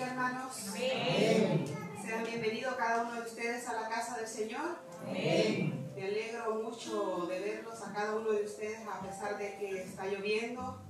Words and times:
hermanos. 0.00 0.54
Sean 0.54 2.24
bienvenidos 2.24 2.74
cada 2.74 3.02
uno 3.04 3.14
de 3.14 3.20
ustedes 3.20 3.66
a 3.66 3.80
la 3.80 3.88
casa 3.88 4.18
del 4.18 4.26
Señor. 4.26 4.78
Me 5.10 6.02
alegro 6.02 6.62
mucho 6.62 7.26
de 7.26 7.40
verlos 7.40 7.80
a 7.82 7.92
cada 7.94 8.16
uno 8.16 8.32
de 8.32 8.44
ustedes 8.44 8.80
a 8.86 9.00
pesar 9.00 9.38
de 9.38 9.56
que 9.56 9.82
está 9.82 10.06
lloviendo. 10.06 10.82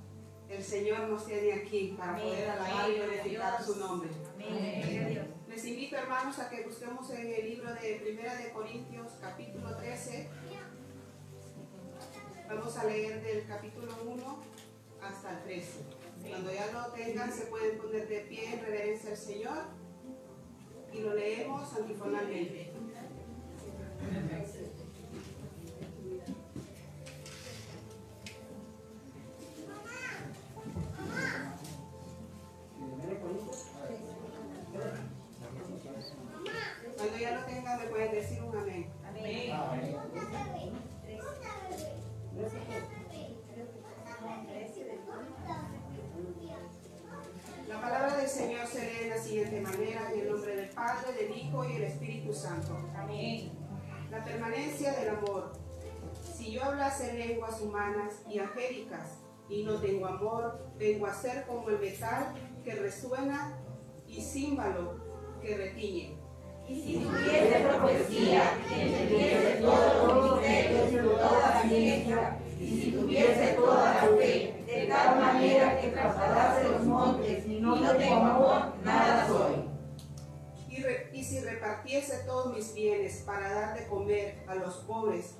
El 0.49 0.63
Señor 0.63 1.07
nos 1.07 1.25
tiene 1.25 1.53
aquí 1.53 1.95
para 1.97 2.17
poder 2.17 2.49
alabar 2.49 2.89
y 2.89 2.95
glorificar 2.95 3.63
su 3.63 3.77
nombre. 3.77 4.09
Les 5.47 5.65
invito 5.65 5.95
hermanos 5.95 6.37
a 6.39 6.49
que 6.49 6.63
busquemos 6.63 7.09
en 7.11 7.33
el 7.33 7.49
libro 7.49 7.73
de 7.73 8.01
Primera 8.03 8.35
de 8.35 8.51
Corintios 8.51 9.13
capítulo 9.21 9.75
13. 9.77 10.29
Vamos 12.49 12.77
a 12.77 12.83
leer 12.83 13.23
del 13.23 13.47
capítulo 13.47 13.91
1 14.05 14.43
hasta 15.01 15.31
el 15.31 15.43
13. 15.43 15.96
Cuando 16.21 16.53
ya 16.53 16.71
lo 16.71 16.91
tengan 16.93 17.31
se 17.31 17.45
pueden 17.45 17.77
poner 17.77 18.07
de 18.07 18.19
pie 18.21 18.53
en 18.53 18.61
reverencia 18.61 19.11
al 19.11 19.17
Señor 19.17 19.65
y 20.93 20.99
lo 20.99 21.13
leemos 21.13 21.73
antifonalmente. 21.73 22.71
Santo. 52.33 52.77
La 54.11 54.23
permanencia 54.23 54.93
del 54.93 55.09
amor. 55.09 55.53
Si 56.35 56.51
yo 56.51 56.63
hablase 56.63 57.13
lenguas 57.13 57.61
humanas 57.61 58.21
y 58.29 58.39
angélicas 58.39 59.19
y 59.49 59.63
no 59.63 59.75
tengo 59.75 60.07
amor, 60.07 60.67
vengo 60.77 61.07
a 61.07 61.13
ser 61.13 61.45
como 61.45 61.69
el 61.69 61.79
metal 61.79 62.33
que 62.63 62.75
resuena 62.75 63.57
y 64.07 64.21
címbalo 64.21 64.97
que 65.41 65.57
retiñe. 65.57 66.17
Y 66.67 66.81
si 66.81 66.97
tuviese 66.97 67.65
profecía, 67.65 68.43
y 68.69 68.81
entendiese 68.81 69.61
todos 69.61 70.13
los 70.13 70.31
misterios 70.33 70.91
y 70.91 70.95
toda 70.97 71.39
la 71.39 71.61
ciencia, 71.61 72.39
y 72.59 72.81
si 72.81 72.91
tuviese 72.91 73.53
toda 73.53 73.93
la 73.93 74.17
fe, 74.17 74.63
de 74.65 74.87
tal 74.87 75.19
manera 75.19 75.79
que 75.79 75.87
trasladase 75.87 76.69
los 76.69 76.83
montes 76.83 77.47
y 77.47 77.61
no 77.61 77.95
tengo 77.95 78.15
amor, 78.15 78.73
nada 78.83 79.27
soy. 79.27 79.66
Y, 80.77 80.83
re- 80.83 81.09
y 81.11 81.23
si 81.23 81.39
repartiese 81.39 82.19
todos 82.27 82.53
mis 82.55 82.71
bienes 82.75 83.23
para 83.25 83.51
dar 83.51 83.77
de 83.79 83.87
comer 83.87 84.43
a 84.47 84.53
los 84.55 84.75
pobres, 84.87 85.35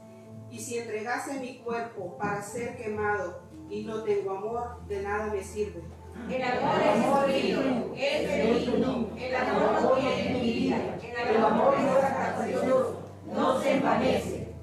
y 0.49 0.57
si 0.59 0.79
entregase 0.79 1.39
mi 1.39 1.59
cuerpo 1.59 2.17
para 2.17 2.41
ser 2.41 2.75
quemado 2.75 3.41
y 3.69 3.83
no 3.83 4.01
tengo 4.03 4.31
amor, 4.31 4.85
de 4.87 5.03
nada 5.03 5.27
me 5.31 5.43
sirve. 5.43 5.83
El 6.27 6.41
amor 6.41 7.27
es 7.29 7.35
espíritu, 7.35 7.93
es 7.95 8.27
benigno, 8.27 9.09
el 9.15 9.35
amor 9.35 9.81
no 9.83 9.91
tiene 9.91 10.31
envidia, 10.37 10.97
el 11.29 11.37
amor 11.43 11.75
es 11.75 13.33
no 13.33 13.61
se 13.61 13.73
envanece. 13.77 14.55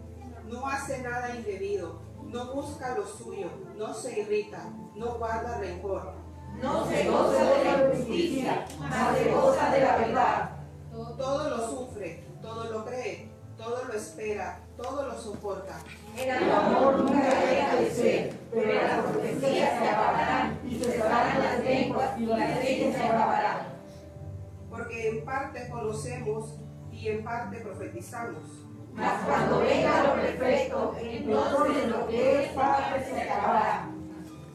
No 0.50 0.66
hace 0.66 1.02
nada 1.02 1.36
indebido, 1.36 2.00
no 2.24 2.52
busca 2.52 2.96
lo 2.98 3.06
suyo, 3.06 3.46
no 3.76 3.94
se 3.94 4.20
irrita, 4.20 4.68
no 4.96 5.18
guarda 5.18 5.58
rencor. 5.58 6.14
No 6.60 6.86
se 6.88 7.08
goza 7.08 7.44
de 7.44 7.64
la 7.64 7.90
justicia, 7.90 8.66
mas 8.80 9.18
se 9.18 9.30
goza 9.30 9.70
de 9.70 9.80
la 9.80 9.96
verdad. 9.98 10.50
Todo 10.94 11.50
lo 11.50 11.68
sufre, 11.68 12.24
todo 12.40 12.70
lo 12.70 12.84
cree, 12.84 13.28
todo 13.56 13.84
lo 13.84 13.92
espera, 13.94 14.60
todo 14.76 15.08
lo 15.08 15.18
soporta. 15.18 15.80
El 16.16 16.30
amor 16.30 17.00
nunca 17.00 17.34
deja 17.40 17.76
de 17.76 17.90
ser, 17.90 18.36
pero 18.52 18.72
las 18.72 19.02
profecías 19.06 19.78
se 19.78 19.88
acabarán 19.88 20.60
y 20.64 20.78
cesarán 20.78 21.42
las 21.42 21.64
lenguas 21.64 22.20
y 22.20 22.26
las 22.26 22.62
leyes 22.62 22.96
se 22.96 23.04
acabarán. 23.04 23.66
Porque 24.70 25.08
en 25.08 25.24
parte 25.24 25.68
conocemos 25.68 26.60
y 26.92 27.08
en 27.08 27.24
parte 27.24 27.58
profetizamos. 27.58 28.44
Mas 28.92 29.24
cuando 29.24 29.58
venga 29.58 30.04
lo 30.04 30.14
perfecto, 30.14 30.96
entonces 31.00 31.88
lo 31.88 32.06
que 32.06 32.44
es 32.44 32.52
parte 32.52 33.04
se 33.04 33.22
acabará. 33.22 33.88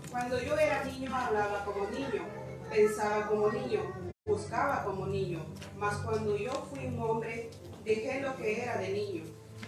Cuando 0.09 0.41
yo 0.41 0.57
era 0.57 0.85
niño 0.85 1.13
hablaba 1.13 1.65
como 1.65 1.85
niño, 1.89 2.23
pensaba 2.69 3.27
como 3.27 3.51
niño, 3.51 3.81
buscaba 4.29 4.83
como 4.83 5.07
niño. 5.07 5.39
Mas 5.77 5.97
cuando 5.97 6.37
yo 6.37 6.51
fui 6.69 6.85
un 6.85 7.01
hombre, 7.01 7.49
dejé 7.83 8.21
lo 8.21 8.35
que 8.37 8.61
era 8.61 8.77
de 8.77 8.89
niño. 8.89 9.23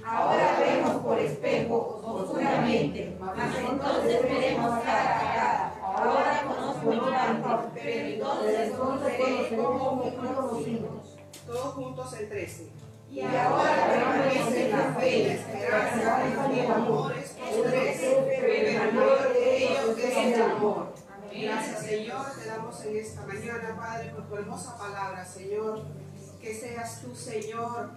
Ahora 0.05 0.59
vemos 0.59 1.03
por 1.03 1.19
espejo 1.19 2.01
oscuramente, 2.03 3.17
mas 3.19 3.55
entonces 3.57 4.23
veremos 4.23 4.79
cara 4.83 5.19
a 5.19 5.33
cara. 5.35 5.75
Ahora 5.83 6.43
conozco 6.47 6.93
en 6.93 7.41
parte, 7.41 7.81
pero 7.83 8.07
entonces 8.07 8.71
conoceré 8.71 9.57
como 9.57 9.95
me 10.05 10.33
conocimos. 10.33 11.17
Todos 11.45 11.73
juntos 11.73 12.13
en 12.13 12.29
trece. 12.29 12.71
Y 13.11 13.21
ahora 13.21 13.87
permanecen 13.91 14.71
la 14.71 14.93
fe, 14.93 15.27
la 15.27 15.33
esperanza 15.33 16.49
y 16.53 16.59
el 16.59 16.71
amor 16.71 17.11
estos 17.51 17.71
tres, 17.71 18.01
pero 18.25 18.47
el 18.47 18.93
mayor 18.93 19.33
de 19.33 19.57
ellos 19.57 19.97
es 19.97 20.17
el 20.17 20.41
amor. 20.41 20.90
Gracias 21.33 21.85
Señor, 21.85 22.25
te 22.37 22.45
damos 22.45 22.83
en 22.83 22.97
esta 22.97 23.25
mañana, 23.25 23.75
Padre, 23.77 24.09
por 24.09 24.27
tu 24.27 24.35
hermosa 24.35 24.77
palabra, 24.77 25.25
Señor. 25.25 25.81
Que 26.41 26.53
seas 26.53 27.01
tú, 27.01 27.15
Señor, 27.15 27.91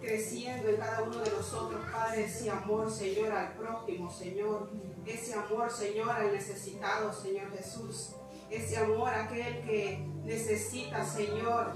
creciendo 0.00 0.68
en 0.68 0.76
cada 0.76 1.02
uno 1.02 1.18
de 1.18 1.30
nosotros, 1.30 1.80
Padre, 1.90 2.24
ese 2.24 2.48
amor, 2.48 2.90
Señor, 2.90 3.32
al 3.32 3.54
prójimo, 3.54 4.10
Señor. 4.12 4.70
Ese 5.04 5.34
amor, 5.34 5.70
Señor, 5.70 6.10
al 6.10 6.32
necesitado, 6.32 7.12
Señor 7.12 7.50
Jesús. 7.56 8.10
Ese 8.48 8.76
amor 8.76 9.08
a 9.08 9.24
aquel 9.24 9.62
que 9.62 10.06
necesita, 10.24 11.04
Señor. 11.04 11.72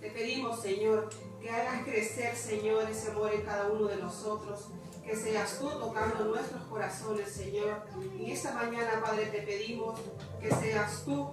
Te 0.00 0.10
pedimos, 0.10 0.60
Señor, 0.60 1.08
que 1.40 1.48
hagas 1.48 1.84
crecer, 1.84 2.36
Señor, 2.36 2.90
ese 2.90 3.10
amor 3.10 3.32
en 3.32 3.42
cada 3.42 3.70
uno 3.70 3.86
de 3.86 3.96
nosotros. 3.96 4.68
Que 5.04 5.16
seas 5.16 5.58
tú 5.58 5.68
tocando 5.68 6.24
nuestros 6.26 6.62
corazones, 6.64 7.30
Señor. 7.30 7.82
En 8.18 8.30
esta 8.30 8.52
mañana, 8.52 9.02
Padre, 9.04 9.26
te 9.26 9.42
pedimos 9.42 9.98
que 10.40 10.50
seas 10.50 11.04
tú 11.04 11.28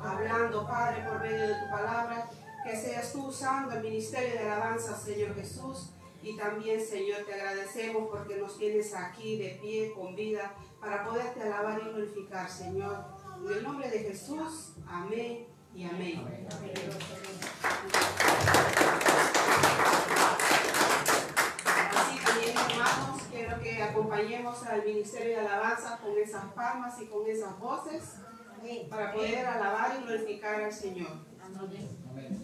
hablando, 0.00 0.66
Padre, 0.66 1.04
por 1.08 1.20
medio 1.20 1.48
de 1.48 1.54
tu 1.54 1.70
palabra. 1.70 2.28
Que 2.64 2.76
seas 2.76 3.12
tú 3.12 3.26
usando 3.26 3.74
el 3.74 3.82
ministerio 3.82 4.34
de 4.34 4.50
alabanza, 4.50 4.96
Señor 4.96 5.34
Jesús. 5.34 5.90
Y 6.22 6.36
también, 6.36 6.80
Señor, 6.80 7.24
te 7.26 7.34
agradecemos 7.34 8.08
porque 8.10 8.36
nos 8.36 8.56
tienes 8.58 8.94
aquí 8.94 9.36
de 9.36 9.58
pie, 9.60 9.92
con 9.92 10.16
vida, 10.16 10.54
para 10.80 11.04
poderte 11.04 11.42
alabar 11.42 11.78
y 11.80 11.90
glorificar, 11.90 12.48
Señor. 12.48 13.04
En 13.44 13.52
el 13.52 13.62
nombre 13.62 13.90
de 13.90 13.98
Jesús, 13.98 14.72
amén 14.86 15.46
y 15.74 15.84
amén. 15.84 16.46
También, 16.48 16.74
hermanos, 22.74 23.22
quiero 23.30 23.60
que 23.60 23.82
acompañemos 23.82 24.62
al 24.64 24.84
ministerio 24.84 25.40
de 25.40 25.46
alabanza 25.46 25.98
con 25.98 26.18
esas 26.18 26.44
palmas 26.54 27.00
y 27.00 27.06
con 27.06 27.26
esas 27.26 27.58
voces 27.58 28.16
para 28.88 29.12
poder 29.12 29.46
alabar 29.46 29.96
y 30.00 30.04
glorificar 30.04 30.62
al 30.62 30.72
Señor. 30.72 31.10
Pues 32.12 32.34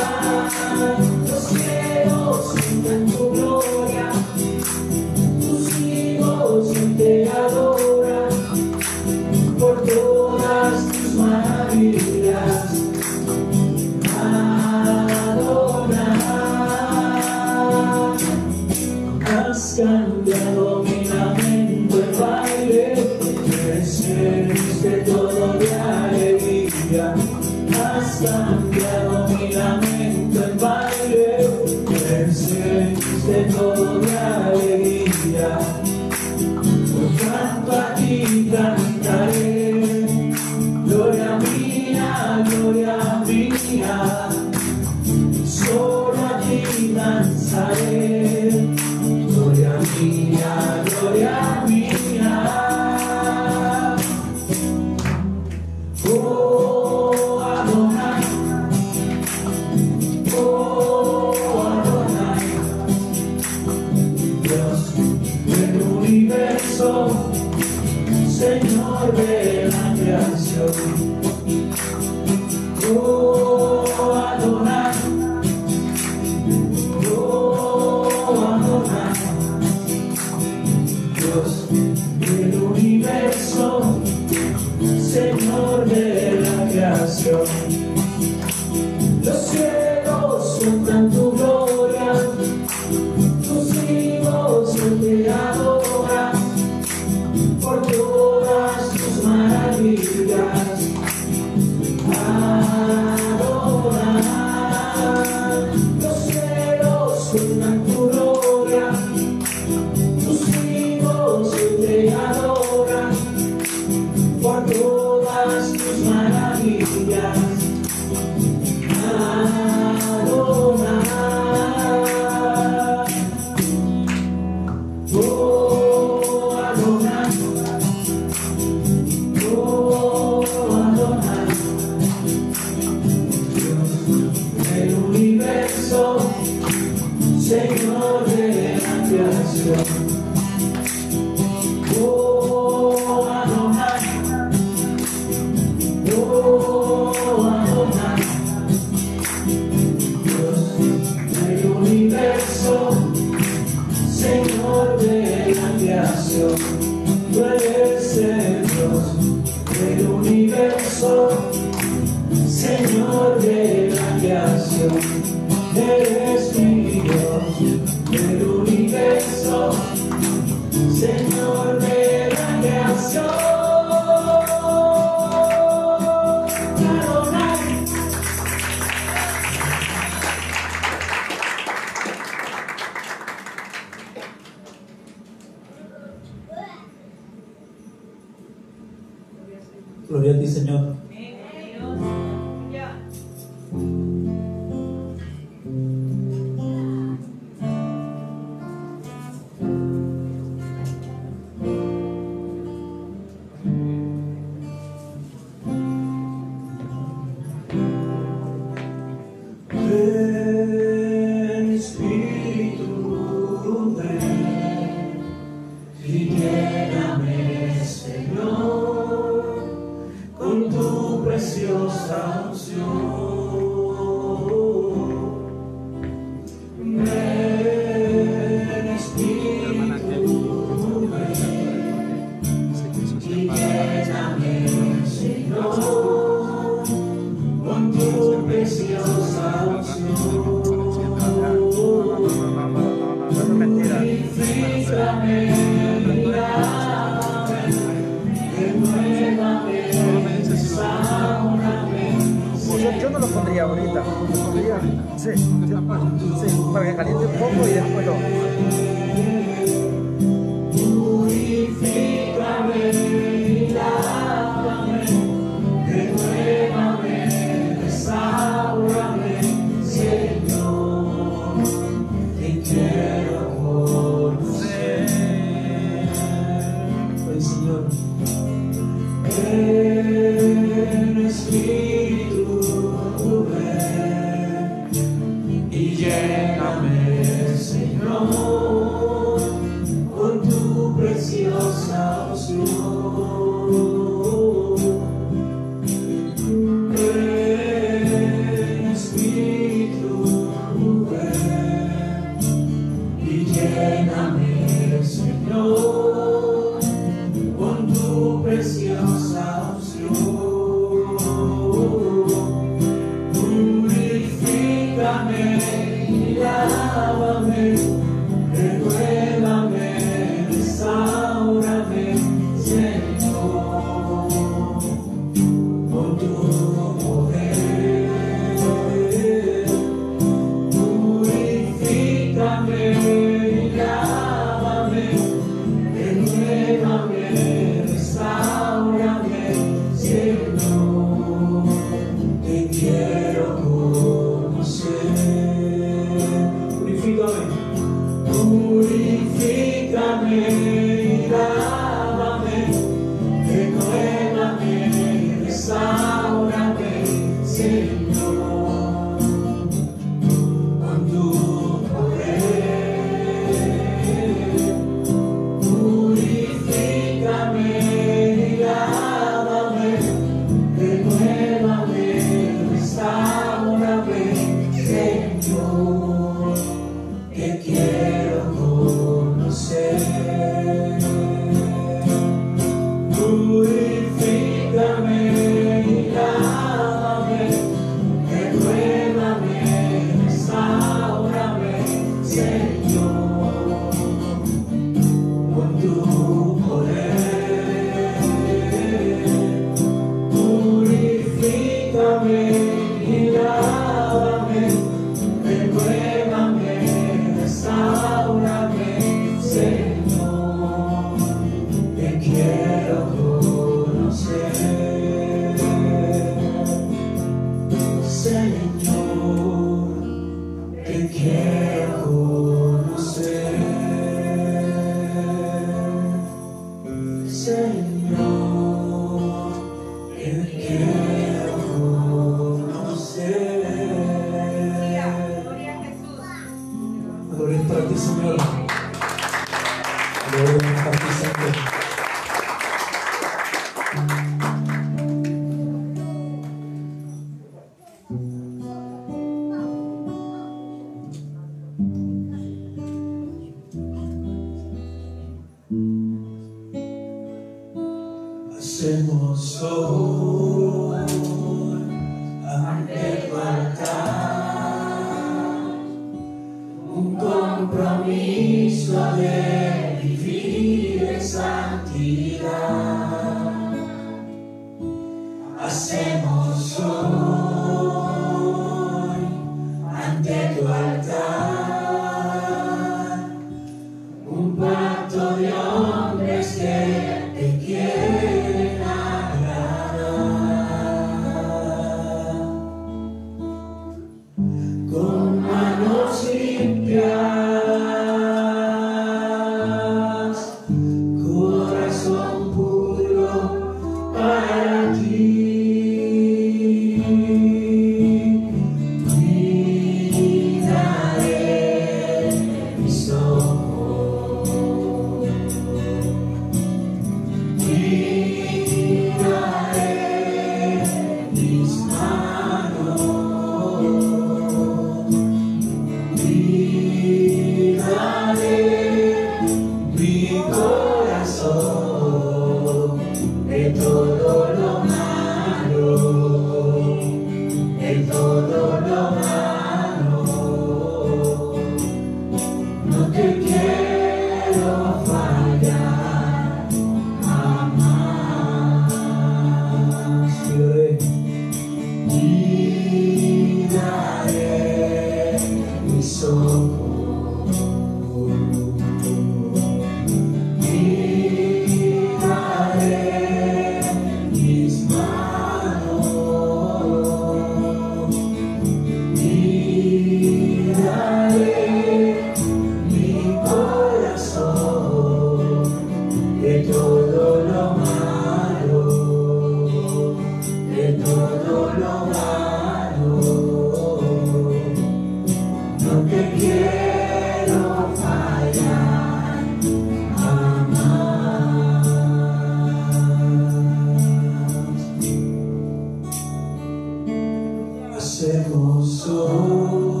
ser 598.01 598.49
sou 598.83 600.00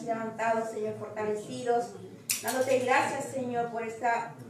has 0.00 0.06
levantado, 0.06 0.66
Señor, 0.66 0.94
fortalecidos, 0.98 1.86
dándote 2.42 2.78
gracias, 2.80 3.24
Señor, 3.26 3.70
por 3.70 3.82
este 3.82 4.06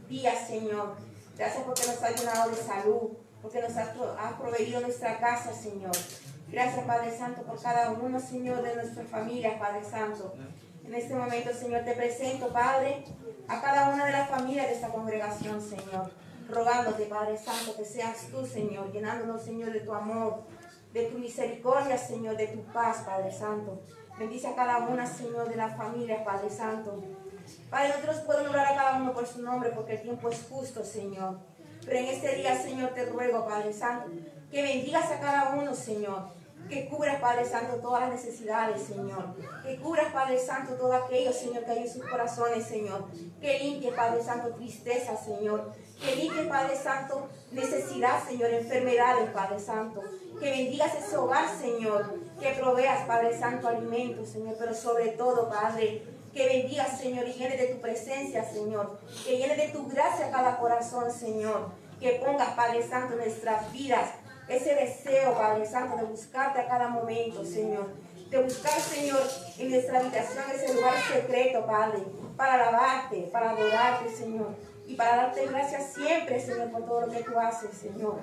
día, 0.07 0.33
Señor. 0.45 0.95
Gracias 1.37 1.63
porque 1.65 1.87
nos 1.87 2.01
has 2.03 2.19
llenado 2.19 2.49
de 2.51 2.55
salud, 2.57 3.09
porque 3.41 3.61
nos 3.61 3.75
has, 3.75 3.89
pro- 3.89 4.15
has 4.17 4.33
proveído 4.33 4.81
nuestra 4.81 5.17
casa, 5.19 5.53
Señor. 5.53 5.91
Gracias, 6.49 6.85
Padre 6.85 7.17
Santo, 7.17 7.41
por 7.43 7.61
cada 7.61 7.91
uno, 7.91 8.19
Señor, 8.19 8.61
de 8.61 8.75
nuestra 8.75 9.03
familia, 9.05 9.57
Padre 9.59 9.83
Santo. 9.83 10.33
En 10.85 10.93
este 10.93 11.13
momento, 11.15 11.53
Señor, 11.53 11.83
te 11.85 11.93
presento, 11.93 12.51
Padre, 12.51 13.03
a 13.47 13.61
cada 13.61 13.89
una 13.89 14.05
de 14.05 14.11
las 14.11 14.29
familias 14.29 14.67
de 14.67 14.73
esta 14.75 14.89
congregación, 14.89 15.61
Señor. 15.61 16.11
Rogándote, 16.49 17.05
Padre 17.05 17.37
Santo, 17.37 17.75
que 17.77 17.85
seas 17.85 18.27
tú, 18.29 18.45
Señor, 18.45 18.91
llenándonos, 18.91 19.41
Señor, 19.43 19.71
de 19.71 19.79
tu 19.81 19.93
amor, 19.93 20.41
de 20.93 21.05
tu 21.05 21.17
misericordia, 21.17 21.97
Señor, 21.97 22.37
de 22.37 22.47
tu 22.47 22.61
paz, 22.71 23.03
Padre 23.05 23.31
Santo. 23.31 23.81
Bendice 24.17 24.47
a 24.47 24.55
cada 24.55 24.79
una, 24.79 25.05
Señor, 25.05 25.49
de 25.49 25.55
las 25.55 25.75
familias, 25.77 26.23
Padre 26.23 26.49
Santo. 26.49 27.01
Padre, 27.69 27.89
nosotros 27.89 28.17
podemos 28.17 28.45
nombrar 28.45 28.73
a 28.73 28.75
cada 28.75 28.97
uno 28.97 29.13
por 29.13 29.25
su 29.25 29.41
nombre 29.41 29.71
porque 29.73 29.93
el 29.93 30.01
tiempo 30.01 30.29
es 30.29 30.45
justo, 30.49 30.83
Señor. 30.83 31.39
Pero 31.85 31.97
en 31.97 32.05
este 32.05 32.35
día, 32.35 32.55
Señor, 32.61 32.91
te 32.91 33.05
ruego, 33.05 33.47
Padre 33.47 33.73
Santo, 33.73 34.11
que 34.51 34.61
bendigas 34.61 35.09
a 35.11 35.19
cada 35.19 35.55
uno, 35.55 35.73
Señor. 35.73 36.29
Que 36.69 36.87
cubras, 36.87 37.19
Padre 37.19 37.43
Santo, 37.43 37.77
todas 37.77 38.01
las 38.01 38.11
necesidades, 38.11 38.83
Señor. 38.83 39.35
Que 39.63 39.77
cubras, 39.77 40.13
Padre 40.13 40.37
Santo, 40.37 40.75
todo 40.75 40.93
aquello, 40.93 41.33
Señor, 41.33 41.65
que 41.65 41.71
hay 41.71 41.79
en 41.79 41.89
sus 41.89 42.05
corazones, 42.05 42.65
Señor. 42.65 43.05
Que 43.41 43.59
limpie, 43.59 43.91
Padre 43.91 44.23
Santo, 44.23 44.53
tristeza, 44.55 45.17
Señor. 45.17 45.73
Que 45.99 46.15
limpie, 46.15 46.43
Padre 46.43 46.75
Santo, 46.75 47.27
necesidad, 47.51 48.23
Señor, 48.25 48.51
enfermedades, 48.51 49.31
Padre 49.31 49.59
Santo. 49.59 50.01
Que 50.41 50.49
bendigas 50.49 50.95
ese 50.95 51.15
hogar, 51.17 51.47
Señor. 51.47 52.15
Que 52.39 52.49
proveas, 52.53 53.05
Padre 53.05 53.37
Santo, 53.37 53.67
alimentos, 53.67 54.27
Señor. 54.29 54.55
Pero 54.57 54.73
sobre 54.73 55.09
todo, 55.09 55.47
Padre, 55.47 56.03
Que 56.33 56.47
bendigas, 56.47 56.97
Señor, 56.97 57.27
y 57.27 57.33
llene 57.33 57.57
de 57.57 57.67
tu 57.67 57.81
presencia, 57.81 58.43
Señor. 58.43 58.97
Que 59.25 59.37
llene 59.37 59.55
de 59.55 59.67
tu 59.67 59.87
gracia 59.87 60.31
cada 60.31 60.57
corazón, 60.57 61.11
Señor. 61.11 61.69
Que 61.99 62.21
pongas, 62.25 62.55
Padre 62.55 62.81
Santo, 62.87 63.13
en 63.13 63.19
nuestras 63.19 63.71
vidas 63.71 64.09
ese 64.47 64.73
deseo, 64.73 65.33
Padre 65.35 65.65
Santo, 65.65 65.97
de 65.97 66.03
buscarte 66.03 66.61
a 66.61 66.67
cada 66.67 66.87
momento, 66.87 67.45
Señor. 67.45 67.89
De 68.29 68.41
buscar, 68.41 68.79
Señor, 68.79 69.21
en 69.59 69.69
nuestra 69.69 69.99
habitación 69.99 70.45
ese 70.55 70.73
lugar 70.73 70.95
secreto, 71.13 71.65
Padre, 71.67 71.99
para 72.35 72.55
alabarte, 72.55 73.29
para 73.31 73.51
adorarte, 73.51 74.09
Señor. 74.09 74.55
Y 74.87 74.95
para 74.95 75.17
darte 75.17 75.45
gracias 75.45 75.93
siempre, 75.93 76.39
Señor, 76.39 76.71
por 76.71 76.85
todo 76.85 77.01
lo 77.01 77.11
que 77.11 77.23
tú 77.23 77.37
haces, 77.37 77.77
Señor. 77.77 78.21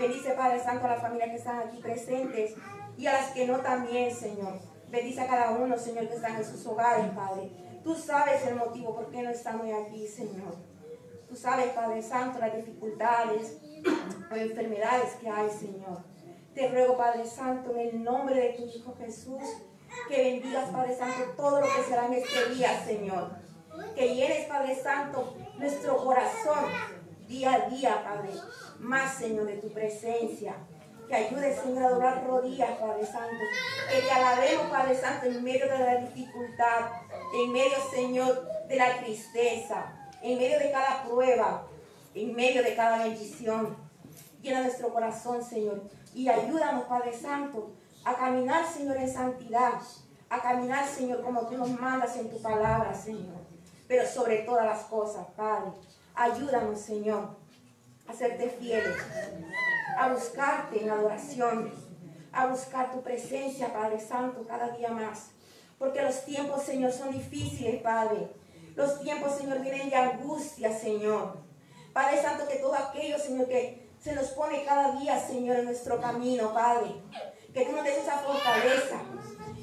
Bendice, 0.00 0.30
Padre 0.30 0.58
Santo, 0.58 0.86
a 0.86 0.92
las 0.92 1.02
familias 1.02 1.28
que 1.28 1.36
están 1.36 1.58
aquí 1.58 1.76
presentes 1.76 2.54
y 2.96 3.06
a 3.06 3.12
las 3.12 3.32
que 3.32 3.46
no 3.46 3.60
también, 3.60 4.10
Señor. 4.10 4.58
Bendice 4.88 5.20
a 5.20 5.26
cada 5.26 5.50
uno, 5.50 5.76
Señor, 5.76 6.08
que 6.08 6.14
están 6.14 6.36
en 6.36 6.44
sus 6.44 6.64
hogares, 6.66 7.10
Padre. 7.14 7.50
Tú 7.84 7.94
sabes 7.94 8.46
el 8.46 8.56
motivo 8.56 8.94
por 8.96 9.10
qué 9.10 9.22
no 9.22 9.28
estamos 9.28 9.66
aquí, 9.66 10.08
Señor. 10.08 10.56
Tú 11.28 11.36
sabes, 11.36 11.72
Padre 11.74 12.00
Santo, 12.00 12.38
las 12.38 12.56
dificultades 12.56 13.58
o 14.30 14.34
enfermedades 14.34 15.16
que 15.16 15.28
hay, 15.28 15.50
Señor. 15.50 16.02
Te 16.54 16.68
ruego, 16.68 16.96
Padre 16.96 17.26
Santo, 17.26 17.72
en 17.72 17.80
el 17.80 18.02
nombre 18.02 18.36
de 18.36 18.54
tu 18.54 18.64
Hijo 18.64 18.96
Jesús, 18.96 19.42
que 20.08 20.16
bendigas, 20.16 20.70
Padre 20.70 20.96
Santo, 20.96 21.34
todo 21.36 21.60
lo 21.60 21.66
que 21.66 21.82
será 21.86 22.06
en 22.06 22.14
este 22.14 22.54
día, 22.54 22.82
Señor. 22.86 23.32
Que 23.94 24.14
llenes, 24.14 24.46
Padre 24.46 24.74
Santo, 24.76 25.36
nuestro 25.58 25.98
corazón 25.98 26.99
día 27.30 27.54
a 27.54 27.68
día, 27.70 28.02
Padre. 28.02 28.30
Más, 28.80 29.14
Señor, 29.14 29.46
de 29.46 29.56
tu 29.58 29.72
presencia. 29.72 30.56
Que 31.08 31.14
ayudes, 31.14 31.60
Señor, 31.60 31.84
a 31.84 31.90
doblar 31.90 32.26
rodillas, 32.26 32.78
Padre 32.78 33.06
Santo. 33.06 33.44
Que 33.90 34.02
te 34.02 34.10
alabemos, 34.10 34.66
Padre 34.66 34.96
Santo, 34.96 35.26
en 35.26 35.42
medio 35.42 35.66
de 35.66 35.78
la 35.78 35.96
dificultad. 35.96 36.90
En 37.34 37.52
medio, 37.52 37.76
Señor, 37.90 38.48
de 38.68 38.76
la 38.76 38.98
tristeza. 38.98 39.92
En 40.22 40.38
medio 40.38 40.58
de 40.58 40.72
cada 40.72 41.04
prueba. 41.04 41.66
En 42.14 42.34
medio 42.34 42.62
de 42.62 42.74
cada 42.74 43.04
bendición. 43.04 43.76
Llena 44.42 44.62
nuestro 44.62 44.92
corazón, 44.92 45.42
Señor. 45.42 45.82
Y 46.14 46.28
ayúdanos, 46.28 46.84
Padre 46.84 47.12
Santo, 47.12 47.72
a 48.04 48.14
caminar, 48.14 48.66
Señor, 48.66 48.96
en 48.96 49.12
santidad. 49.12 49.74
A 50.28 50.40
caminar, 50.40 50.86
Señor, 50.86 51.22
como 51.22 51.46
tú 51.46 51.56
nos 51.56 51.70
mandas 51.80 52.16
en 52.16 52.28
tu 52.28 52.42
palabra, 52.42 52.92
Señor. 52.92 53.38
Pero 53.86 54.06
sobre 54.06 54.38
todas 54.38 54.66
las 54.66 54.84
cosas, 54.84 55.26
Padre. 55.36 55.72
Ayúdanos, 56.14 56.80
Señor, 56.80 57.36
a 58.06 58.12
serte 58.12 58.50
fieles, 58.50 58.96
a 59.98 60.12
buscarte 60.12 60.82
en 60.82 60.90
adoración, 60.90 61.72
a 62.32 62.46
buscar 62.46 62.92
tu 62.92 63.02
presencia, 63.02 63.72
Padre 63.72 64.00
Santo, 64.00 64.46
cada 64.46 64.70
día 64.76 64.90
más. 64.90 65.30
Porque 65.78 66.02
los 66.02 66.24
tiempos, 66.24 66.62
Señor, 66.62 66.92
son 66.92 67.10
difíciles, 67.10 67.82
Padre. 67.82 68.28
Los 68.76 69.00
tiempos, 69.00 69.36
Señor, 69.36 69.60
vienen 69.60 69.90
de 69.90 69.96
angustia, 69.96 70.76
Señor. 70.76 71.38
Padre 71.92 72.20
Santo, 72.20 72.46
que 72.46 72.56
todo 72.56 72.74
aquello, 72.74 73.18
Señor, 73.18 73.48
que 73.48 73.88
se 74.00 74.14
nos 74.14 74.28
pone 74.28 74.64
cada 74.64 74.98
día, 74.98 75.18
Señor, 75.18 75.56
en 75.58 75.64
nuestro 75.66 76.00
camino, 76.00 76.52
Padre. 76.52 76.94
Que 77.52 77.64
tú 77.64 77.72
nos 77.72 77.84
des 77.84 77.98
esa 77.98 78.18
fortaleza, 78.18 79.00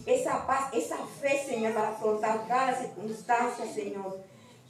esa 0.05 0.45
paz, 0.45 0.73
esa 0.73 0.97
fe, 1.21 1.41
Señor, 1.45 1.73
para 1.73 1.89
afrontar 1.89 2.47
cada 2.47 2.75
circunstancia, 2.75 3.65
Señor. 3.65 4.17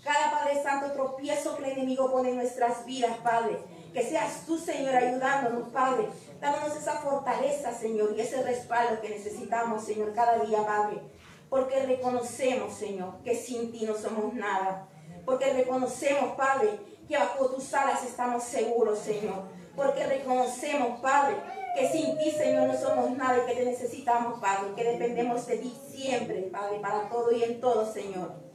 Cada 0.08 0.32
Padre 0.32 0.63
Santo 0.63 0.93
tropiezo 0.93 1.58
que 1.58 1.65
el 1.65 1.72
enemigo 1.72 2.10
pone 2.10 2.30
en 2.30 2.38
nuestras 2.38 2.86
vidas, 2.86 3.17
Padre. 3.17 3.58
Que 3.93 4.02
seas 4.02 4.46
tú, 4.46 4.58
Señor, 4.58 4.96
ayudándonos, 4.96 5.67
Padre. 5.67 6.08
Dándonos 6.39 6.78
esa 6.78 6.93
fortaleza, 6.93 7.74
Señor, 7.74 8.13
y 8.15 8.22
ese 8.22 8.41
respaldo 8.41 9.02
que 9.02 9.10
necesitamos, 9.10 9.84
Señor, 9.84 10.13
cada 10.13 10.39
día, 10.39 10.65
Padre. 10.65 11.02
Porque 11.50 11.86
reconocemos, 11.86 12.74
Señor, 12.74 13.22
que 13.22 13.36
sin 13.36 13.70
ti 13.74 13.84
no 13.84 13.96
somos 13.96 14.34
nada. 14.34 14.88
Porque 15.26 15.52
reconocemos, 15.52 16.38
Padre, 16.38 16.80
que 17.06 17.17
bajo 17.17 17.48
tus 17.48 17.74
alas 17.74 18.02
estamos 18.06 18.46
seguros, 18.46 19.00
Señor. 19.00 19.43
Porque 19.76 20.08
reconocemos, 20.08 21.02
Padre, 21.02 21.36
que 21.76 21.89
sin 21.89 22.17
ti, 22.17 22.32
Señor, 22.32 22.65
no 22.70 22.78
somos 22.78 23.12
nada 23.12 23.39
y 23.39 23.46
que 23.46 23.56
te 23.60 23.65
necesitamos, 23.65 24.39
Padre. 24.39 24.74
Que 24.74 24.86
dependemos 24.86 25.46
de 25.48 25.58
ti 25.58 25.78
siempre, 25.91 26.43
Padre, 26.43 26.80
para 26.80 27.10
todo 27.10 27.30
y 27.34 27.43
en 27.43 27.60
todo, 27.60 27.91
Señor. 27.91 28.46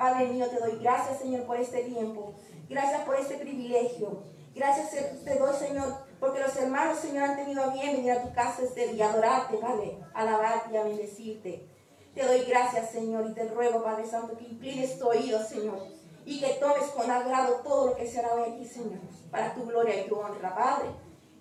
Padre 0.00 0.28
mío, 0.28 0.46
te 0.46 0.58
doy 0.58 0.78
gracias, 0.80 1.18
Señor, 1.18 1.42
por 1.42 1.58
este 1.58 1.82
tiempo. 1.82 2.32
Gracias 2.70 3.02
por 3.02 3.16
este 3.16 3.36
privilegio. 3.36 4.22
Gracias 4.54 4.92
te 5.22 5.38
doy, 5.38 5.54
Señor, 5.54 5.94
porque 6.18 6.40
los 6.40 6.56
hermanos, 6.56 6.98
Señor, 6.98 7.24
han 7.24 7.36
tenido 7.36 7.62
a 7.62 7.74
bien 7.74 7.96
venir 7.96 8.12
a 8.12 8.22
tu 8.22 8.32
casa 8.32 8.62
este 8.62 8.94
día, 8.94 9.10
adorarte, 9.10 9.58
Padre, 9.58 9.98
alabarte 10.14 10.72
y 10.72 10.76
a 10.78 10.84
bendecirte. 10.84 11.68
Te 12.14 12.24
doy 12.24 12.46
gracias, 12.46 12.90
Señor, 12.92 13.26
y 13.28 13.34
te 13.34 13.46
ruego, 13.48 13.84
Padre 13.84 14.06
Santo, 14.06 14.38
que 14.38 14.44
inclines 14.44 14.98
tu 14.98 15.06
oído, 15.06 15.44
Señor, 15.44 15.78
y 16.24 16.40
que 16.40 16.54
tomes 16.54 16.84
con 16.96 17.10
agrado 17.10 17.56
todo 17.56 17.88
lo 17.88 17.96
que 17.96 18.06
se 18.06 18.20
hará 18.20 18.32
hoy 18.32 18.52
aquí, 18.52 18.64
Señor, 18.64 19.00
para 19.30 19.54
tu 19.54 19.66
gloria 19.66 20.00
y 20.00 20.08
tu 20.08 20.16
honra, 20.16 20.54
Padre. 20.54 20.88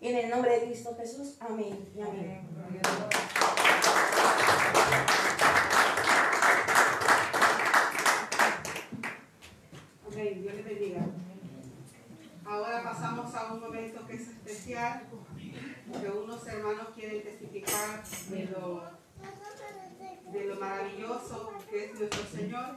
En 0.02 0.18
el 0.18 0.30
nombre 0.30 0.60
de 0.60 0.66
Cristo 0.66 0.98
Jesús, 1.00 1.38
amén 1.40 1.90
y 1.96 2.02
amén. 2.02 2.50
Amén, 10.12 10.42
Dios 10.42 10.56
les 10.56 10.66
bendiga. 10.66 11.02
Ahora 12.46 12.79
pasamos 12.90 13.36
a 13.36 13.54
un 13.54 13.60
momento 13.60 14.06
que 14.08 14.16
es 14.16 14.30
especial, 14.30 15.04
que 16.02 16.10
unos 16.10 16.48
hermanos 16.48 16.88
quieren 16.96 17.22
testificar 17.22 18.04
de 18.04 18.46
lo, 18.46 18.84
de 20.32 20.46
lo 20.46 20.56
maravilloso 20.56 21.54
que 21.70 21.86
es 21.86 22.00
nuestro 22.00 22.24
Señor. 22.26 22.76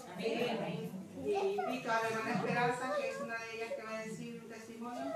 Y 1.25 1.33
invito 1.33 1.90
a 1.90 2.03
la 2.03 2.09
hermana 2.09 2.35
Esperanza, 2.35 2.94
que 2.94 3.09
es 3.09 3.20
una 3.22 3.38
de 3.38 3.55
ellas 3.57 3.72
que 3.75 3.83
va 3.85 3.98
a 3.98 4.05
decir 4.05 4.42
un 4.42 4.48
testimonio. 4.51 5.12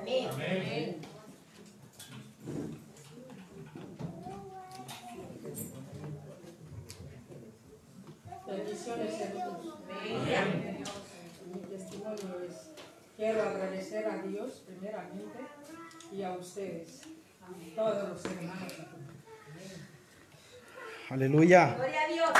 Amén. 0.00 1.00
Bendiciones 8.46 9.20
hermanos. 9.20 9.58
Mi 11.52 11.60
testimonio 11.60 12.40
es, 12.48 12.63
quiero 13.16 13.42
agradecer 13.42 14.06
a 14.06 14.18
Dios 14.18 14.64
primeramente 14.66 15.38
y 16.12 16.22
a 16.22 16.32
ustedes, 16.32 17.02
todos 17.74 18.08
los 18.08 18.24
hermanos. 18.24 18.72
Aleluya. 21.10 21.74
Gloria 21.74 22.00
a 22.00 22.08
Dios. 22.08 22.30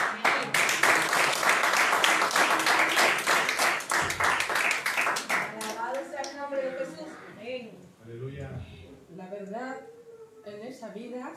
Alabado 5.60 6.10
sea 6.10 6.22
el 6.22 6.36
nombre 6.36 6.62
de 6.62 6.70
Jesús. 6.72 7.08
La 9.16 9.28
verdad, 9.28 9.76
en 10.46 10.62
esa 10.66 10.88
vida, 10.88 11.32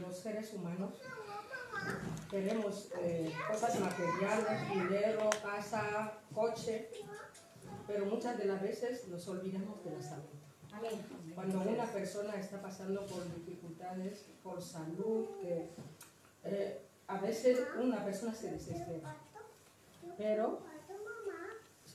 los 0.00 0.18
seres 0.18 0.52
humanos 0.54 0.94
queremos 2.30 2.90
eh, 3.00 3.32
cosas 3.50 3.78
materiales, 3.80 4.68
dinero, 4.72 5.30
casa, 5.42 6.12
coche, 6.34 6.90
pero 7.88 8.04
muchas 8.04 8.38
de 8.38 8.44
las 8.44 8.60
veces 8.62 9.08
nos 9.08 9.26
olvidamos 9.26 9.82
de 9.82 9.90
la 9.90 10.02
salud. 10.02 10.24
Cuando 11.34 11.60
una 11.62 11.86
persona 11.86 12.34
está 12.34 12.60
pasando 12.60 13.04
por 13.06 13.24
dificultades, 13.34 14.26
por 14.44 14.60
salud, 14.62 15.26
que 15.40 15.70
eh, 16.44 16.82
a 17.06 17.18
veces 17.18 17.60
una 17.82 18.04
persona 18.04 18.34
se 18.34 18.52
desespera. 18.52 19.16
Pero 20.18 20.60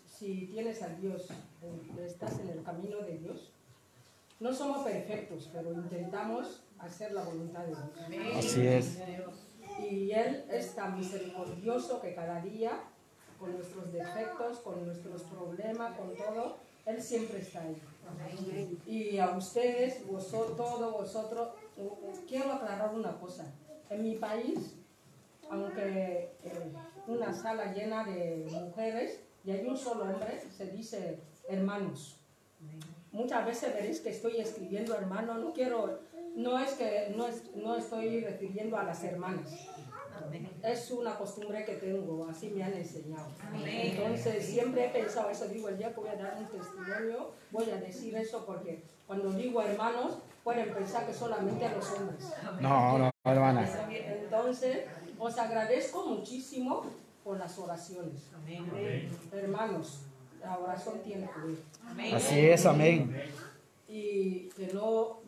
si 0.06 0.48
tienes 0.48 0.82
a 0.82 0.90
Dios, 0.90 1.28
eh, 1.62 2.06
estás 2.06 2.40
en 2.40 2.50
el 2.50 2.64
camino 2.64 2.98
de 3.02 3.20
Dios, 3.20 3.52
no 4.40 4.52
somos 4.52 4.84
perfectos, 4.84 5.50
pero 5.54 5.72
intentamos 5.72 6.64
hacer 6.80 7.14
la 7.14 7.24
voluntad 7.24 7.66
de 7.66 8.18
Dios. 8.18 8.36
Así 8.38 8.68
es. 8.68 8.98
Y 9.80 10.12
Él 10.12 10.46
es 10.50 10.76
tan 10.76 10.98
misericordioso 10.98 12.02
que 12.02 12.16
cada 12.16 12.42
día, 12.42 12.84
con 13.44 13.52
nuestros 13.58 13.92
defectos, 13.92 14.60
con 14.60 14.86
nuestros 14.86 15.22
problemas, 15.24 15.98
con 15.98 16.16
todo, 16.16 16.56
Él 16.86 17.02
siempre 17.02 17.40
está 17.40 17.60
ahí. 17.62 17.76
Y 18.88 19.18
a 19.18 19.32
ustedes, 19.36 20.08
vosotros, 20.08 20.56
todos 20.56 20.94
vosotros, 20.94 21.50
quiero 22.26 22.54
aclarar 22.54 22.94
una 22.96 23.18
cosa. 23.20 23.46
En 23.90 24.02
mi 24.04 24.16
país, 24.16 24.76
aunque 25.50 26.32
eh, 26.42 26.72
una 27.08 27.34
sala 27.34 27.74
llena 27.74 28.06
de 28.06 28.48
mujeres 28.50 29.20
y 29.44 29.52
hay 29.52 29.68
un 29.68 29.76
solo 29.78 30.04
hombre, 30.06 30.42
se 30.56 30.68
dice 30.68 31.20
hermanos. 31.50 32.16
Muchas 33.12 33.46
veces 33.46 33.74
veréis 33.74 34.00
que 34.00 34.10
estoy 34.10 34.38
escribiendo 34.38 34.96
hermano, 34.96 35.38
no 35.38 35.52
quiero, 35.52 36.00
no 36.36 36.58
es 36.60 36.72
que 36.76 37.14
no, 37.16 37.28
es- 37.28 37.54
no 37.56 37.76
estoy 37.76 38.22
refiriendo 38.22 38.78
a 38.78 38.84
las 38.84 39.04
hermanas. 39.04 39.50
Es 40.64 40.92
una 40.92 41.18
costumbre 41.18 41.66
que 41.66 41.76
tengo, 41.76 42.28
así 42.30 42.50
me 42.50 42.64
han 42.64 42.74
enseñado. 42.74 43.28
Entonces 43.66 44.46
siempre 44.46 44.86
he 44.86 44.90
pensado 44.90 45.30
eso, 45.30 45.48
digo, 45.48 45.70
el 45.70 45.78
día 45.78 45.94
que 45.94 46.00
voy 46.00 46.10
a 46.10 46.16
dar 46.16 46.38
un 46.38 46.48
testimonio, 46.48 47.32
voy 47.52 47.70
a 47.70 47.78
decir 47.78 48.16
eso 48.16 48.46
porque 48.46 48.84
cuando 49.06 49.32
digo 49.32 49.62
hermanos, 49.62 50.18
pueden 50.44 50.74
pensar 50.74 51.06
que 51.06 51.14
solamente 51.14 51.66
a 51.66 51.76
los 51.76 51.92
hombres. 51.92 52.32
No, 52.62 52.98
no, 52.98 53.12
hermana. 53.26 53.68
Entonces, 53.90 54.86
os 55.20 55.38
agradezco 55.38 56.06
muchísimo 56.06 56.86
con 57.24 57.40
las 57.40 57.58
oraciones. 57.58 58.30
Hermanos, 59.32 60.00
la 60.42 60.58
oración 60.58 61.00
tiene 61.04 61.28
poder. 61.28 62.14
Así 62.16 62.40
es, 62.40 62.66
amén. 62.66 63.16
y 63.88 64.50
que 64.50 64.72
no, 64.74 65.23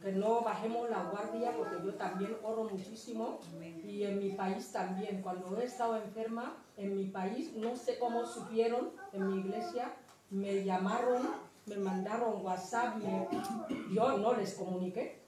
que 0.00 0.12
no 0.12 0.42
bajemos 0.42 0.88
la 0.90 1.04
guardia 1.04 1.52
porque 1.56 1.76
yo 1.84 1.94
también 1.94 2.36
oro 2.42 2.64
muchísimo 2.64 3.38
y 3.84 4.04
en 4.04 4.18
mi 4.18 4.30
país 4.30 4.70
también. 4.72 5.20
Cuando 5.22 5.58
he 5.60 5.64
estado 5.64 5.96
enferma, 5.96 6.56
en 6.76 6.94
mi 6.96 7.06
país, 7.06 7.52
no 7.56 7.74
sé 7.76 7.98
cómo 7.98 8.24
supieron 8.26 8.90
en 9.12 9.26
mi 9.28 9.40
iglesia, 9.40 9.92
me 10.30 10.64
llamaron, 10.64 11.22
me 11.66 11.76
mandaron 11.76 12.44
WhatsApp, 12.44 12.96
me- 12.96 13.28
yo 13.94 14.16
no 14.18 14.34
les 14.34 14.54
comuniqué, 14.54 15.20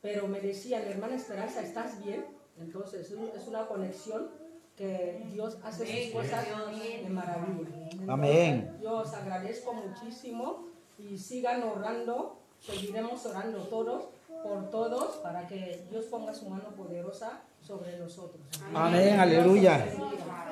pero 0.00 0.26
me 0.28 0.40
decían, 0.40 0.82
hermana 0.82 1.16
Esperanza, 1.16 1.60
¿estás 1.62 2.02
bien? 2.04 2.24
Entonces 2.58 3.10
es 3.10 3.16
un- 3.16 3.30
es 3.34 3.46
una 3.48 3.66
conexión 3.66 4.28
que 4.76 5.26
Dios 5.32 5.58
hace 5.62 5.84
sus 6.04 6.14
cosas 6.14 6.46
de 6.46 7.08
maravilla. 7.10 7.68
Entonces, 7.82 8.08
Amén. 8.08 8.78
Yo 8.82 8.98
os 8.98 9.12
agradezco 9.12 9.74
muchísimo 9.74 10.66
y 10.98 11.18
sigan 11.18 11.62
orando, 11.62 12.39
seguiremos 12.60 13.24
orando 13.26 13.58
todos 13.64 14.04
por 14.42 14.70
todos 14.70 15.16
para 15.16 15.46
que 15.46 15.84
Dios 15.90 16.06
ponga 16.06 16.32
su 16.32 16.48
mano 16.48 16.70
poderosa 16.76 17.42
sobre 17.60 17.98
nosotros. 17.98 18.40
Amén, 18.74 19.18
aleluya. 19.18 19.86
Os 19.86 19.98
bendiga. 19.98 20.50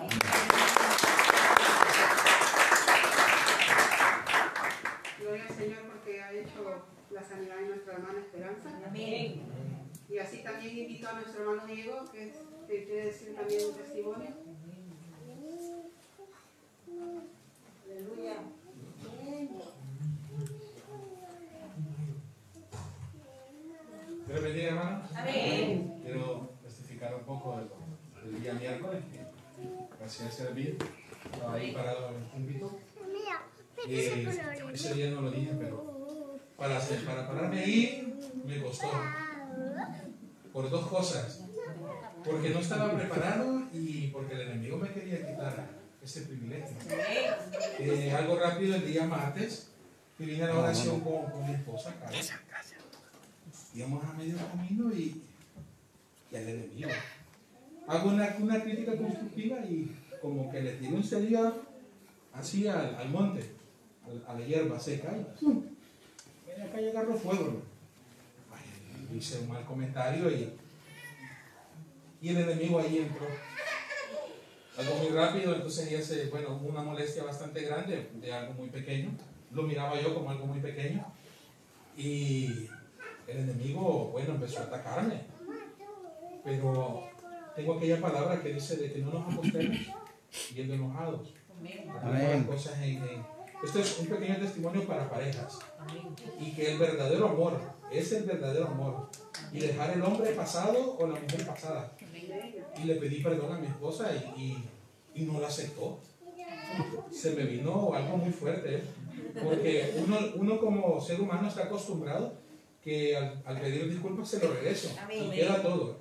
Gloria 5.20 5.44
al 5.48 5.54
Señor 5.54 5.78
porque 5.92 6.22
ha 6.22 6.32
hecho 6.32 6.82
la 7.10 7.22
sanidad 7.22 7.58
en 7.58 7.68
nuestra 7.68 7.94
hermana 7.94 8.18
Esperanza. 8.20 8.68
Amén. 8.86 9.42
Y 10.08 10.18
así 10.18 10.38
también 10.42 10.78
invito 10.78 11.08
a 11.08 11.12
nuestro 11.14 11.42
hermano 11.42 11.66
Diego, 11.66 12.04
que, 12.10 12.32
que 12.66 12.84
quiere 12.84 13.06
decir 13.06 13.34
también 13.34 13.66
un 13.66 13.74
testimonio. 13.74 14.30
Aleluya. 17.84 18.34
Dios 24.28 24.42
bendiga, 24.42 24.68
hermanos. 24.68 25.10
Amén. 25.28 26.00
Quiero 26.02 26.50
testificar 26.62 27.14
un 27.14 27.22
poco 27.24 27.56
del, 27.58 28.32
del 28.32 28.42
día 28.42 28.54
miércoles. 28.54 29.02
que 29.12 29.18
Gracias 29.98 30.28
a 30.28 30.30
servir. 30.32 30.78
Estaba 31.32 31.54
ahí 31.54 31.72
parado 31.72 32.08
en 32.10 32.14
el 32.16 32.22
púlpito. 32.30 32.78
Eh, 33.86 34.26
ese 34.72 34.94
día 34.94 35.10
no 35.10 35.20
lo 35.22 35.30
dije, 35.30 35.52
pero 35.58 36.38
para, 36.56 36.78
hacer- 36.78 37.04
para 37.04 37.26
pararme 37.28 37.60
ahí 37.60 38.14
me 38.44 38.60
costó. 38.62 38.90
Por 40.52 40.70
dos 40.70 40.86
cosas. 40.88 41.44
Porque 42.24 42.50
no 42.50 42.58
estaba 42.60 42.92
preparado 42.92 43.62
y 43.72 44.08
porque 44.08 44.34
el 44.34 44.40
enemigo 44.42 44.76
me 44.78 44.90
quería 44.92 45.18
quitar 45.18 45.66
ese 46.02 46.22
privilegio. 46.22 46.76
Eh, 47.78 48.12
algo 48.16 48.38
rápido 48.38 48.74
el 48.76 48.86
día 48.86 49.04
martes, 49.06 49.68
que 50.16 50.24
vine 50.26 50.44
a 50.44 50.48
la 50.48 50.58
oración 50.58 51.00
con, 51.00 51.30
con 51.30 51.46
mi 51.46 51.54
esposa, 51.54 51.94
Carla. 52.00 52.18
Íbamos 53.78 54.04
a 54.04 54.12
medio 54.14 54.36
camino 54.36 54.92
y, 54.92 55.22
y 56.32 56.36
al 56.36 56.48
enemigo. 56.48 56.90
Hago 57.86 58.08
una, 58.10 58.36
una 58.40 58.60
crítica 58.62 58.96
constructiva 58.96 59.58
y 59.60 59.94
como 60.20 60.50
que 60.50 60.60
le 60.62 60.72
tiro 60.72 60.96
un 60.96 61.04
sería 61.04 61.52
así 62.34 62.66
al, 62.66 62.96
al 62.96 63.08
monte, 63.10 63.44
al- 64.04 64.24
a 64.26 64.38
la 64.38 64.44
hierba 64.44 64.80
seca 64.80 65.16
y 65.16 65.40
¡pum! 65.44 65.62
acá 66.68 66.80
y 66.80 66.88
agarro 66.88 67.14
fuego. 67.14 67.62
Ay, 68.52 69.16
hice 69.16 69.38
un 69.38 69.48
mal 69.50 69.64
comentario 69.64 70.28
y, 70.28 70.52
y 72.20 72.28
el 72.30 72.36
enemigo 72.38 72.80
ahí 72.80 72.98
entró. 72.98 73.26
Algo 74.76 74.94
muy 74.96 75.08
rápido, 75.10 75.54
entonces 75.54 75.88
ya 75.90 76.02
se, 76.02 76.26
bueno, 76.30 76.56
una 76.56 76.82
molestia 76.82 77.22
bastante 77.24 77.62
grande 77.62 78.10
de 78.20 78.32
algo 78.32 78.54
muy 78.54 78.70
pequeño. 78.70 79.10
Lo 79.52 79.62
miraba 79.62 80.00
yo 80.00 80.14
como 80.14 80.30
algo 80.30 80.46
muy 80.46 80.60
pequeño. 80.60 81.04
Y 81.96 82.68
el 83.28 83.38
enemigo, 83.38 84.08
bueno, 84.12 84.34
empezó 84.34 84.60
a 84.60 84.64
atacarme. 84.64 85.20
Pero 86.44 87.04
tengo 87.54 87.74
aquella 87.74 88.00
palabra 88.00 88.40
que 88.42 88.54
dice 88.54 88.76
de 88.76 88.92
que 88.92 88.98
no 89.00 89.10
nos 89.12 89.32
acostemos 89.34 89.76
yendo 90.54 90.74
enojados. 90.74 91.34
Amén. 92.02 92.44
Cosas 92.44 92.78
en- 92.82 93.02
en- 93.04 93.38
Esto 93.64 93.80
es 93.80 93.98
un 93.98 94.06
pequeño 94.06 94.36
testimonio 94.36 94.86
para 94.86 95.10
parejas. 95.10 95.58
Y 96.40 96.52
que 96.52 96.72
el 96.72 96.78
verdadero 96.78 97.28
amor 97.28 97.58
es 97.90 98.12
el 98.12 98.22
verdadero 98.24 98.68
amor. 98.68 99.08
Y 99.52 99.58
dejar 99.58 99.90
el 99.90 100.02
hombre 100.02 100.30
pasado 100.32 100.96
o 100.96 101.06
la 101.08 101.18
mujer 101.18 101.44
pasada. 101.46 101.92
Y 102.80 102.84
le 102.84 102.94
pedí 102.96 103.20
perdón 103.22 103.52
a 103.56 103.58
mi 103.58 103.66
esposa 103.66 104.10
y, 104.36 104.40
y- 104.40 104.68
y 105.14 105.24
no 105.24 105.40
la 105.40 105.48
aceptó. 105.48 105.98
Se 107.10 107.32
me 107.32 107.44
vino 107.44 107.92
algo 107.92 108.16
muy 108.18 108.30
fuerte. 108.30 108.76
¿eh? 108.76 108.82
Porque 109.42 109.92
uno, 110.06 110.18
uno 110.36 110.60
como 110.60 111.00
ser 111.00 111.20
humano 111.20 111.48
está 111.48 111.64
acostumbrado 111.64 112.34
que 112.88 113.14
al, 113.14 113.42
al 113.44 113.60
pedir 113.60 113.86
disculpas 113.90 114.28
se 114.28 114.42
lo 114.42 114.54
regreso. 114.54 114.96
Y 115.12 115.30
queda 115.30 115.62
todo. 115.62 115.98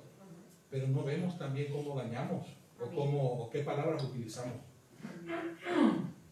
Pero 0.70 0.88
no 0.88 1.04
vemos 1.04 1.36
también 1.38 1.70
cómo 1.70 1.94
dañamos 1.94 2.46
o, 2.80 2.86
cómo, 2.94 3.42
o 3.42 3.50
qué 3.50 3.58
palabras 3.60 4.02
utilizamos. 4.04 4.56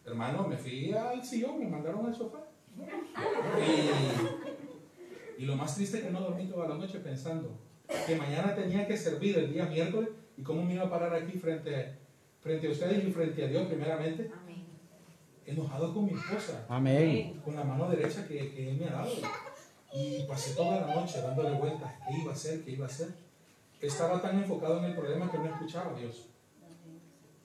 Hermano, 0.03 0.47
me 0.47 0.57
fui 0.57 0.91
al 0.93 1.23
sillón, 1.23 1.59
me 1.59 1.67
mandaron 1.67 2.07
al 2.07 2.15
sofá. 2.15 2.39
Y, 5.37 5.43
y 5.43 5.45
lo 5.45 5.55
más 5.55 5.75
triste 5.75 5.97
es 5.99 6.03
que 6.05 6.09
no 6.11 6.21
dormí 6.21 6.47
toda 6.47 6.67
la 6.67 6.75
noche 6.75 6.99
pensando 6.99 7.59
que 8.07 8.15
mañana 8.15 8.55
tenía 8.55 8.87
que 8.87 8.97
servir 8.97 9.37
el 9.37 9.53
día 9.53 9.65
miércoles 9.65 10.09
y 10.37 10.41
cómo 10.41 10.63
me 10.63 10.73
iba 10.73 10.85
a 10.85 10.89
parar 10.89 11.13
aquí 11.13 11.37
frente, 11.37 11.97
frente 12.41 12.67
a 12.67 12.71
ustedes 12.71 13.05
y 13.05 13.11
frente 13.11 13.43
a 13.43 13.47
Dios 13.47 13.67
primeramente, 13.67 14.31
Amén. 14.41 14.65
enojado 15.45 15.93
con 15.93 16.05
mi 16.05 16.13
esposa, 16.13 16.65
Amén. 16.67 17.39
con 17.45 17.55
la 17.55 17.63
mano 17.63 17.89
derecha 17.89 18.27
que, 18.27 18.51
que 18.53 18.69
Él 18.71 18.77
me 18.77 18.85
ha 18.85 18.93
dado. 18.93 19.11
Y 19.93 20.23
pasé 20.23 20.53
toda 20.53 20.81
la 20.85 20.95
noche 20.95 21.21
dándole 21.21 21.57
vueltas, 21.57 21.93
qué 22.07 22.17
iba 22.19 22.31
a 22.31 22.35
hacer, 22.35 22.63
qué 22.63 22.71
iba 22.71 22.85
a 22.85 22.89
hacer. 22.89 23.09
Estaba 23.81 24.21
tan 24.21 24.37
enfocado 24.37 24.79
en 24.79 24.85
el 24.85 24.95
problema 24.95 25.31
que 25.31 25.37
no 25.37 25.45
escuchaba 25.45 25.95
a 25.95 25.99
Dios. 25.99 26.27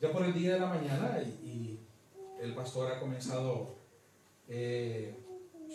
Ya 0.01 0.11
por 0.11 0.25
el 0.25 0.35
día 0.35 0.55
de 0.55 0.61
la 0.61 0.67
mañana 0.67 1.23
y, 1.23 1.47
y 1.47 1.81
el 2.43 2.55
pastor 2.55 2.91
ha 2.91 2.99
comenzado, 2.99 3.77
eh, 4.49 5.15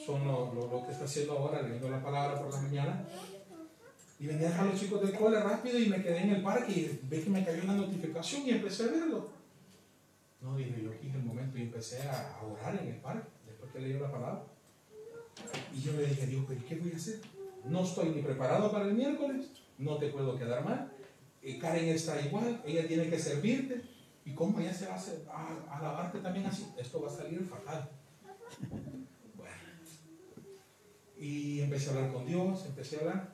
son 0.05 0.27
lo, 0.27 0.83
que 0.85 0.91
está 0.91 1.05
haciendo 1.05 1.37
ahora, 1.37 1.61
leyendo 1.61 1.89
la 1.89 2.03
palabra 2.03 2.39
por 2.41 2.53
la 2.53 2.61
mañana. 2.61 3.07
Y 4.19 4.27
venía 4.27 4.47
a 4.47 4.51
dejar 4.51 4.67
a 4.67 4.71
los 4.71 4.79
chicos 4.79 5.01
del 5.01 5.17
cole 5.17 5.39
rápido 5.39 5.79
y 5.79 5.87
me 5.87 6.01
quedé 6.01 6.23
en 6.23 6.31
el 6.31 6.43
parque 6.43 6.71
y 6.71 6.99
ve 7.03 7.23
que 7.23 7.29
me 7.29 7.45
cayó 7.45 7.63
una 7.63 7.75
notificación 7.75 8.45
y 8.45 8.49
empecé 8.49 8.83
a 8.83 8.87
verlo. 8.87 9.29
No, 10.41 10.57
dije 10.57 10.81
yo 10.81 10.91
en 10.91 11.15
el 11.15 11.23
momento 11.23 11.57
y 11.57 11.61
empecé 11.61 12.01
a 12.09 12.41
orar 12.43 12.75
en 12.81 12.89
el 12.89 12.99
parque, 12.99 13.29
después 13.45 13.71
que 13.71 13.79
leí 13.79 13.93
la 13.93 14.11
palabra. 14.11 14.43
Y 15.75 15.81
yo 15.81 15.93
le 15.93 16.07
dije, 16.07 16.27
Dios, 16.27 16.45
pero 16.47 16.61
¿qué 16.67 16.75
voy 16.75 16.91
a 16.93 16.95
hacer? 16.95 17.19
No 17.65 17.83
estoy 17.83 18.09
ni 18.09 18.21
preparado 18.21 18.71
para 18.71 18.85
el 18.85 18.93
miércoles, 18.93 19.47
no 19.77 19.97
te 19.97 20.07
puedo 20.07 20.37
quedar 20.37 20.63
mal. 20.63 20.91
Eh, 21.41 21.57
Karen 21.59 21.89
está 21.89 22.19
igual, 22.21 22.61
ella 22.65 22.87
tiene 22.87 23.09
que 23.09 23.19
servirte. 23.19 23.81
¿Y 24.25 24.33
cómo 24.33 24.59
ella 24.59 24.73
se 24.73 24.87
va 24.87 24.95
a, 24.95 24.97
a, 24.97 25.73
a 25.73 25.79
alabarte 25.79 26.19
también 26.19 26.45
así? 26.45 26.67
Esto 26.77 27.01
va 27.01 27.07
a 27.07 27.15
salir 27.15 27.45
fatal. 27.45 27.89
Bueno. 29.35 29.53
Y 31.17 31.61
empecé 31.61 31.89
a 31.89 31.93
hablar 31.93 32.11
con 32.11 32.25
Dios, 32.25 32.65
empecé 32.65 32.97
a 32.97 32.99
hablar. 32.99 33.33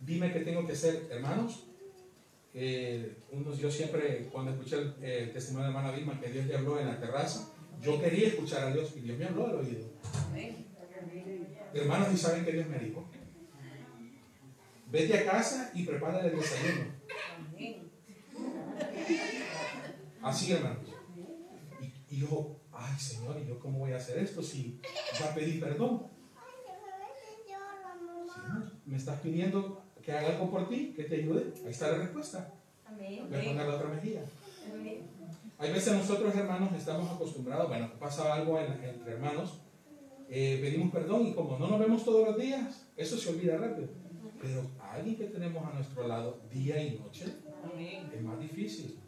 Dime 0.00 0.32
qué 0.32 0.40
tengo 0.40 0.64
que 0.64 0.74
hacer, 0.74 1.08
hermanos. 1.10 1.64
Eh, 2.54 3.18
unos, 3.32 3.58
yo 3.58 3.70
siempre, 3.70 4.28
cuando 4.32 4.52
escuché 4.52 4.76
el 4.76 4.94
eh, 5.02 5.30
testimonio 5.32 5.66
de 5.68 5.72
la 5.72 5.78
hermana 5.78 5.96
Vilma, 5.96 6.20
que 6.20 6.30
Dios 6.30 6.46
le 6.46 6.56
habló 6.56 6.78
en 6.78 6.86
la 6.86 6.98
terraza, 7.00 7.52
yo 7.82 8.00
quería 8.00 8.28
escuchar 8.28 8.68
a 8.68 8.72
Dios 8.72 8.92
y 8.96 9.00
Dios 9.00 9.18
me 9.18 9.26
habló 9.26 9.46
al 9.46 9.56
oído. 9.56 9.84
Hermanos, 11.74 12.08
¿y 12.12 12.16
saben 12.16 12.44
qué 12.44 12.52
Dios 12.52 12.66
me 12.68 12.78
dijo? 12.78 13.08
Vete 14.90 15.18
a 15.18 15.30
casa 15.30 15.70
y 15.74 15.84
prepárale 15.84 16.28
el 16.30 16.36
desayuno. 16.38 16.84
Así, 20.22 20.52
hermanos. 20.52 20.78
Y, 21.80 22.16
y 22.16 22.20
yo, 22.20 22.56
ay 22.72 22.98
Señor, 22.98 23.38
¿y 23.42 23.46
yo 23.46 23.58
cómo 23.58 23.80
voy 23.80 23.92
a 23.92 23.96
hacer 23.96 24.18
esto 24.18 24.42
si 24.42 24.80
ya 25.18 25.34
pedí 25.34 25.58
perdón? 25.60 26.04
Sí, 28.34 28.40
¿Me 28.86 28.96
estás 28.96 29.20
pidiendo 29.20 29.82
que 30.02 30.12
haga 30.12 30.28
algo 30.28 30.50
por 30.50 30.68
ti, 30.68 30.92
que 30.96 31.04
te 31.04 31.16
ayude? 31.16 31.52
Ahí 31.64 31.70
está 31.70 31.92
la 31.92 31.98
respuesta. 31.98 32.54
Amén. 32.86 33.26
Voy 33.28 33.40
a 33.40 33.44
poner 33.44 33.66
la 33.68 33.74
otra 33.76 33.88
mejilla. 33.90 34.22
Amén. 34.72 35.02
Hay 35.58 35.72
veces 35.72 35.92
nosotros 35.94 36.34
hermanos 36.34 36.72
estamos 36.76 37.10
acostumbrados, 37.12 37.68
bueno, 37.68 37.90
pasa 37.98 38.32
algo 38.34 38.58
en- 38.60 38.72
entre 38.82 39.12
hermanos, 39.12 39.60
eh, 40.30 40.58
pedimos 40.60 40.92
perdón 40.92 41.26
y 41.26 41.34
como 41.34 41.58
no 41.58 41.68
nos 41.68 41.80
vemos 41.80 42.04
todos 42.04 42.28
los 42.28 42.38
días, 42.38 42.86
eso 42.96 43.16
se 43.16 43.30
olvida 43.30 43.56
rápido. 43.56 43.88
Pero 44.40 44.62
a 44.80 44.92
alguien 44.92 45.16
que 45.16 45.24
tenemos 45.24 45.64
a 45.64 45.74
nuestro 45.74 46.06
lado 46.06 46.38
día 46.52 46.82
y 46.82 46.98
noche 46.98 47.24
es 48.14 48.22
más 48.22 48.38
difícil. 48.38 48.98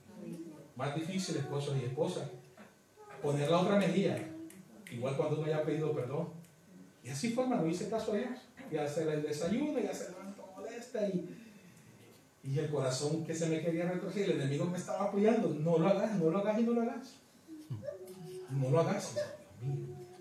Más 0.76 0.94
difícil, 0.94 1.36
esposos 1.36 1.76
y 1.80 1.84
esposas. 1.84 2.28
Poner 3.22 3.50
la 3.50 3.60
otra 3.60 3.78
mejilla, 3.78 4.18
igual 4.90 5.16
cuando 5.16 5.38
uno 5.38 5.46
ya 5.46 5.58
ha 5.58 5.62
pedido 5.62 5.92
perdón. 5.92 6.30
Y 7.04 7.10
así 7.10 7.30
fue, 7.30 7.44
hermano, 7.44 7.66
hice 7.66 7.88
caso 7.88 8.12
a 8.12 8.16
Dios. 8.16 8.30
Y 8.70 8.76
hacer 8.76 9.08
el 9.08 9.22
desayuno, 9.22 9.78
y 9.78 9.86
hacer 9.86 10.12
la 10.12 10.34
molesta 10.56 11.06
y, 11.06 11.28
Y 12.42 12.58
el 12.58 12.70
corazón 12.70 13.24
que 13.24 13.34
se 13.34 13.46
me 13.46 13.60
quería 13.60 13.90
retorcer, 13.90 14.30
el 14.30 14.40
enemigo 14.40 14.64
me 14.64 14.78
estaba 14.78 15.04
apoyando. 15.04 15.48
No 15.48 15.78
lo 15.78 15.88
hagas, 15.88 16.18
no 16.18 16.30
lo 16.30 16.38
hagas 16.38 16.58
y 16.58 16.62
no 16.62 16.72
lo 16.72 16.82
hagas. 16.82 17.14
No 18.50 18.70
lo 18.70 18.80
hagas. 18.80 19.14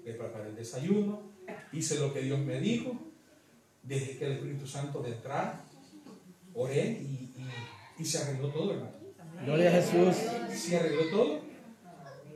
Le 0.10 0.16
preparé 0.16 0.49
el 0.49 0.55
desayuno, 0.55 1.22
hice 1.72 1.99
lo 1.99 2.12
que 2.12 2.22
Dios 2.22 2.39
me 2.39 2.60
dijo, 2.60 2.97
dejé 3.84 4.18
que 4.18 4.26
el 4.26 4.32
Espíritu 4.34 4.66
Santo 4.66 5.05
entrara, 5.05 5.64
oré 6.55 6.99
y, 6.99 7.32
y, 7.38 7.47
y 7.99 8.05
se 8.05 8.18
arregló 8.18 8.49
todo, 8.49 8.74
hermano. 8.74 8.93
Gloria 9.45 9.70
a 9.70 9.74
Jesús. 9.74 10.16
Se 10.51 10.78
arregló 10.78 11.10
todo. 11.12 11.41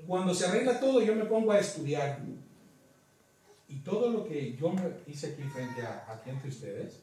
Cuando 0.06 0.36
se 0.36 0.46
arregla 0.46 0.80
todo, 0.80 1.02
yo 1.02 1.16
me 1.16 1.26
pongo 1.26 1.52
a 1.52 1.60
estudiar. 1.60 2.20
Y 3.68 3.80
todo 3.80 4.12
lo 4.12 4.24
que 4.24 4.56
yo 4.56 4.70
me 4.70 4.84
hice 5.08 5.34
aquí 5.34 5.42
frente 5.42 5.82
a, 5.82 6.06
aquí 6.08 6.30
ante 6.30 6.50
ustedes, 6.50 7.02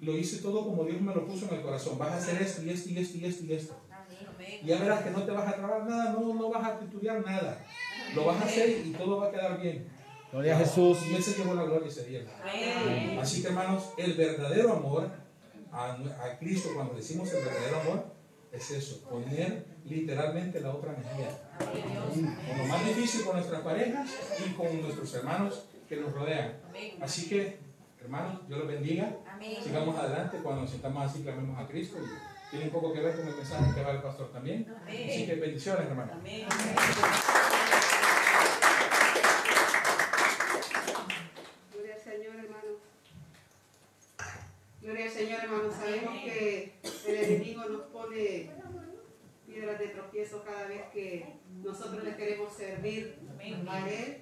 lo 0.00 0.16
hice 0.16 0.40
todo 0.40 0.64
como 0.64 0.84
Dios 0.84 1.00
me 1.00 1.12
lo 1.12 1.26
puso 1.26 1.48
en 1.48 1.56
el 1.56 1.62
corazón. 1.62 1.98
Vas 1.98 2.12
a 2.12 2.16
hacer 2.18 2.40
esto 2.40 2.62
y 2.62 2.70
esto 2.70 2.88
y 2.90 2.98
esto 2.98 3.18
y 3.18 3.24
esto 3.24 3.44
y 3.46 3.52
esto. 3.52 3.74
Y 4.62 4.66
ya 4.68 4.78
verás 4.78 5.02
que 5.02 5.10
no 5.10 5.24
te 5.24 5.32
vas 5.32 5.48
a 5.48 5.56
trabar 5.56 5.84
nada, 5.84 6.12
no, 6.12 6.34
no 6.34 6.50
vas 6.50 6.64
a 6.64 6.78
titubear 6.78 7.24
nada. 7.26 7.64
Lo 8.14 8.24
vas 8.24 8.42
a 8.42 8.44
hacer 8.44 8.86
y 8.86 8.90
todo 8.92 9.18
va 9.18 9.28
a 9.28 9.30
quedar 9.30 9.60
bien. 9.60 9.88
Gloria 10.30 10.56
a 10.56 10.58
Jesús. 10.58 10.98
Y 11.10 11.14
Él 11.14 11.22
se 11.22 11.36
llevó 11.38 11.54
la 11.54 11.64
gloria 11.64 11.88
ese 11.88 12.04
día. 12.04 12.22
Así 13.20 13.42
que 13.42 13.48
hermanos, 13.48 13.90
el 13.96 14.14
verdadero 14.14 14.72
amor 14.72 15.10
a, 15.72 15.92
a 15.92 16.38
Cristo, 16.38 16.70
cuando 16.74 16.94
decimos 16.94 17.32
el 17.32 17.44
verdadero 17.44 17.80
amor, 17.80 18.18
es 18.52 18.70
eso, 18.70 19.02
poner 19.08 19.66
literalmente 19.84 20.60
la 20.60 20.70
otra 20.74 20.92
mejilla. 20.92 21.38
Con 21.58 22.58
lo 22.58 22.64
más 22.64 22.86
difícil 22.86 23.24
con 23.24 23.36
nuestras 23.36 23.62
parejas 23.62 24.10
y 24.46 24.50
con 24.52 24.80
nuestros 24.80 25.14
hermanos 25.14 25.66
que 25.88 25.96
nos 25.96 26.12
rodean. 26.12 26.54
Así 27.00 27.28
que, 27.28 27.58
hermanos, 28.00 28.46
Dios 28.46 28.58
los 28.58 28.68
bendiga. 28.68 29.16
Sigamos 29.62 29.96
adelante. 29.96 30.38
Cuando 30.42 30.62
nos 30.62 30.70
sintamos 30.70 31.10
así, 31.10 31.22
clamemos 31.22 31.58
a 31.58 31.66
Cristo. 31.68 31.98
Y 31.98 32.50
tiene 32.50 32.66
un 32.66 32.72
poco 32.72 32.92
que 32.92 33.00
ver 33.00 33.16
con 33.16 33.28
el 33.28 33.34
mensaje 33.34 33.74
que 33.74 33.82
va 33.82 33.90
el 33.92 34.02
pastor 34.02 34.32
también. 34.32 34.66
Así 34.86 35.26
que 35.26 35.34
bendiciones, 35.34 35.86
hermanos. 35.86 36.16
Gloria 41.72 41.94
al 41.94 42.00
Señor, 42.00 42.36
hermano. 42.36 42.70
Gloria 44.80 45.04
al 45.04 45.10
Señor, 45.10 45.40
hermano. 45.40 45.68
Sabemos 46.08 46.24
que 46.24 46.72
el 47.06 47.14
enemigo 47.14 47.64
nos 47.64 47.82
pone 47.82 48.50
piedras 49.46 49.78
de 49.78 49.88
tropiezo 49.88 50.42
cada 50.42 50.66
vez 50.66 50.82
que 50.92 51.34
nosotros 51.62 52.02
le 52.02 52.16
queremos 52.16 52.52
servir 52.52 53.18
a 53.68 53.88
Él. 53.90 54.18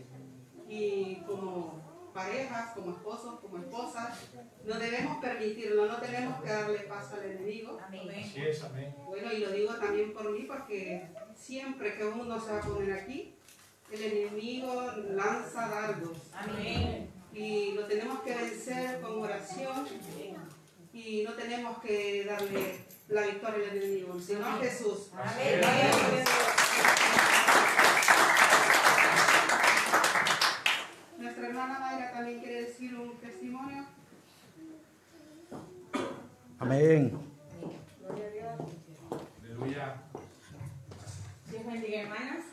Y 0.69 1.17
como 1.27 2.11
parejas, 2.13 2.73
como 2.75 2.91
esposos, 2.91 3.39
como 3.41 3.59
esposas, 3.59 4.19
no 4.65 4.79
debemos 4.79 5.19
permitirlo, 5.19 5.87
no 5.87 5.99
tenemos 5.99 6.43
que 6.43 6.49
darle 6.49 6.79
paso 6.81 7.17
al 7.17 7.31
enemigo. 7.31 7.79
Así 7.81 8.41
es, 8.41 8.65
amén. 8.65 8.95
Bueno, 9.05 9.33
y 9.33 9.39
lo 9.39 9.53
digo 9.53 9.75
también 9.75 10.13
por 10.13 10.33
mí 10.33 10.43
porque 10.43 11.07
siempre 11.37 11.97
que 11.97 12.05
uno 12.05 12.41
se 12.41 12.51
va 12.51 12.59
a 12.59 12.63
poner 12.63 12.95
aquí, 12.95 13.37
el 13.93 14.03
enemigo 14.03 14.91
lanza 15.11 15.69
dardos. 15.69 16.19
Y 17.33 17.73
lo 17.73 17.85
tenemos 17.85 18.21
que 18.23 18.35
vencer 18.35 19.01
con 19.01 19.23
oración 19.23 19.87
y 20.97 21.23
no 21.25 21.35
tenemos 21.35 21.79
que 21.83 22.25
darle 22.25 22.79
la 23.09 23.27
victoria 23.27 23.71
al 23.71 23.77
enemigo, 23.77 24.19
sino 24.19 24.47
a 24.47 24.57
Jesús. 24.57 25.11
Nuestra 31.19 31.47
hermana 31.49 31.79
Mayra 31.79 32.13
también 32.13 32.41
quiere 32.41 32.63
decir 32.63 32.95
un 32.95 33.15
testimonio. 33.19 33.85
Amén. 36.59 37.13
Gloria 38.01 38.25
a 38.25 38.31
Dios. 38.31 38.71
Aleluya. 39.45 40.03
Dios 41.51 41.67
bendiga, 41.67 42.01
hermanas. 42.01 42.45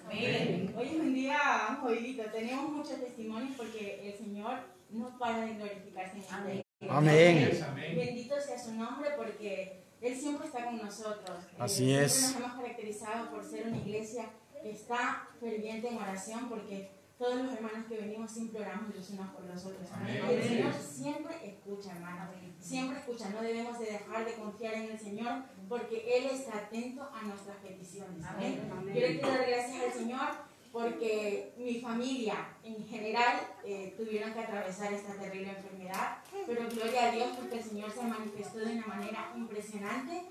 Hoy 0.75 0.87
es 0.87 0.93
un 0.99 1.13
día 1.13 1.79
jodidito. 1.81 2.23
Tenemos 2.25 2.69
muchos 2.69 2.99
testimonios 2.99 3.55
porque 3.55 4.09
el 4.09 4.17
Señor 4.17 4.59
no 4.89 5.17
para 5.17 5.45
de 5.45 5.53
glorificarse 5.55 6.17
en 6.17 6.23
iglesia. 6.23 6.72
Amén. 6.89 7.49
Bendito 7.95 8.35
sea 8.39 8.59
su 8.59 8.73
nombre 8.73 9.09
porque 9.17 9.83
Él 10.01 10.15
siempre 10.15 10.47
está 10.47 10.65
con 10.65 10.77
nosotros. 10.77 11.37
Eh, 11.51 11.55
Así 11.59 11.85
siempre 11.85 12.05
es. 12.05 12.21
Nos 12.21 12.35
hemos 12.35 12.53
caracterizado 12.53 13.31
por 13.31 13.43
ser 13.43 13.67
una 13.67 13.77
iglesia 13.77 14.25
que 14.61 14.71
está 14.71 15.27
ferviente 15.39 15.89
en 15.89 15.97
oración 15.97 16.49
porque 16.49 16.91
todos 17.17 17.35
los 17.35 17.53
hermanos 17.53 17.85
que 17.87 17.97
venimos 17.97 18.31
siempre 18.31 18.61
oramos 18.61 18.95
los 18.95 19.09
unos 19.11 19.29
por 19.29 19.45
los 19.45 19.65
otros. 19.65 19.87
Amén. 19.91 20.21
Amén. 20.23 20.37
El 20.37 20.43
Señor 20.43 20.73
siempre 20.73 21.35
escucha, 21.43 21.91
hermanos. 21.91 22.29
Siempre 22.59 22.99
escucha. 22.99 23.29
No 23.29 23.41
debemos 23.41 23.79
de 23.79 23.85
dejar 23.85 24.25
de 24.25 24.33
confiar 24.33 24.73
en 24.73 24.91
el 24.91 24.99
Señor 24.99 25.43
porque 25.69 26.17
Él 26.17 26.25
está 26.31 26.57
atento 26.57 27.09
a 27.13 27.23
nuestras 27.23 27.57
peticiones. 27.57 28.25
Amén. 28.25 28.69
Amén. 28.71 28.93
Yo 28.95 29.01
le 29.01 29.19
quiero 29.19 29.27
dar 29.29 29.47
gracias 29.47 29.83
al 29.83 29.93
Señor 29.93 30.29
porque 30.73 31.53
mi 31.55 31.79
familia 31.79 32.49
en 32.63 32.83
general 32.87 33.35
eh, 33.63 33.93
tuvieron 33.95 34.33
que 34.33 34.39
atravesar 34.39 34.91
esta 34.91 35.13
terrible 35.13 35.51
enfermedad, 35.51 36.17
pero 36.47 36.67
gloria 36.67 37.09
a 37.09 37.11
Dios 37.11 37.27
porque 37.37 37.57
el 37.59 37.63
Señor 37.63 37.91
se 37.91 38.01
manifestó 38.01 38.57
de 38.57 38.73
una 38.73 38.87
manera 38.87 39.31
impresionante. 39.35 40.25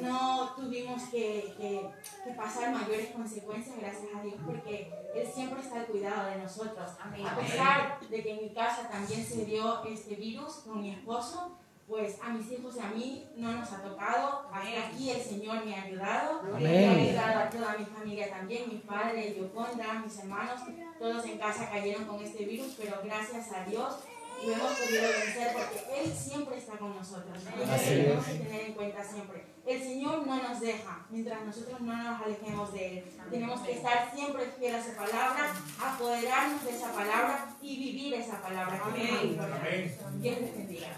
No 0.00 0.54
tuvimos 0.56 1.02
que, 1.10 1.52
que- 1.58 1.90
que 2.24 2.30
pasar 2.32 2.72
mayores 2.72 3.10
consecuencias, 3.10 3.76
gracias 3.78 4.08
a 4.16 4.22
Dios, 4.22 4.36
porque 4.46 4.90
Él 5.14 5.26
siempre 5.26 5.60
está 5.60 5.80
al 5.80 5.86
cuidado 5.86 6.30
de 6.30 6.36
nosotros. 6.42 6.90
A 7.26 7.36
pesar 7.38 8.00
de 8.08 8.22
que 8.22 8.30
en 8.32 8.42
mi 8.48 8.54
casa 8.54 8.88
también 8.88 9.22
se 9.22 9.44
dio 9.44 9.84
este 9.84 10.14
virus 10.16 10.54
con 10.66 10.80
mi 10.80 10.90
esposo, 10.94 11.58
pues 11.86 12.16
a 12.22 12.30
mis 12.30 12.50
hijos 12.50 12.76
y 12.76 12.80
a 12.80 12.88
mí 12.88 13.28
no 13.36 13.52
nos 13.52 13.72
ha 13.72 13.82
tocado. 13.82 14.48
Hasta 14.52 14.86
aquí 14.86 15.10
el 15.10 15.20
Señor 15.20 15.64
me 15.64 15.74
ha 15.74 15.82
ayudado. 15.82 16.40
Amén. 16.54 16.62
Me 16.62 16.86
ha 16.86 16.92
ayudado 16.92 17.38
a 17.40 17.50
toda 17.50 17.76
mi 17.78 17.84
familia 17.84 18.30
también, 18.30 18.68
mi 18.68 18.78
padre, 18.78 19.34
Yoconda, 19.36 19.94
mis 20.04 20.18
hermanos, 20.18 20.60
todos 20.98 21.24
en 21.26 21.38
casa 21.38 21.70
cayeron 21.70 22.04
con 22.04 22.22
este 22.22 22.44
virus, 22.44 22.74
pero 22.78 23.00
gracias 23.04 23.52
a 23.52 23.64
Dios 23.64 23.96
lo 24.44 24.52
hemos 24.52 24.72
podido 24.72 25.02
vencer 25.02 25.52
porque 25.52 26.00
Él 26.00 26.12
siempre 26.12 26.58
está 26.58 26.76
con 26.78 26.94
nosotros. 26.96 27.38
Eso 27.38 27.84
tenemos 27.84 28.26
que 28.26 28.34
tener 28.34 28.60
en 28.66 28.72
cuenta 28.74 29.04
siempre. 29.04 29.51
El 29.64 29.80
Señor 29.80 30.26
no 30.26 30.42
nos 30.42 30.60
deja 30.60 31.06
mientras 31.08 31.44
nosotros 31.44 31.80
no 31.80 31.96
nos 31.96 32.22
alejemos 32.22 32.72
de 32.72 32.98
Él. 32.98 33.04
Tenemos 33.30 33.60
que 33.60 33.72
estar 33.72 34.12
siempre 34.12 34.46
fiel 34.58 34.74
a 34.74 34.82
su 34.82 34.92
palabra, 34.96 35.54
apoderarnos 35.80 36.64
de 36.64 36.70
esa 36.70 36.92
palabra 36.92 37.54
y 37.62 37.76
vivir 37.78 38.14
esa 38.14 38.42
palabra. 38.42 38.80
Amén. 38.84 39.38
Amén. 39.40 39.96
Dios 40.20 40.40
les 40.40 40.56
bendiga. 40.56 40.88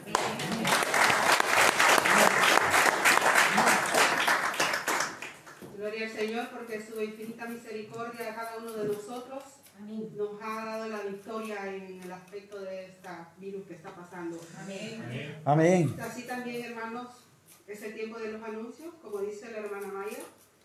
Gloria 5.76 6.06
al 6.06 6.12
Señor 6.12 6.48
porque 6.48 6.82
su 6.82 7.02
infinita 7.02 7.46
misericordia 7.46 8.32
a 8.32 8.34
cada 8.34 8.56
uno 8.56 8.72
de 8.72 8.88
nosotros 8.88 9.42
nos 9.78 10.42
ha 10.42 10.64
dado 10.64 10.88
la 10.88 11.00
victoria 11.00 11.66
en 11.66 12.00
el 12.02 12.12
aspecto 12.12 12.60
de 12.60 12.86
este 12.86 13.08
virus 13.36 13.66
que 13.66 13.74
está 13.74 13.94
pasando. 13.94 14.40
Amén. 14.62 15.42
Amén. 15.44 15.96
Así 16.00 16.22
también, 16.22 16.64
hermanos, 16.64 17.23
es 17.66 17.82
el 17.82 17.94
tiempo 17.94 18.18
de 18.18 18.32
los 18.32 18.42
anuncios, 18.42 18.94
como 19.02 19.18
dice 19.20 19.50
la 19.50 19.58
hermana 19.58 19.88
Maya. 19.88 20.18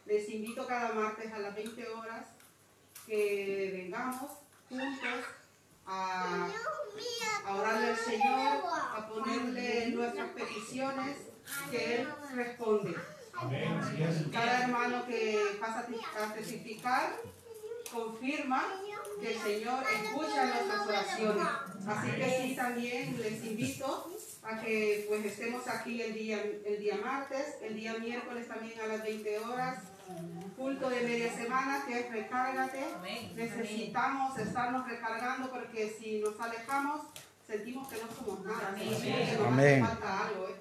Les 0.06 0.30
invito 0.30 0.66
cada 0.68 0.93
martes 0.93 1.32
a 1.32 1.39
las 1.39 1.56
20 1.56 1.88
horas 1.89 2.28
que 3.06 3.72
vengamos 3.74 4.32
juntos 4.68 5.26
a, 5.86 6.47
a 7.45 7.56
orarle 7.56 7.88
al 7.89 7.97
Señor, 7.97 8.62
a 8.95 9.08
ponerle 9.10 9.89
nuestras 9.89 10.30
peticiones, 10.30 11.18
que 11.72 11.95
Él 11.95 12.08
responde. 12.36 12.95
Cada 14.32 14.64
hermano 14.64 15.06
que 15.06 15.58
pasa 15.60 15.88
a 16.22 16.34
testificar 16.34 17.16
confirma 17.91 18.82
que 19.22 19.34
el 19.34 19.39
Señor 19.39 19.84
escucha 19.84 20.45
nuestras 20.45 20.88
oraciones. 20.88 21.47
Así 21.88 22.12
que 22.12 22.41
sí, 22.41 22.56
también 22.56 23.20
les 23.20 23.43
invito 23.45 24.12
a 24.44 24.60
que 24.62 25.06
pues 25.08 25.26
estemos 25.26 25.68
aquí 25.68 26.02
el 26.02 26.14
día, 26.14 26.42
el 26.66 26.80
día 26.80 26.96
martes, 27.04 27.56
el 27.62 27.76
día 27.76 27.96
miércoles 28.00 28.48
también 28.48 28.80
a 28.80 28.88
las 28.88 29.04
20 29.04 29.40
horas, 29.40 29.84
culto 30.58 30.90
de 30.90 31.02
media 31.02 31.32
semana 31.34 31.84
que 31.88 32.00
es 32.00 32.12
recárgate. 32.12 32.84
Necesitamos 33.36 34.38
estarnos 34.40 34.88
recargando 34.88 35.50
porque 35.52 35.96
si 36.00 36.20
nos 36.20 36.40
alejamos 36.40 37.02
sentimos 37.46 37.88
que 37.88 37.98
no 38.02 38.08
somos 38.16 38.46
nada, 38.46 38.76
sentimos 38.78 39.02
que 39.30 39.36
nos 39.38 39.48
Amén. 39.48 39.84
hace 39.84 39.94
falta 39.96 40.28
algo. 40.28 40.48
¿eh? 40.50 40.56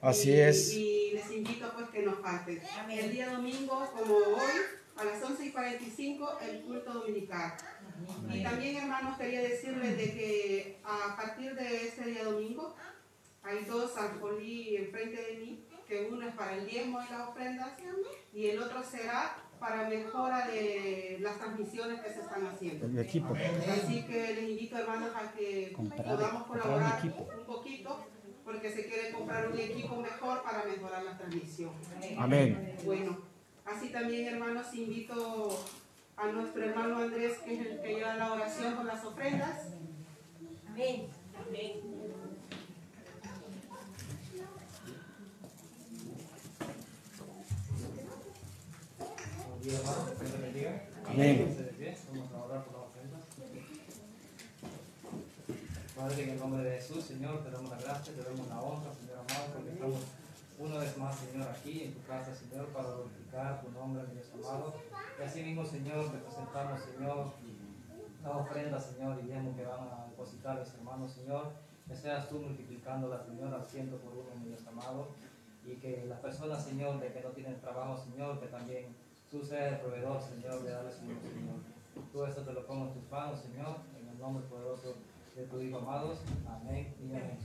Así 0.00 0.30
Y- 0.30 0.40
es. 0.40 0.72
Y 0.72 1.10
les 1.14 1.30
invito 1.30 1.72
pues 1.74 1.88
que 1.90 2.02
nos 2.02 2.18
falten. 2.20 2.60
El 2.90 3.12
día 3.12 3.28
domingo, 3.30 3.90
como 3.96 4.14
hoy, 4.14 4.52
a 4.96 5.04
las 5.04 5.22
11 5.22 5.46
y 5.46 5.50
45, 5.50 6.38
el 6.40 6.60
culto 6.62 6.92
dominical. 6.94 7.54
Y 8.32 8.42
también, 8.42 8.76
hermanos, 8.76 9.18
quería 9.18 9.40
decirles 9.42 9.96
de 9.96 10.04
que 10.12 10.80
a 10.84 11.16
partir 11.16 11.54
de 11.54 11.88
este 11.88 12.04
día 12.04 12.24
domingo, 12.24 12.74
hay 13.48 13.64
dos 13.64 13.96
alfolí 13.96 14.76
enfrente 14.76 15.22
de 15.22 15.38
mí, 15.38 15.64
que 15.86 16.08
uno 16.12 16.26
es 16.28 16.34
para 16.34 16.54
el 16.56 16.66
diezmo 16.68 17.00
y 17.02 17.10
las 17.10 17.28
ofrendas, 17.28 17.70
y 18.34 18.46
el 18.48 18.60
otro 18.62 18.82
será 18.84 19.36
para 19.58 19.88
mejora 19.88 20.46
de 20.48 21.16
las 21.20 21.38
transmisiones 21.38 22.00
que 22.02 22.10
se 22.12 22.20
están 22.20 22.46
haciendo. 22.46 22.86
El 22.86 22.98
equipo. 22.98 23.34
Así 23.34 24.02
que 24.04 24.34
les 24.34 24.50
invito, 24.50 24.76
hermanos, 24.78 25.10
a 25.16 25.32
que 25.32 25.72
Comprar- 25.72 26.04
podamos 26.16 26.42
un 26.42 26.48
colaborar 26.48 26.98
equipo. 26.98 27.28
un 27.38 27.44
poquito 27.46 28.04
porque 28.44 28.70
se 28.70 28.86
quiere 28.86 29.10
comprar 29.12 29.48
un 29.48 29.58
equipo 29.58 29.96
mejor 29.96 30.42
para 30.42 30.64
mejorar 30.64 31.02
la 31.02 31.16
transmisión. 31.18 31.72
Amén. 32.18 32.76
Bueno, 32.84 33.18
así 33.64 33.88
también 33.88 34.28
hermanos 34.34 34.72
invito 34.74 35.64
a 36.16 36.26
nuestro 36.28 36.64
hermano 36.64 36.98
Andrés, 36.98 37.38
que 37.38 37.54
es 37.54 37.60
el 37.66 37.80
que 37.80 37.94
lleva 37.94 38.14
la 38.16 38.32
oración 38.32 38.74
con 38.76 38.86
las 38.86 39.04
ofrendas. 39.04 39.68
Amén. 40.68 41.06
Buenos 41.38 41.50
días, 41.50 41.74
hermanos. 41.76 42.28
Que 44.28 44.36
Dios 44.36 44.48
les 44.50 44.78
bendiga. 45.88 46.06
Amén. 46.68 47.08
Pónganse 47.28 47.56
de 47.56 47.66
pie. 47.66 47.66
Vamos 48.98 49.18
a 49.18 49.18
orar 49.18 49.48
por 49.48 49.56
la 49.57 49.57
ofrenda. 52.78 53.18
Padre, 55.94 56.22
en 56.22 56.30
el 56.30 56.38
nombre 56.38 56.62
de 56.62 56.76
Jesús, 56.76 57.04
Señor, 57.04 57.44
te 57.44 57.50
damos 57.50 57.70
la 57.70 57.76
gracia, 57.76 58.14
te 58.14 58.22
damos 58.22 58.48
la 58.48 58.60
honra, 58.62 58.94
Señor 58.94 59.18
amado, 59.18 59.52
porque 59.52 59.70
estamos 59.72 60.00
una 60.58 60.78
vez 60.78 60.96
más, 60.96 61.16
Señor, 61.16 61.48
aquí 61.48 61.82
en 61.82 61.92
tu 61.92 62.02
casa, 62.06 62.34
Señor, 62.34 62.66
para 62.68 62.88
glorificar 62.88 63.60
tu 63.60 63.70
nombre, 63.72 64.04
mi 64.04 64.14
Dios 64.14 64.30
amado. 64.32 64.74
Y 65.18 65.22
así 65.22 65.42
mismo, 65.42 65.66
Señor, 65.66 66.12
te 66.12 66.18
Señor, 66.18 67.32
la 68.22 68.30
ofrenda, 68.30 68.80
Señor, 68.80 69.18
y 69.22 69.26
diezmo 69.26 69.54
que 69.54 69.64
van 69.64 69.80
a 69.80 70.06
depositar 70.08 70.58
mis 70.60 70.72
hermanos, 70.74 71.12
Señor. 71.12 71.52
Que 71.86 71.94
seas 71.94 72.28
tú 72.28 72.40
multiplicándola, 72.40 73.22
Señor, 73.24 73.52
al 73.52 73.66
ciento 73.66 73.96
por 73.98 74.12
uno, 74.12 74.30
mi 74.40 74.48
Dios 74.48 74.66
amado. 74.66 75.08
Y 75.64 75.76
que 75.76 76.06
las 76.06 76.20
personas, 76.20 76.64
Señor, 76.64 77.00
de 77.00 77.12
que 77.12 77.20
no 77.20 77.30
tienen 77.30 77.60
trabajo, 77.60 78.02
Señor, 78.02 78.40
que 78.40 78.46
también 78.46 78.94
tú 79.30 79.42
seas 79.44 79.72
el 79.74 79.80
proveedor, 79.80 80.20
Señor, 80.22 80.62
de 80.62 80.70
darles 80.70 80.94
un 81.00 81.08
Señor. 81.20 81.56
Todo 82.12 82.26
esto 82.26 82.42
te 82.42 82.52
lo 82.52 82.66
pongo 82.66 82.86
en 82.86 82.94
tus 82.94 83.10
manos, 83.10 83.40
Señor, 83.40 83.76
en 84.00 84.08
el 84.08 84.18
nombre 84.18 84.44
poderoso 84.48 84.94
de 85.36 85.44
tu 85.44 85.60
Hijo, 85.60 85.78
amados. 85.78 86.18
Amén 86.48 86.94
y 87.00 87.10
amén. 87.10 87.38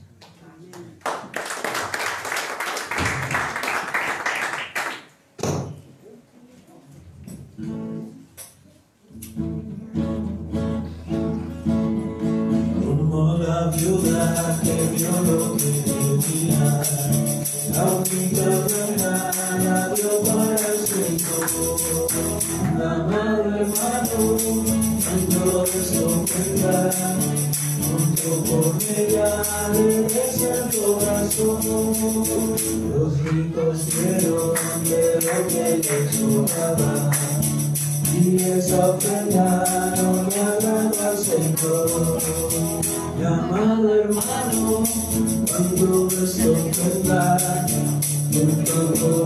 Como 12.83 13.37
la 13.37 13.67
viuda 13.67 14.59
que 14.63 14.73
vio 14.95 15.11
lo 15.21 15.57
que 15.57 15.71
tenía, 15.85 17.22
Los 33.33 33.45
ricos 33.45 33.87
dieron 33.87 34.53
de 34.83 35.19
lo 35.25 35.47
que 35.47 35.77
les 35.77 36.15
sobraba. 36.15 37.09
Y 38.13 38.35
esa 38.35 38.91
ofrenda 38.91 39.93
no 39.97 40.29
le 40.29 40.39
agrada 40.39 41.09
al 41.09 41.17
Señor. 41.17 42.19
Mi 43.17 43.25
amado 43.25 43.95
hermano, 43.95 44.83
cuando 45.49 46.07
ves 46.09 46.39
ofrenda, 46.45 47.37
junto 48.31 49.22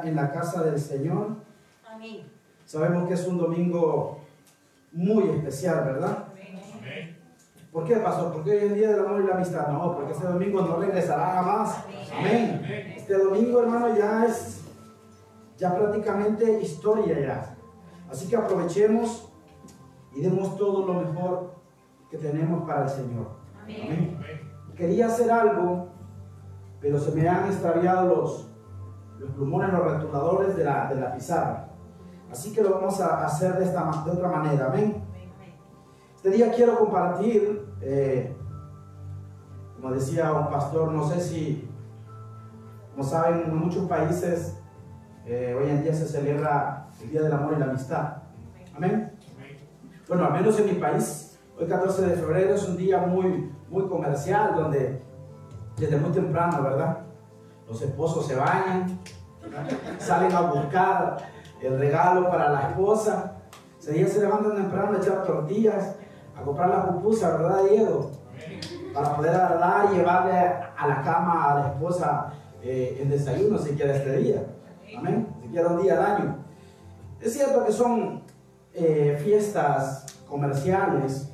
día 0.00 0.10
en 0.10 0.16
la 0.16 0.30
casa 0.30 0.62
del 0.62 0.78
Señor. 0.78 1.36
Amén. 1.88 2.22
Sabemos 2.64 3.08
que 3.08 3.14
es 3.14 3.26
un 3.26 3.38
domingo 3.38 4.20
muy 4.92 5.24
especial, 5.30 5.84
¿verdad? 5.84 6.26
¿Por 7.72 7.84
qué, 7.84 7.96
pastor? 7.96 8.32
Porque 8.32 8.50
hoy 8.50 8.56
es 8.56 8.62
el 8.64 8.74
día 8.74 8.90
del 8.90 9.06
amor 9.06 9.22
y 9.22 9.26
la 9.28 9.34
amistad. 9.36 9.68
No, 9.68 9.94
porque 9.94 10.12
este 10.12 10.26
domingo 10.26 10.62
no 10.62 10.76
regresará 10.76 11.34
jamás. 11.34 11.84
Amén. 12.18 12.94
Este 12.96 13.16
domingo, 13.16 13.62
hermano, 13.62 13.96
ya 13.96 14.26
es 14.26 14.60
ya 15.56 15.76
prácticamente 15.76 16.60
historia 16.62 17.20
ya. 17.20 17.56
Así 18.10 18.26
que 18.28 18.36
aprovechemos 18.36 19.28
y 20.16 20.22
demos 20.22 20.56
todo 20.56 20.86
lo 20.86 20.94
mejor 20.94 21.54
que 22.10 22.16
tenemos 22.16 22.66
para 22.66 22.84
el 22.84 22.90
Señor. 22.90 23.28
Amén. 23.62 24.18
Quería 24.74 25.06
hacer 25.06 25.30
algo, 25.30 25.88
pero 26.80 26.98
se 26.98 27.12
me 27.12 27.28
han 27.28 27.46
extraviado 27.46 28.08
los, 28.08 28.49
los 29.20 29.30
plumones, 29.30 29.72
los 29.72 29.92
retuladores 29.92 30.56
de 30.56 30.64
la, 30.64 30.88
de 30.88 31.00
la 31.00 31.12
pizarra. 31.12 31.68
Así 32.30 32.52
que 32.52 32.62
lo 32.62 32.70
vamos 32.70 33.00
a 33.00 33.24
hacer 33.24 33.56
de, 33.58 33.64
esta, 33.64 34.02
de 34.04 34.10
otra 34.10 34.28
manera. 34.28 34.66
Amén. 34.66 35.04
Este 36.16 36.30
día 36.30 36.52
quiero 36.52 36.78
compartir, 36.78 37.68
eh, 37.80 38.36
como 39.76 39.92
decía 39.92 40.32
un 40.32 40.50
pastor, 40.50 40.90
no 40.92 41.08
sé 41.08 41.20
si, 41.20 41.70
como 42.92 43.04
saben, 43.04 43.44
en 43.44 43.56
muchos 43.56 43.88
países 43.88 44.56
eh, 45.26 45.56
hoy 45.58 45.70
en 45.70 45.82
día 45.82 45.94
se 45.94 46.06
celebra 46.06 46.88
el 47.02 47.10
Día 47.10 47.22
del 47.22 47.32
Amor 47.32 47.54
y 47.54 47.60
la 47.60 47.66
Amistad. 47.66 48.16
Amén. 48.76 49.12
Bueno, 50.08 50.24
al 50.24 50.32
menos 50.32 50.58
en 50.58 50.66
mi 50.66 50.74
país, 50.74 51.30
Hoy 51.60 51.66
14 51.66 52.06
de 52.06 52.16
febrero 52.16 52.54
es 52.54 52.66
un 52.66 52.78
día 52.78 53.00
muy, 53.00 53.52
muy 53.68 53.86
comercial 53.86 54.54
donde 54.56 55.02
desde 55.76 55.98
muy 55.98 56.10
temprano, 56.10 56.62
¿verdad? 56.62 56.99
Los 57.70 57.80
esposos 57.82 58.26
se 58.26 58.34
bañan, 58.34 58.98
salen 59.98 60.32
a 60.34 60.40
buscar 60.40 61.18
el 61.62 61.78
regalo 61.78 62.28
para 62.28 62.50
la 62.50 62.60
esposa. 62.70 63.36
Día 63.88 64.08
se 64.08 64.20
levantan 64.20 64.56
temprano 64.56 64.96
a 64.96 65.00
echar 65.00 65.22
tortillas, 65.24 65.94
a 66.36 66.42
comprar 66.42 66.68
la 66.68 66.86
pupusa, 66.88 67.36
¿verdad, 67.36 67.62
Diego? 67.70 68.10
Para 68.92 69.14
poder 69.14 69.32
dar 69.32 69.88
y 69.92 69.96
llevarle 69.96 70.32
a 70.32 70.86
la 70.88 71.02
cama 71.02 71.44
a 71.44 71.54
la 71.60 71.68
esposa 71.68 72.32
eh, 72.60 72.98
el 73.02 73.08
desayuno 73.08 73.56
si 73.56 73.70
quiere 73.76 73.96
este 73.96 74.16
día. 74.16 74.46
Amén. 74.98 75.28
Si 75.40 75.48
quiere 75.48 75.68
un 75.68 75.80
día 75.80 75.96
al 75.96 76.16
año. 76.16 76.36
Es 77.20 77.34
cierto 77.34 77.64
que 77.64 77.70
son 77.70 78.22
eh, 78.74 79.16
fiestas 79.22 80.06
comerciales, 80.28 81.32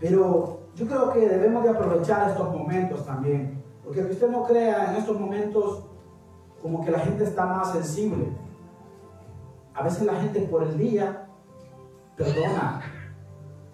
pero 0.00 0.62
yo 0.74 0.86
creo 0.88 1.12
que 1.12 1.20
debemos 1.20 1.62
de 1.62 1.70
aprovechar 1.70 2.30
estos 2.30 2.50
momentos 2.50 3.06
también. 3.06 3.61
Porque 3.92 4.06
que 4.06 4.14
usted 4.14 4.30
no 4.30 4.44
crea 4.44 4.90
en 4.90 4.96
estos 4.96 5.20
momentos 5.20 5.84
como 6.62 6.82
que 6.82 6.90
la 6.90 7.00
gente 7.00 7.24
está 7.24 7.44
más 7.44 7.72
sensible. 7.72 8.24
A 9.74 9.82
veces 9.82 10.04
la 10.04 10.14
gente 10.14 10.40
por 10.50 10.62
el 10.62 10.78
día 10.78 11.26
perdona. 12.16 12.80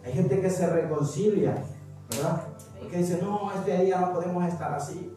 Hay 0.05 0.13
gente 0.13 0.41
que 0.41 0.51
se 0.51 0.69
reconcilia, 0.71 1.63
¿verdad? 2.11 2.49
Porque 2.81 2.97
dice, 2.97 3.21
no, 3.23 3.53
este 3.53 3.85
día 3.85 4.01
no 4.01 4.13
podemos 4.13 4.45
estar 4.47 4.75
así. 4.75 5.17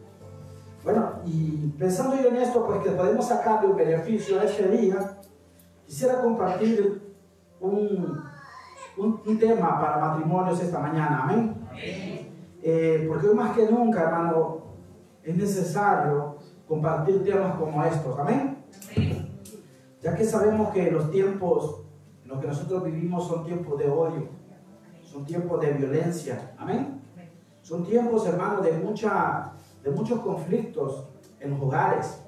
Bueno, 0.84 1.14
y 1.24 1.74
pensando 1.76 2.14
yo 2.14 2.28
en 2.28 2.36
esto, 2.36 2.64
pues 2.64 2.84
que 2.84 2.90
podemos 2.90 3.26
sacarle 3.26 3.70
un 3.70 3.76
beneficio 3.76 4.38
a 4.38 4.44
este 4.44 4.68
día, 4.68 5.18
quisiera 5.84 6.20
compartir 6.20 7.12
un, 7.60 8.22
un, 8.96 9.20
un 9.26 9.38
tema 9.40 9.80
para 9.80 9.96
matrimonios 9.96 10.60
esta 10.60 10.78
mañana, 10.78 11.24
amén. 11.24 11.56
Eh, 12.62 13.04
porque 13.08 13.26
hoy 13.26 13.34
más 13.34 13.56
que 13.56 13.68
nunca, 13.68 14.02
hermano, 14.02 14.61
es 15.22 15.36
necesario 15.36 16.36
compartir 16.66 17.22
temas 17.24 17.56
como 17.56 17.84
estos, 17.84 18.18
amén. 18.18 18.64
Ya 20.00 20.16
que 20.16 20.24
sabemos 20.24 20.70
que 20.70 20.90
los 20.90 21.10
tiempos 21.10 21.82
en 22.24 22.28
los 22.28 22.40
que 22.40 22.46
nosotros 22.46 22.84
vivimos 22.84 23.26
son 23.28 23.44
tiempos 23.44 23.78
de 23.78 23.88
odio, 23.88 24.28
son 25.02 25.24
tiempos 25.24 25.60
de 25.60 25.72
violencia, 25.72 26.54
amén. 26.58 27.00
Son 27.60 27.84
tiempos, 27.84 28.26
hermano, 28.26 28.60
de, 28.60 28.72
mucha, 28.72 29.52
de 29.84 29.90
muchos 29.90 30.20
conflictos 30.20 31.06
en 31.38 31.50
los 31.50 31.60
hogares. 31.60 32.22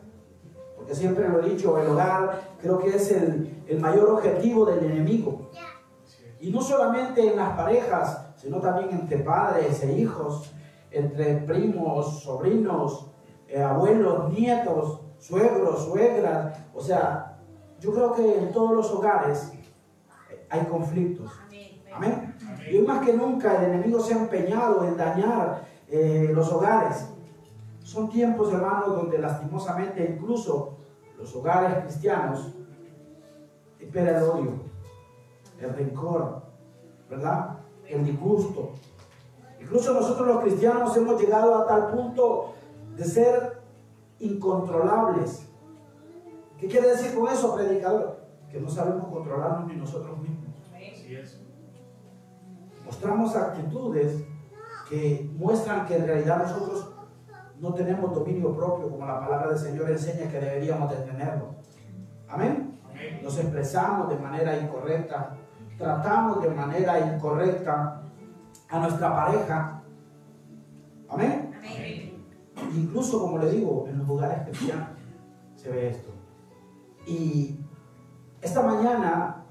Porque 0.77 0.95
siempre 0.95 1.29
lo 1.29 1.41
he 1.41 1.51
dicho, 1.51 1.77
el 1.79 1.89
hogar 1.89 2.55
creo 2.61 2.79
que 2.79 2.91
es 2.91 3.11
el, 3.11 3.63
el 3.67 3.81
mayor 3.81 4.11
objetivo 4.11 4.65
del 4.67 4.85
enemigo. 4.85 5.51
Y 6.41 6.53
no 6.53 6.61
solamente 6.61 7.27
en 7.27 7.37
las 7.37 7.57
parejas, 7.57 8.27
sino 8.37 8.61
también 8.61 8.91
entre 8.91 9.19
padres 9.19 9.83
e 9.83 9.99
hijos, 9.99 10.54
entre 10.95 11.37
primos, 11.37 12.23
sobrinos, 12.23 13.11
eh, 13.49 13.63
abuelos, 13.63 14.33
nietos, 14.33 15.01
suegros, 15.19 15.85
suegras. 15.85 16.59
O 16.75 16.81
sea, 16.81 17.39
yo 17.81 17.93
creo 17.93 18.15
que 18.15 18.39
en 18.39 18.53
todos 18.53 18.73
los 18.73 18.91
hogares 18.93 19.53
hay 20.51 20.65
conflictos. 20.67 21.31
Amén. 21.93 22.35
Y 22.71 22.77
hoy 22.77 22.87
más 22.87 23.05
que 23.05 23.13
nunca 23.13 23.57
el 23.57 23.73
enemigo 23.73 24.01
se 24.01 24.15
ha 24.15 24.19
empeñado 24.19 24.85
en 24.85 24.97
dañar 24.97 25.65
eh, 25.89 26.31
los 26.35 26.51
hogares. 26.53 27.09
Son 27.83 28.09
tiempos, 28.09 28.53
hermanos, 28.53 28.97
donde 28.97 29.19
lastimosamente 29.19 30.17
incluso 30.17 30.79
los 31.19 31.35
hogares 31.37 31.85
cristianos 31.85 32.55
el 34.01 34.23
odio, 34.23 34.53
el 35.61 35.75
rencor, 35.75 36.43
¿verdad? 37.09 37.59
El 37.87 38.05
disgusto. 38.05 38.73
Incluso 39.65 39.95
nosotros 39.95 40.29
los 40.29 40.41
cristianos 40.43 40.95
hemos 40.95 41.19
llegado 41.19 41.57
a 41.57 41.67
tal 41.67 41.89
punto 41.89 42.55
de 42.97 43.05
ser 43.05 43.63
incontrolables. 44.19 45.49
¿Qué 46.59 46.69
quiere 46.69 46.89
decir 46.91 47.15
con 47.19 47.33
eso, 47.33 47.55
predicador? 47.55 48.21
Que 48.51 48.61
no 48.61 48.69
sabemos 48.69 49.09
controlarnos 49.09 49.67
ni 49.67 49.77
nosotros 49.77 50.19
mismos. 50.19 50.55
Así 50.71 51.17
es. 51.17 51.41
Mostramos 52.85 53.35
actitudes 53.35 54.25
que 54.91 55.31
muestran 55.35 55.87
que 55.87 55.97
en 55.97 56.07
realidad 56.07 56.43
nosotros 56.43 56.91
no 57.59 57.73
tenemos 57.73 58.15
dominio 58.15 58.55
propio, 58.55 58.91
como 58.91 59.07
la 59.07 59.19
palabra 59.19 59.49
del 59.49 59.59
Señor 59.59 59.91
enseña 59.91 60.31
que 60.31 60.41
deberíamos 60.41 60.91
de 60.91 60.97
tenerlo. 60.97 61.55
Amén. 62.29 62.79
Amén. 62.91 63.21
Nos 63.23 63.39
expresamos 63.39 64.11
de 64.11 64.17
manera 64.17 64.59
incorrecta, 64.59 65.37
tratamos 65.79 66.43
de 66.43 66.51
manera 66.51 67.15
incorrecta 67.15 68.04
a 68.69 68.79
nuestra 68.79 69.15
pareja. 69.15 69.83
Amén. 71.09 71.51
Incluso, 72.75 73.21
como 73.21 73.39
le 73.39 73.51
digo, 73.51 73.87
en 73.89 73.99
los 73.99 74.09
lugares 74.09 74.43
cristianos 74.45 74.89
se 75.55 75.71
ve 75.71 75.89
esto. 75.89 76.11
Y 77.07 77.59
esta 78.41 78.63
mañana 78.63 79.45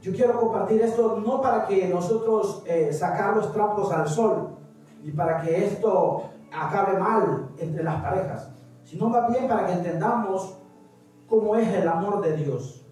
yo 0.00 0.12
quiero 0.12 0.38
compartir 0.38 0.82
esto 0.82 1.20
no 1.24 1.40
para 1.40 1.66
que 1.66 1.88
nosotros 1.88 2.64
eh, 2.66 2.92
sacar 2.92 3.36
los 3.36 3.52
trapos 3.52 3.92
al 3.92 4.08
sol, 4.08 4.56
ni 5.02 5.12
para 5.12 5.40
que 5.40 5.64
esto 5.66 6.24
acabe 6.52 6.98
mal 6.98 7.50
entre 7.58 7.84
las 7.84 8.02
parejas, 8.02 8.50
sino 8.82 9.08
más 9.08 9.30
bien 9.30 9.46
para 9.46 9.66
que 9.66 9.72
entendamos 9.74 10.58
cómo 11.28 11.54
es 11.56 11.68
el 11.68 11.86
amor 11.86 12.20
de 12.20 12.36
Dios. 12.36 12.84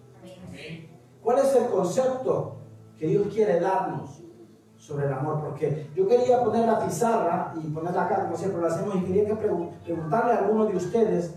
¿Cuál 1.21 1.39
es 1.39 1.55
el 1.55 1.67
concepto 1.67 2.55
que 2.97 3.07
Dios 3.07 3.27
quiere 3.27 3.59
darnos 3.59 4.20
sobre 4.81 5.05
el 5.05 5.13
amor? 5.13 5.39
Porque 5.41 5.89
yo 5.95 6.07
quería 6.07 6.43
poner 6.43 6.67
la 6.67 6.79
pizarra 6.83 7.53
y 7.55 7.67
ponerla 7.69 8.05
acá 8.05 8.23
como 8.23 8.35
siempre 8.35 8.59
lo 8.61 8.67
hacemos 8.67 8.95
y 8.95 9.01
quería 9.03 9.25
que 9.25 9.35
pregun- 9.35 9.69
preguntarle 9.83 10.33
a 10.33 10.37
alguno 10.39 10.65
de 10.65 10.75
ustedes 10.75 11.35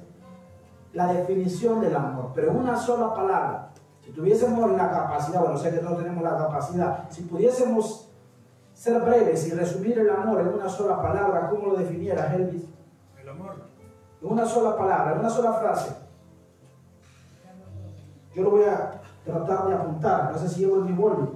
la 0.94 1.12
definición 1.12 1.80
del 1.80 1.94
amor, 1.94 2.30
pero 2.34 2.50
en 2.50 2.56
una 2.56 2.76
sola 2.76 3.12
palabra. 3.14 3.70
Si 4.00 4.10
tuviésemos 4.12 4.70
la 4.72 4.90
capacidad, 4.90 5.40
bueno, 5.40 5.58
sé 5.58 5.70
que 5.70 5.78
todos 5.78 5.98
tenemos 5.98 6.22
la 6.22 6.36
capacidad, 6.38 7.10
si 7.10 7.22
pudiésemos 7.22 8.10
ser 8.72 9.00
breves 9.00 9.46
y 9.46 9.50
resumir 9.52 9.98
el 9.98 10.10
amor 10.10 10.40
en 10.40 10.48
una 10.48 10.68
sola 10.68 11.00
palabra, 11.02 11.48
¿cómo 11.48 11.68
lo 11.68 11.76
definieras, 11.76 12.32
Elvis? 12.34 12.64
El 13.20 13.28
amor. 13.28 13.54
En 14.22 14.32
una 14.32 14.46
sola 14.46 14.76
palabra, 14.76 15.12
en 15.12 15.18
una 15.20 15.30
sola 15.30 15.52
frase. 15.54 15.96
Yo 18.34 18.42
lo 18.42 18.50
voy 18.50 18.64
a 18.64 19.00
tratar 19.24 19.68
de 19.68 19.74
apuntar, 19.74 20.32
no 20.32 20.38
sé 20.38 20.48
si 20.48 20.60
llevo 20.60 20.76
en 20.78 20.86
mi 20.86 20.92
boli. 20.92 21.28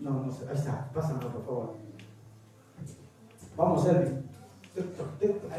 No, 0.00 0.10
no 0.24 0.30
sé, 0.32 0.46
ahí 0.48 0.56
está, 0.56 0.88
pásamelo 0.94 1.28
por 1.30 1.44
favor. 1.44 1.74
Vamos. 3.56 3.86
Hay 3.86 4.08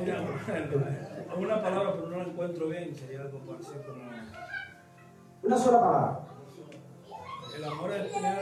una, 0.04 1.38
una 1.38 1.62
palabra, 1.62 1.94
pero 1.94 2.08
no 2.10 2.18
la 2.18 2.24
encuentro 2.24 2.68
bien, 2.68 2.96
sería 2.96 3.22
algo 3.22 3.39
parecido 3.39 3.84
como... 3.84 4.02
Una 5.44 5.58
sola 5.58 5.80
palabra. 5.80 6.20
El 7.56 7.64
amor 7.66 7.92
es 7.92 8.12
tener 8.12 8.39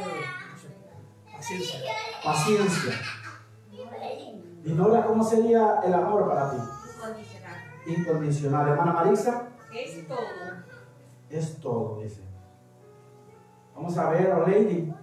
paciencia. 1.36 1.80
Paciencia. 2.24 2.94
Y 4.64 4.72
Nora, 4.74 5.06
¿cómo 5.06 5.24
sería 5.24 5.80
el 5.84 5.94
amor 5.94 6.28
para 6.30 6.52
ti? 6.52 6.58
Incondicional. 7.88 8.70
Hermana 8.70 8.94
Marisa, 8.94 9.48
Es 9.74 10.08
todo. 10.08 10.18
es 11.30 11.60
todo, 11.60 12.02
dice. 12.02 12.22
Vamos 13.74 13.98
a 13.98 14.10
ver, 14.12 14.38
Lady, 14.48 14.94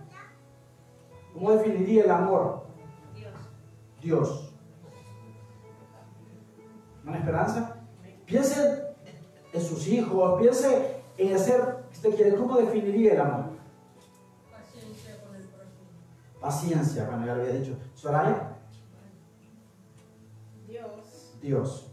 ¿cómo 1.36 1.52
definiría 1.52 2.04
el 2.04 2.10
amor? 2.10 2.64
Dios. 3.14 3.34
Dios. 4.00 4.54
¿Una 7.04 7.18
esperanza? 7.18 7.76
Piense 8.24 8.94
en 9.52 9.60
sus 9.62 9.86
hijos, 9.86 10.40
piense 10.40 11.02
en 11.18 11.34
hacer, 11.36 11.84
usted 11.92 12.14
quiere, 12.16 12.36
¿cómo 12.36 12.56
definiría 12.56 13.12
el 13.12 13.20
amor? 13.20 13.44
Paciencia 14.50 15.22
con 15.22 15.36
el 15.36 15.42
prójimo. 15.42 16.40
Paciencia, 16.40 17.04
bueno, 17.04 17.26
ya 17.26 17.34
lo 17.34 17.42
había 17.42 17.54
dicho. 17.54 17.76
Soraya, 17.94 18.56
Dios. 20.66 21.36
Dios. 21.40 21.90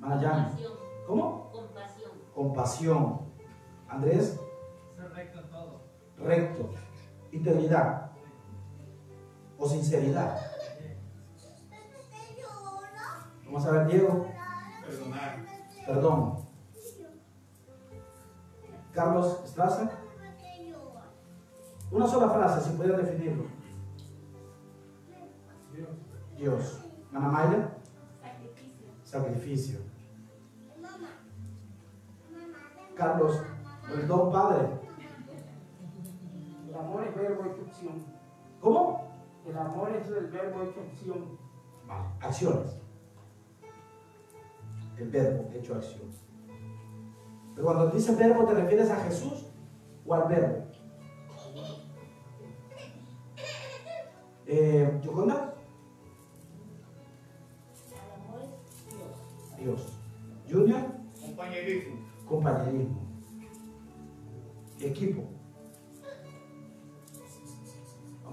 Manayani, 0.00 0.44
Compasión. 0.46 0.72
¿cómo? 1.06 1.50
Compasión. 1.52 2.10
Compasión. 2.34 3.20
Andrés, 3.88 4.40
Ser 4.96 5.12
recto 5.12 5.40
en 5.40 5.50
todo. 5.50 5.80
recto. 6.18 6.70
Integridad. 7.36 8.10
O 9.58 9.68
sinceridad. 9.68 10.40
Vamos 13.44 13.66
a 13.66 13.70
ver, 13.72 13.86
Diego, 13.88 14.26
Perdonar. 14.86 15.36
perdón. 15.86 16.46
Carlos 18.92 19.40
Estraza. 19.44 19.90
Una 21.90 22.06
sola 22.06 22.30
frase, 22.30 22.68
si 22.68 22.76
pudiera 22.76 22.98
definirlo. 22.98 23.44
Dios. 26.36 26.80
Ana 27.12 27.28
Mayra. 27.28 27.76
Sacrificio. 29.04 29.78
Carlos, 32.96 33.42
el 33.92 34.08
don 34.08 34.32
Padre. 34.32 34.85
El 36.76 36.82
amor 36.84 37.04
es 37.06 37.14
verbo 37.14 37.44
hecho 37.46 37.62
opción. 37.62 38.04
¿Cómo? 38.60 39.08
El 39.46 39.56
amor 39.56 39.90
es 39.92 40.08
el 40.08 40.26
verbo 40.26 40.62
hecho 40.62 40.80
opción. 40.82 41.38
Vale, 41.86 42.04
acciones. 42.20 42.82
El 44.98 45.08
verbo 45.08 45.48
hecho 45.54 45.74
acción. 45.74 46.10
Pero 47.54 47.64
cuando 47.66 47.88
dices 47.88 48.18
verbo, 48.18 48.44
¿te 48.44 48.54
refieres 48.54 48.90
a 48.90 48.96
Jesús 49.04 49.46
o 50.04 50.14
al 50.14 50.28
verbo? 50.28 50.64
Eh, 54.46 55.00
¿Yoconda? 55.02 55.54
Dios. 59.58 59.98
Junior, 60.48 60.80
Compañerismo. 61.20 61.96
compañerismo. 62.28 63.00
Equipo. 64.78 65.35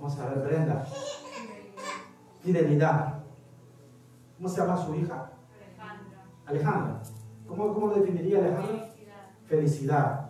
Vamos 0.03 0.19
a 0.19 0.25
ver, 0.25 0.39
Brenda. 0.39 0.85
Fidelidad. 2.41 3.23
¿Cómo 4.35 4.49
se 4.49 4.59
llama 4.59 4.75
su 4.75 4.95
hija? 4.95 5.31
Alejandra. 6.45 7.01
¿Cómo, 7.47 7.73
cómo 7.73 7.87
lo 7.87 7.95
definiría 7.95 8.39
Alejandra? 8.39 8.89
Felicidad. 9.45 10.29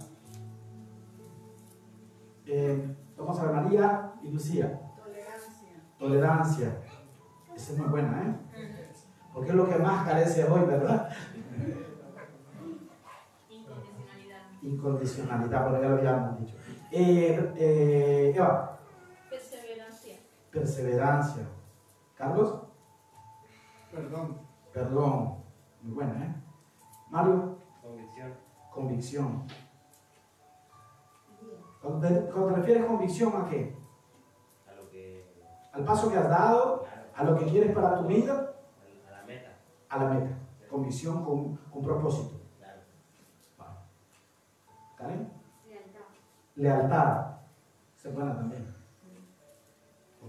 Eh, 2.46 2.96
vamos 3.18 3.40
a 3.40 3.46
ver, 3.46 3.56
María 3.56 4.12
y 4.22 4.30
Lucía. 4.30 4.80
Tolerancia. 5.98 6.78
Esa 7.56 7.74
es 7.74 7.80
muy 7.80 7.88
buena, 7.88 8.22
¿eh? 8.22 8.36
Porque 9.34 9.50
es 9.50 9.56
lo 9.56 9.68
que 9.68 9.80
más 9.80 10.06
carece 10.06 10.44
hoy, 10.44 10.66
¿verdad? 10.68 11.10
Incondicionalidad, 14.62 15.64
porque 15.64 15.82
ya 15.82 15.90
lo 15.90 15.98
habíamos 15.98 16.40
dicho. 16.42 16.58
Eh, 16.92 17.54
eh, 17.58 18.34
Eva, 18.36 18.73
Perseverancia. 20.54 21.44
Carlos, 22.16 22.60
Perdón. 23.92 24.38
perdón. 24.72 25.44
Muy 25.82 25.94
buena, 25.94 26.26
¿eh? 26.26 26.36
Mario, 27.10 27.58
Convicción. 27.82 28.34
convicción. 28.72 29.48
Cuando 31.82 32.08
te, 32.08 32.26
cuando 32.32 32.48
te 32.50 32.56
refieres 32.56 32.86
convicción, 32.86 33.34
¿a 33.36 33.50
qué? 33.50 33.76
A 34.70 34.74
lo 34.74 34.90
que. 34.90 35.26
Al 35.74 35.84
paso 35.84 36.10
que 36.10 36.18
has 36.18 36.30
dado, 36.30 36.86
a 37.16 37.24
lo 37.24 37.36
que 37.38 37.46
quieres 37.46 37.74
para 37.76 37.98
tu 37.98 38.06
vida, 38.08 38.54
A 39.08 39.12
la 39.12 39.24
meta. 39.26 39.50
a 39.90 39.98
la 39.98 40.10
meta. 40.12 40.38
Convicción 40.70 41.26
con, 41.26 41.56
con 41.72 41.84
propósito. 41.84 42.40
Claro. 42.60 42.82
Vale. 43.58 43.78
¿Karen? 44.98 45.34
Lealtad. 46.56 47.38
Esa 47.98 48.10
es 48.10 48.16
buena 48.16 48.36
también. 48.36 48.83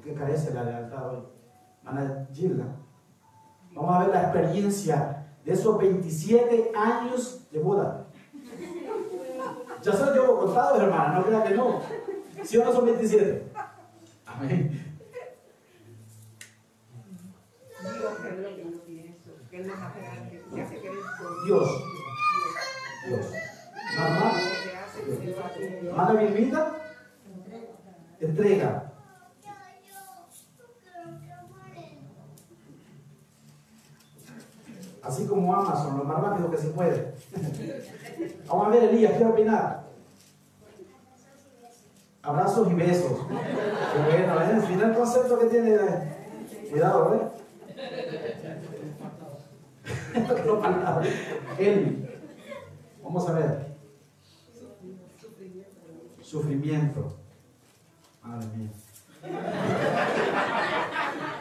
¿Por 0.05 0.13
qué 0.13 0.19
carece 0.19 0.53
la 0.53 0.65
lealtad 0.65 1.15
hoy? 1.15 1.23
Mana 1.83 2.29
Gilda. 2.31 2.67
Vamos 3.73 3.95
a 3.95 3.99
ver 4.01 4.09
la 4.09 4.23
experiencia 4.25 5.27
de 5.43 5.53
esos 5.53 5.79
27 5.79 6.73
años 6.77 7.49
de 7.51 7.59
boda. 7.59 8.07
Ya 9.83 9.93
se 9.93 10.05
los 10.05 10.15
llevo 10.15 10.41
contados, 10.41 10.83
hermana, 10.83 11.19
no 11.19 11.25
crean 11.25 11.45
que 11.45 11.55
no. 11.55 11.81
¿Sí 12.43 12.59
o 12.59 12.65
no 12.67 12.73
son 12.73 12.85
27? 12.85 13.51
Amén. 14.27 14.95
Dios 17.81 18.15
que 18.21 18.29
es 18.29 18.39
lo 18.39 18.49
que 18.57 18.63
yo 18.63 18.85
pienso, 18.85 19.31
que 19.51 19.57
Él 19.57 19.67
nos 19.69 19.79
hace 19.79 20.01
grande, 20.01 20.45
que 20.55 20.63
hace 20.63 20.81
querer 20.81 20.99
por 21.19 21.45
Dios. 21.47 21.83
Dios. 23.09 23.27
Mamá. 23.99 24.33
que 24.35 24.77
hace 24.77 25.03
que 25.03 25.33
se 25.33 25.41
va 25.41 25.47
a 25.47 25.55
tu 25.55 25.97
Mana 25.97 26.21
Vilmita. 26.21 26.77
Entrega. 28.21 28.91
Así 35.05 35.27
como 35.27 35.55
Amazon, 35.55 35.99
lo 35.99 36.05
más 36.05 36.23
rápido 36.23 36.51
que 36.51 36.57
se 36.57 36.69
puede. 36.69 37.15
Vamos 38.49 38.67
a 38.67 38.71
ver, 38.71 38.85
Elías, 38.85 39.13
quiero 39.13 39.31
opinar. 39.31 39.85
Abrazos 42.23 42.71
y 42.71 42.75
besos. 42.75 43.13
Qué 43.29 44.03
bueno, 44.03 44.41
¿eh? 44.41 44.67
Mira 44.71 44.89
el 44.89 44.95
concepto 44.95 45.39
que 45.39 45.47
tiene. 45.47 45.77
Cuidado, 46.71 47.15
¿eh? 47.15 47.21
No 50.47 50.61
palabra. 50.61 51.07
Eli. 51.59 52.09
Vamos 53.03 53.29
a 53.29 53.33
ver. 53.33 53.75
Sufrimiento. 56.23 57.13
Madre 58.23 58.47
mía. 58.57 58.71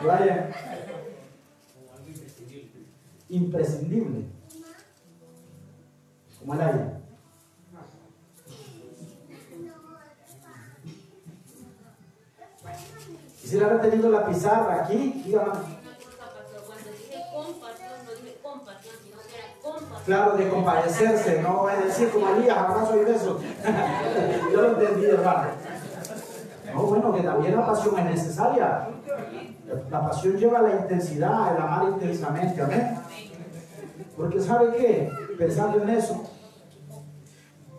Brian. 0.01 0.73
Imprescindible. 3.34 4.28
Como 6.40 6.54
el 6.54 6.62
aire. 6.62 6.86
Quisiera 13.42 13.66
haber 13.66 13.82
tenido 13.82 14.12
la 14.12 14.28
pizarra 14.28 14.84
aquí. 14.84 15.24
dígame. 15.26 15.52
Claro, 20.06 20.38
de 20.38 20.50
compadecerse, 20.50 21.42
no 21.42 21.70
es 21.70 21.86
decir 21.86 22.10
como 22.12 22.30
Elías, 22.36 22.58
abrazo 22.58 23.02
y 23.02 23.06
besos. 23.06 23.42
Yo 24.52 24.62
lo 24.62 24.80
entendí, 24.80 25.06
hermano. 25.06 25.48
No, 26.72 26.84
bueno, 26.84 27.14
que 27.16 27.22
también 27.22 27.56
la 27.56 27.66
pasión 27.66 27.98
es 27.98 28.06
necesaria. 28.06 28.90
La 29.90 30.08
pasión 30.08 30.38
lleva 30.38 30.62
la 30.62 30.76
intensidad, 30.76 31.56
el 31.56 31.62
amar 31.62 31.86
intensamente, 31.94 32.62
amén. 32.62 33.03
Porque 34.16 34.39
¿sabe 34.39 34.76
qué? 34.78 35.11
Pensando 35.38 35.82
en 35.82 35.89
eso. 35.89 36.24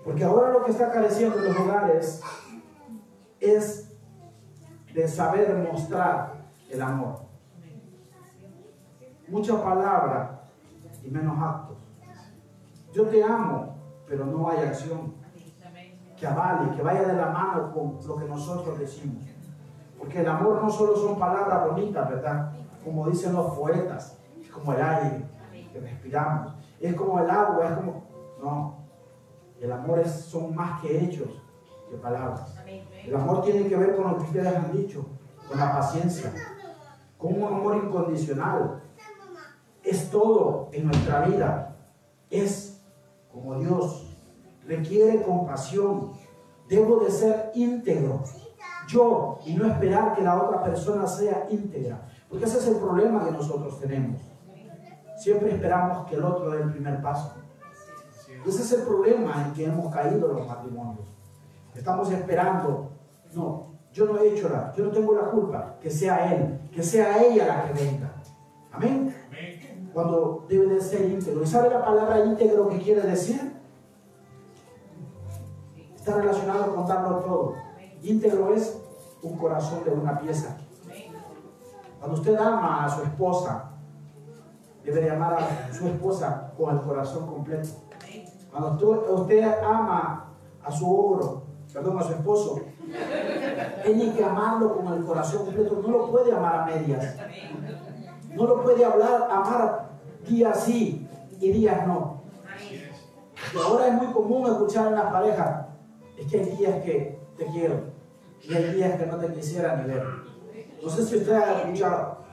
Porque 0.04 0.24
ahora 0.24 0.50
lo 0.50 0.64
que 0.64 0.72
está 0.72 0.90
careciendo 0.90 1.38
en 1.38 1.44
los 1.46 1.58
hogares 1.58 2.20
es 3.40 3.92
de 4.92 5.08
saber 5.08 5.54
mostrar 5.70 6.34
el 6.70 6.82
amor. 6.82 7.20
Mucha 9.28 9.62
palabra 9.62 10.42
y 11.02 11.10
menos 11.10 11.36
actos. 11.40 11.78
Yo 12.92 13.06
te 13.06 13.22
amo, 13.22 13.76
pero 14.06 14.26
no 14.26 14.48
hay 14.50 14.58
acción 14.58 15.14
que 16.16 16.26
avale, 16.26 16.76
que 16.76 16.82
vaya 16.82 17.02
de 17.02 17.14
la 17.14 17.26
mano 17.26 17.72
con 17.72 17.98
lo 18.06 18.16
que 18.16 18.26
nosotros 18.26 18.78
decimos. 18.78 19.24
Porque 19.98 20.20
el 20.20 20.28
amor 20.28 20.62
no 20.62 20.70
solo 20.70 20.96
son 20.96 21.18
palabras 21.18 21.70
bonitas, 21.70 22.08
¿verdad? 22.08 22.52
Como 22.84 23.08
dicen 23.08 23.32
los 23.32 23.54
poetas, 23.54 24.18
como 24.52 24.74
el 24.74 24.82
aire 24.82 25.33
que 25.74 25.80
respiramos, 25.80 26.54
es 26.80 26.94
como 26.94 27.18
el 27.18 27.28
agua, 27.28 27.68
es 27.68 27.76
como... 27.76 28.04
No, 28.40 28.84
el 29.60 29.72
amor 29.72 29.98
es, 29.98 30.10
son 30.10 30.54
más 30.54 30.80
que 30.80 31.04
hechos 31.04 31.42
que 31.90 31.96
palabras. 31.96 32.54
El 33.04 33.14
amor 33.14 33.42
tiene 33.42 33.66
que 33.68 33.76
ver 33.76 33.96
con 33.96 34.10
lo 34.10 34.18
que 34.18 34.24
ustedes 34.24 34.54
han 34.54 34.72
dicho, 34.72 35.04
con 35.48 35.58
la 35.58 35.72
paciencia, 35.72 36.32
con 37.18 37.34
un 37.34 37.44
amor 37.44 37.76
incondicional. 37.76 38.82
Es 39.82 40.10
todo 40.10 40.70
en 40.72 40.86
nuestra 40.86 41.22
vida. 41.22 41.76
Es 42.30 42.82
como 43.32 43.58
Dios. 43.58 44.16
Requiere 44.66 45.22
compasión. 45.22 46.12
Debo 46.68 47.00
de 47.00 47.10
ser 47.10 47.50
íntegro. 47.54 48.22
Yo 48.88 49.38
y 49.44 49.54
no 49.54 49.66
esperar 49.66 50.14
que 50.14 50.22
la 50.22 50.42
otra 50.42 50.62
persona 50.62 51.06
sea 51.06 51.46
íntegra. 51.50 52.02
Porque 52.28 52.44
ese 52.44 52.58
es 52.58 52.68
el 52.68 52.76
problema 52.76 53.24
que 53.24 53.32
nosotros 53.32 53.78
tenemos. 53.80 54.33
Siempre 55.24 55.52
esperamos 55.52 56.06
que 56.06 56.16
el 56.16 56.22
otro 56.22 56.50
dé 56.50 56.60
el 56.60 56.70
primer 56.70 57.00
paso. 57.00 57.32
Ese 58.46 58.60
es 58.60 58.72
el 58.72 58.82
problema 58.82 59.46
en 59.46 59.54
que 59.54 59.64
hemos 59.64 59.90
caído 59.90 60.28
los 60.28 60.46
matrimonios. 60.46 61.06
Estamos 61.74 62.10
esperando. 62.10 62.90
No, 63.32 63.68
yo 63.90 64.04
no 64.04 64.18
he 64.18 64.34
hecho 64.34 64.50
nada. 64.50 64.74
Yo 64.76 64.84
no 64.84 64.90
tengo 64.90 65.14
la 65.14 65.30
culpa. 65.30 65.76
Que 65.80 65.88
sea 65.88 66.30
él, 66.30 66.68
que 66.70 66.82
sea 66.82 67.22
ella 67.22 67.46
la 67.46 67.64
que 67.64 67.72
venga. 67.72 68.12
Amén. 68.70 69.16
Cuando 69.94 70.44
debe 70.46 70.66
de 70.74 70.80
ser 70.82 71.06
íntegro. 71.06 71.42
¿Y 71.42 71.46
sabe 71.46 71.70
la 71.70 71.82
palabra 71.82 72.22
íntegro 72.22 72.68
que 72.68 72.80
quiere 72.80 73.00
decir? 73.00 73.54
Está 75.96 76.16
relacionado 76.18 76.74
con 76.74 76.86
darlo 76.86 77.20
todo. 77.20 77.54
Íntegro 78.02 78.52
es 78.52 78.78
un 79.22 79.38
corazón 79.38 79.84
de 79.84 79.90
una 79.90 80.18
pieza. 80.18 80.58
Cuando 81.98 82.20
usted 82.20 82.36
ama 82.36 82.84
a 82.84 82.90
su 82.90 83.02
esposa, 83.04 83.70
debe 84.84 85.00
de 85.00 85.10
amar 85.10 85.34
a 85.34 85.72
su 85.72 85.88
esposa 85.88 86.52
con 86.56 86.76
el 86.76 86.82
corazón 86.82 87.26
completo. 87.26 87.68
Cuando 88.50 89.04
usted, 89.14 89.42
ama 89.62 90.32
a 90.62 90.70
su 90.70 90.88
ogro, 90.88 91.42
perdón, 91.72 91.98
a 91.98 92.02
su 92.02 92.12
esposo, 92.12 92.60
tiene 93.84 94.14
que 94.14 94.24
amarlo 94.24 94.76
con 94.76 94.92
el 94.92 95.04
corazón 95.04 95.46
completo. 95.46 95.80
No 95.82 95.88
lo 95.88 96.10
puede 96.10 96.32
amar 96.32 96.60
a 96.60 96.66
medias. 96.66 97.16
No 98.32 98.46
lo 98.46 98.62
puede 98.62 98.84
hablar, 98.84 99.28
amar 99.30 99.88
días 100.28 100.64
sí 100.64 101.08
y 101.40 101.50
días 101.50 101.86
no. 101.86 102.22
Y 103.52 103.58
ahora 103.58 103.88
es 103.88 103.94
muy 103.94 104.06
común 104.12 104.46
escuchar 104.46 104.88
en 104.88 104.94
las 104.94 105.12
parejas, 105.12 105.66
es 106.16 106.30
que 106.30 106.40
hay 106.40 106.56
días 106.56 106.82
que 106.84 107.18
te 107.36 107.46
quiero 107.46 107.80
y 108.42 108.54
hay 108.54 108.72
días 108.74 108.98
que 108.98 109.06
no 109.06 109.16
te 109.18 109.32
quisiera 109.32 109.76
ni 109.76 109.92
ver. 109.92 110.04
No 110.82 110.88
sé 110.90 111.04
si 111.04 111.16
usted 111.16 111.32
ha 111.32 111.60
escuchado. 111.62 112.23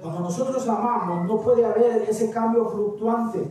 Cuando 0.00 0.20
nosotros 0.20 0.66
amamos, 0.68 1.26
no 1.26 1.40
puede 1.40 1.64
haber 1.64 2.02
ese 2.08 2.30
cambio 2.30 2.68
fluctuante, 2.68 3.50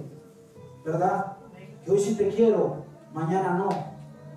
¿verdad? 0.83 1.37
Que 1.83 1.91
hoy 1.91 1.99
sí 1.99 2.15
te 2.15 2.29
quiero, 2.29 2.77
mañana 3.13 3.53
no. 3.53 3.69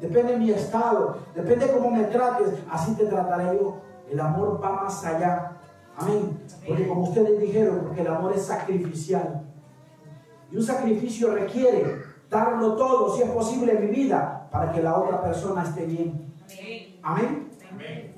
Depende 0.00 0.32
de 0.32 0.38
mi 0.38 0.50
estado, 0.50 1.16
depende 1.34 1.66
de 1.66 1.72
cómo 1.72 1.90
me 1.90 2.04
trates, 2.04 2.48
así 2.70 2.94
te 2.94 3.06
trataré 3.06 3.58
yo. 3.58 3.76
El 4.10 4.20
amor 4.20 4.60
va 4.62 4.82
más 4.82 5.04
allá. 5.04 5.56
Amén. 5.96 6.40
Porque 6.66 6.86
como 6.88 7.04
ustedes 7.04 7.40
dijeron, 7.40 7.80
porque 7.86 8.00
el 8.00 8.08
amor 8.08 8.32
es 8.34 8.44
sacrificial. 8.44 9.44
Y 10.50 10.56
un 10.56 10.62
sacrificio 10.62 11.32
requiere 11.32 12.02
darlo 12.28 12.76
todo, 12.76 13.14
si 13.14 13.22
es 13.22 13.30
posible, 13.30 13.72
en 13.72 13.86
mi 13.86 13.90
vida, 13.90 14.48
para 14.50 14.72
que 14.72 14.82
la 14.82 14.98
otra 14.98 15.22
persona 15.22 15.62
esté 15.62 15.86
bien. 15.86 16.34
Amén. 17.02 17.50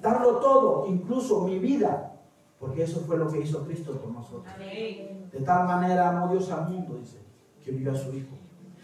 Darlo 0.01 0.39
todo, 0.39 0.87
incluso 0.87 1.43
mi 1.43 1.59
vida, 1.59 2.14
porque 2.59 2.85
eso 2.85 3.01
fue 3.01 3.17
lo 3.17 3.29
que 3.29 3.41
hizo 3.41 3.65
Cristo 3.65 3.93
por 3.93 4.11
nosotros. 4.11 4.53
De 4.59 5.41
tal 5.45 5.67
manera 5.67 6.09
amó 6.09 6.29
Dios 6.29 6.51
al 6.51 6.69
mundo, 6.69 6.97
dice, 6.97 7.19
que 7.63 7.71
envió 7.71 7.93
a 7.93 7.95
su 7.95 8.13
Hijo. 8.15 8.37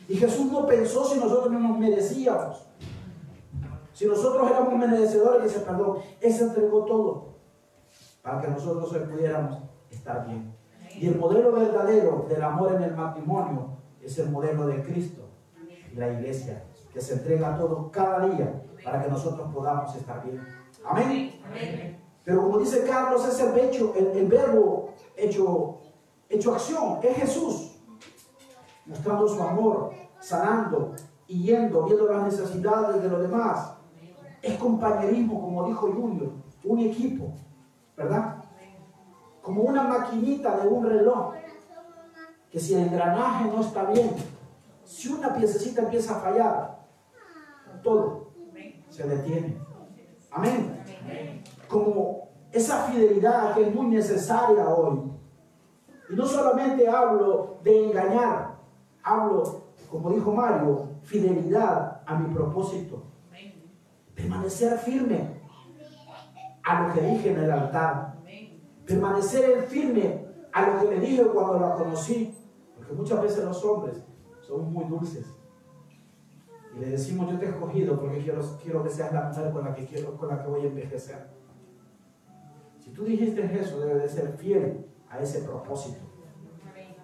Y 0.08 0.16
Jesús 0.16 0.50
no 0.50 0.66
pensó 0.66 1.04
si 1.04 1.20
nosotros 1.20 1.52
no 1.52 1.60
nos 1.60 1.78
merecíamos. 1.78 2.66
Si 3.92 4.06
nosotros 4.06 4.50
éramos 4.50 4.74
merecedores 4.74 5.42
de 5.42 5.48
ese 5.48 5.60
perdón, 5.60 5.98
Él 6.20 6.32
se 6.32 6.44
entregó 6.44 6.84
todo 6.84 7.30
para 8.22 8.40
que 8.40 8.48
nosotros 8.48 8.92
hoy 8.92 9.00
pudiéramos 9.00 9.58
estar 9.90 10.26
bien. 10.26 10.54
Y 10.96 11.06
el 11.06 11.16
modelo 11.16 11.52
verdadero 11.52 12.26
del 12.28 12.42
amor 12.42 12.74
en 12.74 12.82
el 12.82 12.96
matrimonio 12.96 13.76
es 14.02 14.18
el 14.18 14.30
modelo 14.30 14.66
de 14.66 14.82
Cristo 14.82 15.22
y 15.92 15.96
la 15.96 16.12
iglesia, 16.12 16.64
que 16.92 17.00
se 17.00 17.14
entrega 17.14 17.56
todo 17.56 17.90
cada 17.90 18.26
día 18.26 18.62
para 18.84 19.02
que 19.02 19.10
nosotros 19.10 19.48
podamos 19.52 19.94
estar 19.94 20.24
bien. 20.24 20.42
Amén. 20.84 21.40
Pero 22.30 22.44
como 22.44 22.58
dice 22.58 22.84
Carlos, 22.84 23.26
es 23.26 23.40
el, 23.40 23.58
hecho, 23.58 23.92
el, 23.96 24.28
verbo 24.28 24.90
hecho, 25.16 25.80
hecho 26.28 26.54
acción, 26.54 27.00
es 27.02 27.16
Jesús, 27.16 27.72
mostrando 28.86 29.26
su 29.26 29.42
amor, 29.42 29.90
sanando 30.20 30.94
y 31.26 31.42
yendo, 31.42 31.82
viendo 31.86 32.06
las 32.06 32.22
necesidades 32.22 33.02
de 33.02 33.08
los 33.08 33.22
demás. 33.22 33.72
Es 34.40 34.56
compañerismo, 34.60 35.40
como 35.40 35.66
dijo 35.66 35.92
Junior, 35.92 36.30
un 36.62 36.78
equipo, 36.78 37.32
¿verdad? 37.96 38.44
Como 39.42 39.62
una 39.62 39.82
maquinita 39.82 40.56
de 40.58 40.68
un 40.68 40.86
reloj, 40.86 41.34
que 42.48 42.60
si 42.60 42.74
el 42.74 42.82
engranaje 42.82 43.46
no 43.46 43.60
está 43.60 43.86
bien, 43.86 44.14
si 44.84 45.08
una 45.08 45.34
piececita 45.34 45.82
empieza 45.82 46.14
a 46.14 46.20
fallar, 46.20 46.78
todo 47.82 48.30
se 48.88 49.02
detiene. 49.02 49.58
Amén. 50.30 50.80
Como 51.70 52.30
esa 52.52 52.84
fidelidad 52.84 53.54
que 53.54 53.68
es 53.68 53.74
muy 53.74 53.86
necesaria 53.86 54.68
hoy. 54.68 55.10
Y 56.08 56.14
no 56.14 56.26
solamente 56.26 56.88
hablo 56.88 57.58
de 57.62 57.86
engañar, 57.86 58.56
hablo, 59.02 59.62
como 59.90 60.10
dijo 60.10 60.32
Mario, 60.32 60.88
fidelidad 61.02 62.02
a 62.04 62.18
mi 62.18 62.34
propósito. 62.34 63.04
Permanecer 64.14 64.76
firme 64.78 65.40
a 66.64 66.88
lo 66.88 66.94
que 66.94 67.00
dije 67.00 67.32
en 67.32 67.40
el 67.40 67.50
altar. 67.50 68.16
Permanecer 68.84 69.62
firme 69.68 70.26
a 70.52 70.66
lo 70.66 70.80
que 70.80 70.96
le 70.96 71.00
dije 71.00 71.24
cuando 71.24 71.60
la 71.60 71.74
conocí. 71.74 72.36
Porque 72.76 72.92
muchas 72.92 73.22
veces 73.22 73.44
los 73.44 73.64
hombres 73.64 74.02
somos 74.40 74.68
muy 74.68 74.84
dulces. 74.84 75.26
Y 76.76 76.80
le 76.80 76.90
decimos, 76.90 77.30
yo 77.30 77.38
te 77.38 77.46
he 77.46 77.48
escogido 77.48 77.98
porque 77.98 78.18
quiero, 78.18 78.42
quiero 78.62 78.82
que 78.82 78.90
seas 78.90 79.12
la 79.12 79.22
mujer 79.22 79.52
con 79.52 79.64
la 79.64 79.74
que, 79.74 79.86
quiero, 79.86 80.16
con 80.16 80.28
la 80.28 80.42
que 80.42 80.48
voy 80.48 80.62
a 80.62 80.68
envejecer. 80.68 81.39
Si 82.90 82.96
tú 82.96 83.04
dijiste 83.04 83.44
eso, 83.56 83.78
debes 83.78 84.02
de 84.02 84.08
ser 84.08 84.32
fiel 84.36 84.84
a 85.08 85.20
ese 85.20 85.42
propósito. 85.42 86.00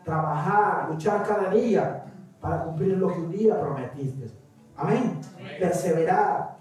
Trabajar, 0.05 0.91
luchar 0.91 1.23
cada 1.25 1.51
día 1.51 2.05
para 2.41 2.65
cumplir 2.65 2.99
lo 2.99 3.07
que 3.07 3.21
un 3.21 3.31
día 3.31 3.61
prometiste. 3.61 4.33
Amén. 4.77 5.21
Perseverar. 5.61 6.57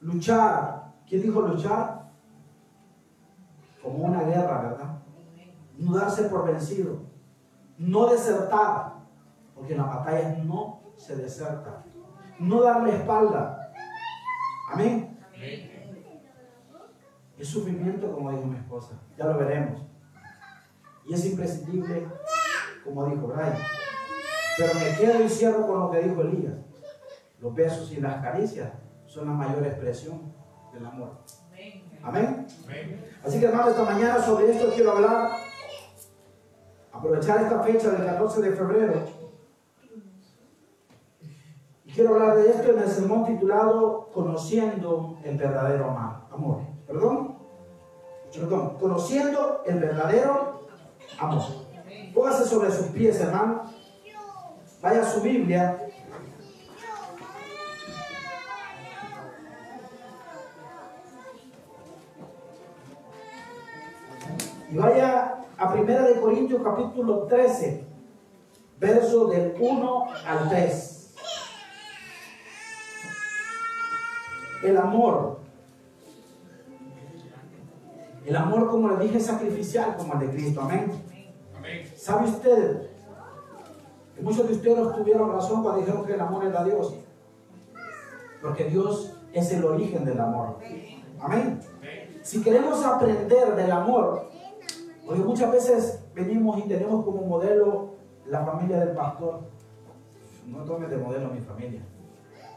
Luchar. 0.00 0.94
¿Quién 1.06 1.22
dijo 1.22 1.42
luchar? 1.42 2.10
Como 3.82 4.04
una 4.04 4.22
guerra, 4.22 4.62
¿verdad? 4.62 4.98
No 5.76 5.94
darse 5.94 6.22
por 6.24 6.46
vencido. 6.46 7.02
No 7.76 8.06
desertar. 8.06 8.94
Porque 9.54 9.74
en 9.74 9.80
las 9.80 9.88
batallas 9.88 10.42
no 10.42 10.80
se 10.96 11.16
deserta. 11.16 11.84
No 12.38 12.62
darle 12.62 12.96
espalda. 12.96 13.72
Amén. 14.72 15.17
Es 17.38 17.48
sufrimiento, 17.48 18.12
como 18.12 18.32
dijo 18.32 18.46
mi 18.46 18.56
esposa. 18.56 19.00
Ya 19.16 19.26
lo 19.26 19.38
veremos. 19.38 19.82
Y 21.06 21.14
es 21.14 21.24
imprescindible, 21.24 22.08
como 22.84 23.06
dijo 23.06 23.28
Brian. 23.28 23.56
Pero 24.58 24.74
me 24.74 24.96
quedo 24.96 25.24
y 25.24 25.28
cierro 25.28 25.66
con 25.66 25.78
lo 25.78 25.90
que 25.90 26.00
dijo 26.00 26.20
Elías. 26.22 26.56
Los 27.40 27.54
besos 27.54 27.92
y 27.92 28.00
las 28.00 28.20
caricias 28.20 28.72
son 29.06 29.26
la 29.26 29.32
mayor 29.32 29.64
expresión 29.64 30.34
del 30.72 30.84
amor. 30.84 31.10
Amén. 32.02 32.46
Así 33.24 33.38
que 33.38 33.46
hermanos, 33.46 33.70
esta 33.70 33.84
mañana 33.84 34.20
sobre 34.20 34.50
esto 34.50 34.70
quiero 34.74 34.92
hablar. 34.92 35.30
Aprovechar 36.92 37.42
esta 37.42 37.62
fecha 37.62 37.90
del 37.90 38.04
14 38.04 38.42
de 38.42 38.52
febrero. 38.52 38.94
Y 41.84 41.92
quiero 41.92 42.14
hablar 42.14 42.36
de 42.36 42.50
esto 42.50 42.72
en 42.72 42.80
el 42.80 42.88
sermón 42.88 43.24
titulado 43.24 44.10
Conociendo 44.12 45.18
el 45.22 45.36
verdadero 45.36 45.90
amor. 46.30 46.77
¿Perdón? 46.88 47.36
Perdón. 48.32 48.78
Conociendo 48.80 49.62
el 49.66 49.78
verdadero 49.78 50.66
amor. 51.18 51.42
Póngase 52.14 52.46
sobre 52.46 52.72
sus 52.72 52.86
pies, 52.86 53.20
hermano. 53.20 53.70
Vaya 54.80 55.02
a 55.02 55.04
su 55.04 55.20
Biblia. 55.20 55.78
Y 64.70 64.76
vaya 64.76 65.44
a 65.58 65.74
1 65.74 65.84
de 65.84 66.20
Corintios 66.20 66.62
capítulo 66.62 67.26
13, 67.26 67.84
verso 68.78 69.26
del 69.26 69.54
1 69.58 70.06
al 70.26 70.48
3. 70.48 71.14
El 74.62 74.76
amor. 74.78 75.47
El 78.28 78.36
amor, 78.36 78.68
como 78.68 78.90
le 78.90 79.04
dije, 79.04 79.16
es 79.16 79.24
sacrificial 79.24 79.96
como 79.96 80.12
el 80.12 80.20
de 80.20 80.28
Cristo. 80.28 80.60
Amén. 80.60 80.92
¿Sabe 81.96 82.28
usted? 82.28 82.90
Que 84.14 84.20
muchos 84.20 84.46
de 84.46 84.52
ustedes 84.52 84.96
tuvieron 84.96 85.32
razón 85.32 85.62
cuando 85.62 85.80
dijeron 85.80 86.04
que 86.04 86.12
el 86.12 86.20
amor 86.20 86.44
era 86.44 86.62
Dios. 86.62 86.94
Porque 88.42 88.64
Dios 88.64 89.14
es 89.32 89.50
el 89.52 89.64
origen 89.64 90.04
del 90.04 90.20
amor. 90.20 90.58
Amén. 91.18 91.58
Si 92.20 92.42
queremos 92.42 92.84
aprender 92.84 93.56
del 93.56 93.72
amor, 93.72 94.28
porque 95.06 95.22
muchas 95.22 95.50
veces 95.50 96.04
venimos 96.14 96.58
y 96.58 96.68
tenemos 96.68 97.06
como 97.06 97.22
modelo 97.22 97.94
la 98.26 98.44
familia 98.44 98.78
del 98.80 98.94
pastor. 98.94 99.40
No 100.46 100.64
tomes 100.64 100.90
de 100.90 100.98
modelo 100.98 101.30
mi 101.30 101.40
familia, 101.40 101.80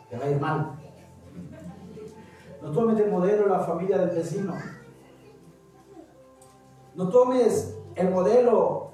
te 0.10 0.18
va 0.18 0.26
a 0.26 0.30
ir 0.32 0.42
mal. 0.42 0.74
No 2.62 2.72
tomes 2.72 2.98
de 2.98 3.06
modelo 3.06 3.48
la 3.48 3.60
familia 3.62 4.00
del 4.00 4.10
vecino. 4.18 4.54
No 6.96 7.10
tomes 7.10 7.78
el 7.96 8.10
modelo 8.10 8.92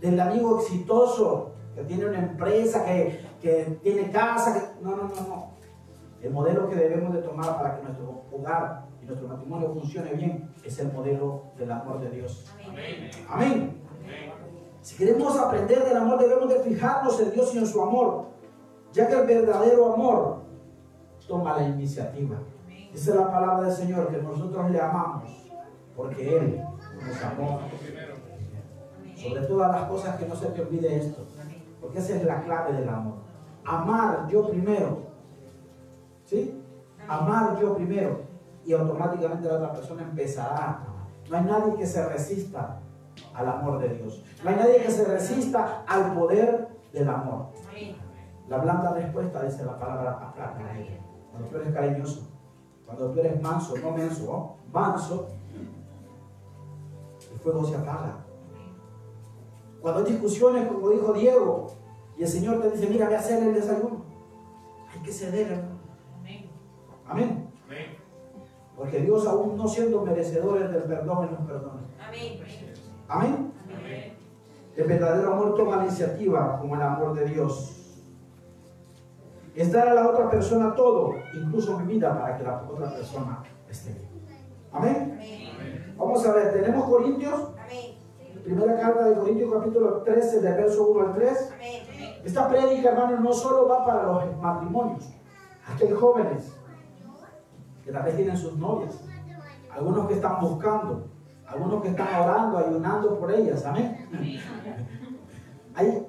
del 0.00 0.20
amigo 0.20 0.60
exitoso 0.60 1.52
que 1.74 1.82
tiene 1.84 2.06
una 2.06 2.18
empresa, 2.18 2.84
que, 2.84 3.20
que 3.40 3.78
tiene 3.82 4.10
casa. 4.10 4.54
Que... 4.54 4.84
No, 4.84 4.96
no, 4.96 5.04
no, 5.04 5.28
no. 5.28 5.54
El 6.22 6.32
modelo 6.32 6.68
que 6.68 6.76
debemos 6.76 7.12
de 7.14 7.22
tomar 7.22 7.56
para 7.56 7.76
que 7.76 7.82
nuestro 7.82 8.22
hogar 8.32 8.86
y 9.02 9.06
nuestro 9.06 9.28
matrimonio 9.28 9.72
funcione 9.74 10.14
bien 10.14 10.50
es 10.64 10.78
el 10.78 10.92
modelo 10.92 11.44
del 11.58 11.70
amor 11.70 12.00
de 12.00 12.10
Dios. 12.10 12.50
Amén. 12.66 13.10
Amén. 13.28 13.84
Si 14.80 14.96
queremos 14.96 15.36
aprender 15.38 15.84
del 15.84 15.96
amor, 15.96 16.18
debemos 16.18 16.48
de 16.48 16.60
fijarnos 16.60 17.18
en 17.20 17.30
Dios 17.32 17.54
y 17.54 17.58
en 17.58 17.66
su 17.66 17.82
amor, 17.82 18.26
ya 18.92 19.08
que 19.08 19.14
el 19.14 19.26
verdadero 19.26 19.94
amor 19.94 20.42
toma 21.26 21.56
la 21.56 21.68
iniciativa. 21.68 22.36
Esa 22.92 23.10
es 23.10 23.16
la 23.16 23.30
palabra 23.30 23.66
del 23.66 23.74
Señor, 23.74 24.08
que 24.08 24.18
nosotros 24.18 24.70
le 24.70 24.80
amamos, 24.80 25.50
porque 25.96 26.36
Él 26.36 26.62
Sobre 29.16 29.40
todas 29.42 29.72
las 29.72 29.88
cosas 29.88 30.16
que 30.16 30.26
no 30.26 30.34
se 30.34 30.46
te 30.48 30.60
olvide 30.60 30.96
esto, 30.96 31.24
porque 31.80 31.98
esa 31.98 32.16
es 32.16 32.24
la 32.24 32.42
clave 32.42 32.74
del 32.74 32.88
amor. 32.88 33.14
Amar 33.64 34.26
yo 34.28 34.48
primero. 34.48 35.04
¿Sí? 36.24 36.62
Amar 37.08 37.58
yo 37.60 37.74
primero. 37.74 38.22
Y 38.64 38.72
automáticamente 38.72 39.48
la 39.48 39.54
otra 39.54 39.72
persona 39.72 40.02
empezará. 40.02 40.80
No 41.30 41.36
hay 41.36 41.44
nadie 41.44 41.74
que 41.76 41.86
se 41.86 42.06
resista 42.06 42.80
al 43.34 43.48
amor 43.48 43.78
de 43.78 43.88
Dios. 43.90 44.22
No 44.42 44.50
hay 44.50 44.56
nadie 44.56 44.82
que 44.82 44.90
se 44.90 45.04
resista 45.04 45.84
al 45.86 46.14
poder 46.14 46.68
del 46.92 47.08
amor. 47.08 47.48
La 48.48 48.58
blanda 48.58 48.92
respuesta 48.92 49.42
dice 49.42 49.64
la 49.64 49.78
palabra 49.78 50.12
aplaca. 50.12 50.60
Cuando 51.30 51.48
tú 51.48 51.56
eres 51.56 51.74
cariñoso, 51.74 52.28
cuando 52.84 53.10
tú 53.10 53.20
eres 53.20 53.40
manso, 53.40 53.74
no 53.78 53.90
menso, 53.92 54.56
manso, 54.72 55.28
fuego 57.44 57.64
se 57.64 57.76
apaga. 57.76 58.24
Cuando 59.80 60.00
hay 60.00 60.12
discusiones, 60.12 60.66
como 60.66 60.88
dijo 60.88 61.12
Diego, 61.12 61.66
y 62.16 62.22
el 62.22 62.28
Señor 62.28 62.60
te 62.62 62.70
dice, 62.70 62.88
mira, 62.88 63.08
ve 63.08 63.16
a 63.16 63.18
hacer 63.18 63.42
el 63.42 63.54
desayuno, 63.54 64.02
hay 64.92 65.00
que 65.02 65.12
ceder, 65.12 65.52
hermano. 65.52 65.74
Amén. 67.06 67.44
Porque 68.76 69.00
Dios 69.00 69.26
aún 69.26 69.56
no 69.56 69.68
siendo 69.68 70.02
merecedores 70.02 70.72
del 70.72 70.82
perdón, 70.84 71.28
Él 71.28 71.36
nos 71.38 71.46
perdona. 71.46 71.80
Amén. 72.08 72.40
Amén. 73.08 73.52
El 74.76 74.88
verdadero 74.88 75.34
amor 75.34 75.54
toma 75.54 75.76
la 75.76 75.84
iniciativa 75.84 76.58
como 76.58 76.74
el 76.74 76.82
amor 76.82 77.14
de 77.14 77.26
Dios. 77.26 78.02
Es 79.54 79.70
dar 79.70 79.86
a 79.88 79.94
la 79.94 80.08
otra 80.08 80.28
persona 80.28 80.74
todo, 80.74 81.14
incluso 81.34 81.78
mi 81.78 81.92
vida, 81.92 82.18
para 82.18 82.36
que 82.36 82.42
la 82.42 82.64
otra 82.68 82.90
persona 82.92 83.44
esté 83.70 83.92
bien. 83.92 84.08
Amén. 84.72 85.20
Vamos 85.20 85.20
a 85.20 85.20
ver, 85.20 85.28
tenemos 85.28 85.43
Corintios, 86.94 87.48
Amén. 87.58 87.98
primera 88.44 88.78
carta 88.78 89.08
de 89.08 89.16
Corintios 89.16 89.52
capítulo 89.52 90.02
13, 90.02 90.40
del 90.40 90.54
verso 90.54 90.86
1 90.86 91.08
al 91.08 91.14
3. 91.14 91.52
Amén. 91.52 91.82
Esta 92.22 92.48
prédica, 92.48 92.90
hermanos, 92.90 93.20
no 93.20 93.32
solo 93.32 93.66
va 93.66 93.84
para 93.84 94.04
los 94.04 94.36
matrimonios. 94.40 95.04
Aquí 95.66 95.86
hay 95.86 95.92
jóvenes 95.92 96.54
que 97.84 97.90
tal 97.90 98.04
vez 98.04 98.14
tienen 98.14 98.36
sus 98.36 98.56
novias, 98.56 98.94
algunos 99.70 100.06
que 100.06 100.14
están 100.14 100.40
buscando, 100.40 101.08
algunos 101.44 101.82
que 101.82 101.88
están 101.88 102.14
orando, 102.14 102.58
ayunando 102.58 103.18
por 103.18 103.32
ellas. 103.32 103.66
Amén. 103.66 104.08
Hay 105.74 106.06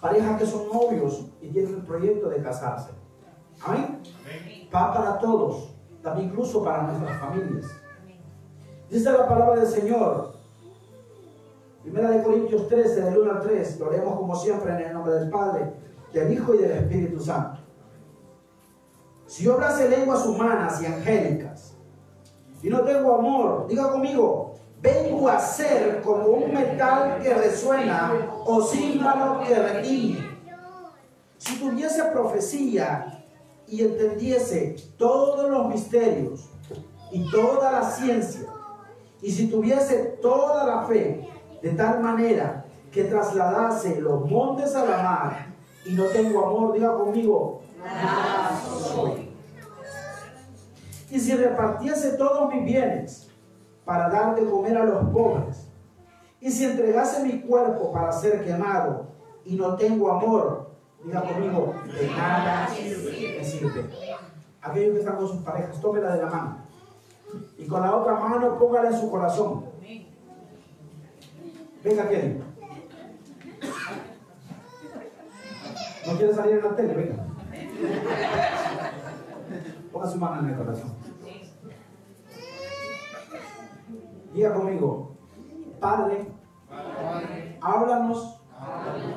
parejas 0.00 0.38
que 0.40 0.46
son 0.46 0.66
novios 0.72 1.26
y 1.42 1.48
tienen 1.50 1.74
el 1.74 1.82
proyecto 1.82 2.30
de 2.30 2.42
casarse. 2.42 2.92
Amén. 3.62 4.00
Va 4.74 4.94
para 4.94 5.18
todos, 5.18 5.74
también 6.02 6.30
incluso 6.30 6.64
para 6.64 6.84
nuestras 6.84 7.20
familias. 7.20 7.66
Dice 8.90 9.12
la 9.12 9.28
palabra 9.28 9.60
del 9.60 9.68
Señor. 9.68 10.32
Primera 11.82 12.10
de 12.10 12.22
Corintios 12.24 12.66
13, 12.66 13.02
del 13.02 13.18
1 13.18 13.30
al 13.30 13.40
3. 13.40 13.78
Lo 13.78 13.92
leemos 13.92 14.16
como 14.16 14.34
siempre 14.34 14.72
en 14.72 14.80
el 14.80 14.92
nombre 14.92 15.14
del 15.14 15.30
Padre, 15.30 15.72
del 16.12 16.32
Hijo 16.32 16.54
y 16.56 16.58
del 16.58 16.72
Espíritu 16.72 17.20
Santo. 17.20 17.60
Si 19.26 19.44
yo 19.44 19.54
hablase 19.54 19.88
lenguas 19.88 20.26
humanas 20.26 20.82
y 20.82 20.86
angélicas 20.86 21.76
y 22.60 22.68
no 22.68 22.80
tengo 22.80 23.14
amor, 23.14 23.68
diga 23.68 23.92
conmigo, 23.92 24.56
vengo 24.82 25.28
a 25.28 25.38
ser 25.38 26.02
como 26.02 26.26
un 26.26 26.52
metal 26.52 27.20
que 27.22 27.32
resuena 27.32 28.12
o 28.44 28.60
símbolo 28.60 29.40
que 29.46 29.54
retiñe. 29.54 30.18
Si 31.38 31.60
tuviese 31.60 32.02
profecía 32.06 33.24
y 33.68 33.82
entendiese 33.82 34.74
todos 34.98 35.48
los 35.48 35.68
misterios 35.68 36.50
y 37.12 37.30
toda 37.30 37.70
la 37.70 37.88
ciencia, 37.88 38.48
y 39.22 39.30
si 39.30 39.48
tuviese 39.48 40.18
toda 40.22 40.64
la 40.64 40.82
fe, 40.82 41.28
de 41.62 41.70
tal 41.70 42.00
manera 42.00 42.64
que 42.90 43.04
trasladase 43.04 44.00
los 44.00 44.28
montes 44.28 44.74
a 44.74 44.84
la 44.84 45.02
mar, 45.02 45.46
y 45.84 45.92
no 45.92 46.04
tengo 46.06 46.46
amor, 46.46 46.72
diga 46.72 46.94
conmigo, 46.94 47.62
nada 47.82 48.60
soy. 48.78 49.30
Y 51.10 51.18
si 51.18 51.34
repartiese 51.34 52.12
todos 52.12 52.52
mis 52.52 52.64
bienes 52.64 53.30
para 53.84 54.08
dar 54.08 54.34
de 54.34 54.48
comer 54.48 54.76
a 54.76 54.84
los 54.84 55.08
pobres, 55.10 55.66
y 56.40 56.50
si 56.50 56.64
entregase 56.64 57.22
mi 57.22 57.40
cuerpo 57.40 57.92
para 57.92 58.12
ser 58.12 58.44
quemado, 58.44 59.08
y 59.44 59.56
no 59.56 59.76
tengo 59.76 60.10
amor, 60.10 60.70
diga 61.04 61.22
conmigo, 61.22 61.74
de 61.98 62.06
nada 62.08 62.68
me 62.70 63.44
sirve. 63.44 63.90
Aquellos 64.62 64.92
que 64.92 64.98
están 65.00 65.16
con 65.16 65.28
sus 65.28 65.42
parejas, 65.42 65.80
tómela 65.80 66.14
de 66.14 66.22
la 66.22 66.30
mano. 66.30 66.56
Y 67.58 67.66
con 67.66 67.82
la 67.82 67.96
otra 67.96 68.14
mano 68.14 68.58
póngala 68.58 68.90
en 68.90 69.00
su 69.00 69.10
corazón. 69.10 69.64
Venga, 71.82 72.08
Kelly. 72.08 72.42
¿No 76.06 76.16
quiere 76.16 76.34
salir 76.34 76.56
en 76.56 76.64
la 76.64 76.76
tele? 76.76 76.94
Venga. 76.94 77.26
Ponga 79.92 80.06
su 80.06 80.18
mano 80.18 80.40
en 80.40 80.48
el 80.50 80.56
corazón. 80.56 80.94
Diga 84.32 84.54
conmigo, 84.54 85.16
Padre, 85.80 86.28
háblanos 87.60 88.40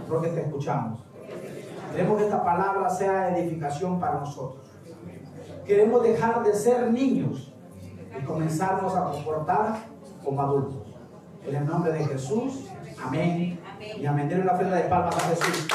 porque 0.10 0.30
te 0.30 0.42
escuchamos. 0.42 1.04
Queremos 1.92 2.18
que 2.18 2.24
esta 2.24 2.44
palabra 2.44 2.90
sea 2.90 3.38
edificación 3.38 4.00
para 4.00 4.20
nosotros. 4.20 4.64
Queremos 5.66 6.02
dejar 6.04 6.44
de 6.44 6.54
ser 6.54 6.92
niños 6.92 7.53
y 8.18 8.24
comenzarnos 8.24 8.96
a 8.96 9.12
comportar 9.12 9.86
como 10.24 10.42
adultos. 10.42 10.88
En 11.46 11.56
el 11.56 11.66
nombre 11.66 11.92
de 11.94 12.06
Jesús, 12.06 12.66
amén. 13.04 13.60
Y 13.98 14.06
amén. 14.06 14.30
Denle 14.30 14.44
una 14.44 14.54
ofrenda 14.54 14.78
de 14.78 14.84
palmas 14.84 15.16
a 15.18 15.22
Jesús. 15.22 15.68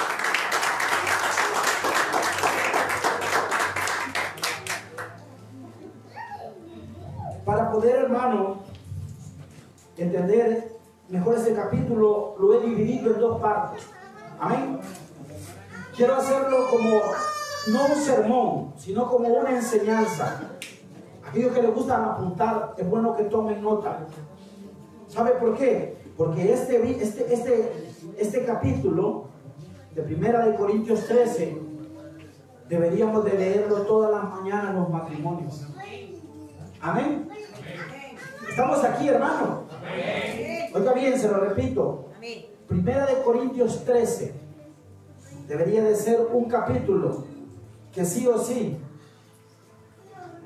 Para 7.45 7.71
poder, 7.71 7.97
hermano, 8.05 8.59
entender 9.97 10.79
mejor 11.09 11.37
ese 11.37 11.55
capítulo, 11.55 12.37
lo 12.39 12.55
he 12.55 12.67
dividido 12.67 13.15
en 13.15 13.21
dos 13.21 13.41
partes. 13.41 13.85
Amén. 14.39 14.81
Quiero 15.97 16.15
hacerlo 16.15 16.69
como 16.71 16.91
no 17.73 17.87
un 17.87 17.97
sermón, 17.97 18.75
sino 18.79 19.09
como 19.09 19.29
una 19.29 19.51
enseñanza. 19.51 20.58
Aquellos 21.29 21.53
que 21.53 21.63
les 21.63 21.75
gustan 21.75 22.05
apuntar, 22.05 22.75
es 22.79 22.89
bueno 22.89 23.15
que 23.15 23.25
tomen 23.25 23.61
nota. 23.63 24.07
¿Sabe 25.09 25.33
por 25.33 25.57
qué? 25.57 25.97
Porque 26.17 26.53
este, 26.53 27.03
este, 27.03 27.35
este, 27.35 27.73
este 28.17 28.45
capítulo 28.45 29.29
de 29.95 30.03
Primera 30.03 30.47
de 30.47 30.55
Corintios 30.57 31.07
13 31.07 31.59
deberíamos 32.69 33.25
de 33.25 33.35
leerlo 33.35 33.83
todas 33.83 34.11
las 34.11 34.25
mañanas 34.25 34.71
en 34.71 34.77
los 34.77 34.89
matrimonios. 34.89 35.67
Amén. 36.81 37.29
Estamos 38.49 38.83
aquí, 38.85 39.09
hermano. 39.09 39.65
Oiga 40.75 40.93
bien, 40.95 41.19
se 41.19 41.29
lo 41.29 41.41
repito. 41.41 42.09
Primera 42.67 43.07
de 43.07 43.23
Corintios 43.23 43.85
13 43.85 44.35
debería 45.47 45.83
de 45.83 45.95
ser 45.95 46.27
un 46.33 46.47
capítulo 46.47 47.25
que 47.93 48.05
sí 48.05 48.27
o 48.27 48.39
sí 48.39 48.79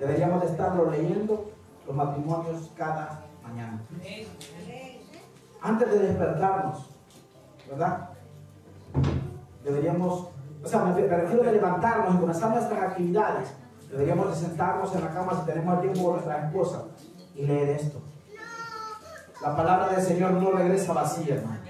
deberíamos 0.03 0.41
de 0.41 0.49
estarlo 0.49 0.91
leyendo 0.91 1.53
los 1.87 1.97
matrimonios 1.97 2.71
cada 2.77 3.21
mañana. 3.41 3.81
Antes 5.61 5.91
de 5.93 5.99
despertarnos, 6.01 6.91
¿verdad? 7.71 8.09
Deberíamos, 9.63 10.29
o 10.65 10.67
sea, 10.69 10.81
me, 10.81 11.01
refiero 11.01 11.45
de 11.45 11.53
levantarnos 11.53 12.17
y 12.17 12.19
comenzar 12.19 12.51
nuestras 12.51 12.83
actividades. 12.83 13.55
Deberíamos 13.91 14.31
de 14.31 14.47
sentarnos 14.47 14.93
en 14.97 15.03
la 15.03 15.11
cama 15.11 15.39
si 15.39 15.47
tenemos 15.47 15.75
el 15.75 15.81
tiempo 15.83 16.03
con 16.03 16.13
nuestra 16.15 16.47
esposa 16.47 16.85
y 17.37 17.47
leer 17.47 17.69
esto. 17.69 18.01
La 19.41 19.55
palabra 19.55 19.89
del 19.89 20.03
Señor 20.03 20.33
no 20.33 20.51
regresa 20.51 20.93
vacía, 20.95 21.37
hermano. 21.37 21.61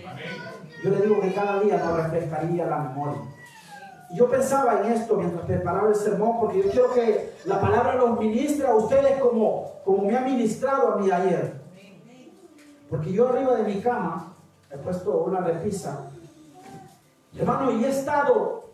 Yo 0.83 0.91
le 0.91 1.01
digo 1.03 1.21
que 1.21 1.35
cada 1.35 1.61
día 1.61 1.77
nos 1.79 1.97
refrescaría 1.97 2.67
la 2.67 2.79
memoria. 2.79 3.21
Yo 4.15 4.29
pensaba 4.29 4.81
en 4.83 4.93
esto 4.93 5.17
mientras 5.17 5.45
preparaba 5.47 5.89
el 5.89 5.95
sermón, 5.95 6.39
porque 6.41 6.63
yo 6.63 6.71
quiero 6.71 6.93
que 6.93 7.33
la 7.47 7.61
palabra 7.61 7.95
los 7.95 8.19
ministre 8.19 8.67
a 8.67 8.75
ustedes 8.75 9.19
como, 9.21 9.73
como 9.85 10.05
me 10.05 10.17
ha 10.17 10.21
ministrado 10.21 10.93
a 10.93 10.97
mí 10.99 11.11
ayer. 11.11 11.61
Porque 12.91 13.11
yo 13.13 13.29
arriba 13.29 13.57
de 13.57 13.63
mi 13.75 13.81
cama 13.81 14.35
he 14.71 14.77
puesto 14.77 15.25
una 15.25 15.41
repisa. 15.41 16.11
Hermano, 17.35 17.73
y 17.73 17.85
he 17.85 17.89
estado, 17.89 18.65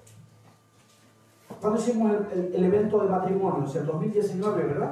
cuando 1.61 1.79
hicimos 1.81 2.11
el, 2.13 2.39
el- 2.39 2.55
el 2.57 2.65
evento 2.65 2.99
de 3.03 3.09
matrimonios, 3.09 3.75
el 3.77 3.87
2019, 3.87 4.65
¿verdad? 4.65 4.91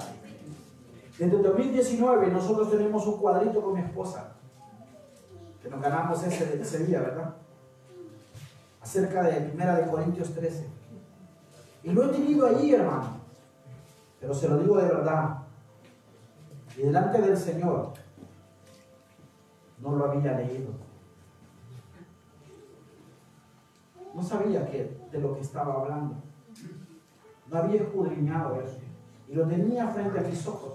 Desde 1.18 1.36
el 1.36 1.42
2019 1.42 2.28
nosotros 2.28 2.70
tenemos 2.70 3.05
un 3.07 3.18
cuadrito 3.18 3.61
con 3.61 3.74
mi 3.74 3.80
esposa, 3.80 4.34
que 5.61 5.68
nos 5.68 5.80
ganamos 5.80 6.22
ese, 6.22 6.61
ese 6.61 6.84
día, 6.86 7.01
¿verdad? 7.01 7.34
Acerca 8.87 9.24
de 9.24 9.41
Primera 9.41 9.74
de 9.74 9.91
Corintios 9.91 10.32
13. 10.32 10.64
Y 11.82 11.91
lo 11.91 12.05
he 12.05 12.09
tenido 12.11 12.47
ahí, 12.47 12.72
hermano. 12.72 13.16
Pero 14.20 14.32
se 14.32 14.49
lo 14.49 14.59
digo 14.59 14.76
de 14.76 14.87
verdad. 14.87 15.39
Y 16.76 16.82
delante 16.82 17.20
del 17.20 17.37
Señor 17.37 17.95
no 19.80 19.97
lo 19.97 20.05
había 20.05 20.34
leído. 20.34 20.70
No 24.14 24.22
sabía 24.22 24.64
que, 24.70 24.97
de 25.11 25.18
lo 25.18 25.34
que 25.34 25.41
estaba 25.41 25.74
hablando. 25.74 26.14
No 27.49 27.59
había 27.59 27.82
escudriñado 27.82 28.61
eso. 28.61 28.78
Y 29.26 29.34
lo 29.34 29.49
tenía 29.49 29.89
frente 29.89 30.20
a 30.20 30.22
mis 30.22 30.47
ojos. 30.47 30.74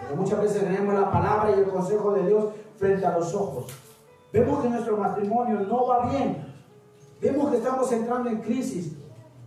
Pero 0.00 0.16
muchas 0.16 0.40
veces 0.40 0.64
tenemos 0.64 0.94
la 0.94 1.12
palabra 1.12 1.50
y 1.50 1.60
el 1.60 1.68
consejo 1.68 2.14
de 2.14 2.28
Dios 2.28 2.54
frente 2.78 3.04
a 3.04 3.18
los 3.18 3.34
ojos. 3.34 3.66
Vemos 4.32 4.62
que 4.62 4.70
nuestro 4.70 4.96
matrimonio 4.96 5.60
no 5.60 5.86
va 5.86 6.08
bien. 6.08 6.45
Vemos 7.20 7.50
que 7.50 7.56
estamos 7.58 7.90
entrando 7.92 8.30
en 8.30 8.40
crisis. 8.40 8.92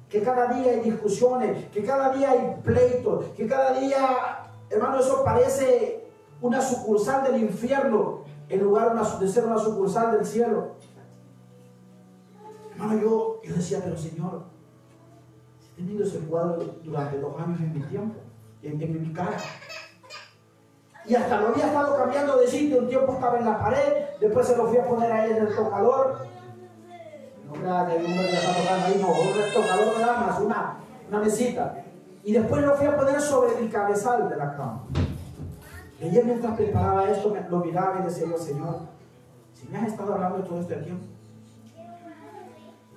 que 0.10 0.24
cada 0.24 0.48
día 0.48 0.72
hay 0.72 0.80
discusiones, 0.82 1.68
que 1.70 1.84
cada 1.84 2.12
día 2.12 2.32
hay 2.32 2.56
pleitos, 2.64 3.26
que 3.38 3.48
cada 3.48 3.80
día, 3.80 4.50
hermano, 4.70 5.00
eso 5.00 5.24
parece 5.24 6.10
una 6.42 6.60
sucursal 6.62 7.24
del 7.24 7.44
infierno 7.44 8.22
en 8.50 8.60
lugar 8.64 9.00
de 9.20 9.28
ser 9.28 9.46
una 9.46 9.60
sucursal 9.60 10.12
del 10.14 10.26
cielo. 10.26 10.72
Hermano, 12.74 13.00
yo, 13.00 13.40
yo 13.44 13.54
decía, 13.54 13.82
pero 13.84 13.96
Señor, 13.96 14.46
he 15.74 15.76
tenido 15.76 16.04
ese 16.04 16.20
cuadro 16.20 16.76
durante 16.84 17.20
dos 17.20 17.40
años 17.40 17.60
en 17.60 17.74
mi 17.74 17.82
tiempo, 17.82 18.20
en, 18.64 18.82
en 18.82 19.02
mi 19.02 19.14
cara. 19.14 19.38
Y 21.06 21.14
hasta 21.14 21.40
lo 21.40 21.50
había 21.50 21.68
estado 21.68 21.96
cambiando 21.98 22.38
de 22.38 22.48
sitio, 22.48 22.80
un 22.80 22.88
tiempo 22.88 23.14
estaba 23.14 23.38
en 23.38 23.46
la 23.46 23.60
pared, 23.60 24.06
después 24.20 24.48
se 24.48 24.58
lo 24.58 24.68
fui 24.68 24.78
a 24.78 24.88
poner 24.88 25.12
ahí 25.12 25.32
en 25.32 25.38
el 25.48 25.56
tocador. 25.56 26.28
No 27.50 27.56
crea 27.56 27.88
que 27.88 27.97
un 27.97 28.12
hombre 28.12 28.32
ya 28.32 28.39
está 28.39 28.62
tocando 28.62 28.86
ahí, 28.86 29.02
no, 29.02 29.08
un 29.10 29.97
de 29.97 30.06
damas, 30.06 30.39
una, 30.39 30.78
una 31.10 31.20
mesita. 31.20 31.84
Y 32.24 32.34
después 32.34 32.62
lo 32.62 32.76
fui 32.76 32.86
a 32.86 32.95
poner 32.95 33.20
sobre 33.20 33.58
el 33.58 33.72
cabezal 33.72 34.30
de 34.30 34.36
la 34.36 34.56
cama. 34.56 34.84
Mientras 36.00 36.56
preparaba 36.56 37.10
esto, 37.10 37.36
lo 37.50 37.60
miraba 37.60 38.00
y 38.00 38.04
decía 38.04 38.28
Señor, 38.38 38.78
si 39.54 39.68
me 39.68 39.80
has 39.80 39.88
estado 39.88 40.14
hablando 40.14 40.43
todo 40.43 40.62
este 40.62 40.76
tiempo, 40.76 41.06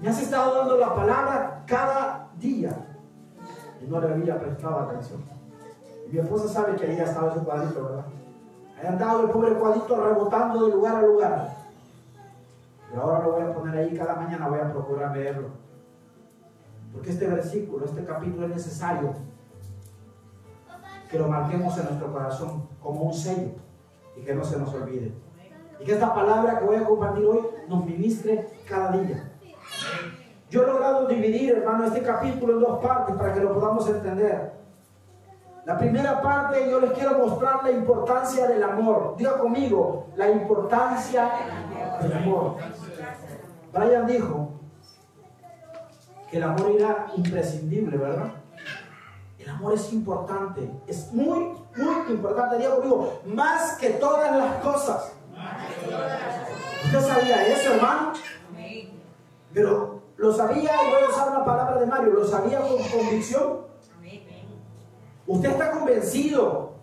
me 0.01 0.09
has 0.09 0.20
estado 0.20 0.55
dando 0.59 0.77
la 0.77 0.94
palabra 0.94 1.64
cada 1.66 2.28
día. 2.39 2.72
Y 3.81 3.86
no 3.86 4.01
le 4.01 4.12
había 4.12 4.39
prestado 4.39 4.81
atención. 4.81 5.22
Y 6.06 6.12
mi 6.12 6.20
esposa 6.20 6.48
sabe 6.48 6.77
que 6.77 6.86
ahí 6.86 7.01
ha 7.01 7.05
estado 7.05 7.31
ese 7.31 7.40
cuadrito, 7.40 7.85
¿verdad? 7.85 8.05
Ahí 8.78 8.86
andado 8.86 9.22
el 9.22 9.31
pobre 9.31 9.55
cuadrito 9.55 9.97
rebotando 9.97 10.66
de 10.66 10.74
lugar 10.74 10.97
a 10.97 11.02
lugar. 11.02 11.61
Pero 12.93 13.05
ahora 13.05 13.24
lo 13.24 13.32
voy 13.32 13.43
a 13.43 13.55
poner 13.55 13.74
ahí 13.78 13.97
cada 13.97 14.16
mañana, 14.16 14.48
voy 14.48 14.60
a 14.60 14.70
procurar 14.70 15.16
leerlo. 15.16 15.48
Porque 16.93 17.09
este 17.09 17.27
versículo, 17.27 17.86
este 17.86 18.05
capítulo 18.05 18.44
es 18.44 18.52
necesario 18.52 19.14
que 21.10 21.19
lo 21.19 21.27
marquemos 21.27 21.77
en 21.78 21.85
nuestro 21.85 22.12
corazón 22.12 22.69
como 22.82 23.01
un 23.05 23.14
sello 23.14 23.52
y 24.14 24.20
que 24.20 24.35
no 24.35 24.44
se 24.44 24.59
nos 24.59 24.74
olvide. 24.74 25.14
Y 25.81 25.85
que 25.85 25.93
esta 25.93 26.14
palabra 26.14 26.59
que 26.59 26.66
voy 26.66 26.77
a 26.77 26.85
compartir 26.85 27.24
hoy 27.24 27.40
nos 27.66 27.82
ministre 27.86 28.47
cada 28.69 28.93
día. 28.93 29.32
Yo 30.51 30.62
he 30.62 30.66
logrado 30.66 31.06
dividir, 31.06 31.56
hermano, 31.56 31.85
este 31.86 32.02
capítulo 32.02 32.52
en 32.52 32.60
dos 32.60 32.85
partes 32.85 33.16
para 33.16 33.32
que 33.32 33.40
lo 33.40 33.55
podamos 33.55 33.89
entender. 33.89 34.52
La 35.64 35.78
primera 35.78 36.20
parte 36.20 36.69
yo 36.69 36.81
les 36.81 36.90
quiero 36.90 37.19
mostrar 37.19 37.62
la 37.62 37.70
importancia 37.70 38.48
del 38.48 38.62
amor. 38.62 39.14
Diga 39.16 39.39
conmigo, 39.39 40.09
la 40.16 40.28
importancia 40.28 41.31
del 42.02 42.12
amor. 42.12 42.56
Brian 43.73 44.07
dijo 44.07 44.51
que 46.31 46.36
el 46.36 46.43
amor 46.44 46.73
era 46.77 47.07
imprescindible, 47.16 47.97
¿verdad? 47.97 48.32
El 49.39 49.49
amor 49.49 49.74
es 49.74 49.93
importante, 49.93 50.70
es 50.86 51.12
muy, 51.12 51.57
muy 51.77 52.11
importante. 52.11 52.59
Diga 52.59 52.77
conmigo, 52.77 53.20
más 53.27 53.73
que 53.78 53.90
todas 53.90 54.36
las 54.36 54.62
cosas. 54.62 55.12
¿Usted 56.85 57.01
sabía 57.01 57.47
eso, 57.49 57.74
hermano? 57.74 58.12
Pero 59.53 60.03
lo 60.16 60.32
sabía, 60.32 60.70
y 60.86 60.90
voy 60.90 61.03
a 61.03 61.11
usar 61.11 61.31
una 61.31 61.44
palabra 61.44 61.81
de 61.81 61.86
Mario, 61.86 62.12
lo 62.12 62.27
sabía 62.27 62.61
con 62.61 62.78
convicción. 62.78 63.62
Usted 65.27 65.51
está 65.51 65.70
convencido 65.73 66.74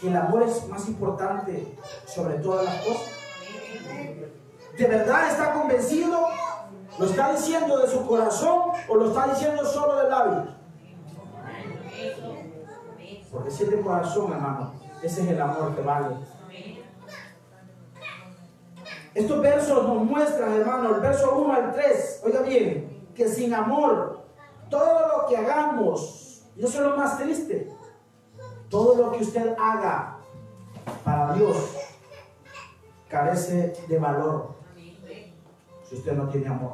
que 0.00 0.08
el 0.08 0.16
amor 0.16 0.42
es 0.42 0.66
más 0.68 0.86
importante 0.88 1.76
sobre 2.06 2.34
todas 2.38 2.64
las 2.64 2.84
cosas. 2.84 3.07
¿De 4.78 4.86
verdad 4.86 5.28
está 5.28 5.52
convencido? 5.54 6.28
¿Lo 6.98 7.04
está 7.04 7.32
diciendo 7.32 7.78
de 7.78 7.88
su 7.88 8.06
corazón 8.06 8.70
o 8.88 8.94
lo 8.94 9.08
está 9.08 9.26
diciendo 9.26 9.64
solo 9.64 9.96
de 9.96 10.08
labios? 10.08 10.48
Porque 13.32 13.50
si 13.50 13.64
es 13.64 13.70
de 13.70 13.80
corazón, 13.80 14.32
hermano, 14.32 14.72
ese 15.02 15.22
es 15.22 15.30
el 15.30 15.40
amor 15.40 15.74
que 15.74 15.82
vale. 15.82 16.16
Estos 19.14 19.42
versos 19.42 19.82
nos 19.82 20.04
muestran, 20.04 20.52
hermano, 20.52 20.94
el 20.94 21.00
verso 21.00 21.36
1 21.36 21.52
al 21.52 21.72
3, 21.72 22.22
oiga 22.24 22.40
bien, 22.42 23.08
que 23.16 23.28
sin 23.28 23.52
amor, 23.52 24.26
todo 24.70 25.08
lo 25.08 25.26
que 25.26 25.36
hagamos, 25.36 26.44
y 26.56 26.64
eso 26.64 26.78
es 26.78 26.86
lo 26.86 26.96
más 26.96 27.18
triste, 27.18 27.72
todo 28.68 28.94
lo 28.94 29.10
que 29.10 29.24
usted 29.24 29.56
haga 29.58 30.18
para 31.02 31.32
Dios 31.32 31.56
carece 33.08 33.74
de 33.88 33.98
valor 33.98 34.57
si 35.88 35.96
usted 35.96 36.12
no 36.12 36.28
tiene 36.28 36.48
amor. 36.48 36.72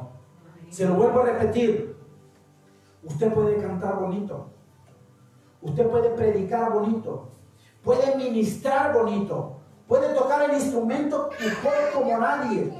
Se 0.69 0.85
lo 0.85 0.95
vuelvo 0.95 1.21
a 1.21 1.25
repetir, 1.25 1.95
usted 3.03 3.33
puede 3.33 3.57
cantar 3.57 3.99
bonito, 3.99 4.47
usted 5.61 5.87
puede 5.87 6.09
predicar 6.09 6.71
bonito, 6.73 7.29
puede 7.83 8.15
ministrar 8.15 8.93
bonito, 8.93 9.55
Puede 9.87 10.15
tocar 10.15 10.49
el 10.49 10.55
instrumento 10.55 11.29
mejor 11.39 11.73
como 11.93 12.17
nadie. 12.17 12.73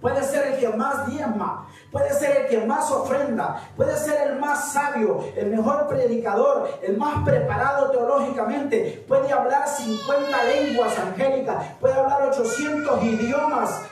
Puede 0.00 0.22
ser 0.22 0.52
el 0.52 0.60
que 0.60 0.68
más 0.76 1.06
diezma. 1.06 1.68
Puede 1.90 2.14
ser 2.14 2.36
el 2.36 2.46
que 2.46 2.66
más 2.66 2.90
ofrenda. 2.90 3.68
Puede 3.76 3.96
ser 3.96 4.30
el 4.30 4.38
más 4.38 4.72
sabio, 4.72 5.24
el 5.36 5.50
mejor 5.50 5.88
predicador, 5.88 6.70
el 6.82 6.96
más 6.96 7.24
preparado 7.24 7.90
teológicamente. 7.90 9.04
Puede 9.08 9.32
hablar 9.32 9.66
50 9.68 10.44
lenguas 10.44 10.98
angélicas. 10.98 11.74
Puede 11.80 11.94
hablar 11.94 12.22
800 12.28 13.02
idiomas. 13.02 13.82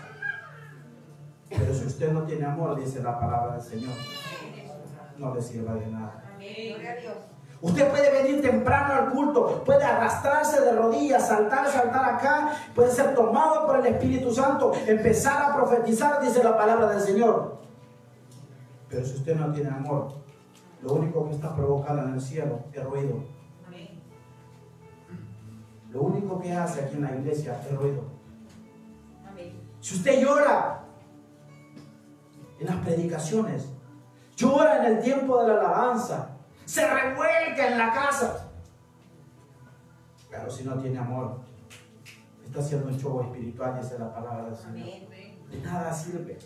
Pero 1.49 1.75
si 1.75 1.87
usted 1.87 2.13
no 2.13 2.23
tiene 2.23 2.45
amor, 2.45 2.79
dice 2.79 3.03
la 3.03 3.19
palabra 3.19 3.55
del 3.55 3.63
Señor, 3.63 3.95
no 5.17 5.35
le 5.35 5.41
sirva 5.41 5.75
de 5.75 5.87
nada. 5.87 6.23
Usted 7.61 7.91
puede 7.91 8.23
venir 8.23 8.41
temprano 8.41 8.95
al 8.95 9.11
culto, 9.11 9.65
puede 9.65 9.85
arrastrarse 9.85 10.61
de 10.61 10.73
rodillas, 10.73 11.27
saltar, 11.27 11.67
saltar 11.69 12.15
acá, 12.15 12.53
puede 12.75 12.91
ser 12.93 13.15
tomado 13.15 13.67
por 13.67 13.81
el 13.81 13.87
Espíritu 13.87 14.33
Santo, 14.33 14.73
empezar 14.87 15.51
a 15.51 15.57
profetizar, 15.57 16.21
dice 16.23 16.43
la 16.45 16.57
palabra 16.57 16.91
del 16.91 17.01
Señor. 17.01 17.59
Pero 18.89 19.05
si 19.05 19.17
usted 19.17 19.35
no 19.35 19.53
tiene 19.53 19.71
amor, 19.71 20.13
lo 20.83 20.93
único 20.93 21.27
que 21.27 21.35
está 21.35 21.55
provocando 21.55 22.03
en 22.05 22.15
el 22.15 22.21
cielo 22.21 22.61
es 22.73 22.85
ruido. 22.85 23.25
Lo 25.91 26.03
único 26.03 26.39
que 26.39 26.53
hace 26.53 26.83
aquí 26.83 26.97
en 26.97 27.03
la 27.03 27.15
iglesia 27.15 27.61
es 27.69 27.77
ruido. 27.77 28.03
Si 29.81 29.97
usted 29.97 30.21
llora 30.21 30.85
en 32.59 32.67
las 32.67 32.77
predicaciones, 32.77 33.69
llora 34.37 34.79
en 34.79 34.97
el 34.97 35.03
tiempo 35.03 35.43
de 35.43 35.49
la 35.49 35.61
alabanza, 35.61 36.31
se 36.65 36.87
revuelca 36.87 37.69
en 37.69 37.79
la 37.79 37.93
casa. 37.93 38.51
Pero 40.31 40.51
si 40.51 40.65
no 40.65 40.79
tiene 40.79 40.99
amor, 40.99 41.41
está 42.45 42.61
haciendo 42.61 42.89
un 42.89 42.99
show 42.99 43.21
espiritual, 43.23 43.81
dice 43.81 43.99
la 43.99 44.13
palabra 44.13 44.45
del 44.45 44.57
Señor. 44.57 44.87
De 45.51 45.61
nada 45.63 45.93
sirve. 45.93 46.39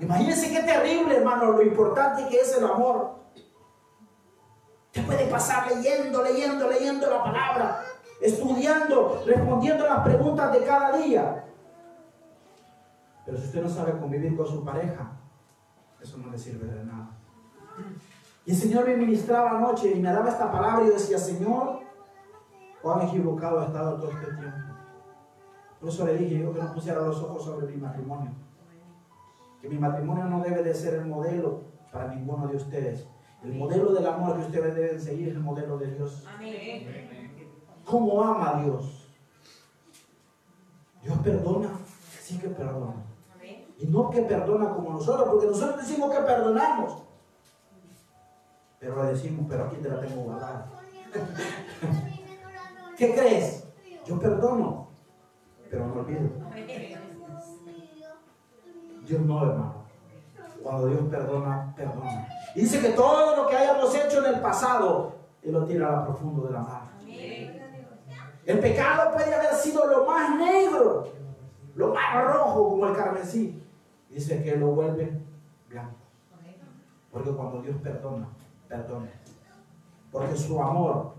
Imagínense 0.00 0.50
qué 0.52 0.62
terrible, 0.62 1.16
hermano, 1.16 1.52
lo 1.52 1.62
importante 1.62 2.28
que 2.28 2.40
es 2.40 2.56
el 2.56 2.64
amor. 2.64 3.16
Te 4.92 5.02
puede 5.02 5.26
pasar 5.26 5.70
leyendo, 5.70 6.22
leyendo, 6.22 6.68
leyendo 6.68 7.08
la 7.08 7.22
palabra, 7.22 7.84
estudiando, 8.20 9.22
respondiendo 9.26 9.86
las 9.86 10.00
preguntas 10.00 10.52
de 10.52 10.64
cada 10.64 10.96
día. 10.98 11.44
Pero 13.26 13.36
si 13.38 13.46
usted 13.46 13.62
no 13.62 13.68
sabe 13.68 13.98
convivir 13.98 14.36
con 14.36 14.46
su 14.46 14.64
pareja, 14.64 15.18
eso 16.00 16.16
no 16.18 16.30
le 16.30 16.38
sirve 16.38 16.68
de 16.68 16.84
nada. 16.84 17.10
Y 18.46 18.52
el 18.52 18.56
Señor 18.56 18.86
me 18.86 18.96
ministraba 18.96 19.58
anoche 19.58 19.90
y 19.90 20.00
me 20.00 20.12
daba 20.12 20.30
esta 20.30 20.50
palabra 20.50 20.86
y 20.86 20.90
decía, 20.90 21.18
Señor, 21.18 21.80
cuán 22.80 23.02
equivocado 23.08 23.62
he 23.62 23.66
estado 23.66 23.96
todo 23.96 24.12
este 24.12 24.32
tiempo. 24.32 24.74
Por 25.80 25.88
eso 25.88 26.06
le 26.06 26.16
dije 26.16 26.38
yo 26.38 26.54
que 26.54 26.62
no 26.62 26.72
pusiera 26.72 27.00
los 27.00 27.20
ojos 27.20 27.44
sobre 27.44 27.66
mi 27.66 27.76
matrimonio. 27.76 28.30
Que 29.60 29.68
mi 29.68 29.78
matrimonio 29.78 30.24
no 30.26 30.40
debe 30.40 30.62
de 30.62 30.72
ser 30.72 30.94
el 30.94 31.06
modelo 31.06 31.64
para 31.92 32.14
ninguno 32.14 32.46
de 32.46 32.56
ustedes. 32.56 33.08
El 33.42 33.54
modelo 33.54 33.92
del 33.92 34.06
amor 34.06 34.36
que 34.36 34.46
ustedes 34.46 34.74
deben 34.74 35.00
seguir 35.00 35.28
es 35.30 35.34
el 35.34 35.40
modelo 35.40 35.76
de 35.78 35.94
Dios. 35.94 36.24
¿Cómo 37.84 38.22
ama 38.22 38.58
a 38.58 38.62
Dios? 38.62 39.14
Dios 41.02 41.18
perdona, 41.18 41.70
sí 42.20 42.38
que 42.38 42.48
perdona. 42.48 43.15
Y 43.78 43.86
no 43.86 44.10
que 44.10 44.22
perdona 44.22 44.70
como 44.70 44.92
nosotros, 44.92 45.28
porque 45.28 45.46
nosotros 45.46 45.86
decimos 45.86 46.10
que 46.14 46.22
perdonamos. 46.22 47.02
Pero 48.78 49.02
le 49.02 49.10
decimos, 49.10 49.46
pero 49.48 49.64
aquí 49.64 49.76
te 49.76 49.88
la 49.88 50.00
tengo 50.00 50.22
guardada. 50.22 50.70
¿Qué 52.96 53.14
crees? 53.14 53.64
Yo 54.06 54.18
perdono, 54.18 54.88
pero 55.70 55.86
no 55.86 56.00
olvido. 56.00 56.30
Dios 59.06 59.20
no, 59.20 59.42
hermano. 59.42 59.86
Cuando 60.62 60.86
Dios 60.88 61.00
perdona, 61.10 61.74
perdona. 61.76 62.28
Dice 62.54 62.80
que 62.80 62.90
todo 62.90 63.36
lo 63.36 63.46
que 63.48 63.56
hayamos 63.56 63.94
hecho 63.94 64.24
en 64.24 64.34
el 64.34 64.40
pasado, 64.40 65.12
Él 65.42 65.52
lo 65.52 65.64
tira 65.64 65.88
a 65.88 65.92
la 65.92 66.04
profundo 66.04 66.46
de 66.46 66.52
la 66.52 66.60
mar. 66.60 66.82
El 68.46 68.60
pecado 68.60 69.12
puede 69.12 69.34
haber 69.34 69.54
sido 69.54 69.86
lo 69.86 70.06
más 70.06 70.36
negro, 70.36 71.08
lo 71.74 71.92
más 71.92 72.24
rojo 72.24 72.68
como 72.70 72.86
el 72.86 72.96
carmesí. 72.96 73.65
Dice 74.16 74.42
que 74.42 74.56
lo 74.56 74.68
vuelve 74.68 75.12
blanco. 75.68 75.98
Porque 77.12 77.32
cuando 77.32 77.60
Dios 77.60 77.76
perdona, 77.82 78.26
perdona. 78.66 79.10
Porque 80.10 80.34
su 80.34 80.58
amor 80.58 81.16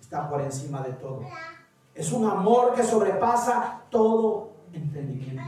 está 0.00 0.26
por 0.26 0.40
encima 0.40 0.80
de 0.80 0.94
todo. 0.94 1.20
Es 1.94 2.10
un 2.12 2.26
amor 2.26 2.72
que 2.72 2.82
sobrepasa 2.82 3.82
todo 3.90 4.52
entendimiento. 4.72 5.42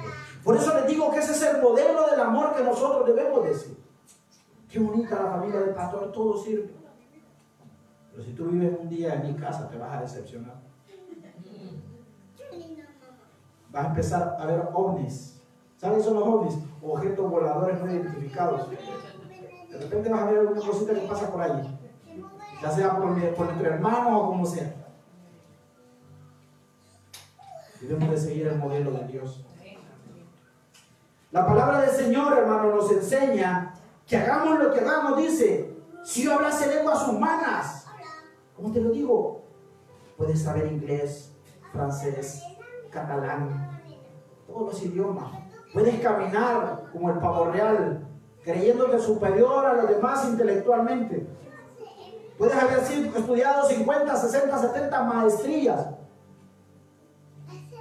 Por 0.45 0.57
eso 0.57 0.75
les 0.75 0.87
digo 0.89 1.11
que 1.11 1.21
ese 1.21 1.33
es 1.33 1.43
el 1.43 1.63
modelo 1.63 2.07
del 2.11 2.21
amor 2.21 2.55
que 2.55 2.63
nosotros 2.63 3.07
debemos 3.07 3.45
decir. 3.45 3.83
Qué 4.71 4.79
bonita 4.79 5.23
la 5.23 5.31
familia 5.31 5.61
del 5.61 5.75
pastor, 5.75 6.13
todo 6.13 6.37
sirve. 6.37 6.71
Pero 8.11 8.23
si 8.23 8.33
tú 8.35 8.45
vives 8.51 8.79
un 8.79 8.91
día 8.91 9.15
en 9.15 9.33
mi 9.33 9.41
casa, 9.41 9.71
te 9.71 9.79
vas 9.79 9.97
a 9.97 10.03
decepcionar. 10.03 10.61
Vas 13.71 13.85
a 13.87 13.89
empezar 13.89 14.37
a 14.39 14.45
ver 14.45 14.69
ovnis. 14.75 15.38
¿Sabes 15.79 15.99
qué 15.99 16.05
son 16.05 16.15
los 16.15 16.29
ovnis? 16.29 16.59
Objetos 16.83 17.31
voladores 17.31 17.81
no 17.81 17.91
identificados. 17.91 18.69
De 18.71 19.79
repente 19.79 20.09
vas 20.09 20.23
a 20.23 20.27
ver 20.27 20.39
alguna 20.41 20.61
cosita 20.61 20.93
que 20.93 21.07
pasa 21.07 21.31
por 21.31 21.41
allí. 21.41 21.79
Ya 22.61 22.71
sea 22.71 22.97
por, 22.97 23.35
por 23.35 23.47
nuestro 23.47 23.69
hermano 23.69 24.19
o 24.19 24.27
como 24.27 24.45
sea. 24.45 24.75
Debemos 27.81 28.11
de 28.11 28.19
seguir 28.19 28.49
el 28.49 28.59
modelo 28.59 28.91
de 28.91 29.07
Dios. 29.07 29.45
La 31.31 31.47
palabra 31.47 31.83
del 31.83 31.91
Señor, 31.91 32.37
hermano, 32.37 32.75
nos 32.75 32.91
enseña 32.91 33.75
que 34.05 34.17
hagamos 34.17 34.59
lo 34.59 34.73
que 34.73 34.81
hagamos, 34.81 35.19
dice, 35.19 35.77
si 36.03 36.25
yo 36.25 36.35
hablase 36.35 36.75
lenguas 36.75 37.07
humanas, 37.07 37.87
¿cómo 38.57 38.73
te 38.73 38.81
lo 38.81 38.91
digo? 38.91 39.45
Puedes 40.17 40.43
saber 40.43 40.67
inglés, 40.67 41.31
francés, 41.71 42.43
catalán, 42.91 43.81
todos 44.47 44.73
los 44.73 44.83
idiomas. 44.83 45.48
Puedes 45.73 46.01
caminar 46.01 46.85
como 46.93 47.11
el 47.11 47.19
pavo 47.19 47.51
real, 47.51 48.07
creyéndote 48.43 48.99
superior 48.99 49.67
a 49.67 49.75
los 49.75 49.91
demás 49.91 50.27
intelectualmente. 50.27 51.27
Puedes 52.39 52.57
haber 52.57 52.81
sido 52.81 53.17
estudiado 53.17 53.69
50, 53.69 54.17
60, 54.17 54.59
70 54.59 55.03
maestrías. 55.03 55.87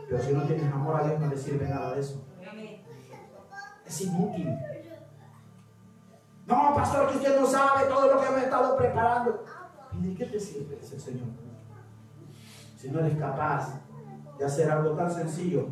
Pero 0.09 0.21
si 0.21 0.33
no 0.33 0.43
tienes 0.43 0.71
amor 0.71 0.99
a 0.99 1.07
Dios 1.07 1.19
no 1.19 1.27
le 1.27 1.37
sirve 1.37 1.67
nada 1.67 1.93
de 1.93 2.01
eso. 2.01 2.23
Es 3.85 4.01
inútil. 4.01 4.57
No, 6.45 6.73
pastor, 6.75 7.09
que 7.11 7.17
usted 7.17 7.39
no 7.39 7.45
sabe 7.45 7.85
todo 7.87 8.13
lo 8.13 8.21
que 8.21 8.29
me 8.31 8.41
he 8.41 8.43
estado 8.45 8.75
preparando. 8.77 9.43
¿Y 9.93 10.07
de 10.07 10.15
qué 10.15 10.25
te 10.25 10.39
sirve? 10.39 10.77
El 10.77 11.01
Señor. 11.01 11.27
Si 12.77 12.89
no 12.89 12.99
eres 12.99 13.17
capaz 13.17 13.79
de 14.37 14.45
hacer 14.45 14.69
algo 14.69 14.91
tan 14.91 15.11
sencillo 15.11 15.69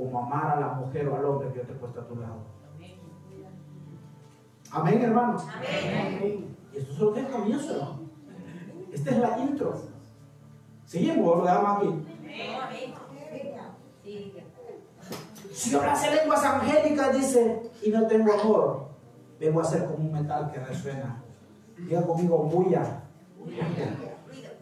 como 0.00 0.18
amar 0.18 0.56
a 0.56 0.60
la 0.60 0.68
mujer 0.68 1.08
o 1.08 1.16
al 1.16 1.24
hombre 1.26 1.48
que 1.52 1.58
yo 1.58 1.66
te 1.66 1.72
he 1.72 1.76
puesto 1.76 2.00
a 2.00 2.06
tu 2.06 2.16
lado. 2.16 2.38
Amén, 4.72 5.02
hermanos. 5.02 5.44
Y 6.72 6.78
esto 6.78 7.14
es 7.14 7.24
el 7.24 7.30
comienzo, 7.30 7.72
hermano. 7.74 8.00
Esta 8.92 9.10
es 9.10 9.18
la 9.18 9.38
intro. 9.38 9.74
Seguimos, 10.86 11.38
lo 11.38 11.44
dejamos 11.44 11.76
aquí. 11.76 12.06
Si 15.52 15.70
yo 15.70 15.80
hablase 15.80 16.14
lenguas 16.14 16.44
angélicas, 16.44 17.14
dice, 17.14 17.70
y 17.82 17.90
no 17.90 18.06
tengo 18.06 18.32
amor, 18.32 18.88
vengo 19.38 19.60
a 19.60 19.64
ser 19.64 19.84
como 19.84 19.98
un 19.98 20.12
metal 20.12 20.50
que 20.50 20.60
resuena. 20.60 21.22
Diga 21.76 22.02
conmigo, 22.02 22.38
bulla. 22.38 23.02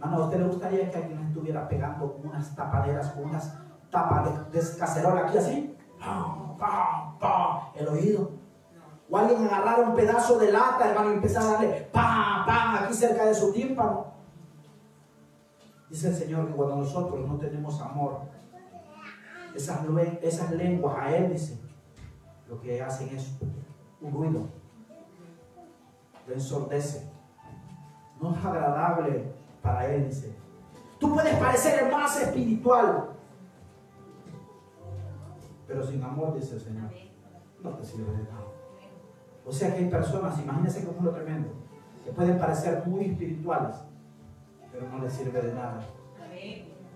Mano, 0.01 0.17
¿a 0.17 0.25
usted 0.25 0.39
le 0.39 0.47
gustaría 0.47 0.91
que 0.91 0.97
alguien 0.97 1.21
estuviera 1.21 1.69
pegando 1.69 2.19
unas 2.25 2.55
tapaderas, 2.57 3.13
con 3.13 3.25
unas 3.27 3.68
tapas 3.91 4.51
de, 4.53 4.61
de 4.61 4.77
cacerola 4.77 5.29
aquí 5.29 5.39
así? 5.39 5.77
¡Pam, 5.99 6.57
pam, 6.57 7.19
pam! 7.19 7.61
El 7.75 7.89
oído. 7.89 8.31
O 9.11 9.17
alguien 9.17 9.45
agarrara 9.47 9.89
un 9.89 9.95
pedazo 9.95 10.39
de 10.39 10.53
lata, 10.53 10.91
hermano, 10.91 11.11
y 11.11 11.15
empezar 11.15 11.43
a 11.43 11.53
darle 11.53 11.89
pam, 11.93 12.47
pam, 12.47 12.77
aquí 12.77 12.95
cerca 12.95 13.25
de 13.25 13.35
su 13.35 13.53
tímpano. 13.53 14.07
Dice 15.89 16.09
el 16.09 16.15
Señor 16.15 16.47
que 16.49 16.53
cuando 16.53 16.77
nosotros 16.77 17.27
no 17.27 17.39
tenemos 17.39 17.81
amor, 17.81 18.21
esas, 19.55 19.81
esas 20.21 20.51
lenguas 20.53 20.97
a 20.99 21.17
Él, 21.17 21.33
dice, 21.33 21.59
lo 22.47 22.61
que 22.61 22.83
hacen 22.83 23.09
es 23.09 23.39
un 24.01 24.13
ruido, 24.13 24.49
lo 26.27 26.35
ensordece. 26.35 27.11
No 28.21 28.35
es 28.35 28.45
agradable 28.45 29.33
para 29.63 29.87
Él, 29.87 30.09
dice. 30.09 30.37
Tú 30.99 31.15
puedes 31.15 31.35
parecer 31.37 31.85
el 31.85 31.93
más 31.93 32.21
espiritual, 32.21 33.08
pero 35.69 35.87
sin 35.87 36.03
amor, 36.03 36.35
dice 36.35 36.55
el 36.55 36.61
Señor, 36.61 36.91
no 37.63 37.71
te 37.75 37.85
sirve 37.85 38.11
de 38.11 38.23
nada. 38.25 38.47
O 39.45 39.53
sea 39.53 39.73
que 39.75 39.85
hay 39.85 39.91
personas, 39.91 40.39
imagínense 40.41 40.85
cómo 40.85 40.99
es 40.99 41.05
lo 41.05 41.13
tremendo, 41.13 41.51
que 42.05 42.11
pueden 42.11 42.39
parecer 42.39 42.83
muy 42.87 43.05
espirituales, 43.05 43.77
pero 44.73 44.89
no 44.89 44.99
les 45.05 45.13
sirve 45.13 45.43
de 45.43 45.53
nada. 45.53 45.81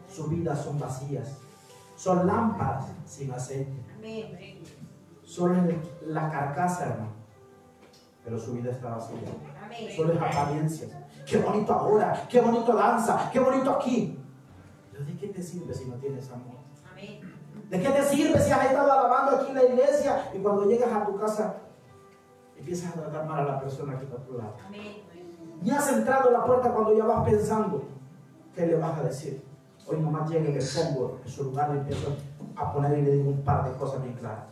Sus 0.09 0.31
vidas 0.31 0.65
son 0.65 0.79
vacías, 0.81 1.39
son 1.97 2.27
lámparas 2.27 2.87
sin 3.05 3.31
aceite, 3.31 3.73
son 5.23 5.81
la 6.07 6.31
carcasa, 6.31 6.87
hermano, 6.87 7.13
pero 8.25 8.39
su 8.39 8.55
vida 8.55 8.71
está 8.71 8.91
vacía. 8.91 9.19
Solo 9.97 10.13
es 10.13 10.21
apariencia. 10.21 11.09
Qué 11.27 11.39
bonito 11.39 11.73
ahora, 11.73 12.27
qué 12.29 12.41
bonito 12.41 12.75
danza, 12.75 13.31
qué 13.33 13.39
bonito 13.41 13.71
aquí. 13.71 14.19
Pero 14.91 15.05
¿de 15.05 15.17
qué 15.17 15.29
te 15.29 15.43
sirve 15.43 15.73
si 15.73 15.87
no 15.87 15.95
tienes 15.97 16.31
amor? 16.31 16.62
¿De 17.73 17.81
qué 17.81 17.89
te 17.89 18.03
sirve 18.03 18.39
si 18.39 18.51
has 18.51 18.67
estado 18.67 18.93
alabando 18.93 19.37
aquí 19.39 19.49
en 19.49 19.55
la 19.55 19.65
iglesia 19.65 20.31
y 20.35 20.39
cuando 20.41 20.67
llegas 20.67 20.93
a 20.93 21.07
tu 21.07 21.17
casa 21.17 21.55
empiezas 22.55 22.95
a 22.95 23.01
tratar 23.01 23.27
mal 23.27 23.41
a 23.41 23.53
la 23.53 23.61
persona 23.61 23.97
que 23.97 24.05
está 24.05 24.17
a 24.19 24.25
tu 24.25 24.37
lado? 24.37 24.53
Ni 25.63 25.71
has 25.71 25.91
entrado 25.91 26.29
a 26.29 26.33
la 26.33 26.45
puerta 26.45 26.71
cuando 26.71 26.95
ya 26.95 27.07
vas 27.07 27.25
pensando 27.25 27.83
qué 28.55 28.67
le 28.67 28.77
vas 28.77 28.99
a 28.99 29.05
decir. 29.05 29.43
Hoy 29.87 30.01
nomás 30.01 30.29
llegue 30.29 30.51
y 30.51 30.53
le 30.53 30.61
pongo 30.61 31.21
en 31.25 31.31
su 31.31 31.45
lugar 31.45 31.71
y 31.73 31.79
empiezo 31.79 32.15
a 32.57 32.75
poner 32.75 32.99
y 32.99 33.03
le 33.03 33.13
digo 33.13 33.31
un 33.31 33.43
par 33.43 33.65
de 33.65 33.75
cosas 33.79 34.03
bien 34.03 34.17
claras. 34.17 34.45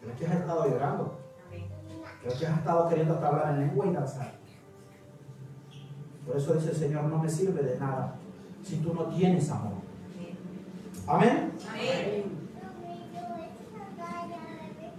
Pero 0.00 0.16
que 0.16 0.26
has 0.26 0.36
estado 0.36 0.68
llorando. 0.70 1.18
Pero 2.22 2.38
que 2.38 2.46
has 2.46 2.58
estado 2.58 2.88
queriendo 2.88 3.12
hasta 3.12 3.28
hablar 3.28 3.50
en 3.50 3.60
lengua 3.60 3.86
y 3.86 3.92
danzar. 3.92 4.32
Por 6.26 6.34
eso 6.38 6.54
dice 6.54 6.70
el 6.70 6.76
Señor, 6.76 7.04
no 7.04 7.18
me 7.18 7.28
sirve 7.28 7.62
de 7.62 7.78
nada 7.78 8.14
si 8.62 8.78
tú 8.78 8.94
no 8.94 9.04
tienes 9.08 9.50
amor. 9.50 9.89
Amén. 11.10 11.52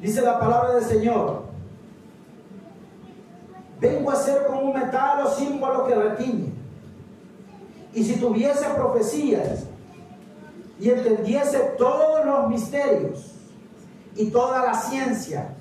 Dice 0.02 0.22
la 0.22 0.40
palabra 0.40 0.76
del 0.76 0.84
Señor. 0.84 1.44
Vengo 3.80 4.12
a 4.12 4.16
ser 4.16 4.46
como 4.46 4.62
un 4.62 4.74
metal 4.74 5.26
o 5.26 5.32
símbolo 5.32 5.88
que 5.88 5.96
retiñe. 5.96 6.54
Y 7.94 8.04
si 8.04 8.20
tuviese 8.20 8.66
profecías 8.72 9.64
y 10.80 10.90
entendiese 10.90 11.60
todos 11.78 12.26
los 12.26 12.50
misterios 12.50 13.32
y 14.16 14.30
toda 14.32 14.66
la 14.66 14.74
ciencia, 14.74 15.54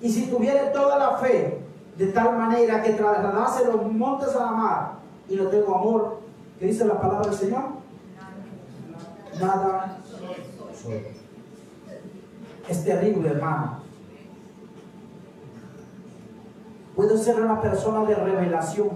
y 0.00 0.10
si 0.10 0.26
tuviere 0.26 0.70
toda 0.72 0.98
la 0.98 1.18
fe, 1.18 1.60
de 1.98 2.06
tal 2.08 2.36
manera 2.38 2.82
que 2.82 2.92
trasladase 2.92 3.64
los 3.64 3.90
montes 3.90 4.36
a 4.36 4.40
la 4.40 4.52
mar 4.52 4.92
y 5.28 5.34
no 5.34 5.48
tengo 5.48 5.74
amor, 5.74 6.20
¿qué 6.60 6.66
dice 6.66 6.84
la 6.84 7.00
palabra 7.00 7.28
del 7.28 7.38
Señor? 7.38 7.64
Nada 9.40 9.95
Es 12.68 12.84
terrible, 12.84 13.30
hermano. 13.30 13.78
Puedo 16.94 17.16
ser 17.18 17.40
una 17.40 17.60
persona 17.60 18.04
de 18.08 18.14
revelación. 18.14 18.90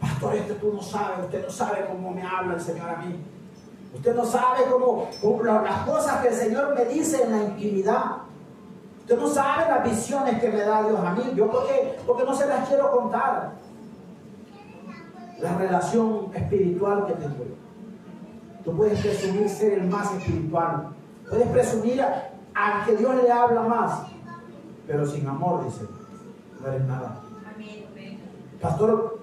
Pastor, 0.00 0.34
este 0.36 0.54
tú 0.54 0.72
no 0.72 0.82
sabes, 0.82 1.18
usted 1.24 1.44
no 1.44 1.50
sabe 1.50 1.86
cómo 1.90 2.10
me 2.10 2.22
habla 2.22 2.54
el 2.54 2.60
Señor 2.60 2.88
a 2.88 2.96
mí. 2.98 3.16
Usted 3.94 4.14
no 4.14 4.24
sabe 4.24 4.60
cómo, 4.70 5.08
cómo 5.20 5.42
la- 5.42 5.62
las 5.62 5.80
cosas 5.88 6.20
que 6.20 6.28
el 6.28 6.34
Señor 6.34 6.74
me 6.74 6.84
dice 6.86 7.22
en 7.22 7.30
la 7.32 7.44
intimidad. 7.44 8.04
Usted 9.00 9.18
no 9.18 9.28
sabe 9.28 9.68
las 9.68 9.84
visiones 9.84 10.40
que 10.40 10.48
me 10.50 10.60
da 10.60 10.86
Dios 10.86 10.98
a 11.00 11.12
mí. 11.12 11.32
Yo 11.34 11.50
porque, 11.50 11.98
porque 12.06 12.24
no 12.24 12.34
se 12.34 12.46
las 12.46 12.68
quiero 12.68 12.90
contar. 12.90 13.52
La 15.40 15.58
relación 15.58 16.30
espiritual 16.34 17.06
que 17.06 17.12
tengo. 17.14 17.44
Tú 18.64 18.76
puedes 18.76 18.98
presumir 19.00 19.48
ser 19.48 19.74
el 19.74 19.88
más 19.88 20.12
espiritual. 20.14 20.88
Puedes 21.28 21.48
presumir 21.48 22.00
a, 22.00 22.30
a 22.54 22.84
que 22.86 22.96
Dios 22.96 23.14
le 23.22 23.30
habla 23.30 23.62
más. 23.62 24.06
Pero 24.86 25.06
sin 25.06 25.26
amor, 25.26 25.64
dice, 25.64 25.84
no 26.60 26.68
eres 26.68 26.86
nada. 26.86 27.20
Pastor, 28.60 29.18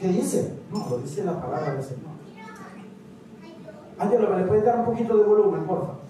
¿qué 0.00 0.08
dice? 0.08 0.58
No, 0.70 0.86
lo 0.88 0.98
dice 0.98 1.24
la 1.24 1.40
palabra 1.40 1.74
del 1.74 1.82
Señor. 1.82 2.12
Ángelo, 3.98 4.30
¿me 4.30 4.38
le 4.38 4.44
puedes 4.44 4.64
dar 4.64 4.78
un 4.78 4.86
poquito 4.86 5.16
de 5.16 5.24
volumen, 5.24 5.64
por 5.64 5.80
favor? 5.80 6.02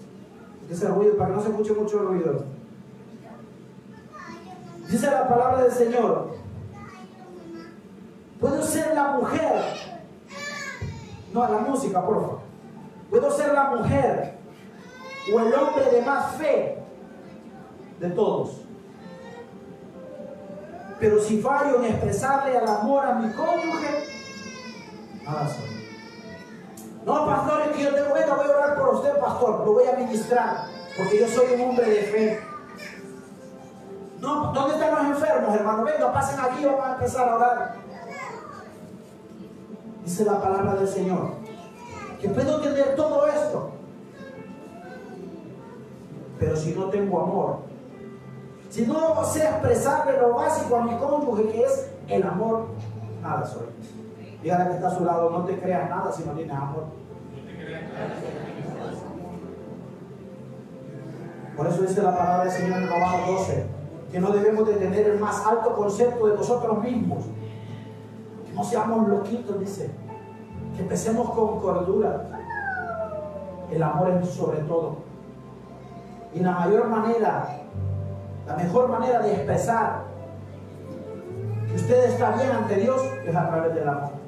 Ese 0.69 0.87
ruido, 0.87 1.17
para 1.17 1.29
que 1.31 1.35
no 1.35 1.43
se 1.43 1.49
escuche 1.49 1.73
mucho 1.73 1.99
el 1.99 2.07
ruido. 2.07 2.45
Dice 4.89 5.11
la 5.11 5.27
palabra 5.27 5.63
del 5.63 5.71
Señor. 5.71 6.35
Puedo 8.39 8.61
ser 8.63 8.95
la 8.95 9.11
mujer. 9.11 9.63
No, 11.33 11.43
a 11.43 11.49
la 11.49 11.57
música, 11.59 12.05
por 12.05 12.15
favor. 12.21 12.42
Puedo 13.13 13.29
ser 13.29 13.53
la 13.53 13.65
mujer 13.65 14.33
o 15.31 15.39
el 15.39 15.53
hombre 15.53 15.85
de 15.91 16.01
más 16.01 16.35
fe 16.35 16.79
de 17.99 18.09
todos. 18.09 18.61
Pero 20.99 21.21
si 21.21 21.39
fallo 21.39 21.77
en 21.77 21.91
expresarle 21.91 22.57
el 22.57 22.67
amor 22.67 23.05
a 23.05 23.13
mi 23.13 23.31
cónyuge, 23.33 24.07
nada 25.23 25.47
soy. 25.47 25.87
No, 27.05 27.27
pastor, 27.27 27.61
es 27.61 27.77
que 27.77 27.83
yo 27.83 27.93
tengo, 27.93 28.15
venga, 28.15 28.33
voy 28.33 28.47
a 28.47 28.49
orar 28.49 28.77
por 28.79 28.95
usted, 28.95 29.19
pastor, 29.19 29.63
lo 29.63 29.73
voy 29.73 29.85
a 29.85 29.95
ministrar, 29.95 30.63
porque 30.97 31.19
yo 31.19 31.27
soy 31.27 31.53
un 31.53 31.69
hombre 31.69 31.87
de 31.87 32.01
fe. 32.01 32.39
No, 34.21 34.51
¿dónde 34.53 34.73
están 34.73 34.95
los 34.95 35.17
enfermos, 35.17 35.55
hermano? 35.55 35.83
Venga, 35.83 36.11
pasen 36.11 36.39
aquí, 36.39 36.65
vamos 36.65 36.83
a 36.83 36.93
empezar 36.93 37.29
a 37.29 37.35
orar. 37.35 37.75
Dice 40.03 40.25
la 40.25 40.41
palabra 40.41 40.73
del 40.73 40.87
Señor, 40.87 41.42
que 42.23 42.29
puedo 42.29 42.61
tener 42.61 42.95
todo 42.95 43.27
esto, 43.27 43.71
pero 46.39 46.55
si 46.55 46.73
no 46.73 46.85
tengo 46.85 47.21
amor, 47.21 47.57
si 48.69 48.87
no 48.87 49.21
sé 49.25 49.43
expresarle 49.43 50.21
lo 50.21 50.33
básico 50.33 50.77
a 50.77 50.83
mi 50.85 50.95
cónyuge, 50.95 51.51
que 51.51 51.63
es 51.63 51.91
el 52.07 52.23
amor, 52.23 52.67
nada 53.21 53.45
soy. 53.45 53.65
Dígale 54.41 54.69
que 54.69 54.75
está 54.75 54.87
a 54.87 54.95
su 54.97 55.03
lado, 55.03 55.29
no 55.31 55.43
te 55.43 55.59
creas 55.59 55.89
nada 55.89 56.13
si 56.13 56.23
no 56.23 56.31
tienes 56.31 56.55
amor. 56.55 56.85
Por 61.57 61.67
eso 61.67 61.81
dice 61.81 62.01
la 62.01 62.17
palabra 62.17 62.45
del 62.45 62.53
Señor 62.53 62.83
en 62.83 62.87
Romanos 62.87 63.27
12, 63.27 63.65
que 64.13 64.19
no 64.21 64.31
debemos 64.31 64.65
de 64.65 64.75
tener 64.75 65.07
el 65.07 65.19
más 65.19 65.45
alto 65.45 65.75
concepto 65.75 66.27
de 66.27 66.37
nosotros 66.37 66.81
mismos. 66.81 67.25
Que 68.47 68.53
no 68.53 68.63
seamos 68.63 69.09
loquitos, 69.09 69.59
dice. 69.59 69.91
Que 70.75 70.81
empecemos 70.81 71.29
con 71.31 71.59
cordura. 71.59 72.25
El 73.71 73.81
amor 73.81 74.09
es 74.21 74.29
sobre 74.29 74.59
todo. 74.59 74.97
Y 76.33 76.39
la 76.39 76.51
mayor 76.51 76.87
manera, 76.87 77.47
la 78.47 78.55
mejor 78.55 78.89
manera 78.89 79.19
de 79.19 79.33
expresar 79.33 80.03
que 81.67 81.75
usted 81.75 82.09
está 82.09 82.31
bien 82.31 82.51
ante 82.51 82.75
Dios 82.75 83.01
es 83.25 83.35
a 83.35 83.49
través 83.49 83.75
del 83.75 83.87
amor. 83.87 84.23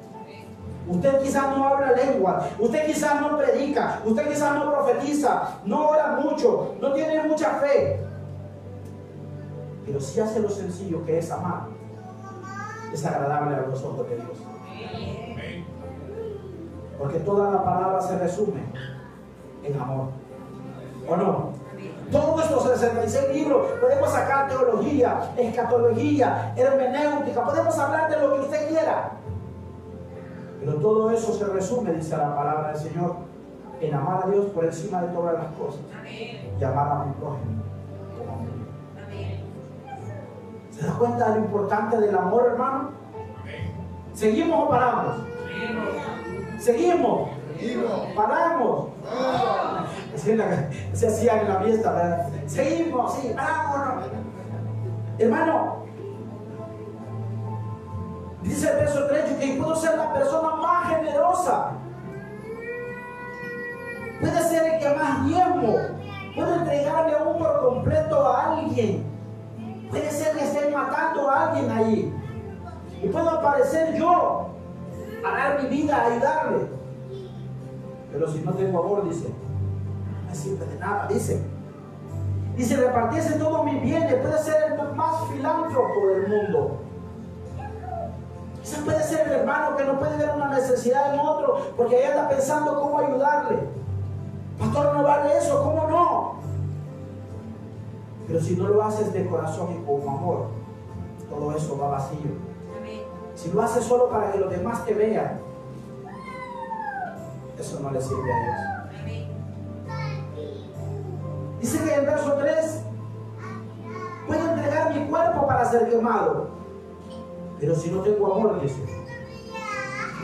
Usted 0.88 1.20
quizás 1.20 1.56
no 1.56 1.66
habla 1.66 1.92
lengua, 1.92 2.48
usted 2.60 2.86
quizás 2.86 3.20
no 3.20 3.36
predica, 3.36 4.00
usted 4.04 4.28
quizás 4.28 4.54
no 4.54 4.72
profetiza, 4.72 5.58
no 5.64 5.88
ora 5.88 6.18
mucho, 6.22 6.76
no 6.80 6.92
tiene 6.92 7.24
mucha 7.24 7.50
fe. 7.54 8.00
Pero 9.84 10.00
si 10.00 10.20
hace 10.20 10.40
lo 10.40 10.48
sencillo 10.48 11.04
que 11.04 11.18
es 11.18 11.30
amar, 11.30 11.66
es 12.92 13.04
agradable 13.04 13.56
a 13.56 13.60
los 13.62 13.82
ojos 13.82 14.08
de 14.08 14.16
Dios. 14.16 14.38
Porque 16.98 17.18
toda 17.20 17.50
la 17.50 17.64
palabra 17.64 18.00
se 18.00 18.18
resume 18.18 18.62
en 19.62 19.80
amor. 19.80 20.08
¿O 21.08 21.16
no? 21.16 21.50
Todos 22.10 22.44
estos 22.44 22.62
66 22.78 23.34
libros 23.34 23.66
podemos 23.80 24.10
sacar 24.10 24.48
teología, 24.48 25.32
escatología, 25.36 26.52
hermenéutica, 26.56 27.44
podemos 27.44 27.76
hablar 27.78 28.08
de 28.08 28.20
lo 28.20 28.34
que 28.34 28.40
usted 28.42 28.68
quiera. 28.68 29.10
Pero 30.60 30.74
todo 30.76 31.10
eso 31.10 31.32
se 31.34 31.44
resume, 31.46 31.92
dice 31.92 32.16
la 32.16 32.34
palabra 32.34 32.68
del 32.72 32.76
Señor, 32.76 33.16
en 33.80 33.94
amar 33.94 34.24
a 34.24 34.30
Dios 34.30 34.46
por 34.46 34.64
encima 34.64 35.02
de 35.02 35.08
todas 35.08 35.34
las 35.34 35.46
cosas. 35.54 35.80
Y 36.60 36.64
amar 36.64 36.88
a 36.88 37.04
mi 37.04 37.12
prójimo 37.14 37.62
como 38.16 38.32
a. 38.32 38.46
¿Se 40.72 40.86
da 40.86 40.92
cuenta 40.94 41.30
de 41.30 41.40
lo 41.40 41.44
importante 41.46 42.00
del 42.00 42.16
amor, 42.16 42.46
hermano? 42.52 42.90
¿Seguimos 44.14 44.64
o 44.64 44.68
paramos? 44.68 45.16
¿Seguimos? 45.46 46.15
¿Paramos? 48.16 48.88
En 50.26 50.38
la- 50.38 50.68
Se 50.92 51.06
hacía 51.08 51.40
en 51.42 51.48
la 51.48 51.60
fiesta, 51.60 51.92
¿verdad? 51.92 52.28
Seguimos, 52.46 53.14
sí, 53.14 53.32
paramos. 53.36 54.04
Hermano, 55.18 55.76
Dice 58.42 58.70
el 58.70 58.76
verso 58.76 59.06
3 59.08 59.24
que 59.40 59.54
puedo 59.60 59.74
ser 59.74 59.98
la 59.98 60.12
persona 60.12 60.54
más 60.56 60.88
generosa. 60.90 61.72
Puede 64.20 64.40
ser 64.44 64.74
el 64.74 64.78
que 64.80 64.94
más 64.94 65.26
diezmo. 65.26 65.76
Puedo 66.32 66.54
entregarle 66.54 67.16
aún 67.16 67.38
por 67.38 67.60
completo 67.60 68.24
a 68.24 68.52
alguien. 68.58 69.04
Puede 69.90 70.10
ser 70.12 70.36
que 70.36 70.44
esté 70.44 70.70
matando 70.70 71.28
a 71.28 71.48
alguien 71.48 71.70
ahí. 71.72 72.14
Y 73.02 73.08
puedo 73.08 73.30
aparecer 73.30 73.96
yo 73.96 74.50
a 75.24 75.36
dar 75.36 75.62
mi 75.62 75.68
vida, 75.68 75.96
a 75.96 76.06
ayudarle. 76.06 76.66
Pero 78.12 78.30
si 78.30 78.40
no 78.40 78.52
tengo 78.54 78.82
amor, 78.82 79.08
dice, 79.08 79.28
no 79.28 80.28
me 80.28 80.34
sirve 80.34 80.66
de 80.66 80.78
nada, 80.78 81.06
dice. 81.08 81.42
Dice, 82.56 82.76
repartiese 82.76 83.38
todos 83.38 83.64
mis 83.64 83.82
bienes, 83.82 84.14
puede 84.14 84.38
ser 84.38 84.72
el 84.72 84.96
más 84.96 85.28
filántropo 85.30 86.06
del 86.08 86.28
mundo. 86.28 86.78
Ese 88.62 88.82
puede 88.82 89.02
ser 89.02 89.28
el 89.28 89.32
hermano 89.34 89.76
que 89.76 89.84
no 89.84 89.98
puede 89.98 90.16
ver 90.16 90.30
una 90.34 90.48
necesidad 90.48 91.14
en 91.14 91.20
otro 91.20 91.58
porque 91.76 91.96
ahí 91.96 92.10
anda 92.10 92.28
pensando 92.28 92.80
cómo 92.80 92.98
ayudarle. 92.98 93.58
Pastor, 94.58 94.94
no 94.94 95.02
vale 95.02 95.38
eso, 95.38 95.62
¿cómo 95.62 95.86
no? 95.88 96.36
Pero 98.26 98.40
si 98.40 98.56
no 98.56 98.68
lo 98.68 98.82
haces 98.82 99.12
de 99.12 99.26
corazón 99.26 99.68
y 99.72 99.84
con 99.84 100.08
amor, 100.08 100.46
todo 101.28 101.52
eso 101.52 101.78
va 101.78 101.90
vacío. 101.90 102.45
Si 103.36 103.52
lo 103.52 103.62
haces 103.62 103.84
solo 103.84 104.08
para 104.08 104.32
que 104.32 104.38
los 104.38 104.50
demás 104.50 104.84
te 104.86 104.94
vean, 104.94 105.38
eso 107.58 107.80
no 107.80 107.90
le 107.90 108.00
sirve 108.00 108.32
a 108.32 108.42
Dios. 108.42 108.56
Dice 111.60 111.84
que 111.84 111.94
en 111.94 112.00
el 112.00 112.06
verso 112.06 112.32
3, 112.34 112.82
puedo 114.26 114.50
entregar 114.50 114.94
mi 114.94 115.06
cuerpo 115.06 115.46
para 115.46 115.64
ser 115.66 115.88
quemado. 115.88 116.48
Pero 117.60 117.74
si 117.74 117.90
no 117.90 118.00
tengo 118.02 118.34
amor, 118.34 118.60
dice, 118.60 118.82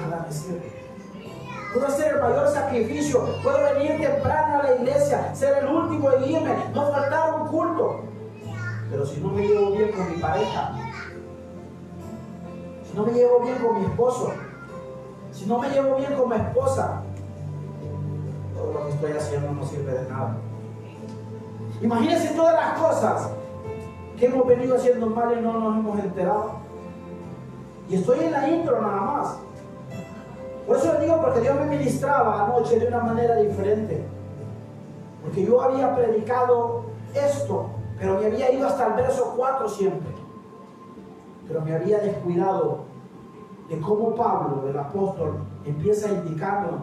nada 0.00 0.26
me 0.26 0.32
sirve. 0.32 0.72
Puedo 1.72 1.86
hacer 1.86 2.14
el 2.14 2.20
mayor 2.20 2.48
sacrificio, 2.48 3.26
puedo 3.42 3.58
venir 3.74 3.98
temprano 3.98 4.60
a 4.60 4.62
la 4.62 4.74
iglesia, 4.76 5.34
ser 5.34 5.58
el 5.58 5.68
último 5.68 6.12
en 6.12 6.24
irme, 6.30 6.54
no 6.74 6.90
faltar 6.92 7.42
un 7.42 7.48
culto. 7.48 8.00
Pero 8.90 9.06
si 9.06 9.20
no 9.20 9.28
me 9.28 9.46
llevo 9.46 9.70
bien 9.72 9.90
con 9.92 10.10
mi 10.10 10.18
pareja, 10.18 10.81
si 12.92 12.98
no 12.98 13.06
me 13.06 13.12
llevo 13.12 13.40
bien 13.40 13.56
con 13.56 13.78
mi 13.78 13.86
esposo, 13.86 14.32
si 15.32 15.46
no 15.46 15.58
me 15.58 15.70
llevo 15.70 15.96
bien 15.96 16.14
con 16.14 16.28
mi 16.28 16.36
esposa, 16.36 17.00
todo 18.54 18.70
lo 18.70 18.84
que 18.84 18.92
estoy 18.92 19.12
haciendo 19.12 19.50
no 19.50 19.64
sirve 19.64 19.92
de 19.92 20.10
nada. 20.10 20.36
Imagínense 21.80 22.34
todas 22.34 22.54
las 22.54 22.78
cosas 22.78 23.30
que 24.18 24.26
hemos 24.26 24.46
venido 24.46 24.76
haciendo 24.76 25.06
mal 25.06 25.38
y 25.38 25.40
no 25.40 25.54
nos 25.54 25.78
hemos 25.78 25.98
enterado. 26.00 26.50
Y 27.88 27.94
estoy 27.96 28.26
en 28.26 28.32
la 28.32 28.48
intro 28.50 28.82
nada 28.82 29.00
más. 29.00 29.36
Por 30.66 30.76
eso 30.76 30.92
le 30.92 31.00
digo, 31.00 31.18
porque 31.22 31.40
Dios 31.40 31.54
me 31.60 31.64
ministraba 31.64 32.44
anoche 32.44 32.78
de 32.78 32.88
una 32.88 33.00
manera 33.00 33.36
diferente. 33.36 34.04
Porque 35.22 35.46
yo 35.46 35.62
había 35.62 35.96
predicado 35.96 36.84
esto, 37.14 37.70
pero 37.98 38.18
me 38.18 38.26
había 38.26 38.52
ido 38.52 38.66
hasta 38.66 38.88
el 38.88 38.92
verso 38.92 39.32
4 39.34 39.68
siempre. 39.70 40.21
Pero 41.46 41.60
me 41.62 41.74
había 41.74 41.98
descuidado 41.98 42.84
de 43.68 43.80
cómo 43.80 44.14
Pablo, 44.14 44.68
el 44.68 44.78
apóstol, 44.78 45.38
empieza 45.64 46.12
indicándonos 46.12 46.82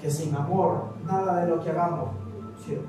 que 0.00 0.10
sin 0.10 0.34
amor 0.34 0.84
nada 1.04 1.44
de 1.44 1.48
lo 1.48 1.62
que 1.62 1.70
hagamos 1.70 2.10
sirve. 2.64 2.86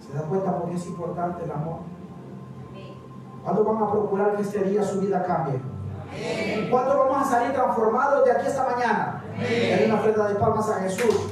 ¿Se 0.00 0.16
da 0.16 0.22
cuenta 0.22 0.58
por 0.58 0.70
qué 0.70 0.76
es 0.76 0.86
importante 0.86 1.44
el 1.44 1.50
amor? 1.50 1.78
¿Cuándo 3.44 3.64
van 3.64 3.82
a 3.82 3.90
procurar 3.90 4.36
que 4.36 4.42
este 4.42 4.64
día 4.64 4.82
su 4.82 5.00
vida 5.00 5.24
cambie? 5.24 5.60
¿Cuándo 6.70 6.98
vamos 6.98 7.26
a 7.26 7.30
salir 7.30 7.52
transformados 7.52 8.24
de 8.24 8.32
aquí 8.32 8.46
esta 8.46 8.68
mañana? 8.68 9.22
Hay 9.38 9.84
una 9.86 9.94
ofrenda 9.94 10.28
de 10.28 10.34
palmas 10.34 10.68
a 10.70 10.80
Jesús. 10.80 11.29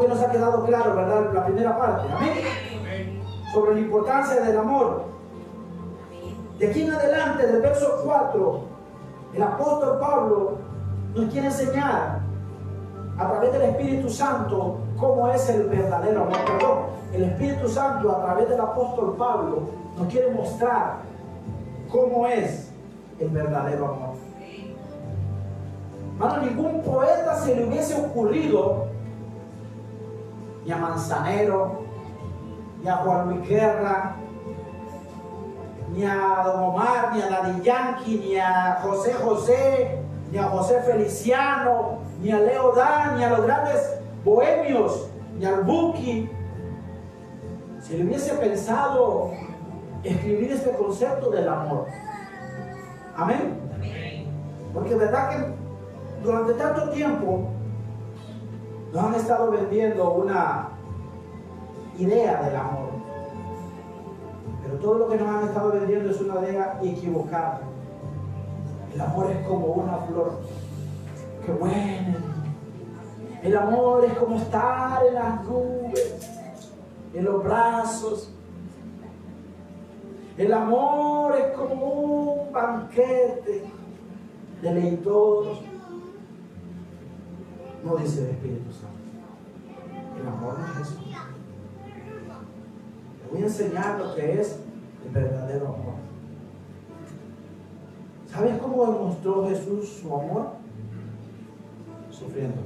Que 0.00 0.08
nos 0.08 0.20
ha 0.20 0.30
quedado 0.30 0.64
claro, 0.64 0.96
¿verdad? 0.96 1.32
La 1.32 1.46
primera 1.46 1.78
parte. 1.78 2.08
Amén. 2.12 3.22
Sobre 3.52 3.74
la 3.74 3.80
importancia 3.80 4.40
del 4.40 4.58
amor. 4.58 5.04
De 6.58 6.68
aquí 6.68 6.82
en 6.82 6.92
adelante, 6.92 7.46
del 7.46 7.62
verso 7.62 8.02
4, 8.04 8.60
el 9.34 9.42
apóstol 9.42 9.98
Pablo 10.00 10.58
nos 11.14 11.32
quiere 11.32 11.46
enseñar 11.48 12.20
a 13.18 13.28
través 13.28 13.52
del 13.52 13.62
Espíritu 13.62 14.08
Santo 14.08 14.78
cómo 14.98 15.28
es 15.28 15.48
el 15.48 15.64
verdadero 15.64 16.22
amor. 16.22 16.36
Perdón, 16.46 16.78
el 17.12 17.24
Espíritu 17.24 17.68
Santo 17.68 18.10
a 18.10 18.22
través 18.22 18.48
del 18.48 18.60
apóstol 18.60 19.16
Pablo 19.18 19.62
nos 19.98 20.08
quiere 20.08 20.30
mostrar 20.32 20.96
cómo 21.90 22.26
es 22.26 22.70
el 23.18 23.28
verdadero 23.28 23.86
amor. 23.86 24.10
Hermano, 26.14 26.42
ningún 26.42 26.82
poeta 26.82 27.34
se 27.36 27.54
le 27.54 27.66
hubiese 27.66 27.98
ocurrido, 27.98 28.89
ni 30.64 30.72
a 30.72 30.76
Manzanero, 30.76 31.84
ni 32.82 32.88
a 32.88 32.96
Juan 32.96 33.28
Luis 33.28 33.48
Guerra, 33.48 34.16
ni 35.92 36.04
a 36.04 36.42
Don 36.44 36.62
Omar, 36.62 37.12
ni 37.14 37.22
a 37.22 37.28
Daddy 37.28 37.62
Yankee, 37.62 38.18
ni 38.18 38.36
a 38.38 38.80
José 38.82 39.12
José, 39.14 39.98
ni 40.30 40.38
a 40.38 40.44
José 40.44 40.82
Feliciano, 40.82 41.98
ni 42.20 42.30
a 42.30 42.38
Leo 42.38 42.72
Dan, 42.72 43.16
ni 43.16 43.24
a 43.24 43.30
los 43.30 43.42
grandes 43.44 44.00
bohemios, 44.24 45.10
ni 45.38 45.44
al 45.44 45.64
Buki. 45.64 46.30
Si 47.80 47.96
le 47.96 48.04
hubiese 48.04 48.34
pensado 48.34 49.32
escribir 50.04 50.52
este 50.52 50.70
concepto 50.72 51.30
del 51.30 51.48
amor. 51.48 51.86
Amén. 53.16 53.58
Porque 54.72 54.94
verdad 54.94 55.30
que 55.30 55.36
durante 56.22 56.52
tanto 56.54 56.90
tiempo 56.90 57.48
nos 58.92 59.04
han 59.04 59.14
estado 59.14 59.50
vendiendo 59.50 60.12
una 60.12 60.68
idea 61.98 62.42
del 62.42 62.56
amor. 62.56 62.90
Pero 64.62 64.74
todo 64.78 64.98
lo 64.98 65.08
que 65.08 65.16
nos 65.16 65.28
han 65.28 65.48
estado 65.48 65.72
vendiendo 65.72 66.10
es 66.10 66.20
una 66.20 66.40
idea 66.40 66.80
equivocada. 66.82 67.60
El 68.94 69.00
amor 69.00 69.30
es 69.30 69.46
como 69.46 69.66
una 69.66 69.96
flor 69.98 70.40
que 71.44 71.52
huele. 71.52 72.16
El 73.42 73.56
amor 73.56 74.04
es 74.04 74.12
como 74.18 74.36
estar 74.36 75.06
en 75.06 75.14
las 75.14 75.44
nubes, 75.44 76.30
en 77.14 77.24
los 77.24 77.42
brazos. 77.42 78.32
El 80.36 80.52
amor 80.52 81.36
es 81.36 81.56
como 81.56 81.86
un 81.86 82.52
banquete 82.52 83.64
deleitoso. 84.60 85.69
No 87.84 87.96
dice 87.96 88.24
el 88.24 88.30
Espíritu 88.30 88.70
Santo. 88.72 89.00
El 90.20 90.28
amor 90.28 90.58
no 90.58 90.66
es 90.66 90.88
eso. 90.88 91.00
Le 93.22 93.32
voy 93.32 93.42
a 93.42 93.46
enseñar 93.46 93.98
lo 93.98 94.14
que 94.14 94.40
es 94.40 94.58
el 95.04 95.10
verdadero 95.12 95.68
amor. 95.68 95.94
¿Sabes 98.26 98.58
cómo 98.60 98.86
demostró 98.86 99.48
Jesús 99.48 100.00
su 100.00 100.14
amor? 100.14 100.50
Sufriendo. 102.10 102.60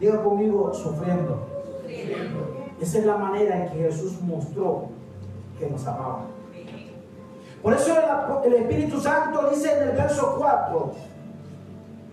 Diga 0.00 0.22
conmigo, 0.22 0.72
sufriendo. 0.72 1.46
Esa 2.80 2.98
es 2.98 3.04
la 3.04 3.16
manera 3.18 3.62
en 3.62 3.72
que 3.72 3.78
Jesús 3.78 4.20
mostró 4.22 4.88
que 5.58 5.68
nos 5.68 5.86
amaba. 5.86 6.24
Por 7.62 7.74
eso 7.74 7.94
el, 8.44 8.52
el 8.52 8.62
Espíritu 8.62 8.98
Santo 8.98 9.50
dice 9.50 9.76
en 9.76 9.90
el 9.90 9.96
verso 9.96 10.36
4, 10.38 10.92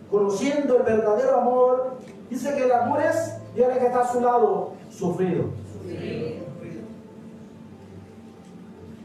conociendo 0.09 0.77
el 0.77 0.83
verdadero 0.83 1.41
amor, 1.41 1.97
dice 2.29 2.55
que 2.55 2.63
el 2.63 2.71
amor 2.71 3.01
es, 3.01 3.37
dígale 3.55 3.79
que 3.79 3.87
está 3.87 4.01
a 4.01 4.11
su 4.11 4.21
lado, 4.21 4.73
sufrido. 4.89 5.45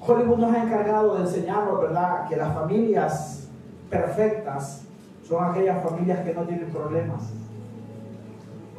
Hollywood 0.04 0.38
nos 0.38 0.54
ha 0.54 0.64
encargado 0.64 1.14
de 1.14 1.22
enseñarnos, 1.22 1.80
¿verdad?, 1.80 2.28
que 2.28 2.36
las 2.36 2.52
familias 2.54 3.48
perfectas 3.88 4.82
son 5.28 5.44
aquellas 5.44 5.82
familias 5.82 6.24
que 6.24 6.34
no 6.34 6.42
tienen 6.42 6.70
problemas. 6.70 7.22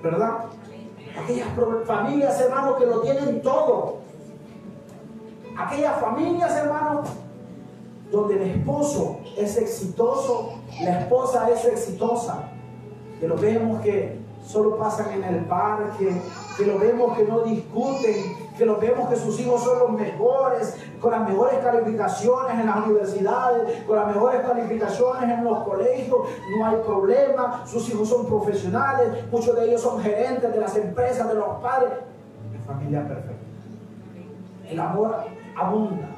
¿Verdad? 0.01 0.45
Aquellas 1.23 1.47
familias, 1.85 2.41
hermanos, 2.41 2.77
que 2.77 2.85
lo 2.85 3.01
tienen 3.01 3.41
todo. 3.41 3.99
Aquellas 5.57 5.99
familias, 6.01 6.51
hermanos, 6.57 7.09
donde 8.11 8.35
el 8.35 8.57
esposo 8.57 9.19
es 9.37 9.57
exitoso, 9.57 10.53
la 10.81 10.99
esposa 11.01 11.49
es 11.49 11.65
exitosa, 11.65 12.49
que 13.19 13.27
lo 13.27 13.35
vemos 13.35 13.81
que 13.81 14.19
solo 14.45 14.77
pasan 14.77 15.11
en 15.11 15.23
el 15.23 15.45
parque, 15.45 16.21
que 16.57 16.65
lo 16.65 16.77
vemos 16.77 17.17
que 17.17 17.23
no 17.25 17.41
discuten, 17.41 18.15
que 18.57 18.65
lo 18.65 18.77
vemos 18.77 19.09
que 19.09 19.15
sus 19.15 19.39
hijos 19.39 19.63
son 19.63 19.79
los 19.79 19.91
mejores, 19.91 20.75
con 20.99 21.11
las 21.11 21.27
mejores 21.27 21.59
calificaciones 21.59 22.59
en 22.59 22.65
las 22.65 22.85
universidades, 22.85 23.83
con 23.85 23.95
las 23.95 24.07
mejores 24.07 24.41
calificaciones 24.41 25.23
en 25.23 25.43
los 25.43 25.63
colegios, 25.63 26.19
no 26.57 26.65
hay 26.65 26.77
problema, 26.85 27.63
sus 27.65 27.89
hijos 27.89 28.09
son 28.09 28.25
profesionales, 28.25 29.25
muchos 29.31 29.55
de 29.55 29.65
ellos 29.65 29.81
son 29.81 30.01
gerentes 30.01 30.53
de 30.53 30.59
las 30.59 30.75
empresas, 30.75 31.27
de 31.27 31.35
los 31.35 31.59
padres, 31.61 31.91
la 32.53 32.73
familia 32.73 33.07
perfecta. 33.07 33.33
El 34.69 34.79
amor 34.79 35.15
abunda. 35.55 36.09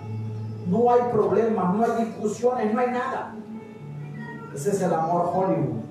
No 0.68 0.92
hay 0.92 1.02
problemas, 1.12 1.76
no 1.76 1.84
hay 1.84 2.06
discusiones, 2.06 2.74
no 2.74 2.80
hay 2.80 2.88
nada. 2.88 3.35
Ese 4.56 4.70
es 4.72 4.82
el 4.82 4.94
amor 4.94 5.30
Hollywood. 5.34 5.82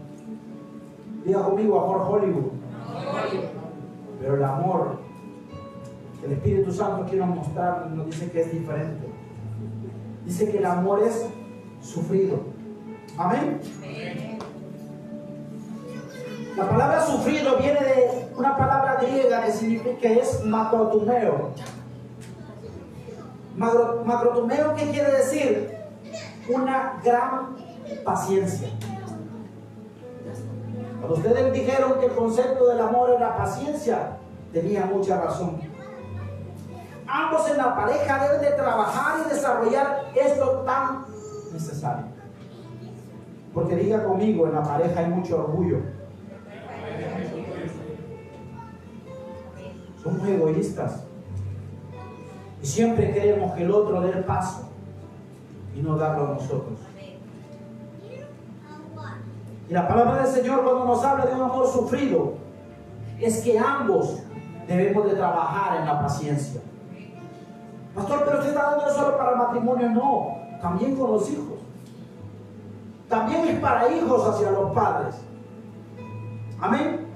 Diga 1.24 1.42
conmigo, 1.42 1.80
amor 1.80 2.06
Hollywood. 2.10 2.52
Pero 4.20 4.36
el 4.36 4.44
amor 4.44 4.98
el 6.24 6.32
Espíritu 6.32 6.72
Santo 6.72 7.04
quiere 7.04 7.24
mostrar 7.26 7.90
nos 7.90 8.06
dice 8.06 8.30
que 8.30 8.40
es 8.40 8.50
diferente. 8.52 9.06
Dice 10.24 10.50
que 10.50 10.56
el 10.58 10.64
amor 10.66 11.02
es 11.02 11.26
sufrido. 11.82 12.38
Amén. 13.18 13.60
La 16.56 16.68
palabra 16.68 17.04
sufrido 17.04 17.58
viene 17.58 17.80
de 17.80 18.28
una 18.36 18.56
palabra 18.56 18.96
griega 19.02 19.44
que 19.44 19.52
significa 19.52 20.08
es 20.08 20.42
macrotumeo. 20.44 21.50
Macro- 23.58 24.02
Macrotumeo, 24.04 24.74
¿qué 24.74 24.90
quiere 24.90 25.12
decir? 25.12 25.76
Una 26.48 27.00
gran 27.04 27.56
paciencia. 28.04 28.68
Cuando 31.00 31.16
ustedes 31.16 31.52
dijeron 31.52 32.00
que 32.00 32.06
el 32.06 32.12
concepto 32.12 32.66
del 32.68 32.80
amor 32.80 33.10
era 33.10 33.36
paciencia, 33.36 34.16
tenía 34.52 34.86
mucha 34.86 35.20
razón. 35.20 35.60
Ambos 37.06 37.50
en 37.50 37.58
la 37.58 37.76
pareja 37.76 38.24
deben 38.24 38.40
de 38.40 38.56
trabajar 38.56 39.20
y 39.24 39.28
desarrollar 39.28 40.04
esto 40.14 40.62
tan 40.64 41.04
necesario. 41.52 42.06
Porque 43.52 43.76
diga 43.76 44.02
conmigo, 44.02 44.46
en 44.46 44.54
la 44.54 44.62
pareja 44.62 45.00
hay 45.00 45.10
mucho 45.10 45.38
orgullo. 45.38 45.78
Somos 50.02 50.26
egoístas. 50.26 51.04
Y 52.62 52.66
siempre 52.66 53.12
queremos 53.12 53.52
que 53.54 53.62
el 53.62 53.70
otro 53.70 54.00
dé 54.00 54.10
el 54.10 54.24
paso 54.24 54.70
y 55.76 55.82
no 55.82 55.96
darlo 55.96 56.28
a 56.28 56.34
nosotros. 56.34 56.78
Y 59.68 59.72
la 59.72 59.88
palabra 59.88 60.22
del 60.22 60.32
Señor 60.32 60.62
cuando 60.62 60.84
nos 60.84 61.04
habla 61.04 61.26
de 61.26 61.34
un 61.34 61.42
amor 61.42 61.66
sufrido 61.66 62.34
es 63.20 63.42
que 63.42 63.58
ambos 63.58 64.20
debemos 64.66 65.06
de 65.06 65.16
trabajar 65.16 65.80
en 65.80 65.86
la 65.86 66.00
paciencia. 66.00 66.60
Pastor, 67.94 68.22
pero 68.24 68.38
usted 68.38 68.50
está 68.50 68.70
dando 68.70 68.92
solo 68.92 69.16
para 69.16 69.36
matrimonio. 69.36 69.88
No, 69.90 70.38
también 70.60 70.96
con 70.96 71.12
los 71.12 71.30
hijos. 71.30 71.60
También 73.08 73.46
es 73.46 73.60
para 73.60 73.88
hijos 73.88 74.28
hacia 74.28 74.50
los 74.50 74.72
padres. 74.72 75.14
Amén. 76.60 77.06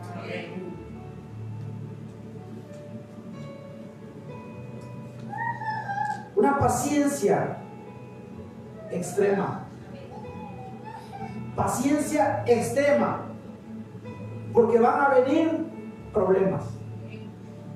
Una 6.37 6.59
paciencia 6.59 7.59
extrema. 8.91 9.68
Paciencia 11.59 12.44
extrema. 12.47 13.22
Porque 14.52 14.78
van 14.78 15.01
a 15.01 15.09
venir 15.09 15.66
problemas. 16.12 16.62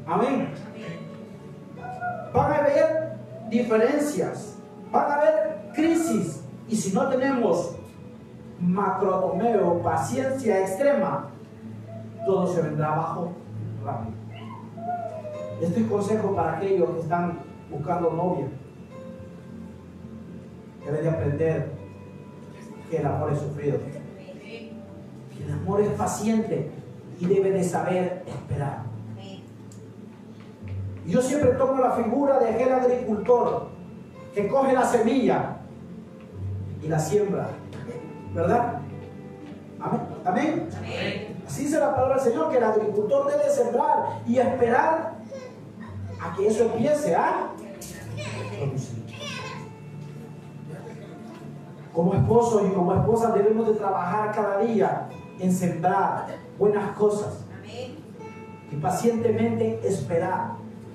Amén. 0.07 0.49
Van 2.33 2.53
a 2.53 2.59
haber 2.59 3.17
diferencias. 3.51 4.57
Van 4.93 5.11
a 5.11 5.15
haber 5.17 5.73
crisis. 5.75 6.45
Y 6.69 6.77
si 6.77 6.95
no 6.95 7.09
tenemos 7.09 7.75
macrotomeo, 8.61 9.83
paciencia 9.83 10.61
extrema, 10.61 11.31
todo 12.25 12.55
se 12.55 12.63
vendrá 12.63 12.93
abajo 12.93 13.33
rápido. 13.85 14.15
Este 15.61 15.81
es 15.81 15.87
consejo 15.89 16.37
para 16.37 16.57
aquellos 16.57 16.89
que 16.91 17.01
están 17.01 17.41
buscando 17.69 18.13
novia. 18.13 18.47
Deben 20.85 21.03
de 21.03 21.11
aprender 21.11 21.82
que 22.93 22.99
el 22.99 23.07
amor 23.07 23.33
es 23.33 23.39
sufrido. 23.39 23.79
Que 25.35 25.45
el 25.45 25.51
amor 25.51 25.81
es 25.81 25.89
paciente 25.93 26.71
y 27.19 27.25
debe 27.25 27.51
de 27.51 27.65
saber 27.65 28.23
esperar. 28.27 28.83
Yo 31.07 31.23
siempre 31.23 31.53
tomo 31.53 31.81
la 31.81 31.93
figura 31.93 32.39
de 32.39 32.51
aquel 32.51 32.71
agricultor 32.71 33.69
que 34.35 34.47
coge 34.47 34.75
la 34.75 34.85
semilla 34.85 35.57
y 36.83 36.89
la 36.89 36.99
siembra. 36.99 37.49
¿Verdad? 38.35 38.81
Amén. 39.81 40.03
Amén. 40.27 40.69
Así 41.47 41.65
dice 41.65 41.81
la 41.81 41.95
palabra 41.95 42.17
del 42.17 42.25
Señor, 42.25 42.51
que 42.51 42.59
el 42.59 42.65
agricultor 42.65 43.31
debe 43.31 43.49
sembrar 43.49 44.21
y 44.27 44.37
esperar 44.37 45.15
a 46.21 46.37
que 46.37 46.47
eso 46.47 46.65
empiece 46.65 47.15
a. 47.15 47.53
Como 51.93 52.15
esposos 52.15 52.63
y 52.67 52.73
como 52.73 52.95
esposas 52.95 53.35
debemos 53.35 53.67
de 53.69 53.75
trabajar 53.75 54.33
cada 54.35 54.59
día 54.59 55.09
en 55.39 55.53
sembrar 55.53 56.27
buenas 56.59 56.97
cosas 56.97 57.45
y 58.71 58.77
pacientemente 58.77 59.87
esperar. 59.87 60.53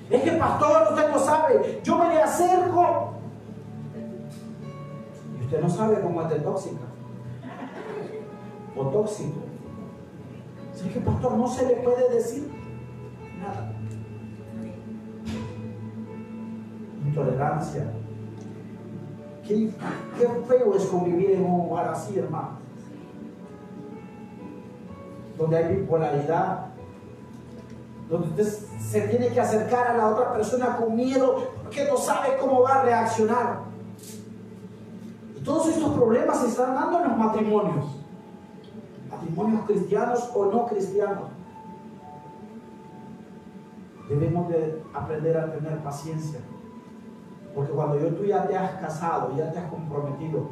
Es 0.09 0.21
que 0.23 0.31
pastor, 0.31 0.93
usted 0.93 1.11
no 1.11 1.19
sabe. 1.19 1.81
Yo 1.83 1.97
me 1.97 2.09
le 2.09 2.21
acerco. 2.21 3.13
Y 5.39 5.43
usted 5.43 5.61
no 5.61 5.69
sabe 5.69 6.01
cómo 6.01 6.21
es 6.23 6.29
de 6.29 6.39
tóxica. 6.39 6.85
O 8.75 8.85
tóxico. 8.87 9.39
Es 10.73 10.93
que 10.93 10.99
pastor, 10.99 11.33
no 11.33 11.47
se 11.47 11.67
le 11.67 11.75
puede 11.77 12.09
decir 12.13 12.49
nada. 13.39 13.71
Intolerancia. 17.05 17.91
Qué, 19.47 19.71
feo 20.47 20.75
es 20.75 20.85
convivir 20.85 21.31
en 21.31 21.45
un 21.45 21.61
hogar 21.61 21.89
así, 21.89 22.19
hermano. 22.19 22.59
Donde 25.37 25.57
hay 25.57 25.75
bipolaridad, 25.75 26.65
donde 28.09 28.27
usted 28.27 28.67
se 28.79 29.01
tiene 29.01 29.29
que 29.29 29.39
acercar 29.39 29.87
a 29.87 29.97
la 29.97 30.07
otra 30.09 30.33
persona 30.33 30.75
con 30.77 30.95
miedo 30.95 31.51
porque 31.63 31.85
no 31.85 31.97
sabe 31.97 32.37
cómo 32.39 32.61
va 32.61 32.75
a 32.75 32.83
reaccionar. 32.83 33.59
Y 35.37 35.43
todos 35.43 35.69
estos 35.69 35.93
problemas 35.93 36.41
se 36.41 36.47
están 36.47 36.75
dando 36.75 36.99
en 36.99 37.09
los 37.09 37.17
matrimonios, 37.17 37.85
matrimonios 39.09 39.65
cristianos 39.65 40.29
o 40.33 40.45
no 40.45 40.67
cristianos. 40.67 41.29
Debemos 44.09 44.49
de 44.49 44.81
aprender 44.93 45.37
a 45.37 45.51
tener 45.51 45.77
paciencia, 45.79 46.39
porque 47.57 47.71
cuando 47.71 47.99
yo, 47.99 48.09
tú 48.09 48.23
ya 48.23 48.45
te 48.45 48.55
has 48.55 48.73
casado, 48.73 49.35
ya 49.35 49.51
te 49.51 49.57
has 49.57 49.65
comprometido, 49.71 50.51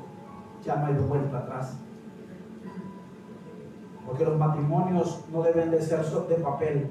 ya 0.63 0.77
no 0.77 0.87
hay 0.87 0.95
vuelta 0.95 1.37
atrás. 1.37 1.77
Porque 4.07 4.25
los 4.25 4.35
matrimonios 4.39 5.23
no 5.31 5.43
deben 5.43 5.69
de 5.69 5.79
ser 5.83 6.03
de 6.03 6.35
papel, 6.37 6.89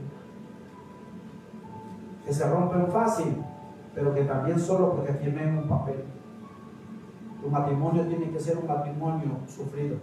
que 2.24 2.32
se 2.32 2.48
rompen 2.48 2.86
fácil, 2.92 3.42
pero 3.92 4.14
que 4.14 4.22
también 4.22 4.60
solo 4.60 4.92
porque 4.92 5.14
tienen 5.14 5.58
un 5.58 5.68
papel. 5.68 6.04
Tu 7.42 7.50
matrimonio 7.50 8.06
tiene 8.06 8.30
que 8.30 8.38
ser 8.38 8.56
un 8.56 8.68
matrimonio 8.68 9.38
sufrido. 9.48 9.96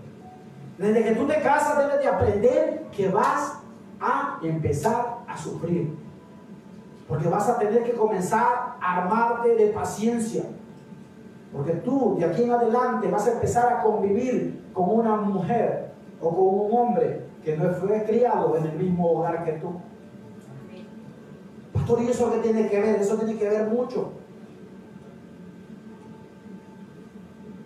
Desde 0.77 1.05
que 1.05 1.15
tú 1.15 1.25
te 1.25 1.39
casas 1.41 1.77
debes 1.77 1.99
de 2.01 2.07
aprender 2.09 2.87
que 2.91 3.07
vas 3.07 3.61
a 4.01 4.39
empezar 4.43 5.19
a 5.25 5.37
sufrir. 5.37 5.95
Porque 7.07 7.29
vas 7.29 7.47
a 7.47 7.57
tener 7.57 7.85
que 7.85 7.93
comenzar 7.93 8.70
armarte 8.81 9.55
de 9.55 9.67
paciencia. 9.67 10.43
Porque 11.53 11.73
tú 11.73 12.17
de 12.17 12.25
aquí 12.25 12.43
en 12.43 12.51
adelante 12.51 13.07
vas 13.09 13.27
a 13.27 13.33
empezar 13.33 13.71
a 13.71 13.83
convivir 13.83 14.63
con 14.73 14.89
una 14.89 15.17
mujer 15.17 15.91
o 16.19 16.29
con 16.29 16.65
un 16.65 16.77
hombre 16.77 17.25
que 17.43 17.57
no 17.57 17.69
fue 17.73 18.03
criado 18.03 18.57
en 18.57 18.65
el 18.65 18.77
mismo 18.77 19.11
hogar 19.11 19.43
que 19.43 19.53
tú. 19.53 19.73
Pastor, 21.73 22.01
¿y 22.01 22.07
eso 22.07 22.31
qué 22.31 22.39
tiene 22.39 22.67
que 22.67 22.79
ver? 22.79 23.01
Eso 23.01 23.15
tiene 23.17 23.37
que 23.37 23.49
ver 23.49 23.67
mucho. 23.67 24.13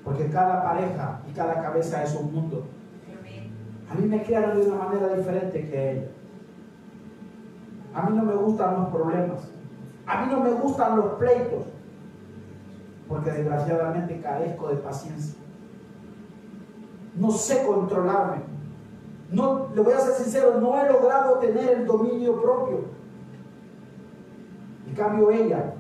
Porque 0.04 0.30
cada 0.30 0.64
pareja 0.64 1.22
y 1.30 1.34
cada 1.34 1.62
cabeza 1.62 2.04
es 2.04 2.16
un 2.16 2.34
mundo. 2.34 2.66
A 3.90 3.94
mí 3.94 4.08
me 4.08 4.24
criaron 4.24 4.60
de 4.60 4.68
una 4.68 4.84
manera 4.84 5.16
diferente 5.16 5.70
que 5.70 5.92
ella. 5.92 6.08
A 7.94 8.10
mí 8.10 8.18
no 8.18 8.24
me 8.24 8.36
gustan 8.36 8.76
los 8.76 8.90
problemas. 8.90 9.55
A 10.06 10.22
mí 10.22 10.32
no 10.32 10.40
me 10.40 10.52
gustan 10.52 10.98
los 10.98 11.14
pleitos. 11.14 11.64
Porque 13.08 13.32
desgraciadamente 13.32 14.20
carezco 14.22 14.70
de 14.70 14.76
paciencia. 14.78 15.36
No 17.16 17.32
sé 17.32 17.66
controlarme. 17.66 18.44
No, 19.32 19.70
le 19.74 19.82
voy 19.82 19.94
a 19.94 20.00
ser 20.00 20.14
sincero, 20.14 20.60
no 20.60 20.80
he 20.80 20.92
logrado 20.92 21.40
tener 21.40 21.80
el 21.80 21.86
dominio 21.86 22.42
propio. 22.42 22.86
En 24.88 24.94
cambio 24.94 25.32
ella, 25.32 25.74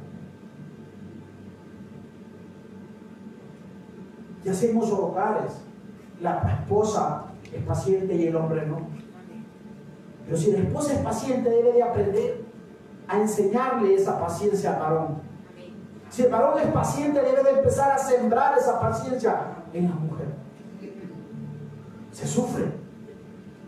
ya 4.43 4.51
hacemos 4.51 4.91
hogares, 4.91 5.61
la 6.21 6.59
esposa 6.59 7.25
es 7.53 7.63
paciente 7.63 8.15
y 8.15 8.27
el 8.27 8.35
hombre 8.35 8.65
no. 8.65 8.79
Pero 10.25 10.37
si 10.37 10.51
la 10.51 10.59
esposa 10.59 10.93
es 10.93 10.99
paciente, 10.99 11.49
debe 11.49 11.73
de 11.73 11.83
aprender 11.83 12.44
a 13.07 13.17
enseñarle 13.19 13.95
esa 13.95 14.19
paciencia 14.19 14.73
al 14.73 14.79
varón. 14.79 15.07
Si 16.09 16.23
el 16.23 16.31
varón 16.31 16.59
es 16.59 16.67
paciente, 16.67 17.21
debe 17.21 17.43
de 17.43 17.57
empezar 17.59 17.91
a 17.91 17.97
sembrar 17.97 18.57
esa 18.57 18.79
paciencia 18.79 19.37
en 19.73 19.89
la 19.89 19.95
mujer. 19.95 20.27
Se 22.11 22.25
sufre. 22.25 22.65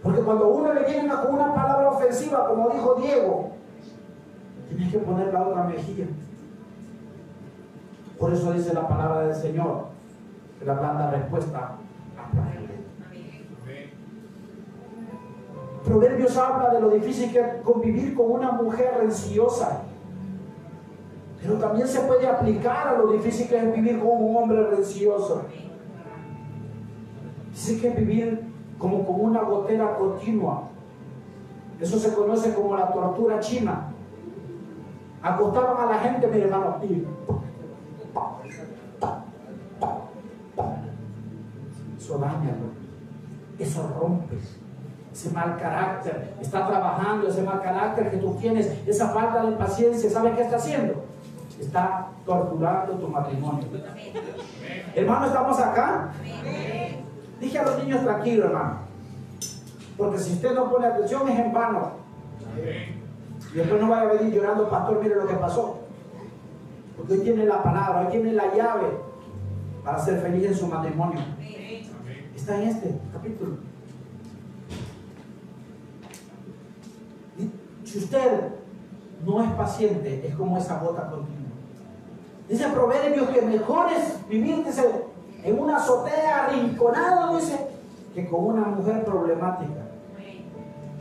Porque 0.01 0.21
cuando 0.21 0.47
uno 0.47 0.73
le 0.73 0.85
viene 0.85 1.13
con 1.13 1.33
una 1.33 1.53
palabra 1.53 1.89
ofensiva, 1.89 2.47
como 2.47 2.69
dijo 2.69 2.95
Diego, 2.95 3.51
tienes 4.69 4.91
que 4.91 4.99
poner 4.99 5.33
la 5.33 5.41
otra 5.41 5.63
mejilla. 5.63 6.05
Por 8.17 8.33
eso 8.33 8.53
dice 8.53 8.73
la 8.73 8.87
palabra 8.87 9.27
del 9.27 9.35
Señor, 9.35 9.87
la 10.65 10.73
blanda 10.73 11.11
respuesta 11.11 11.71
Proverbios 15.87 16.35
habla 16.35 16.69
de 16.71 16.81
lo 16.81 16.89
difícil 16.89 17.31
que 17.31 17.39
es 17.39 17.61
convivir 17.63 18.13
con 18.13 18.29
una 18.31 18.51
mujer 18.51 18.95
renciosa. 18.99 19.83
Pero 21.41 21.53
también 21.59 21.87
se 21.87 22.01
puede 22.01 22.27
aplicar 22.27 22.89
a 22.89 22.97
lo 22.97 23.13
difícil 23.13 23.47
que 23.47 23.57
es 23.57 23.73
vivir 23.73 23.97
con 23.99 24.21
un 24.21 24.35
hombre 24.35 24.69
rencioso. 24.69 25.43
Dice 27.51 27.79
que 27.79 27.89
vivir 27.91 28.51
como 28.77 29.05
con 29.05 29.21
una 29.21 29.43
gotera 29.43 29.95
continua. 29.95 30.63
Eso 31.79 31.97
se 31.97 32.13
conoce 32.13 32.53
como 32.53 32.75
la 32.75 32.91
tortura 32.91 33.39
china. 33.39 33.93
Acostaban 35.21 35.87
a 35.87 35.91
la 35.91 35.99
gente, 35.99 36.27
mi 36.27 36.41
hermano, 36.41 36.79
y 36.83 37.07
eso 41.97 42.17
daña, 42.17 42.55
eso 43.57 43.89
rompes 43.99 44.66
ese 45.17 45.31
mal 45.31 45.57
carácter, 45.57 46.35
está 46.39 46.67
trabajando 46.67 47.27
ese 47.27 47.41
mal 47.41 47.59
carácter 47.59 48.11
que 48.11 48.17
tú 48.17 48.35
tienes, 48.35 48.71
esa 48.85 49.09
falta 49.09 49.43
de 49.43 49.53
paciencia, 49.53 50.11
¿sabes 50.11 50.35
qué 50.35 50.43
está 50.43 50.57
haciendo? 50.57 51.05
Está 51.59 52.09
torturando 52.23 52.93
tu 52.93 53.07
matrimonio. 53.07 53.65
Hermano, 54.93 55.25
¿estamos 55.25 55.59
acá? 55.59 56.11
Dije 57.39 57.57
a 57.57 57.63
los 57.63 57.83
niños 57.83 58.03
tranquilo, 58.03 58.45
hermano. 58.45 58.77
Porque 59.97 60.19
si 60.19 60.33
usted 60.33 60.53
no 60.53 60.69
pone 60.69 60.85
atención 60.85 61.27
es 61.29 61.39
en 61.39 61.51
vano. 61.51 61.93
Y 63.51 63.57
después 63.57 63.81
no 63.81 63.89
vaya 63.89 64.03
a 64.03 64.13
venir 64.13 64.35
llorando, 64.35 64.69
pastor, 64.69 65.01
mire 65.01 65.15
lo 65.15 65.25
que 65.25 65.33
pasó. 65.33 65.79
Porque 66.95 67.13
hoy 67.13 67.19
tiene 67.21 67.45
la 67.45 67.63
palabra, 67.63 68.01
hoy 68.01 68.11
tiene 68.11 68.33
la 68.33 68.53
llave 68.53 68.85
para 69.83 69.97
ser 69.97 70.21
feliz 70.21 70.45
en 70.45 70.55
su 70.55 70.67
matrimonio. 70.67 71.21
Está 72.35 72.61
en 72.61 72.69
este 72.69 72.99
capítulo. 73.11 73.66
Si 77.97 78.03
usted 78.03 78.49
no 79.25 79.41
es 79.41 79.49
paciente, 79.53 80.27
es 80.27 80.35
como 80.35 80.55
esa 80.59 80.77
gota 80.77 81.09
continua. 81.09 81.49
Dice 82.47 82.67
Proverbios 82.67 83.27
que 83.29 83.41
mejor 83.41 83.87
es 83.91 84.29
vivir 84.29 84.63
en 85.43 85.59
una 85.59 85.77
azotea 85.77 86.45
arrinconado, 86.45 87.37
dice, 87.37 87.57
que 88.13 88.29
con 88.29 88.45
una 88.45 88.65
mujer 88.65 89.03
problemática. 89.03 89.81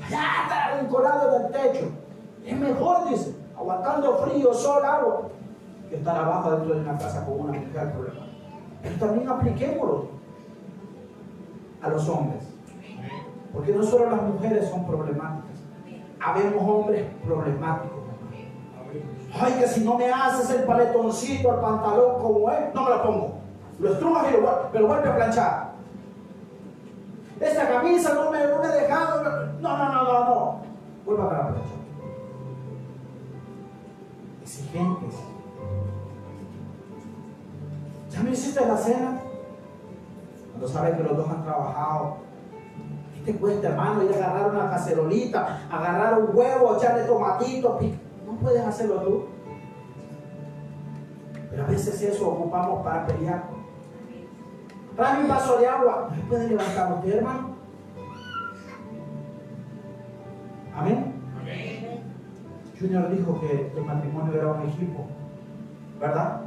Allá 0.07 0.43
está 0.45 0.65
arrinconado 0.65 1.37
en 1.37 1.45
el 1.45 1.53
techo. 1.53 1.87
Es 2.47 2.59
mejor, 2.59 3.11
dice, 3.11 3.37
aguantando 3.55 4.17
frío, 4.17 4.55
sol, 4.55 4.83
agua, 4.83 5.29
que 5.91 5.97
estar 5.97 6.17
abajo 6.17 6.53
dentro 6.53 6.77
de 6.77 6.81
una 6.81 6.97
casa 6.97 7.27
con 7.27 7.41
una 7.41 7.53
mujer 7.53 7.93
problemática. 7.93 8.37
Pero 8.83 8.97
también 8.97 9.29
apliquémoslo 9.29 10.09
a 11.83 11.89
los 11.91 12.09
hombres. 12.09 12.43
Porque 13.53 13.73
no 13.73 13.83
solo 13.83 14.09
las 14.11 14.23
mujeres 14.23 14.71
son 14.71 14.87
problemáticas 14.87 15.56
habemos 16.21 16.69
hombres 16.69 17.07
problemáticos. 17.25 17.97
Ay, 19.39 19.53
que 19.59 19.69
si 19.69 19.85
no 19.85 19.99
me 19.99 20.11
haces 20.11 20.51
el 20.51 20.65
paletoncito, 20.65 21.53
el 21.53 21.61
pantalón 21.61 22.21
como 22.21 22.51
es, 22.51 22.75
no 22.75 22.85
me 22.85 22.91
lo 22.91 23.03
pongo. 23.03 23.35
Lo 23.79 23.93
estrujas 23.93 24.27
y 24.29 24.33
lo, 24.33 24.71
me 24.73 24.81
lo 24.81 24.87
vuelve 24.87 25.09
a 25.09 25.17
planchar. 25.17 25.73
Esta 27.39 27.69
camisa 27.69 28.15
no 28.15 28.31
me, 28.31 28.47
no 28.47 28.59
me 28.61 28.69
he 28.69 28.81
dejado. 28.83 29.23
No, 29.61 29.77
no, 29.77 29.93
no, 29.93 30.05
no, 30.05 30.25
no. 30.25 30.59
Vuelva 31.05 31.25
a 31.25 31.33
la 31.33 31.49
plancha. 31.49 31.75
Exigentes. 34.43 35.15
¿Ya 38.11 38.23
me 38.23 38.31
hiciste 38.31 38.65
la 38.65 38.77
cena? 38.77 39.21
Cuando 40.53 40.69
sabes 40.69 40.97
que 40.97 41.03
los 41.03 41.17
dos 41.17 41.29
han 41.29 41.43
trabajado 41.45 42.26
te 43.27 43.35
cuesta, 43.37 43.69
hermano, 43.69 44.05
ir 44.05 44.13
a 44.13 44.17
agarrar 44.17 44.55
una 44.55 44.71
cacerolita, 44.71 45.67
agarrar 45.69 46.21
un 46.21 46.35
huevo, 46.35 46.77
echarle 46.77 47.03
tomatitos. 47.03 47.83
No 48.25 48.33
puedes 48.41 48.65
hacerlo 48.65 49.03
tú. 49.03 49.25
Pero 51.51 51.65
a 51.65 51.67
veces 51.67 52.01
eso 52.03 52.29
ocupamos 52.29 52.85
para 52.85 53.05
pelear. 53.05 53.45
Trae 54.95 55.23
un 55.23 55.29
vaso 55.29 55.59
de 55.59 55.67
agua. 55.67 56.09
No 56.17 56.29
puede 56.29 56.49
levantar 56.49 56.93
usted, 56.95 57.17
hermano. 57.17 57.57
Amén. 60.75 61.13
Junior 62.79 63.11
dijo 63.11 63.41
que 63.41 63.73
el 63.75 63.85
matrimonio 63.85 64.35
era 64.35 64.53
un 64.53 64.69
equipo, 64.69 65.07
¿verdad? 65.99 66.43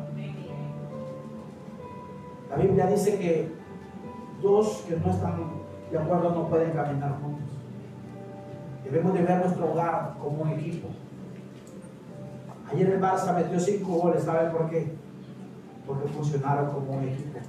La 2.50 2.56
Biblia 2.56 2.86
dice 2.86 3.18
que 3.18 3.52
dos 4.42 4.86
que 4.88 4.96
no 4.96 5.12
están 5.12 5.59
de 5.92 5.98
acuerdo 5.98 6.30
no 6.32 6.48
pueden 6.48 6.72
caminar 6.72 7.20
juntos. 7.22 7.50
Debemos 8.84 9.14
de 9.14 9.22
ver 9.22 9.38
nuestro 9.40 9.72
hogar 9.72 10.16
como 10.22 10.44
un 10.44 10.50
equipo. 10.50 10.88
Ayer 12.72 12.90
el 12.90 13.02
Barça 13.02 13.34
metió 13.34 13.60
cinco 13.60 13.94
goles, 13.94 14.24
¿saben 14.24 14.52
por 14.52 14.70
qué? 14.70 14.94
Porque 15.88 16.08
funcionaron 16.10 16.72
como 16.72 16.94
un 16.94 17.04
equipo. 17.04 17.40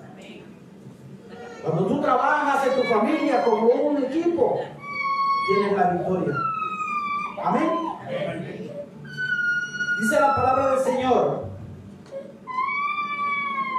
Cuando 1.62 1.87
tú 1.87 2.01
trabajas 2.01 2.67
en 2.67 2.75
tu 2.75 2.89
familia 2.89 3.45
como 3.45 3.67
un 3.67 4.03
equipo, 4.03 4.61
tienes 5.49 5.77
la 5.77 5.91
victoria. 5.91 6.35
Amén. 7.45 7.71
Dice 10.01 10.21
la 10.21 10.35
palabra 10.35 10.71
del 10.71 10.81
Señor 10.81 11.45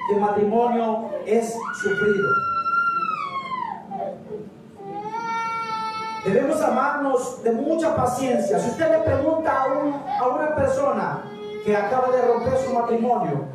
que 0.07 0.15
matrimonio 0.17 1.09
es 1.25 1.55
sufrido. 1.81 2.50
Debemos 6.25 6.61
amarnos 6.61 7.41
de 7.43 7.51
mucha 7.51 7.95
paciencia. 7.95 8.59
Si 8.59 8.69
usted 8.69 8.91
le 8.91 8.99
pregunta 8.99 9.63
a, 9.63 9.67
un- 9.73 9.93
a 10.21 10.27
una 10.27 10.55
persona 10.55 11.23
que 11.65 11.75
acaba 11.75 12.09
de 12.15 12.21
romper 12.21 12.57
su 12.57 12.73
matrimonio, 12.73 13.45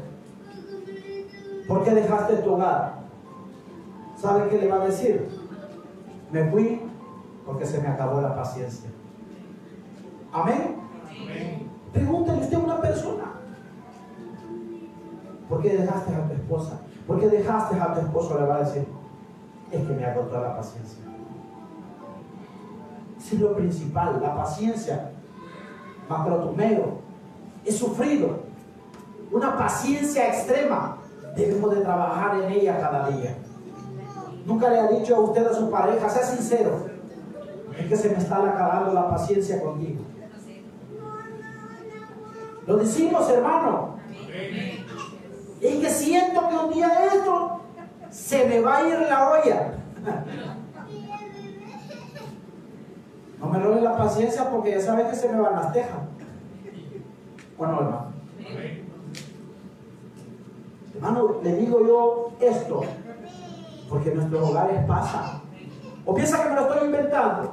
¿por 1.68 1.84
qué 1.84 1.90
dejaste 1.92 2.36
tu 2.36 2.54
hogar? 2.54 2.94
¿Sabe 4.16 4.48
qué 4.48 4.58
le 4.58 4.68
va 4.68 4.82
a 4.82 4.86
decir? 4.86 5.28
Me 6.32 6.50
fui 6.50 6.82
porque 7.44 7.66
se 7.66 7.80
me 7.80 7.88
acabó 7.88 8.20
la 8.20 8.34
paciencia. 8.34 8.90
Amén. 10.32 10.76
Pregúntale 11.92 12.40
usted 12.42 12.56
a 12.56 12.60
una 12.60 12.80
persona. 12.80 13.24
¿Por 15.48 15.62
qué 15.62 15.76
dejaste 15.76 16.12
a 16.14 16.26
tu 16.26 16.32
esposa? 16.34 16.80
¿Por 17.06 17.20
qué 17.20 17.28
dejaste 17.28 17.78
a 17.78 17.94
tu 17.94 18.00
esposo? 18.00 18.38
Le 18.40 18.46
va 18.46 18.56
a 18.56 18.60
decir, 18.60 18.86
es 19.70 19.80
que 19.86 19.92
me 19.94 20.04
agotó 20.04 20.40
la 20.40 20.56
paciencia. 20.56 21.04
Eso 23.26 23.34
es 23.34 23.40
lo 23.40 23.56
principal, 23.56 24.20
la 24.22 24.36
paciencia. 24.36 25.10
Macrotumero. 26.08 27.00
He 27.64 27.72
sufrido 27.72 28.38
una 29.32 29.56
paciencia 29.56 30.28
extrema. 30.28 30.98
Debemos 31.34 31.74
de 31.74 31.80
trabajar 31.80 32.40
en 32.40 32.52
ella 32.52 32.78
cada 32.78 33.10
día. 33.10 33.36
Nunca 34.46 34.70
le 34.70 34.78
ha 34.78 34.86
dicho 34.86 35.16
a 35.16 35.20
usted 35.20 35.44
a 35.44 35.52
su 35.52 35.68
pareja, 35.68 36.08
sea 36.08 36.22
sincero, 36.22 36.86
es 37.76 37.86
que 37.88 37.96
se 37.96 38.10
me 38.10 38.18
está 38.18 38.36
acabando 38.36 38.92
la 38.92 39.10
paciencia 39.10 39.60
contigo. 39.60 40.02
Lo 42.64 42.76
decimos, 42.76 43.28
hermano. 43.28 43.96
Es 45.60 45.74
que 45.80 45.90
siento 45.90 46.48
que 46.48 46.54
un 46.54 46.72
día 46.72 47.06
esto 47.12 47.60
se 48.08 48.46
me 48.46 48.60
va 48.60 48.76
a 48.76 48.88
ir 48.88 49.00
la 49.00 49.30
olla. 49.30 49.72
No 53.46 53.52
me 53.52 53.60
roben 53.60 53.84
la 53.84 53.96
paciencia 53.96 54.50
porque 54.50 54.72
ya 54.72 54.80
saben 54.80 55.08
que 55.08 55.14
se 55.14 55.28
me 55.28 55.40
van 55.40 55.54
las 55.54 55.72
tejas. 55.72 56.00
¿O 57.56 57.64
no, 57.64 57.78
hermano? 57.78 58.06
Hermano, 60.96 61.36
le 61.44 61.54
digo 61.54 61.86
yo 61.86 62.32
esto 62.40 62.82
porque 63.88 64.10
nuestros 64.10 64.50
hogares 64.50 64.84
pasa. 64.86 65.40
¿O 66.04 66.12
piensa 66.12 66.42
que 66.42 66.48
me 66.48 66.56
lo 66.56 66.62
estoy 66.62 66.86
inventando? 66.86 67.52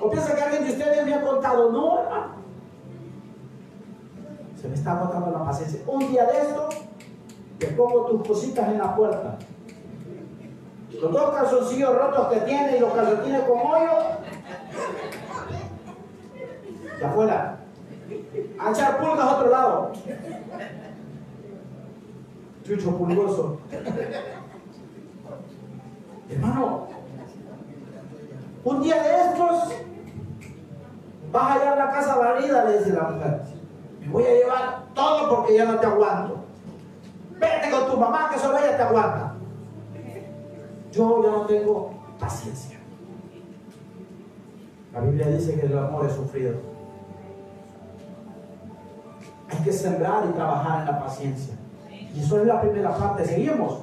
¿O 0.00 0.10
piensa 0.10 0.34
que 0.34 0.42
alguien 0.42 0.64
de 0.64 0.70
ustedes 0.72 1.06
me 1.06 1.14
ha 1.14 1.22
contado? 1.22 1.70
No, 1.70 2.00
hermano. 2.00 2.32
Se 4.60 4.66
me 4.66 4.74
está 4.74 4.98
agotando 4.98 5.30
la 5.30 5.44
paciencia. 5.44 5.80
Un 5.86 6.08
día 6.08 6.24
de 6.24 6.38
esto, 6.38 6.68
te 7.58 7.68
pongo 7.68 8.06
tus 8.06 8.26
cositas 8.26 8.68
en 8.68 8.78
la 8.78 8.96
puerta. 8.96 9.38
Los 11.00 11.12
dos 11.12 11.30
calzoncillos 11.30 11.94
rotos 11.94 12.26
que 12.32 12.40
tiene 12.40 12.78
y 12.78 12.80
los 12.80 12.92
calcetines 12.92 13.42
con 13.42 13.58
hoyo. 13.58 14.17
Y 17.00 17.04
afuera. 17.04 17.58
A 18.58 18.70
echar 18.70 18.98
pulgas 18.98 19.20
a 19.20 19.36
otro 19.36 19.50
lado. 19.50 19.92
Chucho 22.64 22.96
pulgoso. 22.96 23.58
Hermano, 26.30 26.88
un 28.64 28.82
día 28.82 29.02
de 29.02 29.16
estos 29.22 29.74
vas 31.32 31.42
a 31.42 31.54
hallar 31.54 31.78
la 31.78 31.90
casa 31.90 32.16
barrida, 32.16 32.64
le 32.64 32.78
dice 32.78 32.92
la 32.92 33.02
mujer. 33.04 33.42
Me 34.00 34.08
voy 34.08 34.24
a 34.24 34.34
llevar 34.34 34.82
todo 34.94 35.36
porque 35.36 35.56
ya 35.56 35.64
no 35.64 35.78
te 35.78 35.86
aguanto. 35.86 36.44
Vete 37.38 37.70
con 37.70 37.90
tu 37.90 37.96
mamá 37.96 38.30
que 38.30 38.38
solo 38.38 38.58
ella 38.58 38.76
te 38.76 38.82
aguanta. 38.82 39.34
Yo 40.92 41.22
ya 41.22 41.30
no 41.30 41.46
tengo 41.46 41.92
paciencia. 42.18 42.78
La 44.92 45.00
Biblia 45.00 45.28
dice 45.28 45.58
que 45.58 45.66
el 45.66 45.78
amor 45.78 46.06
es 46.06 46.12
sufrido. 46.12 46.77
Sembrar 49.72 50.24
y 50.28 50.32
trabajar 50.32 50.80
en 50.80 50.86
la 50.86 50.98
paciencia. 51.00 51.54
Y 52.14 52.20
eso 52.20 52.40
es 52.40 52.46
la 52.46 52.60
primera 52.60 52.96
parte. 52.96 53.24
Seguimos. 53.24 53.82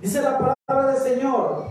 Dice 0.00 0.22
la 0.22 0.56
palabra 0.66 0.92
del 0.92 1.02
Señor. 1.02 1.68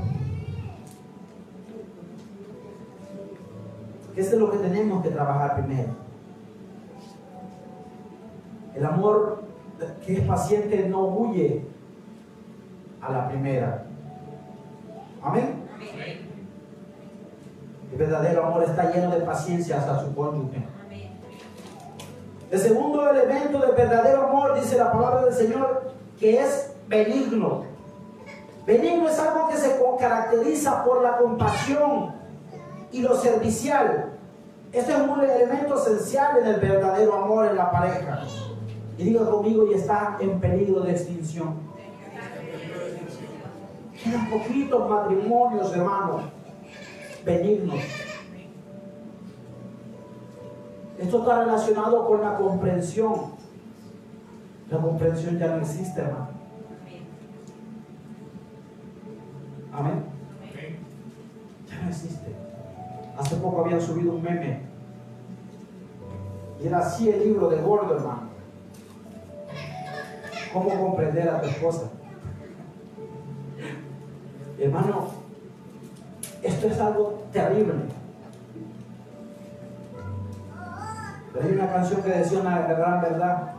Que 4.13 4.21
es 4.21 4.33
lo 4.33 4.51
que 4.51 4.57
tenemos 4.57 5.03
que 5.03 5.09
trabajar 5.09 5.55
primero. 5.55 5.89
El 8.75 8.85
amor 8.85 9.43
que 10.05 10.13
es 10.13 10.21
paciente 10.21 10.87
no 10.87 11.05
huye 11.05 11.65
a 13.01 13.11
la 13.11 13.27
primera. 13.27 13.85
Amén. 15.21 15.64
El 17.95 17.99
verdadero 17.99 18.47
amor 18.47 18.63
está 18.63 18.91
lleno 18.91 19.09
de 19.09 19.21
paciencia 19.21 19.77
hacia 19.77 20.01
su 20.01 20.13
cónyuge. 20.13 20.61
El 22.51 22.59
segundo 22.59 23.09
elemento 23.09 23.57
del 23.59 23.71
verdadero 23.71 24.27
amor, 24.27 24.59
dice 24.59 24.77
la 24.77 24.91
palabra 24.91 25.23
del 25.23 25.33
Señor, 25.33 25.93
que 26.19 26.41
es 26.41 26.73
benigno. 26.89 27.63
Benigno 28.67 29.07
es 29.07 29.17
algo 29.17 29.47
que 29.47 29.55
se 29.55 29.79
caracteriza 29.97 30.83
por 30.83 31.03
la 31.03 31.15
compasión 31.15 32.15
y 32.91 33.01
lo 33.01 33.15
servicial. 33.15 34.11
Este 34.73 34.91
es 34.91 34.99
un 34.99 35.21
elemento 35.21 35.81
esencial 35.81 36.39
en 36.39 36.47
el 36.47 36.59
verdadero 36.59 37.13
amor 37.13 37.45
en 37.45 37.55
la 37.55 37.71
pareja. 37.71 38.25
Y 38.97 39.05
diga 39.05 39.25
conmigo, 39.25 39.67
y 39.71 39.75
está 39.75 40.17
en 40.19 40.37
peligro 40.41 40.81
de 40.81 40.91
extinción. 40.91 41.55
Quedan 44.03 44.29
poquitos 44.29 44.89
matrimonios, 44.89 45.73
hermanos, 45.73 46.23
benignos. 47.25 47.79
Esto 50.99 51.19
está 51.19 51.43
relacionado 51.43 52.07
con 52.07 52.21
la 52.21 52.37
comprensión. 52.37 53.35
La 54.69 54.77
comprensión 54.77 55.37
ya 55.37 55.47
no 55.47 55.61
existe, 55.61 56.01
hermano. 56.01 56.29
Amén. 59.73 60.05
Ya 61.69 61.81
no 61.81 61.89
existe. 61.89 62.33
Hace 63.17 63.35
poco 63.35 63.65
habían 63.65 63.81
subido 63.81 64.13
un 64.13 64.23
meme. 64.23 64.61
Y 66.63 66.67
era 66.67 66.79
así 66.79 67.09
el 67.09 67.19
libro 67.19 67.49
de 67.49 67.61
gordo, 67.61 67.95
hermano. 67.95 68.29
¿Cómo 70.53 70.69
comprender 70.69 71.27
a 71.27 71.41
tu 71.41 71.47
esposa? 71.47 71.89
Hermano, 74.57 75.24
esto 76.45 76.67
es 76.67 76.79
algo 76.79 77.23
terrible. 77.31 77.73
Pero 81.33 81.45
hay 81.45 81.53
una 81.53 81.71
canción 81.71 82.01
que 82.01 82.09
decía 82.09 82.39
una 82.39 82.59
gran 82.61 83.01
verdad. 83.01 83.53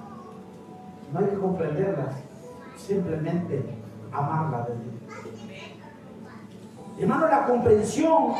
No 1.12 1.18
hay 1.18 1.26
que 1.26 1.36
comprenderla, 1.36 2.12
simplemente 2.76 3.64
amarla 4.12 4.66
de 4.66 4.74
Dios. 4.74 4.94
Hermano, 6.98 7.28
la 7.28 7.46
comprensión 7.46 8.32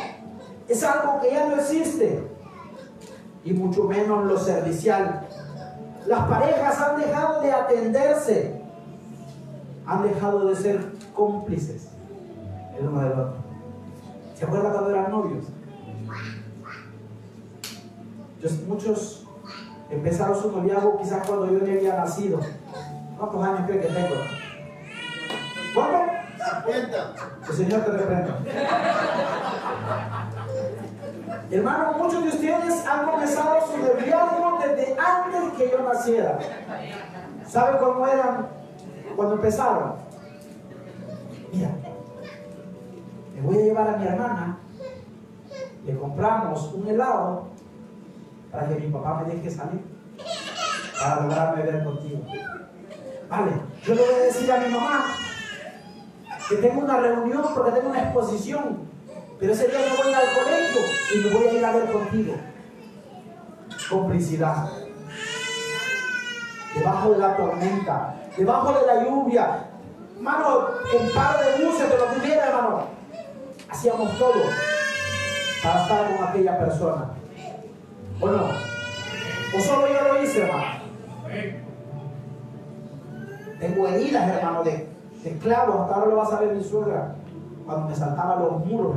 es 0.67 0.83
algo 0.83 1.21
que 1.21 1.31
ya 1.31 1.47
no 1.47 1.55
existe. 1.55 2.27
Y 3.43 3.53
mucho 3.53 3.83
menos 3.83 4.25
lo 4.25 4.37
servicial. 4.39 5.27
Las 6.07 6.27
parejas 6.27 6.81
han 6.81 6.99
dejado 6.99 7.41
de 7.41 7.51
atenderse. 7.51 8.61
Han 9.85 10.03
dejado 10.03 10.47
de 10.47 10.55
ser 10.55 10.85
cómplices 11.13 11.89
el 12.77 12.87
uno 12.87 13.01
del 13.01 13.11
otro. 13.11 13.36
¿Se 14.37 14.45
acuerdan 14.45 14.71
cuando 14.71 14.89
eran 14.91 15.09
novios? 15.09 15.45
Muchos 18.67 19.25
empezaron 19.89 20.39
su 20.39 20.51
noviazgo 20.51 20.99
quizás 20.99 21.27
cuando 21.27 21.47
yo 21.47 21.65
ni 21.65 21.71
había 21.71 21.95
nacido. 21.95 22.39
¿Cuántos 23.17 23.43
años 23.43 23.61
cree 23.65 23.81
que 23.81 23.87
tengo? 23.87 24.15
¿Cuánto? 25.73 26.11
50. 26.65 27.13
El 27.49 27.55
Señor 27.55 27.81
te 27.81 27.91
reprenda. 27.91 28.39
Hermano, 31.49 31.93
muchos 31.97 32.23
de 32.23 32.29
ustedes 32.29 32.85
han 32.85 33.05
comenzado 33.05 33.67
su 33.67 33.77
noviazgo 33.77 34.59
desde 34.61 34.95
antes 34.99 35.53
que 35.57 35.71
yo 35.71 35.81
naciera. 35.81 36.37
¿Sabe 37.47 37.79
cómo 37.79 38.05
eran 38.05 38.47
cuando 39.15 39.35
empezaron? 39.35 39.95
Mira, 41.51 41.69
me 43.37 43.43
voy 43.43 43.57
a 43.57 43.65
llevar 43.65 43.87
a 43.87 43.97
mi 43.97 44.07
hermana, 44.07 44.57
le 45.85 45.95
compramos 45.95 46.73
un 46.73 46.87
helado 46.87 47.47
para 48.51 48.67
que 48.67 48.75
mi 48.75 48.87
papá 48.87 49.23
me 49.23 49.35
deje 49.35 49.51
salir, 49.51 49.81
para 50.99 51.21
lograrme 51.21 51.61
ver 51.61 51.83
contigo. 51.83 52.25
Vale, 53.29 53.51
yo 53.83 53.93
le 53.93 54.01
voy 54.01 54.15
a 54.15 54.23
decir 54.23 54.51
a 54.51 54.57
mi 54.57 54.73
mamá 54.73 55.05
que 56.49 56.55
tengo 56.55 56.81
una 56.81 56.97
reunión 56.97 57.43
porque 57.53 57.71
tengo 57.73 57.89
una 57.89 58.03
exposición, 58.03 58.79
pero 59.39 59.53
ese 59.53 59.67
día 59.67 59.79
no 59.87 60.03
voy 60.03 60.13
al 60.13 60.33
colegio 60.33 60.81
y 61.13 61.17
me 61.23 61.33
voy 61.33 61.47
a 61.47 61.53
ir 61.53 61.65
a 61.65 61.71
ver 61.73 61.91
contigo. 61.91 62.33
Complicidad. 63.87 64.69
Debajo 66.73 67.11
de 67.11 67.17
la 67.19 67.37
tormenta, 67.37 68.15
debajo 68.35 68.73
de 68.79 68.85
la 68.87 69.03
lluvia, 69.03 69.69
hermano, 70.15 70.69
un 70.99 71.09
par 71.11 71.37
de 71.39 71.63
buses 71.63 71.89
de 71.89 71.97
lo 71.97 72.09
que 72.09 72.19
hubiera, 72.19 72.47
hermano. 72.47 72.97
Hacíamos 73.69 74.17
todo 74.17 74.33
para 75.63 75.81
estar 75.81 76.15
con 76.15 76.27
aquella 76.27 76.59
persona. 76.59 77.09
¿O 78.19 78.27
no? 78.27 78.43
¿O 79.55 79.59
solo 79.61 79.87
yo 79.87 80.13
lo 80.13 80.23
hice, 80.23 80.43
hermano? 80.43 80.65
Tengo 83.59 83.87
heridas, 83.87 84.29
hermano, 84.29 84.63
de, 84.63 84.87
de 85.23 85.37
clavos. 85.37 85.89
Hasta 85.89 86.05
lo 86.05 86.15
va 86.15 86.23
a 86.23 86.27
saber 86.27 86.55
mi 86.55 86.63
suegra. 86.63 87.15
Cuando 87.65 87.89
me 87.89 87.95
saltaba 87.95 88.37
los 88.37 88.65
muros. 88.65 88.95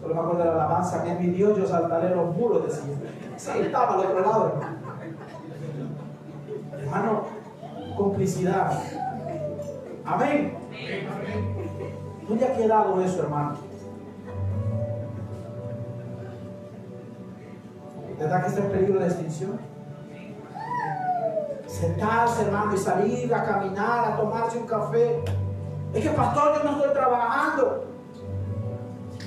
Solo 0.00 0.14
me 0.14 0.20
acuerdo 0.20 0.38
de 0.38 0.44
la 0.44 0.54
alabanza 0.54 1.02
que 1.02 1.12
es 1.12 1.20
mi 1.20 1.26
Dios, 1.28 1.58
yo 1.58 1.66
saltaré 1.66 2.14
los 2.14 2.34
muros, 2.34 2.64
decía. 2.66 2.94
Saltaba 3.36 3.94
al 3.94 4.00
otro 4.00 4.20
lado, 4.20 4.52
hermano. 4.54 4.76
Hermano, 6.78 7.22
complicidad. 7.96 8.72
Amén. 10.04 10.54
¿Dónde 12.28 12.44
ha 12.44 12.56
quedado 12.56 13.00
eso, 13.00 13.22
hermano? 13.22 13.56
¿Verdad 18.18 18.42
que 18.42 18.48
está 18.48 18.60
en 18.62 18.70
peligro 18.70 18.98
de 18.98 19.06
extinción? 19.06 19.60
Sentarse, 21.66 22.42
hermano, 22.42 22.74
y 22.74 22.78
salir 22.78 23.34
a 23.34 23.44
caminar, 23.44 24.12
a 24.12 24.16
tomarse 24.16 24.58
un 24.58 24.66
café. 24.66 25.22
Es 25.94 26.02
que, 26.02 26.10
pastor, 26.10 26.56
yo 26.56 26.64
no 26.64 26.76
estoy 26.78 26.92
trabajando. 26.94 27.84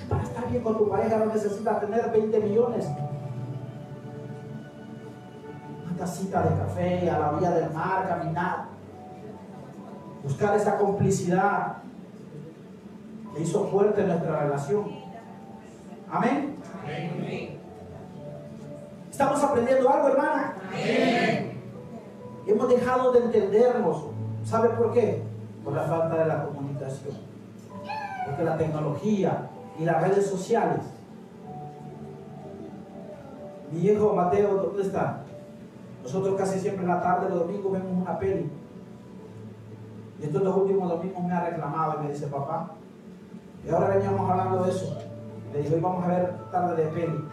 Para 0.09 0.23
estar 0.23 0.49
bien 0.49 0.63
con 0.63 0.77
tu 0.77 0.89
pareja 0.89 1.17
no 1.17 1.27
necesitas 1.27 1.79
tener 1.79 2.11
20 2.11 2.39
millones. 2.39 2.89
Una 5.85 5.97
tacita 5.97 6.41
de 6.41 6.57
café 6.57 7.09
a 7.11 7.19
la 7.19 7.31
orilla 7.31 7.51
del 7.51 7.71
mar, 7.71 8.07
caminar. 8.09 8.65
Buscar 10.23 10.55
esa 10.55 10.77
complicidad 10.77 11.77
que 13.33 13.41
hizo 13.41 13.65
fuerte 13.67 14.03
nuestra 14.03 14.39
relación. 14.43 14.85
Amén. 16.11 16.55
¿Estamos 19.11 19.43
aprendiendo 19.43 19.89
algo, 19.89 20.07
hermano? 20.09 20.53
Hemos 22.47 22.69
dejado 22.69 23.11
de 23.11 23.19
entendernos. 23.19 24.05
¿Sabe 24.43 24.69
por 24.69 24.93
qué? 24.93 25.21
Por 25.63 25.73
la 25.73 25.83
falta 25.83 26.15
de 26.17 26.25
la 26.25 26.45
comunicación. 26.45 27.15
Porque 28.25 28.43
la 28.43 28.57
tecnología 28.57 29.49
y 29.77 29.85
las 29.85 30.01
redes 30.01 30.27
sociales. 30.27 30.81
Mi 33.71 33.81
hijo 33.81 34.15
Mateo, 34.15 34.55
¿dónde 34.55 34.81
está? 34.81 35.21
Nosotros 36.01 36.35
casi 36.37 36.59
siempre 36.59 36.83
en 36.83 36.89
la 36.89 37.01
tarde, 37.01 37.29
los 37.29 37.39
domingos, 37.39 37.71
vemos 37.71 38.01
una 38.01 38.17
peli. 38.17 38.49
Y 40.19 40.23
estos 40.23 40.43
dos 40.43 40.57
últimos 40.57 40.89
domingos 40.89 41.23
me 41.23 41.33
ha 41.33 41.49
reclamado 41.49 41.99
y 41.99 42.07
me 42.07 42.13
dice, 42.13 42.27
papá, 42.27 42.71
y 43.65 43.69
ahora 43.69 43.95
veníamos 43.95 44.29
hablando 44.29 44.63
de 44.63 44.71
eso. 44.71 44.97
Le 45.53 45.61
digo, 45.61 45.75
hoy 45.75 45.81
vamos 45.81 46.05
a 46.05 46.07
ver 46.07 46.35
tarde 46.51 46.83
de 46.83 46.89
peli. 46.91 47.25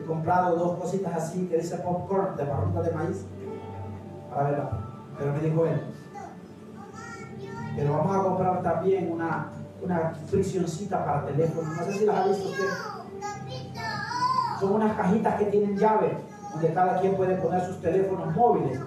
He 0.00 0.04
comprado 0.04 0.56
dos 0.56 0.78
cositas 0.78 1.14
así 1.14 1.46
que 1.46 1.58
dice 1.58 1.76
popcorn 1.78 2.36
de 2.36 2.44
barrita 2.44 2.82
de 2.82 2.92
maíz 2.92 3.26
para 4.30 4.50
verla. 4.50 4.70
Pero 5.18 5.32
me 5.32 5.40
dijo 5.40 5.66
él, 5.66 5.80
pero 7.76 7.92
vamos 7.94 8.16
a 8.16 8.22
comprar 8.22 8.62
también 8.62 9.12
una, 9.12 9.48
una 9.82 10.12
prisioncita 10.30 11.04
para 11.04 11.26
teléfono. 11.26 11.68
No 11.74 11.84
sé 11.84 11.92
si 11.92 12.04
las 12.06 12.16
ha 12.16 12.28
visto 12.28 12.48
usted. 12.48 12.68
Son 14.60 14.72
unas 14.74 14.96
cajitas 14.96 15.34
que 15.38 15.44
tienen 15.46 15.76
llave, 15.76 16.18
donde 16.52 16.72
cada 16.72 17.00
quien 17.00 17.16
puede 17.16 17.36
poner 17.36 17.64
sus 17.66 17.80
teléfonos 17.80 18.34
móviles. 18.34 18.80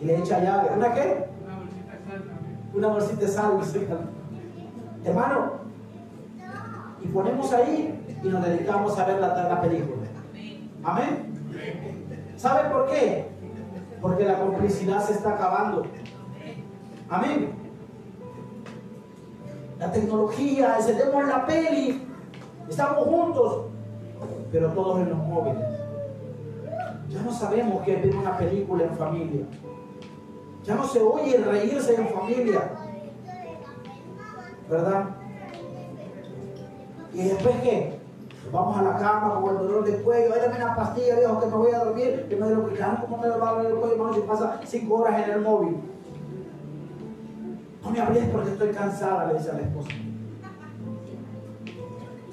Y 0.00 0.04
le 0.04 0.18
echa 0.18 0.40
llave. 0.40 0.70
¿Una 0.76 0.94
qué? 0.94 1.26
Una 2.74 2.88
bolsita 2.88 3.20
de 3.20 3.28
sal. 3.28 3.60
Hermano, 5.04 5.52
y 7.02 7.08
ponemos 7.08 7.52
ahí 7.52 8.18
y 8.22 8.28
nos 8.28 8.44
dedicamos 8.44 8.98
a 8.98 9.04
ver 9.04 9.20
la, 9.20 9.28
la 9.48 9.60
película. 9.60 10.06
Amén. 10.82 11.34
¿Sabe 12.36 12.70
por 12.70 12.86
qué? 12.88 13.28
Porque 14.00 14.24
la 14.24 14.38
complicidad 14.38 15.00
se 15.04 15.14
está 15.14 15.34
acabando. 15.34 15.86
Amén. 17.08 17.50
La 19.78 19.92
tecnología, 19.92 20.76
encendemos 20.76 21.26
la 21.26 21.46
peli, 21.46 22.02
estamos 22.68 23.04
juntos, 23.04 23.66
pero 24.50 24.68
todos 24.70 25.00
en 25.00 25.10
los 25.10 25.18
móviles. 25.18 25.64
Ya 27.08 27.22
no 27.22 27.32
sabemos 27.32 27.82
qué 27.84 27.96
es 27.96 28.02
ver 28.02 28.16
una 28.16 28.36
película 28.36 28.84
en 28.84 28.96
familia. 28.96 29.46
Ya 30.64 30.74
no 30.74 30.84
se 30.84 31.00
oye 31.00 31.38
reírse 31.38 31.94
en 31.94 32.08
familia. 32.08 32.70
¿Verdad? 34.68 35.04
¿Y 37.14 37.22
después 37.24 37.56
qué? 37.62 37.98
Vamos 38.52 38.78
a 38.78 38.82
la 38.82 38.96
cama 38.96 39.40
con 39.40 39.50
el 39.50 39.58
dolor 39.58 39.84
de 39.84 40.02
cuello, 40.02 40.34
dame 40.34 40.56
una 40.56 40.76
pastilla, 40.76 41.16
viejo, 41.16 41.40
que 41.40 41.46
me 41.46 41.56
voy 41.56 41.72
a 41.72 41.84
dormir, 41.84 42.26
que 42.28 42.36
me 42.36 42.50
lo 42.50 42.68
claro, 42.68 42.98
¿cómo 43.02 43.18
me 43.18 43.28
va 43.28 43.48
a 43.48 43.52
doler 43.54 43.72
el 43.72 43.78
cuello, 43.78 43.94
hermano, 43.94 44.14
si 44.14 44.20
pasa 44.20 44.60
cinco 44.64 44.94
horas 44.96 45.22
en 45.24 45.30
el 45.34 45.40
móvil? 45.42 45.76
No 47.82 47.90
me 47.90 48.00
hables 48.00 48.24
porque 48.30 48.50
estoy 48.50 48.70
cansada, 48.70 49.26
le 49.26 49.38
dice 49.38 49.50
a 49.50 49.54
la 49.54 49.60
esposa. 49.60 49.90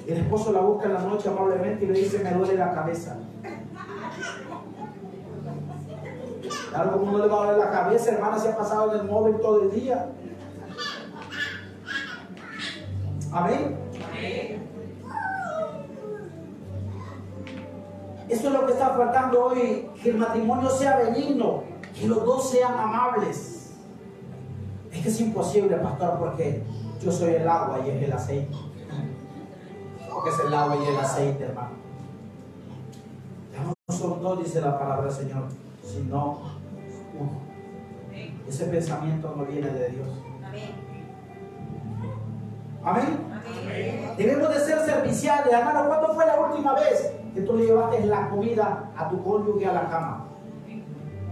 Y 0.06 0.12
el 0.12 0.18
esposo 0.18 0.52
la 0.52 0.60
busca 0.60 0.86
en 0.86 0.94
la 0.94 1.00
noche 1.00 1.28
amablemente 1.28 1.84
y 1.84 1.88
le 1.88 1.98
dice, 1.98 2.18
me 2.20 2.32
duele 2.32 2.56
la 2.56 2.72
cabeza. 2.72 3.16
Claro, 6.70 6.92
como 6.92 7.12
no 7.12 7.18
le 7.18 7.28
va 7.28 7.42
a 7.42 7.46
doler 7.46 7.58
la 7.58 7.70
cabeza, 7.70 8.12
hermana, 8.12 8.38
se 8.38 8.48
ha 8.48 8.56
pasado 8.56 8.94
en 8.94 9.00
el 9.00 9.06
móvil 9.06 9.36
todo 9.36 9.62
el 9.62 9.70
día. 9.70 10.06
Amén. 13.36 13.76
Eso 18.30 18.48
es 18.48 18.52
lo 18.52 18.66
que 18.66 18.72
está 18.72 18.88
faltando 18.90 19.44
hoy, 19.44 19.90
que 20.02 20.08
el 20.08 20.16
matrimonio 20.16 20.70
sea 20.70 20.96
benigno, 20.96 21.64
que 21.94 22.08
los 22.08 22.24
dos 22.24 22.50
sean 22.50 22.78
amables. 22.78 23.72
Es 24.90 25.02
que 25.02 25.08
es 25.10 25.20
imposible, 25.20 25.76
pastor, 25.76 26.18
porque 26.18 26.62
yo 27.02 27.12
soy 27.12 27.34
el 27.34 27.46
agua 27.46 27.80
y 27.86 27.90
es 27.90 28.02
el 28.04 28.12
aceite. 28.14 28.56
Porque 30.10 30.30
es 30.30 30.40
el 30.40 30.54
agua 30.54 30.76
y 30.82 30.88
el 30.88 30.96
aceite, 30.96 31.44
hermano. 31.44 31.76
Ya 33.52 33.64
no 33.64 33.94
son 33.94 34.22
dos, 34.22 34.42
dice 34.42 34.62
la 34.62 34.78
palabra 34.78 35.04
del 35.04 35.14
Señor, 35.14 35.42
sino 35.84 36.38
uno. 37.20 37.46
Ese 38.48 38.64
pensamiento 38.64 39.34
no 39.36 39.44
viene 39.44 39.68
de 39.68 39.90
Dios. 39.90 40.08
Amén. 42.86 43.18
Debemos 44.16 44.48
de 44.48 44.60
ser 44.60 44.78
serviciales. 44.78 45.52
Hermano, 45.52 45.88
¿cuándo 45.88 46.14
fue 46.14 46.24
la 46.24 46.38
última 46.38 46.74
vez 46.74 47.12
que 47.34 47.40
tú 47.40 47.56
le 47.56 47.66
llevaste 47.66 48.06
la 48.06 48.28
comida 48.28 48.92
a 48.96 49.08
tu 49.08 49.24
cónyuge 49.24 49.66
a 49.66 49.72
la 49.72 49.88
cama? 49.88 50.24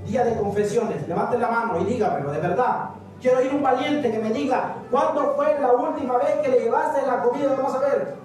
Día 0.05 0.25
de 0.25 0.37
confesiones. 0.37 1.07
Levante 1.07 1.39
la 1.39 1.49
mano 1.49 1.81
y 1.81 1.85
dígamelo, 1.85 2.33
de 2.33 2.41
verdad. 2.41 2.91
Quiero 3.21 3.41
ir 3.41 3.55
un 3.55 3.63
valiente 3.63 4.11
que 4.11 4.19
me 4.19 4.31
diga, 4.31 4.75
¿cuándo 4.91 5.35
fue 5.37 5.57
la 5.61 5.71
última 5.73 6.19
vez 6.19 6.35
que 6.43 6.49
le 6.49 6.59
llevaste 6.59 7.07
la 7.07 7.23
comida? 7.23 7.55
Vamos 7.57 7.75
a 7.77 7.79
ver. 7.79 8.17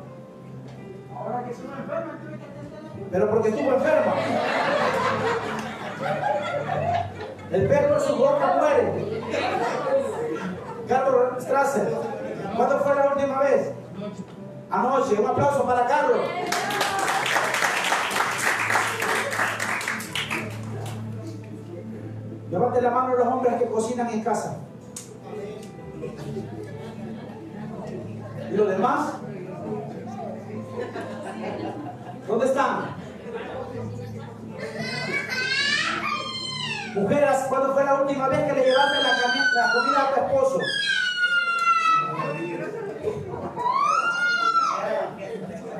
Ahora 1.15 1.43
que 1.43 1.51
estuvo 1.51 1.71
enferma, 1.71 2.17
Pero 3.11 3.29
porque 3.29 3.49
estuvo 3.49 3.73
enferma. 3.73 4.13
El 7.51 7.67
perro 7.67 7.93
en 7.93 8.01
su 8.01 8.15
boca 8.15 8.55
muere. 8.59 9.21
Carlos 10.87 11.43
Strasser. 11.43 12.08
¿Cuándo 12.59 12.79
fue 12.79 12.93
la 12.93 13.13
última 13.13 13.39
vez? 13.39 13.71
Anoche. 14.69 15.15
Un 15.17 15.27
aplauso 15.27 15.63
para 15.63 15.87
Carlos. 15.87 16.19
Levante 22.51 22.81
la 22.81 22.89
mano 22.89 23.15
los 23.15 23.27
hombres 23.27 23.53
que 23.61 23.69
cocinan 23.69 24.09
en 24.09 24.23
casa. 24.25 24.57
¿Y 28.51 28.57
los 28.57 28.67
demás? 28.67 29.13
están? 32.43 32.95
Mujeres, 36.95 37.37
¿cuándo 37.47 37.73
fue 37.73 37.85
la 37.85 38.01
última 38.01 38.27
vez 38.27 38.39
que 38.39 38.53
le 38.53 38.65
llevaste 38.65 38.97
la, 39.01 39.11
la 39.13 39.73
comida 39.73 40.03
a 40.03 40.13
tu 40.13 40.21
esposo? 40.25 40.59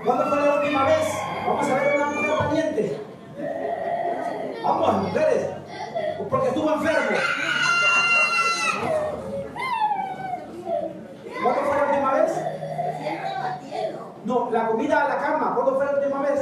¿Cuándo 0.06 0.26
fue 0.26 0.38
la 0.46 0.56
última 0.56 0.86
vez? 0.86 1.08
Vamos 1.46 1.70
a 1.70 1.76
ver 1.76 1.96
una 1.96 2.06
mujer 2.08 2.32
valiente. 2.40 3.02
Vamos, 4.64 4.94
mujeres. 5.04 5.48
Porque 6.30 6.48
estuvo 6.48 6.74
enfermo. 6.74 7.18
¿Cuándo 11.44 11.62
fue 11.62 11.78
la 11.78 11.84
última 11.86 12.14
vez? 12.14 12.32
No, 14.26 14.50
la 14.52 14.68
comida 14.68 15.06
a 15.06 15.10
la 15.10 15.18
cama. 15.18 15.54
¿Cuándo 15.56 15.76
fue 15.76 15.86
la 15.86 15.92
última 15.94 16.22
vez? 16.22 16.40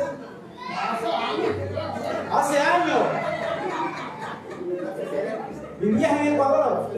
Hace 2.31 2.59
años. 2.59 3.03
¿Vivías 5.79 6.11
en 6.11 6.33
Ecuador? 6.33 6.89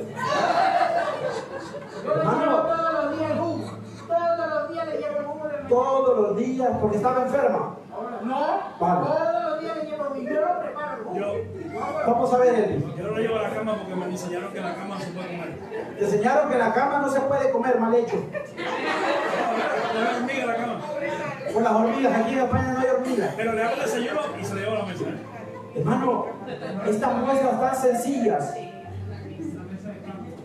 Hermano, 2.05 2.61
Todos 2.63 2.93
los 2.93 3.17
días 3.17 3.31
el 3.31 3.38
jugo. 3.39 3.71
Todos 4.07 4.49
los 4.49 4.69
días 4.69 4.88
le 4.88 4.97
llevo 4.97 5.19
el 5.19 5.26
jugo 5.26 5.47
de 5.49 5.57
mañana. 5.57 5.57
Todos 5.69 6.17
los 6.17 6.37
días 6.37 6.69
porque 6.81 6.97
estaba 6.97 7.23
enferma. 7.23 7.75
No, 8.23 8.39
Vale. 8.79 9.05
todos 9.05 9.43
los 9.43 9.59
días 9.61 9.77
le 9.77 9.83
llevo 9.89 10.03
jugo. 10.05 10.21
Yo 10.21 10.41
lo 10.41 10.59
preparo. 10.59 11.03
Vamos 12.07 12.33
a 12.33 12.37
ver, 12.37 12.55
Eli. 12.55 12.93
Yo 12.97 13.03
no 13.03 13.09
lo 13.11 13.17
llevo 13.17 13.35
a 13.37 13.41
la 13.43 13.49
cama 13.49 13.75
porque 13.77 13.95
me 13.95 14.05
enseñaron 14.05 14.51
que 14.51 14.57
en 14.57 14.65
la 14.65 14.75
cama 14.75 14.95
no 14.95 15.01
se 15.01 15.11
puede 15.11 15.27
comer. 15.27 15.59
Te 15.97 16.05
enseñaron 16.05 16.47
que 16.47 16.53
en 16.53 16.59
la 16.59 16.73
cama 16.73 16.99
no 16.99 17.09
se 17.09 17.21
puede 17.21 17.51
comer 17.51 17.79
mal 17.79 17.95
hecho. 17.95 18.23
Le 18.25 19.99
hago 19.99 20.17
hormiga 20.17 20.43
a 20.43 20.47
la 20.47 20.55
cama. 20.55 20.81
Con 21.53 21.63
las 21.63 21.73
hormigas, 21.73 22.15
aquí 22.17 22.33
en 22.33 22.39
España 22.39 22.73
no 22.73 22.79
hay 22.79 22.87
hormigas. 22.87 23.33
Pero 23.35 23.53
le 23.53 23.63
hago 23.63 23.73
el 23.73 23.79
desayuno 23.79 24.21
y 24.39 24.45
se 24.45 24.53
lo 24.55 24.59
llevo 24.61 24.71
a 24.75 24.79
la 24.79 24.85
mesa. 24.85 25.03
Hermano, 25.75 26.25
estas 26.87 27.15
muestras 27.15 27.59
tan 27.59 27.75
sencillas. 27.75 28.53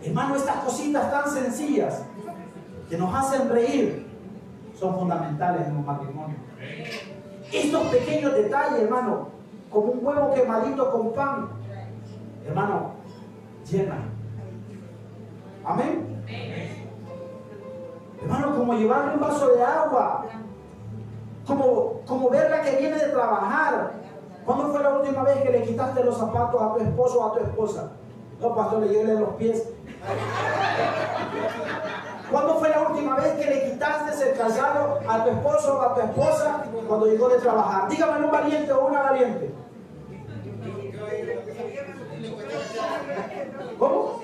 Hermano, 0.03 0.35
estas 0.35 0.55
cositas 0.57 1.11
tan 1.11 1.29
sencillas 1.31 2.03
que 2.89 2.97
nos 2.97 3.13
hacen 3.13 3.49
reír 3.49 4.04
son 4.79 4.95
fundamentales 4.95 5.67
en 5.67 5.77
un 5.77 5.85
matrimonio. 5.85 6.35
Estos 7.51 7.83
pequeños 7.87 8.33
detalles, 8.33 8.81
hermano, 8.81 9.29
como 9.69 9.91
un 9.91 10.05
huevo 10.05 10.33
quemadito 10.33 10.91
con 10.91 11.13
pan, 11.13 11.49
hermano, 12.45 12.91
llenan. 13.69 14.09
Amén. 15.63 16.23
Hermano, 18.21 18.55
como 18.55 18.73
llevarle 18.73 19.13
un 19.15 19.19
vaso 19.19 19.49
de 19.49 19.63
agua, 19.63 20.25
como, 21.45 22.01
como 22.05 22.29
verla 22.29 22.61
que 22.61 22.77
viene 22.77 22.97
de 22.97 23.07
trabajar. 23.09 23.93
¿Cuándo 24.45 24.69
fue 24.69 24.83
la 24.83 24.97
última 24.97 25.23
vez 25.23 25.41
que 25.41 25.49
le 25.49 25.63
quitaste 25.63 26.03
los 26.03 26.17
zapatos 26.17 26.61
a 26.61 26.73
tu 26.73 26.79
esposo 26.81 27.19
o 27.19 27.31
a 27.31 27.33
tu 27.33 27.43
esposa? 27.43 27.91
No, 28.39 28.55
pastor, 28.55 28.81
le 28.81 28.89
llegué 28.89 29.13
los 29.15 29.29
pies. 29.35 29.69
¿Cuándo 32.31 32.55
fue 32.59 32.69
la 32.69 32.81
última 32.81 33.15
vez 33.15 33.33
que 33.33 33.45
le 33.45 33.71
quitaste 33.71 34.31
el 34.31 34.37
calzado 34.37 34.99
a 35.07 35.23
tu 35.23 35.29
esposo 35.29 35.77
o 35.77 35.81
a 35.81 35.95
tu 35.95 36.01
esposa 36.01 36.63
cuando 36.87 37.05
llegó 37.05 37.29
de 37.29 37.39
trabajar? 37.39 37.87
Dígame 37.89 38.25
un 38.25 38.31
valiente 38.31 38.73
o 38.73 38.85
una 38.87 39.01
valiente. 39.03 39.53
¿Cómo? 43.77 44.21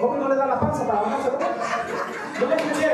¿Cómo 0.00 0.16
no 0.16 0.28
le 0.28 0.36
da 0.36 0.46
la 0.46 0.60
panza 0.60 0.86
para 0.86 1.00
bajarse? 1.02 1.30
No 2.40 2.46
le 2.46 2.56
escuché. 2.56 2.90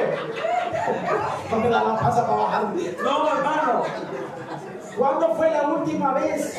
No 1.50 1.56
me 1.58 1.68
da 1.68 1.84
la 1.84 1.96
panza 1.96 2.26
para 2.26 2.42
bajar. 2.42 2.64
No, 3.02 3.28
hermano. 3.28 3.82
¿Cuándo 4.96 5.34
fue 5.34 5.50
la 5.50 5.68
última 5.68 6.14
vez? 6.14 6.54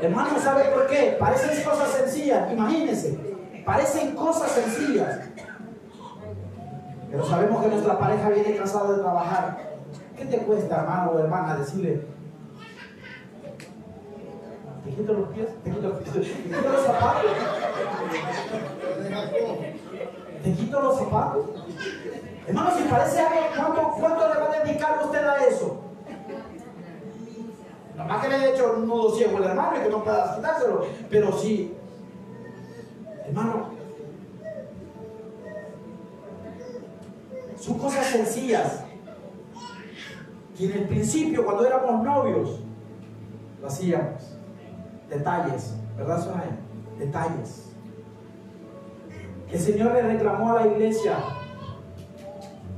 Hermano, 0.00 0.38
¿sabe 0.38 0.64
por 0.70 0.86
qué? 0.86 1.16
Parecen 1.18 1.64
cosas 1.64 1.90
sencillas, 1.90 2.52
imagínense. 2.52 3.18
Parecen 3.64 4.14
cosas 4.14 4.50
sencillas. 4.52 5.20
Pero 7.10 7.24
sabemos 7.24 7.62
que 7.62 7.68
nuestra 7.68 7.98
pareja 7.98 8.28
viene 8.30 8.56
cansada 8.56 8.92
de 8.92 9.02
trabajar. 9.02 9.68
¿Qué 10.16 10.24
te 10.26 10.38
cuesta, 10.38 10.80
hermano 10.82 11.12
o 11.12 11.18
hermana, 11.18 11.56
decirle, 11.56 12.02
te 14.84 14.90
quito 14.90 15.12
los 15.12 15.28
pies, 15.30 15.48
te 15.62 15.70
quito, 15.70 15.90
te 15.92 16.10
quito 16.10 16.72
los 16.72 16.86
zapatos? 16.86 17.30
¿Te 20.42 20.52
quito 20.52 20.80
los 20.82 20.98
zapatos? 20.98 21.46
Hermano, 22.46 22.70
si 22.76 22.82
parece 22.84 23.20
algo, 23.20 23.40
¿cuánto, 23.54 23.82
cuánto 24.00 24.34
le 24.34 24.40
va 24.40 24.52
a 24.52 24.64
dedicar 24.64 24.98
usted 25.04 25.24
a 25.24 25.36
eso? 25.44 25.87
Nada 27.98 28.10
más 28.10 28.22
que 28.22 28.28
le 28.28 28.34
haya 28.36 28.50
hecho 28.50 28.74
un 28.76 28.86
nudo 28.86 29.10
ciego 29.10 29.38
al 29.38 29.44
hermano 29.44 29.76
y 29.76 29.82
que 29.82 29.90
no 29.90 30.04
pueda 30.04 30.36
quitárselo. 30.36 30.86
Pero 31.10 31.32
sí, 31.32 31.74
hermano, 33.26 33.70
son 37.58 37.78
cosas 37.78 38.06
sencillas. 38.06 38.84
Que 40.56 40.66
en 40.66 40.72
el 40.72 40.88
principio, 40.88 41.44
cuando 41.44 41.66
éramos 41.66 42.04
novios, 42.04 42.60
lo 43.60 43.66
hacíamos. 43.66 44.36
Detalles, 45.10 45.74
¿verdad, 45.96 46.22
Soraya? 46.22 46.56
Detalles. 47.00 47.64
El 49.50 49.58
Señor 49.58 49.92
le 49.92 50.02
reclamó 50.02 50.52
a 50.52 50.60
la 50.60 50.66
iglesia, 50.68 51.16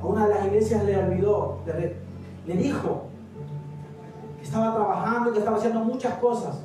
a 0.00 0.06
una 0.06 0.28
de 0.28 0.34
las 0.34 0.46
iglesias 0.46 0.82
le 0.84 0.96
olvidó, 0.96 1.58
le, 2.46 2.56
dijo 2.56 3.09
estaba 4.50 4.74
trabajando 4.74 5.32
que 5.32 5.38
estaba 5.38 5.58
haciendo 5.58 5.78
muchas 5.84 6.14
cosas, 6.14 6.58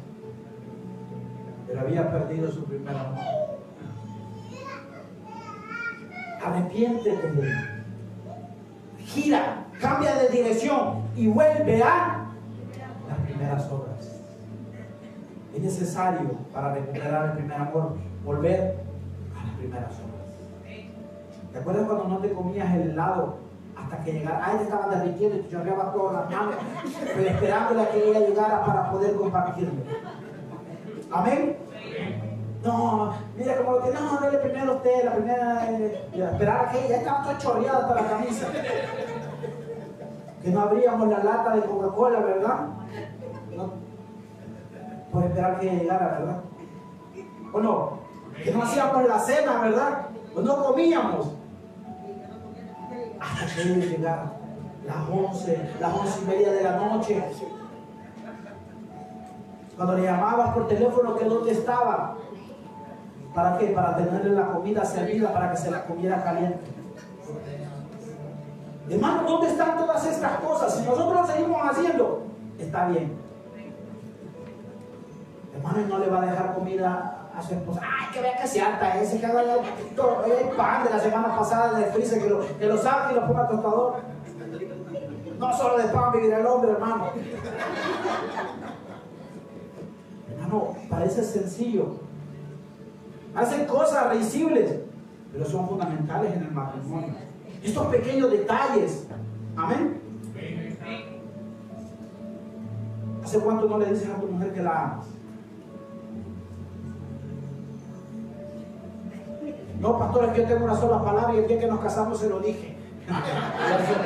pero 1.68 1.82
había 1.82 2.10
perdido 2.10 2.52
su 2.52 2.64
primer 2.64 2.98
amor. 2.98 3.20
Arrepiéntete. 6.44 7.36
Gira, 8.98 9.66
cambia 9.80 10.16
de 10.16 10.30
dirección 10.30 11.04
y 11.16 11.28
vuelve 11.28 11.84
a 11.84 12.26
las 13.08 13.20
primeras 13.24 13.72
obras. 13.72 14.20
Es 15.54 15.62
necesario 15.62 16.32
para 16.52 16.74
recuperar 16.74 17.26
el 17.26 17.32
primer 17.34 17.62
amor 17.62 17.98
volver 18.26 18.84
a 19.40 19.46
las 19.46 19.56
primeras 19.58 19.92
obras. 19.92 20.82
¿Te 21.54 21.60
acuerdas 21.60 21.86
cuando 21.86 22.08
no 22.08 22.18
te 22.18 22.34
comías 22.34 22.74
el 22.74 22.90
helado 22.90 23.45
hasta 23.76 24.04
que 24.04 24.14
llegara? 24.14 24.58
Te 24.58 24.64
estaban 24.64 24.90
derritiendo 24.90 25.38
y 25.38 25.42
te 25.42 25.50
chorreabas 25.50 25.94
todas 25.94 26.14
las 26.14 26.32
manos, 26.32 26.56
pero 27.16 27.30
esperándole 27.30 27.82
a 27.82 27.92
que 27.92 28.10
ella 28.10 28.20
llegara 28.20 28.66
para 28.66 28.92
poder 28.92 29.16
compartirlo. 29.16 29.74
Amén. 31.12 31.58
No, 32.64 33.14
mira 33.38 33.58
como 33.58 33.74
lo 33.74 33.82
que 33.84 33.92
no, 33.92 34.20
dale 34.20 34.38
primero 34.40 34.72
a 34.72 34.76
usted, 34.76 35.06
la 35.06 35.14
primera, 35.14 35.72
eh, 35.72 36.10
esperar 36.14 36.66
a 36.66 36.72
que 36.72 36.86
ella 36.86 36.98
estaba 36.98 37.24
toda 37.24 37.38
chorreada 37.38 37.80
hasta 37.80 37.96
la 37.96 38.10
camisa. 38.10 38.48
Que 40.42 40.50
no 40.50 40.62
abríamos 40.62 41.08
la 41.10 41.24
lata 41.24 41.56
de 41.56 41.62
Coca-Cola, 41.62 42.20
¿verdad? 42.22 42.68
No, 43.56 43.74
por 45.12 45.24
esperar 45.26 45.60
que 45.60 45.70
ella 45.70 45.80
llegara, 45.80 46.08
¿verdad? 46.20 46.42
¿O 47.54 47.60
no? 47.60 48.00
Que 48.44 48.52
no 48.52 48.64
hacíamos 48.64 49.08
la 49.08 49.20
cena, 49.20 49.62
¿verdad? 49.62 50.08
O 50.36 50.42
no 50.42 50.64
comíamos. 50.66 51.36
Hasta 53.26 53.56
que 53.56 53.62
ella 53.62 53.86
llegara. 53.86 54.32
Las 54.86 55.10
11, 55.10 55.70
las 55.80 55.94
once 55.94 56.20
y 56.22 56.26
media 56.28 56.52
de 56.52 56.64
la 56.64 56.78
noche. 56.78 57.24
Cuando 59.76 59.96
le 59.96 60.04
llamabas 60.04 60.54
por 60.54 60.68
teléfono, 60.68 61.16
que 61.16 61.26
dónde 61.26 61.52
estaba. 61.52 62.18
¿Para 63.34 63.58
qué? 63.58 63.68
Para 63.68 63.98
tenerle 63.98 64.32
la 64.32 64.48
comida 64.48 64.86
servida, 64.86 65.34
para 65.34 65.52
que 65.52 65.58
se 65.58 65.72
la 65.72 65.86
comiera 65.86 66.24
caliente. 66.24 66.60
Hermano, 68.90 69.24
¿dónde 69.28 69.48
están 69.48 69.78
todas 69.78 70.06
estas 70.06 70.40
cosas? 70.40 70.76
Si 70.76 70.86
nosotros 70.86 71.22
lo 71.22 71.28
seguimos 71.28 71.62
haciendo, 71.70 72.24
está 72.60 72.88
bien. 72.88 73.18
Hermano, 75.56 75.88
no 75.88 75.98
le 75.98 76.08
va 76.10 76.22
a 76.22 76.26
dejar 76.26 76.54
comida 76.54 77.25
a 77.36 77.42
su 77.42 77.54
esposa. 77.54 77.82
Ay, 77.84 78.08
que 78.14 78.22
vea 78.22 78.38
que 78.38 78.48
se 78.48 78.62
harta 78.62 79.02
ese, 79.02 79.20
que 79.20 79.26
haga 79.26 79.42
el, 79.42 79.50
el 79.50 80.56
pan 80.56 80.84
de 80.84 80.90
la 80.90 81.00
semana 81.00 81.36
pasada 81.36 81.78
del 81.78 81.92
freezer, 81.92 82.22
que 82.22 82.30
lo, 82.30 82.58
que 82.58 82.66
lo 82.66 82.78
saque 82.78 83.14
y 83.14 83.16
lo 83.16 83.28
ponga 83.28 83.42
al 83.42 83.48
tostador. 83.50 83.96
No 85.38 85.58
solo 85.58 85.78
de 85.78 85.84
pan 85.90 86.12
vivirá 86.14 86.40
el 86.40 86.46
hombre, 86.46 86.72
hermano. 86.72 87.10
Hermano, 90.32 90.76
parece 90.90 91.24
sencillo. 91.24 91.98
Hacen 93.36 93.66
cosas 93.66 94.10
risibles, 94.12 94.80
pero 95.34 95.46
son 95.46 95.68
fundamentales 95.68 96.34
en 96.34 96.44
el 96.44 96.52
matrimonio. 96.52 97.16
Estos 97.62 97.88
pequeños 97.88 98.32
detalles. 98.32 99.08
Amén. 99.58 100.02
¿Hace 103.24 103.40
cuánto 103.40 103.68
no 103.68 103.80
le 103.80 103.88
dices 103.88 104.08
a 104.10 104.22
tu 104.22 104.28
mujer 104.28 104.54
que 104.54 104.62
la 104.62 104.84
amas? 104.84 105.15
No, 109.80 110.00
pastor, 110.00 110.26
es 110.26 110.32
que 110.32 110.42
yo 110.42 110.48
tengo 110.48 110.66
una 110.66 110.76
sola 110.76 111.04
palabra 111.04 111.34
y 111.34 111.38
el 111.40 111.48
día 111.48 111.60
que 111.60 111.68
nos 111.68 111.80
casamos 111.80 112.20
se 112.20 112.30
lo 112.30 112.40
dije. 112.40 112.78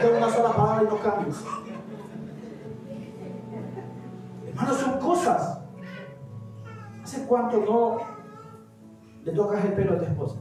Tengo 0.02 0.18
una 0.18 0.30
sola 0.30 0.54
palabra 0.54 0.84
y 0.84 0.88
no 0.88 0.98
cambies. 1.00 1.44
Hermanos, 4.48 4.78
son 4.78 5.00
cosas. 5.00 5.60
¿Hace 7.04 7.26
cuánto 7.26 7.58
no 7.60 7.98
le 9.24 9.32
tocas 9.32 9.64
el 9.66 9.74
pelo 9.74 9.94
a 9.94 9.98
tu 9.98 10.04
esposa? 10.04 10.36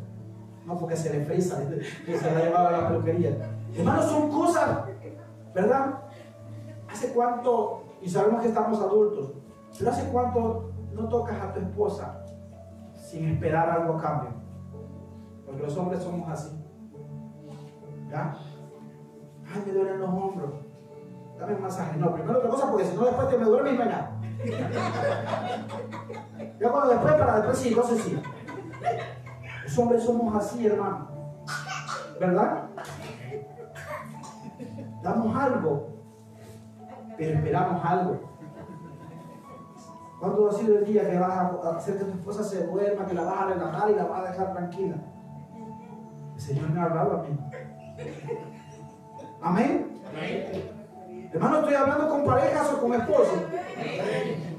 No, 0.66 0.76
porque 0.78 0.96
se 0.96 1.12
le 1.12 1.24
frisa, 1.24 1.56
se 2.06 2.34
la 2.34 2.44
llevaba 2.44 2.68
a 2.68 2.72
la 2.72 2.88
peluquería. 2.88 3.36
Hermanos, 3.76 4.06
son 4.06 4.30
cosas, 4.30 4.80
¿verdad? 5.54 6.00
¿Hace 6.90 7.12
cuánto, 7.12 7.84
y 8.02 8.08
sabemos 8.08 8.42
que 8.42 8.48
estamos 8.48 8.80
adultos, 8.80 9.32
pero 9.78 9.90
hace 9.90 10.10
cuánto 10.10 10.70
no 10.92 11.08
tocas 11.08 11.40
a 11.40 11.52
tu 11.52 11.60
esposa 11.60 12.24
sin 12.94 13.28
esperar 13.28 13.70
algo 13.70 13.94
a 13.94 14.02
cambio? 14.02 14.47
Porque 15.48 15.62
los 15.62 15.76
hombres 15.76 16.02
somos 16.02 16.30
así. 16.30 16.62
¿Ya? 18.10 18.36
Ay, 19.52 19.62
me 19.66 19.72
duelen 19.72 20.00
los 20.00 20.10
hombros. 20.10 20.50
Dame 21.40 21.54
un 21.54 21.62
masaje. 21.62 21.98
No, 21.98 22.12
primero 22.14 22.38
otra 22.38 22.50
cosa, 22.50 22.70
porque 22.70 22.84
si 22.84 22.94
no 22.94 23.04
después 23.06 23.28
te 23.28 23.38
me 23.38 23.44
duerme 23.46 23.72
y 23.72 23.78
mañana. 23.78 24.10
Ya 26.60 26.70
cuando 26.70 26.90
después, 26.90 27.14
para 27.14 27.36
después 27.36 27.58
sí, 27.58 27.68
entonces 27.68 28.02
sí. 28.02 28.22
Los 29.64 29.78
hombres 29.78 30.04
somos 30.04 30.36
así, 30.36 30.66
hermano. 30.66 31.08
¿Verdad? 32.20 32.64
Damos 35.02 35.36
algo, 35.36 35.88
pero 37.16 37.38
esperamos 37.38 37.84
algo. 37.84 38.18
¿Cuándo 40.20 40.48
ha 40.48 40.52
sido 40.52 40.78
el 40.78 40.84
día 40.84 41.08
que 41.08 41.18
vas 41.18 41.30
a 41.30 41.76
hacer 41.76 41.98
que 41.98 42.04
tu 42.04 42.18
esposa 42.18 42.44
se 42.44 42.66
duerma, 42.66 43.06
que 43.06 43.14
la 43.14 43.22
vas 43.22 43.40
a 43.40 43.46
relajar 43.46 43.90
y 43.90 43.94
la 43.94 44.04
vas 44.04 44.20
a 44.20 44.30
dejar 44.32 44.52
tranquila? 44.52 44.96
Señor 46.48 46.70
me 46.70 46.80
ha 46.80 46.84
hablado 46.84 47.18
a 47.18 47.22
mí. 47.24 47.38
Amén. 49.42 50.00
Hermano, 51.30 51.58
estoy 51.58 51.74
hablando 51.74 52.08
con 52.08 52.24
parejas 52.24 52.72
o 52.72 52.80
con 52.80 52.94
esposos. 52.94 53.38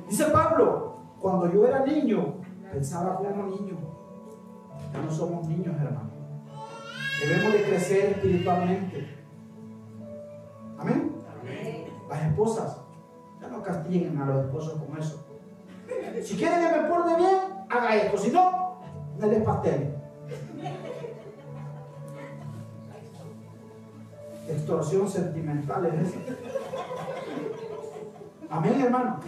Dice 0.07 0.25
Pablo, 0.25 0.99
cuando 1.19 1.51
yo 1.51 1.67
era 1.67 1.83
niño, 1.83 2.35
pensaba 2.71 3.15
como 3.15 3.47
niño. 3.47 3.75
Ya 4.93 5.01
no 5.01 5.11
somos 5.11 5.47
niños, 5.47 5.75
hermano. 5.81 6.11
Debemos 7.21 7.53
de 7.53 7.63
crecer 7.63 8.11
espiritualmente. 8.11 9.09
Amén. 10.77 11.15
Las 12.07 12.21
esposas, 12.21 12.77
ya 13.41 13.47
no 13.47 13.63
castiguen 13.63 14.15
a 14.21 14.25
los 14.27 14.45
esposos 14.45 14.79
con 14.79 14.95
eso. 14.95 15.25
Si 16.21 16.35
quieren 16.35 16.69
que 16.69 16.81
me 16.81 16.87
porte 16.87 17.15
bien, 17.15 17.39
haga 17.67 17.95
esto. 17.95 18.15
Si 18.15 18.29
no, 18.29 18.79
les 19.19 19.41
pastel. 19.41 19.98
Extorsión 24.49 25.07
sentimental 25.09 25.85
es 25.85 26.09
esa. 26.09 26.19
Amén, 28.49 28.81
hermano. 28.81 29.19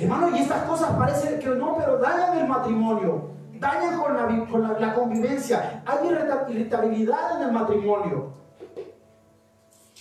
Hermano, 0.00 0.36
y 0.36 0.40
estas 0.40 0.64
cosas 0.64 0.90
parecen 0.96 1.38
que 1.38 1.48
no, 1.50 1.76
pero 1.76 1.98
dañan 1.98 2.38
el 2.38 2.48
matrimonio, 2.48 3.30
dañan 3.60 4.00
con 4.00 4.14
la, 4.16 4.46
con 4.50 4.62
la, 4.62 4.78
la 4.80 4.94
convivencia. 4.94 5.82
Hay 5.86 6.08
irrita- 6.08 6.46
irritabilidad 6.48 7.36
en 7.40 7.48
el 7.48 7.52
matrimonio. 7.52 8.32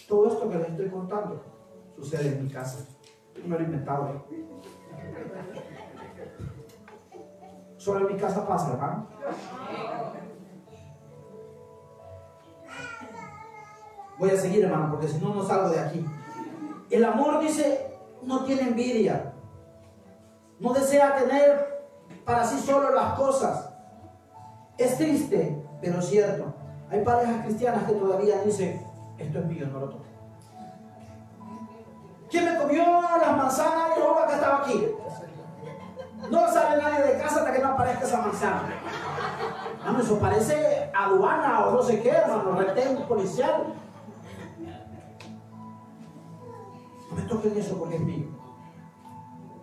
Todo 0.07 0.27
esto 0.27 0.49
que 0.49 0.57
les 0.57 0.69
estoy 0.69 0.89
contando 0.89 1.43
sucede 1.95 2.29
en 2.29 2.43
mi 2.45 2.49
casa. 2.49 2.79
No 3.45 3.55
lo 3.55 3.61
he 3.61 3.65
inventado. 3.65 4.25
Solo 7.77 8.07
en 8.07 8.15
mi 8.15 8.19
casa 8.19 8.47
pasa, 8.47 8.71
hermano. 8.73 9.07
Voy 14.19 14.31
a 14.31 14.37
seguir, 14.37 14.65
hermano, 14.65 14.91
porque 14.91 15.07
si 15.07 15.19
no, 15.19 15.33
no 15.33 15.43
salgo 15.43 15.69
de 15.69 15.79
aquí. 15.79 16.05
El 16.89 17.05
amor 17.05 17.39
dice, 17.39 17.95
no 18.23 18.43
tiene 18.45 18.63
envidia. 18.63 19.33
No 20.59 20.73
desea 20.73 21.15
tener 21.15 21.85
para 22.25 22.43
sí 22.43 22.59
solo 22.59 22.93
las 22.93 23.13
cosas. 23.13 23.69
Es 24.77 24.97
triste, 24.97 25.63
pero 25.81 26.01
cierto. 26.01 26.53
Hay 26.89 27.03
parejas 27.03 27.45
cristianas 27.45 27.83
que 27.83 27.93
todavía 27.93 28.41
dicen, 28.43 28.81
esto 29.17 29.39
es 29.39 29.45
mío, 29.45 29.67
no 29.71 29.79
lo 29.79 29.89
toques. 29.89 30.07
¿Quién 32.29 32.45
me 32.45 32.57
comió 32.57 32.83
las 33.01 33.37
manzanas 33.37 33.89
y 33.95 34.01
roba 34.01 34.27
que 34.27 34.33
estaba 34.33 34.57
aquí? 34.61 34.87
No 36.29 36.51
sale 36.51 36.81
nadie 36.81 37.13
de 37.13 37.21
casa 37.21 37.39
hasta 37.39 37.53
que 37.53 37.59
no 37.59 37.69
aparezca 37.69 38.05
esa 38.05 38.21
manzana. 38.21 38.63
Hermano, 39.79 40.03
eso 40.03 40.19
parece 40.19 40.91
aduana 40.93 41.65
o 41.65 41.71
no 41.71 41.83
sé 41.83 42.01
qué, 42.01 42.09
hermano, 42.09 42.55
retén 42.55 42.97
policial. 43.07 43.73
Me 47.17 47.23
toquen 47.23 47.57
eso 47.57 47.77
porque 47.77 47.95
es 47.95 48.01
mío. 48.01 48.27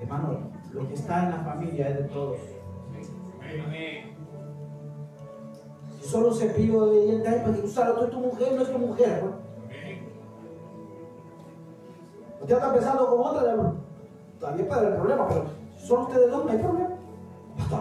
Hermano, 0.01 0.39
lo 0.73 0.89
que 0.89 0.95
está 0.95 1.25
en 1.25 1.31
la 1.31 1.39
familia 1.39 1.89
es 1.89 1.99
de 1.99 2.05
todos. 2.05 2.39
Si 6.01 6.09
solo 6.09 6.29
un 6.29 6.35
cepillo 6.35 6.87
de 6.87 7.29
hay 7.29 7.41
para 7.41 7.55
que 7.55 7.63
usarlo, 7.63 7.95
tú 7.95 8.05
es 8.05 8.11
tu 8.11 8.21
mujer, 8.21 8.53
no 8.55 8.63
es 8.63 8.73
tu 8.73 8.79
mujer. 8.79 9.21
pues. 9.21 9.35
Usted 12.41 12.57
está 12.57 12.75
pensando 12.75 13.09
con 13.09 13.21
otra, 13.21 13.51
hermano. 13.51 13.75
También 14.41 14.69
puede 14.69 14.81
haber 14.81 14.97
problema, 14.97 15.29
pero 15.29 15.45
si 15.79 15.87
son 15.87 16.03
ustedes 16.03 16.31
dos, 16.31 16.45
no 16.45 16.51
hay 16.51 16.59
problema. 16.59 16.91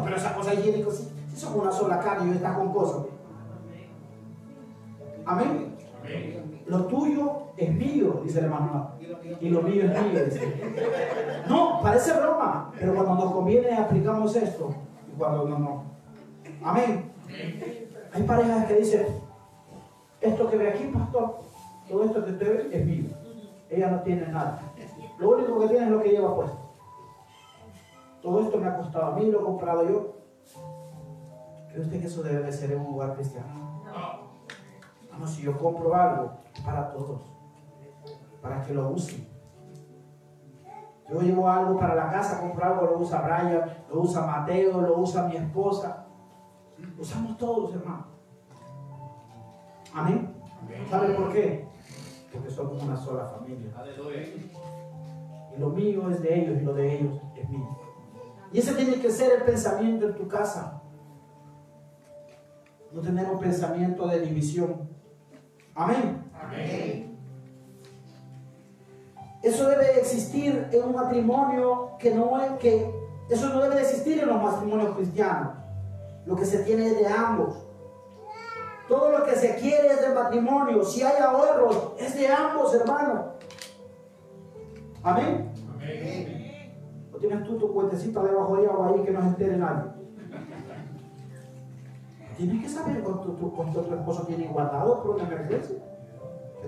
Pero 0.05 0.15
esa 0.15 0.35
cosa 0.35 0.53
higiénica, 0.53 0.91
si, 0.91 1.11
si 1.29 1.35
son 1.35 1.59
una 1.59 1.71
sola 1.71 1.99
carne 1.99 2.31
y 2.31 2.35
está 2.35 2.55
con 2.55 2.71
cosas. 2.71 3.05
Amén. 5.25 5.75
Lo 6.65 6.85
tuyo 6.85 7.47
es 7.57 7.73
mío, 7.73 8.21
dice 8.23 8.39
el 8.39 8.45
hermano. 8.45 8.91
Y 9.39 9.49
lo 9.49 9.61
mío 9.61 9.83
es 9.83 10.01
mío, 10.01 10.25
dice. 10.25 10.73
No, 11.47 11.81
parece 11.81 12.13
broma, 12.13 12.71
pero 12.79 12.95
cuando 12.95 13.15
nos 13.15 13.33
conviene 13.33 13.75
aplicamos 13.75 14.35
esto. 14.35 14.73
Y 15.11 15.17
cuando 15.17 15.47
no, 15.47 15.59
no. 15.59 15.83
Amén. 16.63 17.11
Hay 18.13 18.23
parejas 18.23 18.65
que 18.65 18.75
dicen, 18.75 19.07
esto 20.21 20.49
que 20.49 20.57
ve 20.57 20.69
aquí, 20.69 20.85
pastor, 20.85 21.39
todo 21.87 22.03
esto 22.03 22.23
que 22.23 22.31
usted 22.31 22.69
ve 22.69 22.77
es 22.77 22.85
mío. 22.85 23.09
Ella 23.69 23.89
no 23.89 24.01
tiene 24.01 24.27
nada. 24.27 24.61
Lo 25.19 25.31
único 25.31 25.59
que 25.59 25.67
tiene 25.67 25.85
es 25.85 25.91
lo 25.91 26.01
que 26.01 26.09
lleva 26.09 26.35
puesto. 26.35 26.57
Todo 28.21 28.41
esto 28.41 28.57
me 28.57 28.67
ha 28.67 28.77
costado 28.77 29.07
a 29.07 29.15
mí, 29.15 29.29
lo 29.29 29.41
he 29.41 29.43
comprado 29.43 29.89
yo. 29.89 30.13
¿Cree 31.69 31.81
usted 31.81 31.99
que 31.99 32.07
eso 32.07 32.23
debe 32.23 32.43
de 32.43 32.51
ser 32.51 32.71
en 32.71 32.79
un 32.81 32.91
lugar 32.93 33.15
cristiano? 33.15 33.83
No, 35.19 35.27
si 35.27 35.43
yo 35.43 35.57
compro 35.57 35.93
algo, 35.93 36.31
para 36.63 36.89
todos, 36.91 37.21
para 38.41 38.61
que 38.61 38.73
lo 38.73 38.89
usen. 38.89 39.27
Yo 41.09 41.21
llevo 41.21 41.49
algo 41.49 41.77
para 41.77 41.95
la 41.95 42.09
casa, 42.09 42.39
compro 42.39 42.65
algo, 42.65 42.85
lo 42.85 42.99
usa 42.99 43.21
Brian, 43.21 43.65
lo 43.89 44.01
usa 44.01 44.25
Mateo, 44.25 44.81
lo 44.81 44.97
usa 44.97 45.27
mi 45.27 45.35
esposa. 45.35 46.07
Usamos 46.97 47.37
todos, 47.37 47.75
hermano. 47.75 48.07
Amén. 49.93 50.33
¿Sabe 50.89 51.13
por 51.13 51.31
qué? 51.31 51.67
Porque 52.31 52.49
somos 52.49 52.81
una 52.81 52.97
sola 52.97 53.25
familia. 53.25 53.71
Y 55.55 55.59
lo 55.59 55.69
mío 55.69 56.09
es 56.09 56.21
de 56.21 56.39
ellos 56.39 56.61
y 56.61 56.65
lo 56.65 56.73
de 56.73 56.95
ellos 56.95 57.21
es 57.35 57.49
mío. 57.49 57.77
Y 58.51 58.59
ese 58.59 58.73
tiene 58.73 58.99
que 58.99 59.11
ser 59.11 59.39
el 59.39 59.43
pensamiento 59.43 60.07
en 60.07 60.15
tu 60.15 60.27
casa. 60.27 60.81
No 62.91 63.01
tener 63.01 63.29
un 63.29 63.39
pensamiento 63.39 64.07
de 64.07 64.19
división. 64.21 64.89
Amén. 65.75 66.22
Eso 69.43 69.67
debe 69.67 69.99
existir 69.99 70.69
en 70.71 70.83
un 70.83 70.95
matrimonio 70.95 71.91
que 71.99 72.15
no 72.15 72.41
es 72.41 72.51
que 72.59 72.89
eso 73.29 73.49
no 73.49 73.61
debe 73.61 73.75
de 73.75 73.81
existir 73.81 74.19
en 74.19 74.29
los 74.29 74.41
matrimonios 74.41 74.95
cristianos. 74.95 75.53
Lo 76.25 76.35
que 76.35 76.45
se 76.45 76.59
tiene 76.59 76.87
es 76.87 76.97
de 76.97 77.07
ambos. 77.07 77.65
Todo 78.87 79.17
lo 79.17 79.25
que 79.25 79.35
se 79.35 79.55
quiere 79.55 79.87
es 79.87 80.01
del 80.01 80.13
matrimonio. 80.13 80.83
Si 80.83 81.03
hay 81.03 81.21
ahorros, 81.21 81.93
es 81.97 82.15
de 82.15 82.27
ambos, 82.27 82.73
hermano. 82.73 83.33
Amén. 85.03 85.51
¿O 87.13 87.17
tienes 87.17 87.43
tú 87.43 87.57
tu 87.57 87.73
cuentecita 87.73 88.23
debajo 88.23 88.57
de 88.57 88.67
agua 88.67 88.89
ahí 88.89 89.03
que 89.03 89.11
no 89.11 89.21
se 89.21 89.27
entere 89.27 89.57
nadie? 89.57 89.91
Tienes 92.37 92.63
que 92.63 92.69
saber 92.69 93.01
cuánto 93.01 93.31
tu, 93.33 93.53
cuánto 93.53 93.81
tu 93.81 93.93
esposo 93.93 94.23
tiene 94.23 94.47
guardado 94.47 95.03
por 95.03 95.15
una 95.15 95.23
emergencia. 95.23 95.77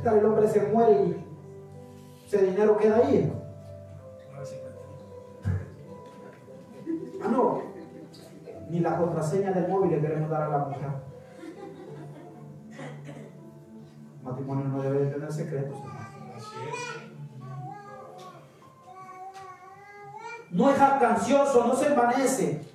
¿Qué 0.02 0.10
el 0.10 0.26
hombre 0.26 0.48
se 0.48 0.62
muere 0.68 0.92
y 0.92 1.26
ese 2.26 2.46
dinero 2.46 2.78
queda 2.78 2.98
ahí? 2.98 3.32
Ah, 7.24 7.28
no. 7.30 7.62
Ni 8.70 8.80
la 8.80 8.98
contraseña 8.98 9.52
del 9.52 9.68
móvil 9.68 9.92
le 9.92 10.02
queremos 10.02 10.30
dar 10.30 10.44
a 10.44 10.50
la 10.50 10.58
mujer. 10.66 10.90
El 14.20 14.24
matrimonio 14.24 14.66
no 14.66 14.82
debe 14.82 15.06
de 15.06 15.12
tener 15.12 15.32
secretos. 15.32 15.78
No 20.52 20.70
es 20.70 20.78
jactancioso, 20.78 21.68
no 21.68 21.76
se 21.76 21.88
envanece, 21.88 22.66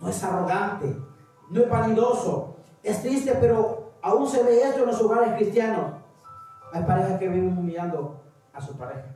no 0.00 0.08
es 0.08 0.24
arrogante, 0.24 0.96
no 1.50 1.60
es 1.60 1.70
vanidoso, 1.70 2.56
Es 2.82 3.02
triste, 3.02 3.36
pero 3.38 3.92
aún 4.00 4.26
se 4.26 4.42
ve 4.42 4.62
esto 4.62 4.80
en 4.80 4.86
los 4.86 5.00
hogares 5.02 5.34
cristianos. 5.34 5.99
Hay 6.72 6.82
parejas 6.84 7.18
que 7.18 7.28
viven 7.28 7.58
humillando 7.58 8.22
a 8.52 8.60
su 8.60 8.76
pareja. 8.76 9.06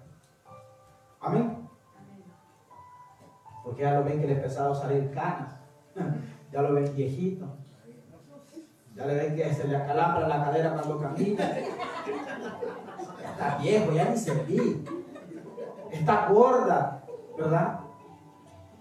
Amén. 1.21 1.69
Porque 3.63 3.83
ya 3.83 3.95
lo 3.95 4.05
ven 4.05 4.21
que 4.21 4.27
le 4.27 4.35
empezado 4.35 4.73
a 4.73 4.77
salir 4.77 5.11
canas. 5.13 5.55
Ya 6.53 6.63
lo 6.63 6.73
ven 6.73 6.95
viejito. 6.95 7.47
Ya 8.95 9.07
le 9.07 9.15
ven 9.17 9.35
que 9.35 9.53
se 9.53 9.67
le 9.67 9.77
acalambra 9.77 10.29
la 10.29 10.45
cadera 10.45 10.75
cuando 10.75 11.01
camina. 11.01 11.51
Está 13.25 13.59
viejo, 13.61 13.91
ya 13.91 14.05
ni 14.05 14.17
serví. 14.17 14.85
Está 15.91 16.29
gorda, 16.29 17.03
¿verdad? 17.37 17.81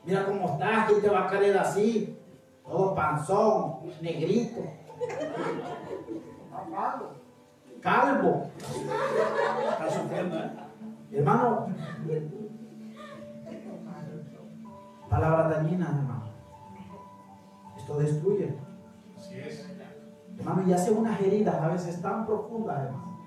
Mira 0.06 0.26
cómo 0.26 0.50
estás, 0.50 0.88
¿quién 0.88 1.02
te 1.02 1.10
va 1.10 1.26
a 1.26 1.30
querer 1.32 1.58
así? 1.58 2.20
Todo 2.64 2.94
panzón, 2.94 3.80
negrito. 4.02 4.62
Calvo. 7.84 8.50
Está 8.58 9.90
sufriendo, 9.90 10.38
¿eh? 10.38 10.52
Hermano, 11.12 11.68
palabras 15.10 15.50
dañinas, 15.50 15.90
hermano. 15.90 16.24
Esto 17.78 17.98
destruye. 18.00 18.58
Así 19.18 19.36
es. 19.36 19.70
Hermano, 20.40 20.64
y 20.68 20.74
hace 20.74 20.92
unas 20.92 21.22
heridas 21.22 21.56
a 21.56 21.68
veces 21.68 22.02
tan 22.02 22.26
profundas, 22.26 22.86
hermano, 22.86 23.20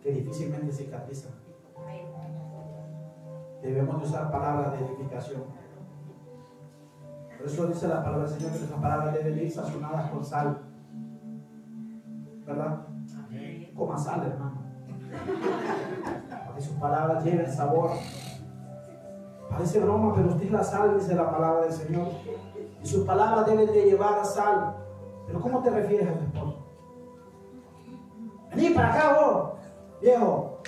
que 0.00 0.12
difícilmente 0.12 0.72
cicatrizan. 0.72 1.32
Debemos 3.60 4.00
de 4.00 4.06
usar 4.06 4.30
palabras 4.30 4.72
de 4.72 4.86
edificación. 4.86 5.42
Por 7.36 7.46
eso 7.46 7.66
dice 7.66 7.88
la 7.88 8.04
palabra 8.04 8.26
del 8.28 8.38
Señor 8.38 8.52
que 8.52 8.58
nuestras 8.58 8.80
palabras 8.80 9.14
deben 9.14 9.38
ir 9.38 9.50
sazonadas 9.50 10.10
con 10.10 10.24
sal. 10.24 10.73
¿Verdad? 12.46 12.86
Coma 13.74 13.98
sal, 13.98 14.26
hermano. 14.26 14.62
Para 16.28 16.54
que 16.54 16.60
sus 16.60 16.76
palabras 16.76 17.24
lleven 17.24 17.50
sabor. 17.50 17.90
Parece 19.50 19.80
broma, 19.80 20.14
pero 20.14 20.28
usted 20.28 20.46
es 20.46 20.52
la 20.52 20.64
sal, 20.64 20.98
dice 20.98 21.14
la 21.14 21.30
palabra 21.30 21.62
del 21.62 21.72
Señor. 21.72 22.08
Y 22.82 22.86
sus 22.86 23.04
palabras 23.06 23.46
deben 23.46 23.66
de 23.66 23.84
llevar 23.84 24.24
sal. 24.24 24.76
Pero 25.26 25.40
¿cómo 25.40 25.62
te 25.62 25.70
refieres 25.70 26.08
a 26.08 26.18
tu 26.18 26.24
esposo? 26.24 26.66
Vení 28.54 28.70
para 28.70 28.94
acá 28.94 29.18
vos, 29.20 29.52
viejo. 30.00 30.58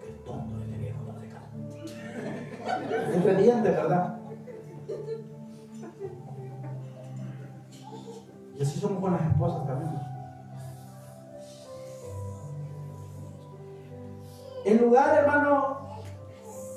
Qué 0.00 0.12
tonto 0.24 0.58
este 0.60 0.78
viejo, 0.78 0.98
no 1.06 1.14
te. 1.14 1.26
Es 3.10 3.24
obediente, 3.24 3.70
¿verdad? 3.70 4.18
Y 8.56 8.62
así 8.62 8.78
somos 8.78 9.00
con 9.00 9.12
las 9.12 9.22
esposas 9.22 9.66
también. 9.66 10.09
En 14.64 14.82
lugar, 14.82 15.16
hermano, 15.16 15.78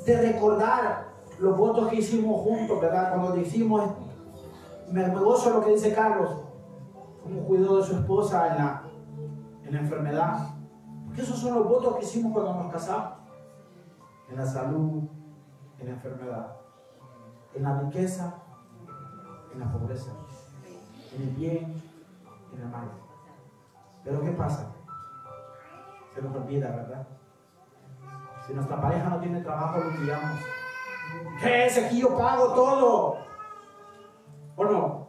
de 0.05 0.33
recordar 0.33 1.13
los 1.39 1.57
votos 1.57 1.89
que 1.89 1.97
hicimos 1.97 2.41
juntos, 2.41 2.79
¿verdad? 2.79 3.09
Cuando 3.09 3.31
decimos, 3.31 3.91
me 4.91 5.09
gozo 5.09 5.49
lo 5.49 5.61
que 5.61 5.71
dice 5.71 5.93
Carlos, 5.93 6.29
cómo 7.21 7.43
cuidó 7.45 7.77
de 7.77 7.83
su 7.83 7.95
esposa 7.95 8.47
en 8.47 8.57
la, 8.57 8.83
en 9.65 9.75
enfermedad. 9.75 10.49
Porque 11.05 11.21
esos 11.21 11.37
son 11.37 11.55
los 11.55 11.67
votos 11.67 11.97
que 11.97 12.05
hicimos 12.05 12.33
cuando 12.33 12.53
nos 12.55 12.71
casamos. 12.71 13.13
En 14.29 14.37
la 14.37 14.45
salud, 14.45 15.03
en 15.79 15.87
la 15.87 15.93
enfermedad, 15.93 16.55
en 17.53 17.63
la 17.63 17.79
riqueza, 17.81 18.35
en 19.53 19.59
la 19.59 19.71
pobreza, 19.71 20.11
en 21.15 21.21
el 21.21 21.29
bien, 21.35 21.83
en 22.53 22.61
el 22.61 22.67
mal. 22.69 22.89
Pero 24.03 24.21
¿qué 24.21 24.31
pasa? 24.31 24.71
Se 26.13 26.21
nos 26.21 26.35
olvida, 26.35 26.69
¿verdad? 26.69 27.07
Si 28.45 28.53
nuestra 28.53 28.81
pareja 28.81 29.09
no 29.09 29.19
tiene 29.19 29.41
trabajo, 29.41 29.79
lo 29.79 29.87
olvidamos. 29.87 30.39
¿Qué 31.41 31.65
es? 31.65 31.77
Aquí 31.77 31.99
yo 32.01 32.17
pago 32.17 32.53
todo. 32.53 33.17
¿O 34.55 34.65
no? 34.65 35.07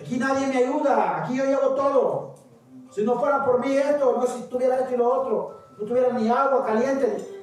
Aquí 0.00 0.18
nadie 0.18 0.46
me 0.48 0.56
ayuda, 0.58 1.22
aquí 1.22 1.36
yo 1.36 1.44
llevo 1.44 1.74
todo. 1.74 2.34
Si 2.90 3.04
no 3.04 3.18
fuera 3.18 3.44
por 3.44 3.60
mí 3.60 3.74
esto, 3.76 4.16
no 4.16 4.26
si 4.26 4.42
tuviera 4.44 4.80
esto 4.80 4.94
y 4.94 4.96
lo 4.98 5.12
otro, 5.12 5.58
no 5.78 5.84
tuviera 5.86 6.12
ni 6.12 6.28
agua 6.28 6.64
caliente. 6.64 7.42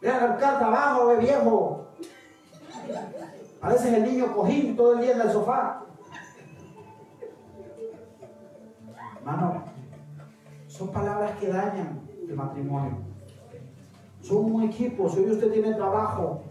Vean 0.00 0.22
a 0.22 0.26
buscar 0.28 0.58
trabajo, 0.58 1.06
ve 1.06 1.16
viejo. 1.16 1.86
Pareces 3.60 3.92
el 3.94 4.04
niño 4.04 4.34
cojín 4.34 4.76
todo 4.76 4.94
el 4.94 5.00
día 5.00 5.12
en 5.12 5.20
el 5.22 5.32
sofá. 5.32 5.82
Hermano, 9.16 9.73
son 10.76 10.88
palabras 10.88 11.38
que 11.38 11.46
dañan 11.46 12.00
el 12.28 12.34
matrimonio. 12.34 12.96
Son 14.20 14.52
un 14.52 14.64
equipo, 14.64 15.08
si 15.08 15.20
hoy 15.20 15.30
usted 15.30 15.52
tiene 15.52 15.72
trabajo, 15.74 16.42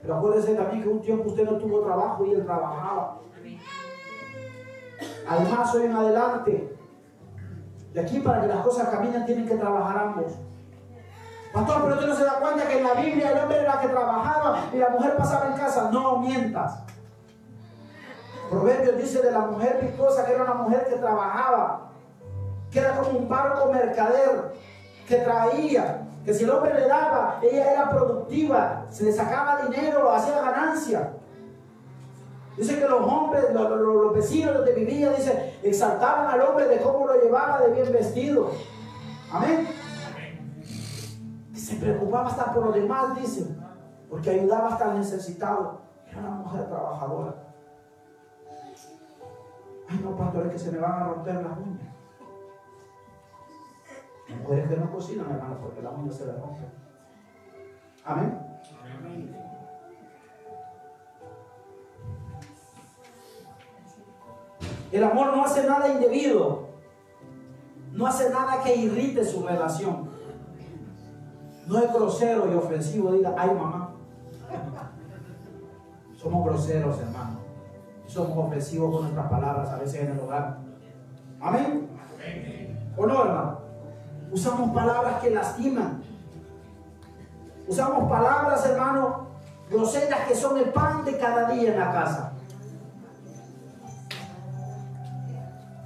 pero 0.00 0.18
acuérdese 0.18 0.54
también 0.54 0.84
que 0.84 0.88
un 0.88 1.00
tiempo 1.00 1.28
usted 1.28 1.44
no 1.44 1.58
tuvo 1.58 1.80
trabajo 1.80 2.24
y 2.24 2.32
él 2.32 2.44
trabajaba. 2.44 3.18
Además, 5.28 5.74
hoy 5.74 5.86
en 5.86 5.96
adelante, 5.96 6.76
de 7.92 8.00
aquí 8.00 8.20
para 8.20 8.40
que 8.42 8.46
las 8.46 8.64
cosas 8.64 8.88
caminen, 8.88 9.26
tienen 9.26 9.48
que 9.48 9.56
trabajar 9.56 9.98
ambos. 9.98 10.34
Pastor, 11.52 11.82
pero 11.82 11.94
usted 11.94 12.06
no 12.06 12.14
se 12.14 12.24
da 12.24 12.38
cuenta 12.38 12.68
que 12.68 12.78
en 12.78 12.84
la 12.84 12.94
Biblia 12.94 13.32
el 13.32 13.38
hombre 13.38 13.60
era 13.62 13.80
que 13.80 13.88
trabajaba 13.88 14.60
y 14.72 14.76
la 14.76 14.90
mujer 14.90 15.16
pasaba 15.16 15.46
en 15.48 15.58
casa. 15.58 15.90
No 15.90 16.20
mientas. 16.20 16.84
Proverbios 18.48 18.96
dice 18.96 19.22
de 19.22 19.32
la 19.32 19.40
mujer 19.40 19.80
virtuosa 19.82 20.24
que 20.24 20.34
era 20.34 20.44
una 20.44 20.54
mujer 20.54 20.86
que 20.88 20.96
trabajaba, 20.96 21.88
que 22.70 22.78
era 22.80 22.98
como 22.98 23.18
un 23.18 23.28
barco 23.28 23.72
mercader 23.72 24.52
que 25.06 25.16
traía, 25.16 26.06
que 26.24 26.34
si 26.34 26.44
el 26.44 26.50
hombre 26.50 26.74
le 26.74 26.86
daba, 26.86 27.38
ella 27.42 27.72
era 27.72 27.90
productiva, 27.90 28.84
se 28.90 29.04
le 29.04 29.12
sacaba 29.12 29.62
dinero, 29.62 30.10
hacía 30.12 30.40
ganancia. 30.42 31.12
Dice 32.56 32.78
que 32.78 32.88
los 32.88 33.00
hombres, 33.00 33.44
los, 33.54 33.70
los- 33.70 33.80
los 33.80 34.14
vecinos 34.14 34.54
donde 34.54 34.74
vivía, 34.74 35.10
dice, 35.12 35.58
exaltaban 35.62 36.26
al 36.26 36.40
hombre 36.42 36.66
de 36.66 36.78
cómo 36.80 37.06
lo 37.06 37.14
llevaba 37.22 37.60
de 37.60 37.72
bien 37.72 37.92
vestido. 37.92 38.50
Amén. 39.32 39.68
Se 41.54 41.76
preocupaba 41.76 42.28
hasta 42.28 42.52
por 42.52 42.66
los 42.66 42.74
demás, 42.74 43.14
dice, 43.16 43.46
porque 44.10 44.30
ayudaba 44.30 44.68
hasta 44.70 44.90
al 44.90 44.98
necesitado. 44.98 45.80
Era 46.10 46.18
una 46.20 46.30
mujer 46.30 46.66
trabajadora. 46.66 47.34
Ay, 49.88 50.00
no, 50.02 50.16
pastor, 50.16 50.46
es 50.46 50.52
que 50.52 50.58
se 50.58 50.72
me 50.72 50.78
van 50.78 50.92
a 50.92 51.04
romper 51.08 51.34
las 51.36 51.58
uñas. 51.58 51.94
Hay 54.28 54.34
Mujeres 54.36 54.68
que 54.68 54.76
no 54.76 54.92
cocinan, 54.92 55.30
hermano, 55.30 55.58
porque 55.60 55.82
las 55.82 55.92
uñas 55.94 56.14
se 56.14 56.26
les 56.26 56.38
rompen. 56.38 56.70
Amén. 58.04 58.38
El 64.90 65.04
amor 65.04 65.36
no 65.36 65.44
hace 65.44 65.66
nada 65.66 65.88
indebido. 65.88 66.68
No 67.92 68.06
hace 68.06 68.30
nada 68.30 68.62
que 68.62 68.76
irrite 68.76 69.24
su 69.24 69.46
relación. 69.46 70.08
No 71.66 71.78
es 71.78 71.92
grosero 71.92 72.50
y 72.50 72.54
ofensivo. 72.54 73.12
Diga, 73.12 73.34
ay 73.36 73.50
mamá. 73.50 73.94
Somos 76.16 76.44
groseros, 76.46 76.98
hermano. 77.00 77.38
Somos 78.06 78.46
ofensivos 78.46 78.90
con 78.90 79.02
nuestras 79.02 79.30
palabras 79.30 79.68
a 79.68 79.78
veces 79.78 80.02
en 80.02 80.12
el 80.12 80.20
hogar. 80.20 80.58
Amén. 81.40 81.88
¿O 82.96 83.06
no, 83.06 83.24
hermano? 83.24 83.67
Usamos 84.32 84.70
palabras 84.74 85.20
que 85.20 85.30
lastiman. 85.30 86.02
Usamos 87.66 88.08
palabras, 88.10 88.64
hermano, 88.66 89.26
groseras 89.70 90.20
que 90.28 90.34
son 90.34 90.58
el 90.58 90.70
pan 90.70 91.04
de 91.04 91.18
cada 91.18 91.50
día 91.50 91.72
en 91.72 91.78
la 91.80 91.92
casa. 91.92 92.32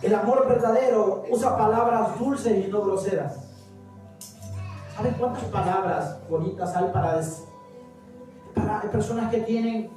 El 0.03 0.15
amor 0.15 0.49
verdadero 0.49 1.25
usa 1.31 1.57
palabras 1.57 2.19
dulces 2.19 2.67
y 2.67 2.71
no 2.71 2.83
groseras. 2.83 3.37
¿Saben 4.97 5.15
cuántas 5.15 5.45
palabras 5.45 6.19
bonitas 6.29 6.77
hay 6.77 6.91
para, 6.93 7.17
des- 7.17 7.45
para 8.55 8.81
personas 8.83 9.31
que 9.31 9.41
tienen 9.43 9.91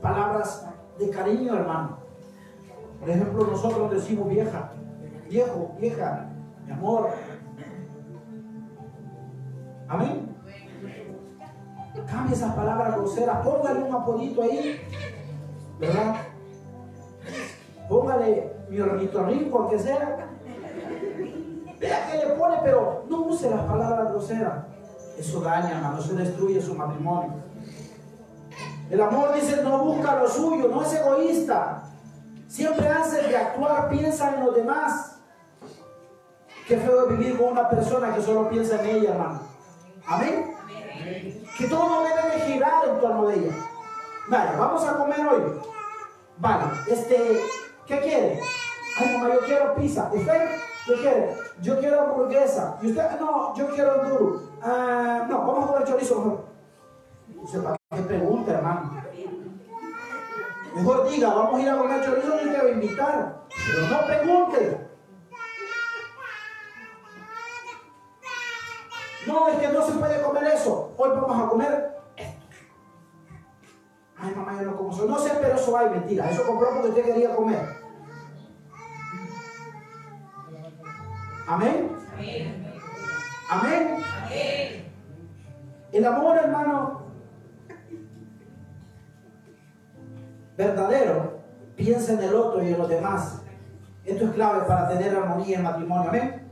palabras 0.00 0.66
de 0.98 1.10
cariño, 1.10 1.54
hermano? 1.56 1.98
Por 3.00 3.10
ejemplo, 3.10 3.46
nosotros 3.46 3.90
decimos 3.90 4.28
vieja, 4.28 4.70
viejo, 5.28 5.72
vieja, 5.78 6.26
mi 6.66 6.72
amor. 6.72 7.10
Amén. 9.94 10.36
Cambie 12.10 12.34
esas 12.34 12.52
palabras 12.54 12.96
groseras, 12.96 13.46
póngale 13.46 13.84
un 13.84 13.94
apodito 13.94 14.42
ahí, 14.42 14.80
¿verdad? 15.78 16.16
Póngale 17.88 18.52
mi 18.68 18.80
ornitorrinco, 18.80 19.58
aunque 19.58 19.78
sea. 19.78 20.30
Vea 21.78 22.06
que 22.10 22.18
le 22.18 22.34
pone, 22.34 22.56
pero 22.64 23.04
no 23.08 23.20
use 23.22 23.48
las 23.48 23.60
palabras 23.60 24.10
groseras. 24.10 24.64
Eso 25.16 25.40
daña, 25.40 25.70
hermano, 25.70 26.00
eso 26.00 26.14
destruye 26.14 26.60
su 26.60 26.74
matrimonio. 26.74 27.34
El 28.90 29.00
amor 29.00 29.32
dice 29.34 29.62
no 29.62 29.78
busca 29.78 30.16
lo 30.16 30.28
suyo, 30.28 30.68
no 30.68 30.82
es 30.82 30.92
egoísta. 30.92 31.84
Siempre 32.48 32.88
antes 32.88 33.28
de 33.28 33.36
actuar 33.36 33.88
piensa 33.90 34.34
en 34.34 34.44
los 34.44 34.56
demás. 34.56 35.20
Qué 36.66 36.78
feo 36.78 37.06
vivir 37.06 37.38
con 37.38 37.52
una 37.52 37.68
persona 37.68 38.12
que 38.12 38.22
solo 38.22 38.48
piensa 38.48 38.82
en 38.82 38.96
ella, 38.96 39.10
hermano. 39.12 39.53
Amén. 40.06 40.56
Que 41.56 41.66
todo 41.66 42.04
debe 42.04 42.34
de 42.34 42.40
girar 42.52 42.88
en 42.88 43.00
torno 43.00 43.26
de 43.28 43.34
ella. 43.36 43.54
Vale, 44.28 44.56
vamos 44.56 44.84
a 44.84 44.96
comer 44.96 45.26
hoy. 45.26 45.42
Vale, 46.38 46.64
este, 46.88 47.40
¿qué 47.86 48.00
quiere? 48.00 48.40
Ay, 48.98 49.16
mamá, 49.16 49.34
yo 49.34 49.40
quiero 49.40 49.74
pizza. 49.74 50.10
¿Usted 50.12 50.48
qué 50.86 50.94
quiere? 50.94 51.36
Yo 51.62 51.78
quiero 51.78 52.00
hamburguesa. 52.00 52.78
¿Y 52.82 52.88
usted? 52.88 53.20
No, 53.20 53.54
yo 53.56 53.68
quiero 53.68 54.04
duro. 54.04 54.42
Ah, 54.62 55.26
no, 55.28 55.38
vamos 55.38 55.64
a 55.64 55.72
comer 55.72 55.88
chorizo 55.88 56.16
mejor. 56.16 56.44
Usted 57.42 57.62
para 57.62 57.76
qué 57.94 58.02
pregunta, 58.02 58.52
hermano. 58.52 59.02
Mejor 60.74 61.08
diga, 61.08 61.32
vamos 61.32 61.54
a 61.54 61.62
ir 61.62 61.68
a 61.68 61.76
comer 61.76 62.04
chorizo 62.04 62.36
y 62.42 62.48
te 62.50 62.58
va 62.58 62.64
a 62.64 62.70
invitar. 62.70 63.42
Pero 63.66 63.86
no 63.86 64.06
pregunte. 64.06 64.93
No, 69.26 69.48
es 69.48 69.58
que 69.58 69.68
no 69.68 69.86
se 69.86 69.92
puede 69.92 70.22
comer 70.22 70.44
eso. 70.44 70.94
Hoy 70.96 71.10
vamos 71.10 71.42
a 71.42 71.48
comer 71.48 71.94
esto. 72.16 72.46
Ay, 74.16 74.34
mamá, 74.34 74.58
yo 74.60 74.70
no 74.70 74.76
como 74.76 74.92
eso. 74.92 75.06
No 75.06 75.18
sé, 75.18 75.32
pero 75.40 75.54
eso 75.54 75.76
hay 75.76 75.90
mentira. 75.90 76.30
Eso 76.30 76.46
compró 76.46 76.68
porque 76.74 76.88
usted 76.88 77.04
quería 77.04 77.34
comer. 77.34 77.84
Amén. 81.46 81.90
Amén. 83.50 84.04
El 85.92 86.04
amor, 86.04 86.36
hermano, 86.36 87.02
verdadero, 90.56 91.38
piensa 91.76 92.14
en 92.14 92.22
el 92.22 92.34
otro 92.34 92.62
y 92.62 92.68
en 92.68 92.78
los 92.78 92.88
demás. 92.88 93.42
Esto 94.04 94.24
es 94.24 94.30
clave 94.32 94.64
para 94.66 94.88
tener 94.88 95.14
armonía 95.14 95.58
en 95.58 95.62
matrimonio. 95.62 96.08
Amén. 96.08 96.43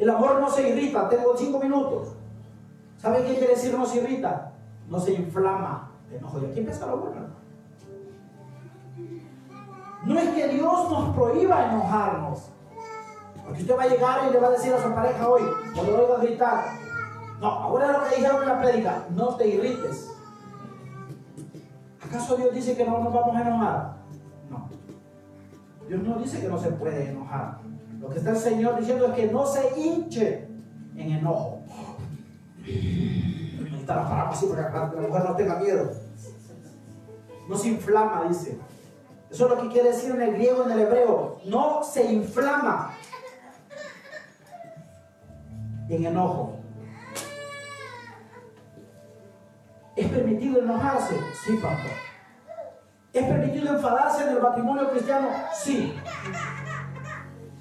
El 0.00 0.08
amor 0.08 0.40
no 0.40 0.48
se 0.48 0.66
irrita. 0.66 1.10
Tengo 1.10 1.36
cinco 1.36 1.60
minutos. 1.60 2.14
¿Saben 2.96 3.22
qué 3.22 3.36
quiere 3.36 3.54
decir 3.54 3.76
no 3.76 3.84
se 3.84 3.98
irrita? 3.98 4.52
No 4.88 4.98
se 4.98 5.12
inflama 5.12 5.90
de 6.08 6.16
enojo. 6.16 6.40
Y 6.40 6.46
aquí 6.46 6.60
empieza 6.60 6.86
lo 6.86 6.96
bueno. 6.96 7.26
No 10.06 10.18
es 10.18 10.30
que 10.30 10.48
Dios 10.48 10.90
nos 10.90 11.14
prohíba 11.14 11.66
enojarnos. 11.66 12.48
Porque 13.44 13.60
usted 13.60 13.76
va 13.76 13.82
a 13.82 13.88
llegar 13.88 14.20
y 14.26 14.32
le 14.32 14.40
va 14.40 14.48
a 14.48 14.52
decir 14.52 14.72
a 14.72 14.82
su 14.82 14.94
pareja 14.94 15.28
hoy, 15.28 15.42
o 15.42 15.84
le 15.84 15.92
va 15.92 16.16
a 16.16 16.20
gritar. 16.22 16.64
No, 17.38 17.46
ahora 17.46 17.92
lo 17.92 18.08
que 18.08 18.16
dijeron 18.16 18.42
en 18.42 18.48
la 18.48 18.60
prédica, 18.60 19.04
no 19.10 19.34
te 19.36 19.48
irrites. 19.48 20.10
¿Acaso 22.02 22.36
Dios 22.36 22.54
dice 22.54 22.74
que 22.74 22.86
no 22.86 23.00
nos 23.00 23.12
vamos 23.12 23.36
a 23.36 23.42
enojar? 23.42 23.96
No. 24.48 24.68
Dios 25.88 26.02
no 26.02 26.14
dice 26.16 26.40
que 26.40 26.48
no 26.48 26.58
se 26.58 26.70
puede 26.70 27.10
enojar. 27.10 27.58
Lo 28.00 28.08
que 28.08 28.18
está 28.18 28.30
el 28.30 28.38
Señor 28.38 28.78
diciendo 28.78 29.06
es 29.06 29.12
que 29.12 29.26
no 29.26 29.46
se 29.46 29.78
hinche 29.78 30.48
en 30.96 31.12
enojo. 31.12 31.62
Necesita 32.64 33.96
la 33.96 34.08
palabra 34.08 34.30
así 34.30 34.46
para 34.46 34.90
que 34.90 34.96
la 34.96 35.08
mujer 35.08 35.24
no 35.24 35.36
tenga 35.36 35.56
miedo. 35.56 35.92
No 37.46 37.56
se 37.56 37.68
inflama, 37.68 38.24
dice. 38.26 38.58
Eso 39.30 39.44
es 39.44 39.50
lo 39.50 39.62
que 39.62 39.68
quiere 39.68 39.90
decir 39.90 40.12
en 40.12 40.22
el 40.22 40.32
griego, 40.32 40.64
en 40.64 40.72
el 40.72 40.80
hebreo. 40.80 41.40
No 41.44 41.84
se 41.84 42.10
inflama 42.10 42.94
en 45.88 46.06
enojo. 46.06 46.56
¿Es 49.94 50.08
permitido 50.08 50.60
enojarse? 50.60 51.16
Sí, 51.44 51.58
pastor. 51.60 51.90
¿Es 53.12 53.26
permitido 53.26 53.74
enfadarse 53.74 54.22
en 54.22 54.28
el 54.30 54.40
matrimonio 54.40 54.90
cristiano? 54.90 55.28
Sí. 55.52 55.92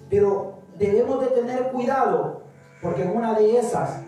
Pero 0.10 0.64
debemos 0.78 1.22
de 1.22 1.28
tener 1.28 1.72
cuidado, 1.72 2.44
porque 2.82 3.04
en 3.04 3.16
una 3.16 3.34
de 3.34 3.60
esas 3.60 4.02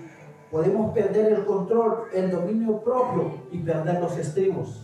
podemos 0.50 0.94
perder 0.94 1.34
el 1.34 1.46
control, 1.46 2.08
el 2.14 2.32
dominio 2.32 2.82
propio 2.82 3.46
y 3.52 3.60
perder 3.60 4.02
los 4.02 4.18
estribos. 4.18 4.82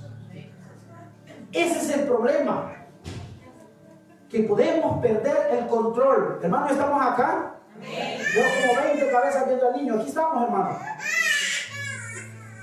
Ese 1.51 1.79
es 1.79 1.97
el 1.97 2.07
problema. 2.07 2.73
Que 4.29 4.43
podemos 4.43 5.01
perder 5.01 5.47
el 5.51 5.67
control. 5.67 6.39
Hermano, 6.43 6.67
¿estamos 6.67 7.01
acá? 7.01 7.55
Yo 7.81 8.41
como 8.67 8.87
20 8.87 9.11
cabezas 9.11 9.47
viendo 9.47 9.67
al 9.67 9.75
niño. 9.75 9.95
Aquí 9.95 10.09
estamos, 10.09 10.43
hermano. 10.43 10.77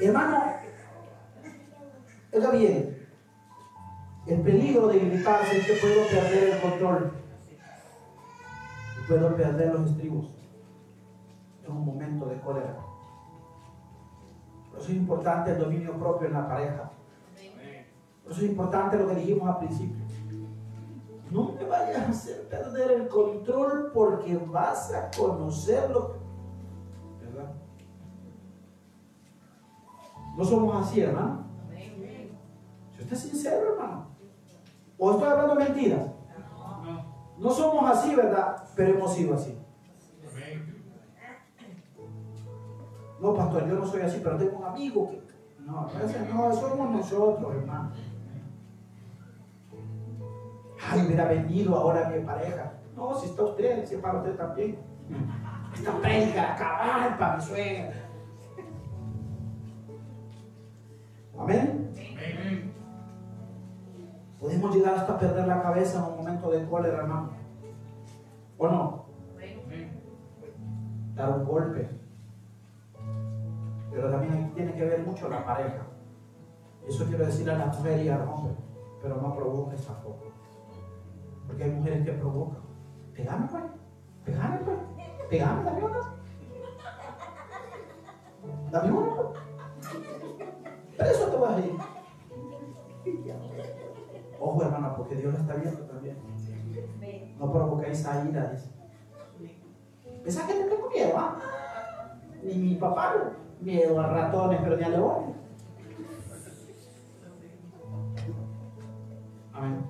Hermano, 0.00 0.54
oiga 2.32 2.50
bien. 2.50 3.08
El 4.26 4.40
peligro 4.40 4.88
de 4.88 4.98
gritarse 4.98 5.58
es 5.58 5.66
que 5.66 5.74
puedo 5.74 6.06
perder 6.08 6.54
el 6.54 6.60
control. 6.60 7.23
Puedo 9.08 9.36
perder 9.36 9.74
los 9.74 9.90
estribos. 9.90 10.26
En 11.64 11.72
un 11.72 11.84
momento 11.84 12.26
de 12.26 12.40
cólera. 12.40 12.76
Por 14.70 14.80
eso 14.80 14.90
es 14.90 14.96
importante 14.96 15.52
el 15.52 15.58
dominio 15.58 15.98
propio 15.98 16.28
en 16.28 16.34
la 16.34 16.48
pareja. 16.48 16.90
Por 18.22 18.32
eso 18.32 18.40
es 18.40 18.50
importante 18.50 18.98
lo 18.98 19.08
que 19.08 19.14
dijimos 19.16 19.48
al 19.48 19.58
principio. 19.58 20.04
No 21.30 21.52
me 21.52 21.64
vayas 21.64 21.98
a 21.98 22.08
hacer 22.08 22.48
perder 22.48 22.90
el 22.92 23.08
control 23.08 23.90
porque 23.92 24.36
vas 24.36 24.92
a 24.94 25.10
conocerlo. 25.10 26.16
¿Verdad? 27.20 27.52
No 30.36 30.44
somos 30.44 30.86
así, 30.86 31.00
hermano. 31.00 31.44
Si 32.96 33.02
usted 33.02 33.12
es 33.12 33.22
sincero, 33.22 33.72
hermano. 33.72 34.06
O 34.98 35.10
estoy 35.12 35.28
hablando 35.28 35.54
mentiras. 35.56 36.13
No 37.38 37.50
somos 37.50 37.90
así, 37.90 38.14
¿verdad? 38.14 38.64
Pero 38.76 38.94
hemos 38.94 39.14
sido 39.14 39.34
así. 39.34 39.58
No, 43.20 43.34
pastor, 43.34 43.66
yo 43.66 43.74
no 43.74 43.86
soy 43.86 44.02
así, 44.02 44.20
pero 44.22 44.36
tengo 44.36 44.58
un 44.58 44.64
amigo 44.64 45.10
que. 45.10 45.22
No, 45.60 45.88
no, 46.34 46.54
somos 46.54 46.90
nosotros, 46.90 47.54
hermano. 47.54 47.90
Ay, 50.90 51.06
hubiera 51.06 51.26
venido 51.26 51.74
ahora 51.74 52.10
mi 52.10 52.22
pareja. 52.22 52.72
No, 52.94 53.18
si 53.18 53.26
está 53.26 53.44
usted, 53.44 53.86
si 53.86 53.94
es 53.94 54.00
para 54.00 54.18
usted 54.18 54.36
también. 54.36 54.78
Esta 55.74 55.92
prédica, 56.00 56.54
acabar 56.54 57.18
para 57.18 57.36
mi 57.36 57.42
suegra. 57.42 57.94
Amén. 61.38 61.90
Podemos 64.44 64.74
llegar 64.76 64.94
hasta 64.96 65.18
perder 65.18 65.46
la 65.46 65.62
cabeza 65.62 66.00
en 66.00 66.04
un 66.04 66.16
momento 66.18 66.50
de 66.50 66.68
cólera, 66.68 66.98
hermano. 66.98 67.30
¿O 68.58 68.68
no? 68.68 69.06
Dar 71.14 71.38
un 71.38 71.44
golpe. 71.46 71.88
Pero 73.90 74.10
también 74.10 74.52
tiene 74.52 74.74
que 74.74 74.84
ver 74.84 75.00
mucho 75.06 75.30
la 75.30 75.46
pareja. 75.46 75.86
Eso 76.86 77.06
quiero 77.06 77.24
decir 77.24 77.50
a 77.50 77.56
la 77.56 77.66
mujer 77.68 78.04
y 78.04 78.10
al 78.10 78.28
hombre. 78.28 78.52
Pero 79.00 79.16
no 79.16 79.34
provoques 79.34 79.86
tampoco. 79.86 80.24
Porque 81.46 81.64
hay 81.64 81.70
mujeres 81.70 82.04
que 82.04 82.12
provocan. 82.12 82.60
Pegame, 83.14 83.48
pues. 83.50 83.64
Pegame, 84.26 84.58
pues. 84.58 84.76
Pegame, 85.30 85.64
dame 85.64 85.84
una. 85.84 85.98
Dame 88.70 88.92
una. 88.92 89.14
pues. 89.14 89.26
Pero 90.98 91.10
eso 91.10 91.26
te 91.28 91.36
voy 91.38 91.48
a 91.48 91.56
decir. 91.56 91.93
Ojo, 94.46 94.62
hermana, 94.62 94.94
porque 94.94 95.14
Dios 95.14 95.32
lo 95.32 95.40
está 95.40 95.54
viendo 95.54 95.80
también. 95.84 96.18
No 97.38 97.50
provoquéis 97.50 98.00
esa 98.00 98.26
ira, 98.28 98.52
dice. 98.52 98.68
Esa 100.22 100.46
que 100.46 100.52
te 100.52 100.64
tengo 100.64 100.90
miedo, 100.90 101.14
¿ah? 101.16 101.38
Ni 102.42 102.54
mi 102.54 102.74
papá, 102.74 103.14
miedo 103.60 103.98
a 103.98 104.06
ratones, 104.06 104.60
pero 104.62 104.76
ni 104.76 104.82
a 104.82 104.88
leones. 104.90 105.36
Amén. 109.54 109.86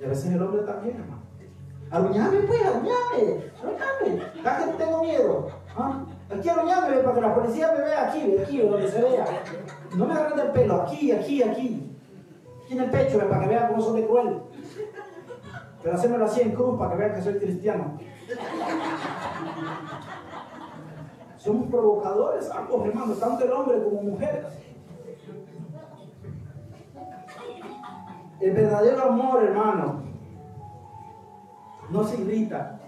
Y 0.00 0.04
a 0.04 0.08
veces 0.08 0.32
el 0.32 0.42
hombre 0.42 0.62
también, 0.62 0.96
hermano. 0.96 1.22
Aruñame, 1.92 2.38
pues, 2.40 2.66
aruñame, 2.66 3.52
aruñame. 3.60 4.22
¿A 4.44 4.58
que 4.58 4.72
te 4.72 4.84
tengo 4.84 5.02
miedo? 5.02 5.50
¿Ah? 5.76 6.04
Aquí 6.34 6.48
aruñame, 6.48 6.96
para 6.96 7.14
que 7.14 7.20
la 7.20 7.34
policía 7.34 7.72
me 7.76 7.84
vea 7.84 8.08
aquí, 8.08 8.38
aquí, 8.38 8.60
donde 8.60 8.88
se 8.88 9.02
vea. 9.02 9.24
No 9.94 10.06
me 10.06 10.14
agarren 10.14 10.36
del 10.36 10.50
pelo, 10.50 10.82
aquí, 10.82 11.12
aquí, 11.12 11.42
aquí. 11.44 11.91
Aquí 12.62 12.74
en 12.74 12.80
el 12.80 12.90
pecho, 12.90 13.18
para 13.18 13.40
que 13.40 13.48
vean 13.48 13.68
cómo 13.68 13.82
soy 13.82 14.00
de 14.00 14.06
cruel. 14.06 14.42
Pero 15.82 15.94
hacémelo 15.94 16.24
así 16.24 16.40
en 16.42 16.52
cruz 16.52 16.78
para 16.78 16.92
que 16.92 16.96
vean 16.98 17.14
que 17.14 17.22
soy 17.22 17.38
cristiano. 17.38 17.98
Somos 21.38 21.68
provocadores, 21.70 22.50
ambos 22.50 22.86
hermanos, 22.86 23.18
tanto 23.18 23.44
el 23.44 23.52
hombre 23.52 23.82
como 23.82 24.02
mujer. 24.02 24.46
El 28.40 28.52
verdadero 28.52 29.02
amor, 29.04 29.42
hermano, 29.42 30.02
no 31.90 32.04
se 32.04 32.20
irrita. 32.20 32.80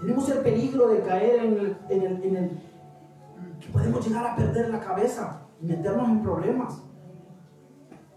Tenemos 0.00 0.28
el 0.28 0.38
peligro 0.38 0.88
de 0.88 1.00
caer 1.00 1.44
en 1.44 1.52
el, 1.58 1.78
en 1.88 2.02
el, 2.02 2.24
en 2.24 2.36
el 2.36 2.50
que 3.60 3.68
podemos 3.72 4.06
llegar 4.06 4.26
a 4.26 4.36
perder 4.36 4.68
la 4.68 4.80
cabeza 4.80 5.42
y 5.60 5.66
meternos 5.66 6.08
en 6.08 6.22
problemas. 6.22 6.85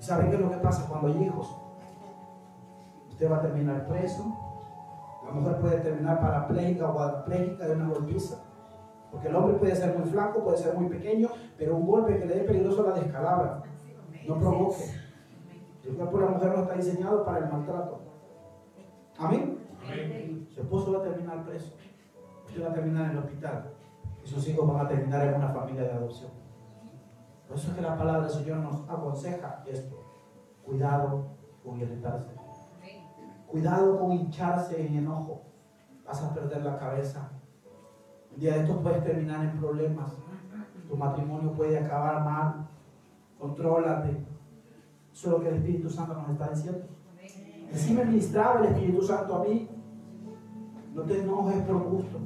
¿Y 0.10 0.12
¿Saben 0.12 0.32
qué 0.32 0.38
es 0.38 0.42
lo 0.42 0.50
que 0.50 0.58
pasa 0.58 0.88
cuando 0.90 1.08
hay 1.10 1.24
hijos? 1.24 1.56
Usted 3.10 3.32
va 3.32 3.38
a 3.38 3.42
terminar 3.44 3.88
preso, 3.88 4.36
la 5.24 5.32
mujer 5.32 5.60
puede 5.60 5.78
terminar 5.82 6.20
parapléjica 6.20 6.90
o 6.90 6.96
cuadripléjica 6.96 7.68
de 7.68 7.76
una 7.76 7.90
golpiza. 7.90 8.38
Porque 9.12 9.28
el 9.28 9.36
hombre 9.36 9.58
puede 9.60 9.76
ser 9.76 9.96
muy 9.96 10.10
flaco, 10.10 10.44
puede 10.44 10.58
ser 10.58 10.74
muy 10.74 10.90
pequeño, 10.90 11.30
pero 11.60 11.76
un 11.76 11.86
golpe 11.86 12.18
que 12.18 12.26
le 12.26 12.38
dé 12.38 12.42
peligroso 12.42 12.88
la 12.88 13.00
descalabra. 13.00 13.62
No 14.28 14.40
provoque. 14.40 14.84
El 15.84 15.96
cuerpo 15.96 16.18
de 16.18 16.26
la 16.26 16.32
mujer 16.32 16.54
no 16.56 16.64
está 16.64 16.74
diseñado 16.74 17.24
para 17.24 17.38
el 17.46 17.52
maltrato. 17.52 18.00
Amén. 19.20 19.60
Su 20.56 20.62
esposo 20.62 20.92
va 20.92 21.00
a 21.02 21.04
terminar 21.04 21.46
preso. 21.46 21.76
Usted 22.48 22.66
va 22.66 22.72
a 22.72 22.74
terminar 22.74 23.06
en 23.06 23.12
el 23.12 23.18
hospital. 23.20 23.74
Y 24.24 24.28
sus 24.28 24.48
hijos 24.48 24.68
van 24.68 24.88
a 24.88 24.90
terminar 24.90 25.28
en 25.28 25.36
una 25.36 25.50
familia 25.50 25.84
de 25.84 25.92
adopción. 25.92 26.32
Por 27.48 27.58
eso 27.58 27.70
es 27.70 27.76
que 27.76 27.82
la 27.82 27.96
palabra 27.96 28.22
del 28.22 28.32
Señor 28.32 28.58
nos 28.58 28.90
aconseja 28.90 29.64
esto. 29.68 29.99
Cuidado 30.70 31.26
con 31.64 31.80
irritarse. 31.82 32.30
Cuidado 33.48 34.00
con 34.00 34.12
hincharse 34.12 34.86
en 34.86 34.98
enojo. 34.98 35.42
Vas 36.06 36.24
a 36.24 36.32
perder 36.32 36.64
la 36.64 36.78
cabeza. 36.78 37.32
Un 38.32 38.40
día 38.40 38.54
de 38.54 38.60
estos 38.62 38.78
puedes 38.78 39.04
terminar 39.04 39.44
en 39.46 39.60
problemas. 39.60 40.14
Tu 40.88 40.96
matrimonio 40.96 41.54
puede 41.54 41.80
acabar 41.80 42.24
mal. 42.24 42.68
Contrólate. 43.40 44.10
Eso 45.12 45.28
es 45.28 45.32
lo 45.32 45.42
que 45.42 45.50
el 45.50 45.56
Espíritu 45.56 45.90
Santo 45.90 46.14
nos 46.14 46.30
está 46.30 46.50
diciendo. 46.50 46.86
Así 47.74 47.94
me 47.94 48.06
ministraba 48.06 48.60
el 48.60 48.66
Espíritu 48.68 49.02
Santo 49.02 49.36
a 49.38 49.44
mí. 49.46 49.68
No 50.94 51.02
te 51.02 51.20
enojes 51.20 51.64
por 51.64 51.84
gusto. 51.84 52.20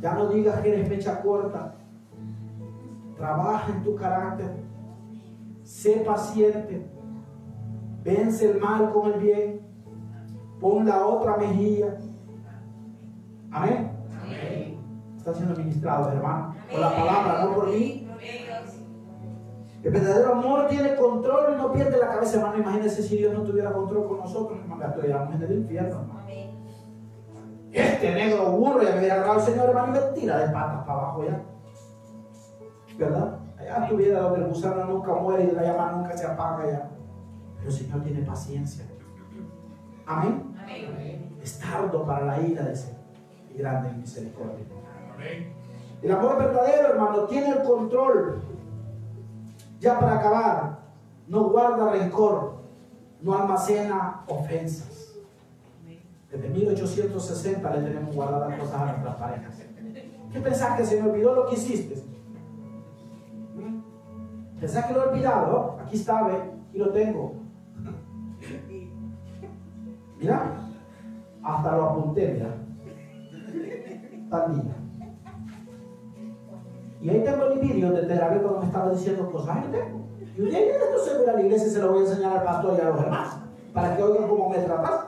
Ya 0.00 0.14
no 0.14 0.28
digas 0.28 0.60
que 0.60 0.74
eres 0.74 0.88
mecha 0.88 1.22
corta. 1.22 1.76
Trabaja 3.16 3.72
en 3.72 3.84
tu 3.84 3.94
carácter. 3.94 4.56
Sé 5.62 6.02
paciente. 6.04 6.90
Vence 8.04 8.50
el 8.50 8.60
mal 8.60 8.92
con 8.92 9.12
el 9.12 9.20
bien. 9.20 9.60
Pon 10.60 10.86
la 10.86 11.06
otra 11.06 11.36
mejilla. 11.36 11.96
Amén. 13.50 13.92
Está 15.16 15.34
siendo 15.34 15.56
ministrado, 15.56 16.10
hermano. 16.10 16.54
Por 16.70 16.80
la 16.80 16.90
palabra, 16.90 17.44
no 17.44 17.54
por 17.54 17.68
mí. 17.68 18.08
El 19.82 19.90
verdadero 19.90 20.32
amor 20.32 20.68
tiene 20.68 20.94
control 20.94 21.54
y 21.54 21.56
no 21.56 21.72
pierde 21.72 21.98
la 21.98 22.08
cabeza, 22.08 22.36
hermano. 22.36 22.58
Imagínense 22.58 23.02
si 23.02 23.16
Dios 23.16 23.34
no 23.34 23.42
tuviera 23.42 23.72
control 23.72 24.08
con 24.08 24.18
nosotros, 24.18 24.58
hermano. 24.60 24.84
Estuviéramos 24.84 25.34
en 25.34 25.42
el 25.42 25.52
infierno, 25.52 26.00
hermano. 26.00 26.22
Este 27.72 28.12
negro 28.12 28.50
burro 28.50 28.82
ya 28.82 28.90
me 28.90 28.98
hubiera 28.98 29.14
agarrado 29.14 29.38
el 29.38 29.44
Señor, 29.44 29.68
hermano, 29.70 29.96
y 29.96 30.00
me 30.00 30.20
tira 30.20 30.38
de 30.38 30.52
patas 30.52 30.84
para 30.84 30.98
abajo 30.98 31.24
ya. 31.24 31.42
¿Verdad? 32.98 33.38
Allá 33.58 33.84
estuviera 33.84 34.20
donde 34.20 34.40
el 34.40 34.48
gusano 34.48 34.84
nunca 34.84 35.14
muere 35.14 35.44
y 35.44 35.52
la 35.52 35.62
llama 35.62 35.92
nunca 35.92 36.16
se 36.16 36.26
apaga 36.26 36.66
ya. 36.70 36.91
Pero 37.62 37.70
el 37.70 37.78
Señor 37.78 38.02
tiene 38.02 38.22
paciencia. 38.22 38.84
Amén. 40.04 40.56
Es 41.40 41.60
tardo 41.60 42.04
para 42.04 42.26
la 42.26 42.40
ira 42.40 42.64
de 42.64 42.74
Señor 42.74 43.00
y 43.54 43.58
grande 43.58 43.90
en 43.90 44.00
misericordia. 44.00 44.64
El 46.02 46.10
amor 46.10 46.38
verdadero, 46.38 46.88
hermano, 46.88 47.24
tiene 47.26 47.50
el 47.50 47.62
control. 47.62 48.42
Ya 49.78 50.00
para 50.00 50.18
acabar, 50.18 50.78
no 51.28 51.50
guarda 51.50 51.92
rencor, 51.92 52.56
no 53.20 53.34
almacena 53.34 54.24
ofensas. 54.26 55.14
Desde 56.30 56.48
1860 56.48 57.76
le 57.76 57.82
tenemos 57.82 58.14
guardadas 58.14 58.58
cosas 58.58 58.80
a 58.80 58.86
nuestras 58.86 59.16
parejas. 59.16 59.54
¿Qué 60.32 60.40
pensás 60.40 60.76
que 60.76 60.84
se 60.84 61.00
me 61.00 61.10
olvidó 61.10 61.34
lo 61.34 61.46
que 61.46 61.54
hiciste? 61.54 62.02
¿Mm? 63.54 64.58
¿Pensás 64.58 64.86
que 64.86 64.94
lo 64.94 65.04
he 65.04 65.08
olvidado? 65.10 65.78
Aquí 65.84 65.96
está, 65.96 66.22
ve, 66.22 66.38
y 66.72 66.78
lo 66.78 66.90
tengo. 66.90 67.41
Mira, 70.22 70.52
hasta 71.42 71.76
lo 71.76 71.84
apunté, 71.84 72.28
mira. 72.28 72.54
Tal. 74.30 74.62
Y 77.00 77.10
ahí 77.10 77.24
tengo 77.24 77.44
el 77.46 77.58
vídeo 77.58 77.90
de 77.90 78.02
terapia 78.02 78.40
cuando 78.40 78.60
me 78.60 78.66
estaba 78.66 78.90
diciendo 78.90 79.32
cosas. 79.32 79.58
Y 80.36 80.40
un 80.40 80.48
día 80.48 80.60
esto 80.60 80.98
se 81.04 81.18
ve 81.18 81.28
a 81.28 81.32
la 81.34 81.42
iglesia 81.42 81.68
se 81.68 81.80
lo 81.80 81.90
voy 81.90 82.04
a 82.04 82.08
enseñar 82.08 82.36
al 82.36 82.44
pastor 82.44 82.74
y 82.78 82.80
a 82.80 82.84
los 82.90 83.02
demás. 83.02 83.36
Para 83.74 83.96
que 83.96 84.02
oigan 84.04 84.28
cómo 84.28 84.48
me 84.48 84.58
tratas. 84.58 85.06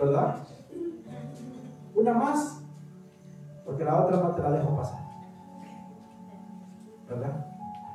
¿Verdad? 0.00 0.36
Una 1.94 2.14
más. 2.14 2.64
Porque 3.66 3.84
la 3.84 4.02
otra 4.02 4.16
no 4.16 4.30
te 4.30 4.42
la 4.42 4.50
dejo 4.52 4.76
pasar. 4.76 5.00
¿Verdad? 7.06 7.46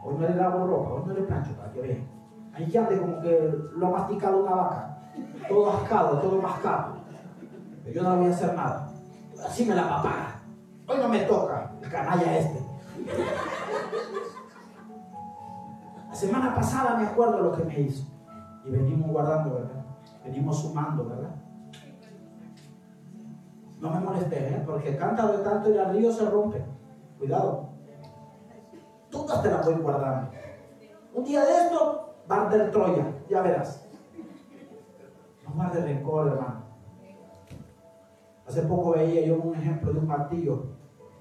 Hoy 0.03 0.15
no 0.19 0.27
le 0.27 0.35
lavo 0.35 0.67
ropa, 0.67 0.89
hoy 0.91 1.03
no 1.07 1.13
le 1.13 1.21
plancho 1.23 1.53
para 1.53 1.71
que 1.71 1.81
vean. 1.81 2.07
Ahí 2.53 2.69
que 2.69 2.77
ande 2.77 2.99
como 2.99 3.19
que 3.21 3.55
lo 3.75 3.87
ha 3.87 3.89
masticado 3.89 4.43
una 4.43 4.53
vaca. 4.53 4.94
Todo 5.47 5.71
ascado, 5.71 6.19
todo 6.19 6.41
mascado. 6.41 6.95
Yo 7.93 8.03
no 8.03 8.17
voy 8.17 8.27
a 8.27 8.29
hacer 8.31 8.53
nada. 8.55 8.91
Así 9.45 9.65
me 9.65 9.75
la 9.75 9.83
va 9.83 9.99
a 9.99 10.03
pagar. 10.03 10.35
Hoy 10.87 10.97
no 10.97 11.07
me 11.07 11.19
toca, 11.19 11.71
el 11.81 11.89
canalla 11.89 12.37
este. 12.37 12.59
La 16.09 16.15
semana 16.15 16.55
pasada 16.55 16.97
me 16.97 17.07
acuerdo 17.07 17.39
lo 17.41 17.51
que 17.51 17.63
me 17.63 17.79
hizo. 17.79 18.05
Y 18.65 18.71
venimos 18.71 19.11
guardando, 19.11 19.55
¿verdad? 19.55 19.85
Venimos 20.23 20.61
sumando, 20.61 21.05
¿verdad? 21.05 21.35
No 23.79 23.89
me 23.91 23.99
molesté, 23.99 24.49
¿eh? 24.49 24.63
Porque 24.65 24.89
el 24.89 24.97
cántaro 24.97 25.37
de 25.37 25.43
tanto 25.43 25.69
ir 25.69 25.79
al 25.79 25.93
río 25.93 26.11
se 26.11 26.25
rompe. 26.25 26.63
Cuidado. 27.19 27.69
Todas 29.09 29.43
te 29.43 29.51
las 29.51 29.65
voy 29.65 29.75
guardando. 29.75 30.31
Un 31.13 31.23
día 31.23 31.45
de 31.45 31.51
esto 31.51 32.15
va 32.29 32.37
a 32.37 32.41
arder 32.47 32.71
Troya, 32.71 33.05
ya 33.29 33.41
verás. 33.41 33.84
No 35.55 35.63
guarde 35.63 35.85
rencor, 35.85 36.27
hermano. 36.27 36.65
Hace 38.45 38.63
poco 38.63 38.91
veía 38.91 39.25
yo 39.25 39.41
un 39.41 39.55
ejemplo 39.55 39.93
de 39.93 39.99
un 39.99 40.07
martillo 40.07 40.65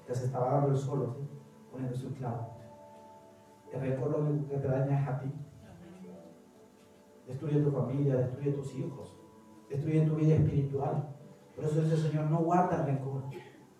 que 0.05 0.13
se 0.13 0.25
estaba 0.25 0.51
dando 0.51 0.71
el 0.71 0.77
solo, 0.77 1.13
¿sí? 1.13 1.25
poniendo 1.71 1.95
su 1.97 2.13
clavo. 2.13 2.49
El 3.71 3.79
rencor 3.79 4.11
lo 4.11 4.17
único 4.19 4.49
que 4.49 4.57
te 4.57 4.67
daña 4.67 5.01
es 5.01 5.07
a 5.07 5.19
ti. 5.19 5.31
Destruye 7.25 7.61
tu 7.61 7.71
familia, 7.71 8.17
destruye 8.17 8.51
tus 8.51 8.75
hijos, 8.75 9.17
destruye 9.69 10.05
tu 10.05 10.15
vida 10.15 10.35
espiritual. 10.35 11.15
Por 11.55 11.63
eso 11.63 11.79
dice 11.79 11.95
el 11.95 12.01
Señor, 12.01 12.29
no 12.29 12.39
guarda 12.39 12.81
el 12.81 12.85
rencor. 12.87 13.23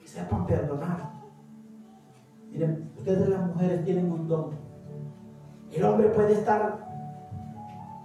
Sepan 0.06 0.46
perdonar. 0.46 1.12
Miren, 2.50 2.94
ustedes 2.96 3.28
las 3.28 3.46
mujeres 3.46 3.84
tienen 3.84 4.10
un 4.10 4.28
don. 4.30 4.52
El 5.70 5.84
hombre 5.84 6.08
puede 6.10 6.34
estar 6.34 6.85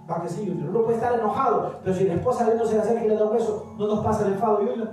vaquecillo, 0.07 0.53
uno 0.69 0.81
puede 0.83 0.95
estar 0.95 1.13
enojado, 1.17 1.79
pero 1.83 1.95
si 1.95 2.03
la 2.05 2.13
esposa 2.15 2.45
de 2.45 2.55
uno 2.55 2.65
se 2.65 2.75
le 2.75 2.81
acerca 2.81 3.05
y 3.05 3.07
le 3.09 3.15
da 3.15 3.25
un 3.25 3.33
beso, 3.33 3.73
no 3.77 3.87
nos 3.87 3.99
pasa 4.03 4.25
el 4.25 4.33
enfado 4.33 4.61
y 4.63 4.69
uno. 4.69 4.85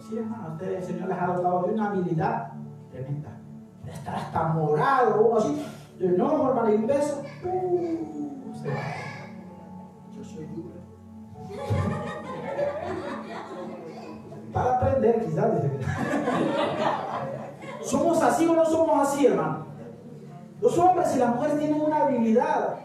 Sí, 0.00 0.18
hermano, 0.18 0.48
usted, 0.52 0.74
el 0.74 0.82
Señor 0.82 1.08
les 1.08 1.18
ha 1.18 1.26
dotado 1.26 1.62
de 1.62 1.74
una 1.74 1.86
habilidad 1.88 2.52
tremenda. 2.90 3.30
De 3.84 3.92
estar 3.92 4.14
hasta 4.16 4.48
morado, 4.48 5.20
uno 5.28 5.38
así, 5.38 5.64
de 5.98 6.08
no, 6.10 6.48
hermano, 6.48 6.70
y 6.70 6.74
un 6.74 6.86
beso. 6.86 7.22
uh, 7.44 8.54
se 8.54 8.68
va. 8.68 8.74
Yo 10.16 10.24
soy 10.24 10.44
duro. 10.46 10.74
Para 14.52 14.76
aprender, 14.76 15.24
quizás. 15.24 15.46
que- 15.60 15.80
¿Somos 17.84 18.22
así 18.22 18.46
o 18.46 18.54
no 18.54 18.64
somos 18.64 19.08
así, 19.08 19.26
hermano? 19.26 19.66
Los 20.60 20.76
hombres 20.78 21.14
y 21.16 21.18
las 21.18 21.34
mujeres 21.34 21.58
tienen 21.58 21.80
una 21.80 22.04
habilidad. 22.04 22.80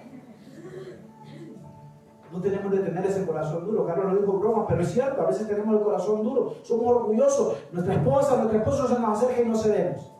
No 2.35 2.41
tenemos 2.41 2.73
que 2.73 2.79
tener 2.79 3.05
ese 3.05 3.25
corazón 3.25 3.65
duro. 3.65 3.85
Carlos 3.85 4.11
lo 4.11 4.19
dijo 4.19 4.33
broma, 4.33 4.67
pero 4.67 4.81
es 4.81 4.91
cierto, 4.91 5.21
a 5.21 5.27
veces 5.27 5.47
tenemos 5.47 5.73
el 5.73 5.83
corazón 5.83 6.21
duro. 6.21 6.53
Somos 6.63 6.85
orgullosos. 6.85 7.55
Nuestra 7.71 7.93
esposa, 7.95 8.35
nuestro 8.35 8.57
esposo 8.57 8.87
se 8.89 8.99
nos 8.99 9.17
acerca 9.17 9.41
y 9.41 9.45
no 9.45 9.55
cedemos. 9.55 10.11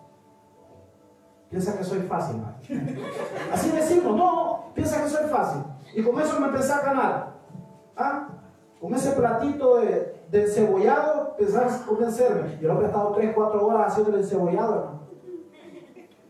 Piensa 1.50 1.78
que 1.78 1.84
soy 1.84 2.00
fácil. 2.00 2.42
Así 3.52 3.70
decimos, 3.70 4.16
no, 4.16 4.72
piensa 4.74 5.04
que 5.04 5.10
soy 5.10 5.28
fácil. 5.28 5.62
Y 5.94 6.04
con 6.04 6.20
eso 6.22 6.40
me 6.40 6.48
empecé 6.48 6.72
a 6.72 6.82
ganar. 6.82 7.34
¿Ah? 7.98 8.30
Con 8.80 8.96
ese 8.96 9.12
platito 9.12 9.78
de, 9.78 10.26
de 10.32 10.44
encebollado, 10.44 11.36
pensás 11.36 11.82
convencerme. 11.82 12.58
Y 12.62 12.64
el 12.64 12.72
hombre 12.72 12.86
ha 12.86 12.90
estado 12.90 13.12
3, 13.12 13.32
4 13.36 13.68
horas 13.68 13.92
haciendo 13.92 14.16
el 14.16 14.24
encebollado, 14.24 14.76
hermano. 14.76 15.00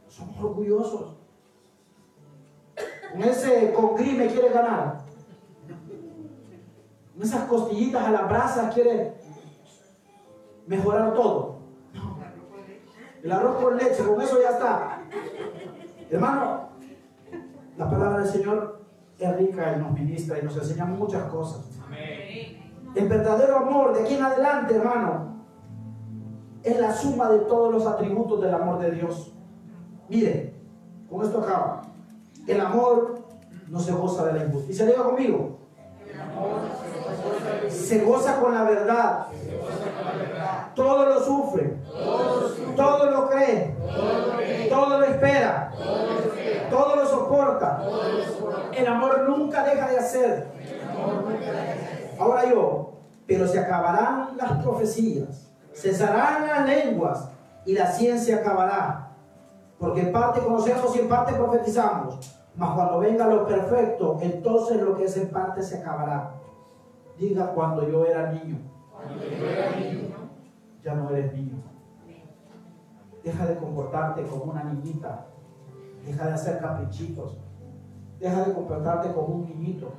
Somos 0.08 0.44
orgullosos. 0.44 1.16
Con 3.12 3.22
ese 3.22 3.72
congrí 3.72 4.14
me 4.14 4.28
quiere 4.28 4.50
ganar. 4.50 5.05
Esas 7.22 7.46
costillitas 7.46 8.04
a 8.04 8.12
las 8.12 8.30
brasas 8.30 8.74
quiere 8.74 9.14
mejorar 10.68 11.14
todo. 11.14 11.56
El 13.24 13.32
arroz 13.32 13.64
con 13.64 13.78
leche, 13.78 14.04
con 14.04 14.22
eso 14.22 14.40
ya 14.42 14.50
está. 14.52 15.02
Hermano, 16.12 16.70
la 17.78 17.90
palabra 17.90 18.20
del 18.20 18.28
Señor 18.28 18.86
es 19.18 19.38
rica 19.38 19.74
y 19.76 19.80
nos 19.80 19.92
ministra 19.94 20.40
y 20.40 20.44
nos 20.44 20.56
enseña 20.58 20.86
muchas 20.86 21.24
cosas. 21.30 21.80
El 22.94 23.10
verdadero 23.10 23.58
amor 23.58 23.94
de 23.94 24.04
aquí 24.04 24.16
en 24.16 24.24
adelante, 24.24 24.76
hermano, 24.76 25.36
es 26.64 26.80
la 26.80 26.94
suma 26.94 27.30
de 27.30 27.40
todos 27.40 27.74
los 27.74 27.86
atributos 27.86 28.42
del 28.42 28.54
amor 28.54 28.80
de 28.80 28.92
Dios. 28.92 29.34
Mire, 30.10 30.54
con 31.10 31.26
esto 31.26 31.40
acaba. 31.40 31.82
El 32.48 32.62
amor 32.62 33.26
no 33.68 33.80
se 33.80 33.92
goza 33.92 34.26
de 34.26 34.34
la 34.34 34.46
injusticia. 34.46 34.86
Diga 34.86 35.04
conmigo. 35.04 35.60
Se 37.70 38.00
goza 38.04 38.40
con 38.40 38.54
la 38.54 38.64
verdad. 38.64 39.28
Todo 40.76 41.06
lo 41.06 41.20
sufre. 41.24 41.78
Todo 42.76 43.12
lo 43.12 43.30
cree. 43.30 43.76
Todo 44.70 45.00
lo 45.00 45.06
espera. 45.06 45.72
Todo 46.70 46.96
lo 46.96 47.06
soporta. 47.08 47.84
El 48.74 48.88
amor 48.88 49.30
nunca 49.30 49.64
deja 49.64 49.90
de 49.90 49.98
hacer. 49.98 50.48
Ahora 52.20 52.50
yo, 52.50 52.94
pero 53.28 53.48
se 53.48 53.60
acabarán 53.60 54.38
las 54.38 54.64
profecías, 54.64 55.52
cesarán 55.74 56.48
las 56.48 56.66
lenguas 56.66 57.30
y 57.66 57.74
la 57.74 57.88
ciencia 57.88 58.38
acabará. 58.38 59.10
Porque 59.80 60.02
en 60.02 60.12
parte 60.12 60.40
conocemos 60.40 60.96
y 60.96 61.00
en 61.00 61.10
parte 61.10 61.34
profetizamos. 61.34 62.20
Mas 62.56 62.70
cuando 62.74 63.00
venga 63.00 63.28
lo 63.28 63.46
perfecto, 63.46 64.18
entonces 64.22 64.82
lo 64.82 64.96
que 64.96 65.06
es 65.06 65.18
en 65.18 65.30
parte 65.30 65.62
se 65.62 65.80
acabará. 65.80 66.32
Diga 67.18 67.54
cuando 67.54 67.88
yo 67.90 68.06
era 68.06 68.32
niño. 68.32 68.58
Ya 70.84 70.96
no 70.96 71.10
eres 71.10 71.34
niño. 71.34 71.64
Deja 73.24 73.46
de 73.48 73.56
comportarte 73.56 74.24
como 74.24 74.52
una 74.52 74.64
niñita. 74.66 75.28
Deja 76.06 76.28
de 76.28 76.34
hacer 76.34 76.60
caprichitos. 76.60 77.38
Deja 78.20 78.46
de 78.46 78.54
comportarte 78.54 79.14
como 79.14 79.28
un 79.36 79.46
niñito. 79.46 79.94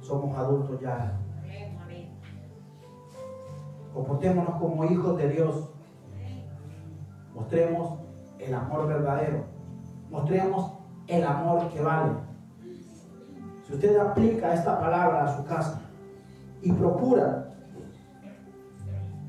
Somos 0.00 0.36
adultos 0.36 0.80
ya. 0.80 1.18
Comportémonos 3.94 4.54
como 4.56 4.84
hijos 4.86 5.18
de 5.18 5.28
Dios. 5.28 5.68
Mostremos 7.34 7.98
el 8.38 8.54
amor 8.54 8.88
verdadero. 8.88 9.44
Mostremos 10.10 10.72
el 11.06 11.24
amor 11.24 11.68
que 11.68 11.82
vale. 11.82 12.12
Si 13.66 13.74
usted 13.74 13.98
aplica 13.98 14.54
esta 14.54 14.80
palabra 14.80 15.24
a 15.24 15.36
su 15.36 15.44
casa 15.44 15.91
y 16.62 16.72
procura 16.72 17.50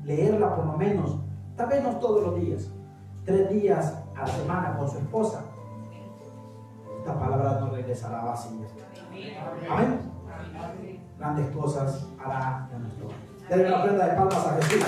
leerla 0.04 0.54
por 0.54 0.66
lo 0.66 0.76
menos, 0.76 1.18
tal 1.56 1.68
vez 1.68 1.82
no 1.82 1.96
todos 1.96 2.22
los 2.22 2.40
días, 2.40 2.70
tres 3.24 3.50
días 3.50 3.98
a 4.16 4.20
la 4.20 4.26
semana 4.26 4.76
con 4.76 4.88
su 4.88 4.98
esposa, 4.98 5.42
esta 6.98 7.18
palabra 7.18 7.58
no 7.60 7.70
regresará 7.70 8.22
vacía. 8.22 8.66
Amén. 9.70 10.00
Grandes 11.18 11.50
cosas 11.50 12.06
hará 12.24 12.68
de 12.72 12.78
nuestro. 12.78 13.08
Denle 13.48 13.68
una 13.68 13.82
prenda 13.82 14.06
de 14.06 14.16
palmas 14.16 14.46
a 14.46 14.54
Jesús. 14.54 14.84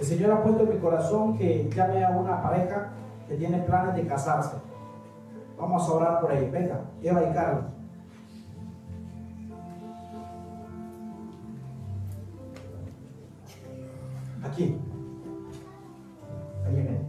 El 0.00 0.06
Señor 0.06 0.32
ha 0.32 0.42
puesto 0.42 0.62
en 0.62 0.68
mi 0.70 0.78
corazón 0.78 1.36
que 1.36 1.68
llame 1.74 2.04
a 2.04 2.10
una 2.10 2.42
pareja 2.42 2.90
que 3.28 3.34
tiene 3.36 3.58
planes 3.58 3.96
de 3.96 4.06
casarse. 4.06 4.56
Vamos 5.58 5.88
a 5.88 5.92
orar 5.92 6.20
por 6.20 6.30
ahí. 6.30 6.50
Venga, 6.50 6.80
Eva 7.02 7.22
y 7.22 7.32
Carlos. 7.32 7.64
Aquí. 14.44 14.78
Ahí 16.66 16.74
viene. 16.74 17.00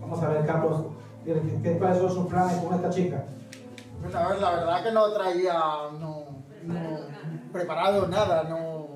Vamos 0.00 0.22
a 0.22 0.28
ver, 0.28 0.46
Carlos, 0.46 0.84
¿qué, 1.24 1.78
cuáles 1.78 1.98
son 1.98 2.10
sus 2.10 2.26
planes 2.26 2.58
con 2.58 2.74
esta 2.74 2.90
chica? 2.90 3.24
Pues 4.00 4.14
a 4.14 4.28
ver, 4.28 4.40
la 4.40 4.50
verdad 4.50 4.84
que 4.84 4.92
no 4.92 5.12
traía 5.12 5.54
no, 5.98 6.26
no 6.62 6.98
preparado 7.52 8.06
nada, 8.06 8.44
no 8.44 8.86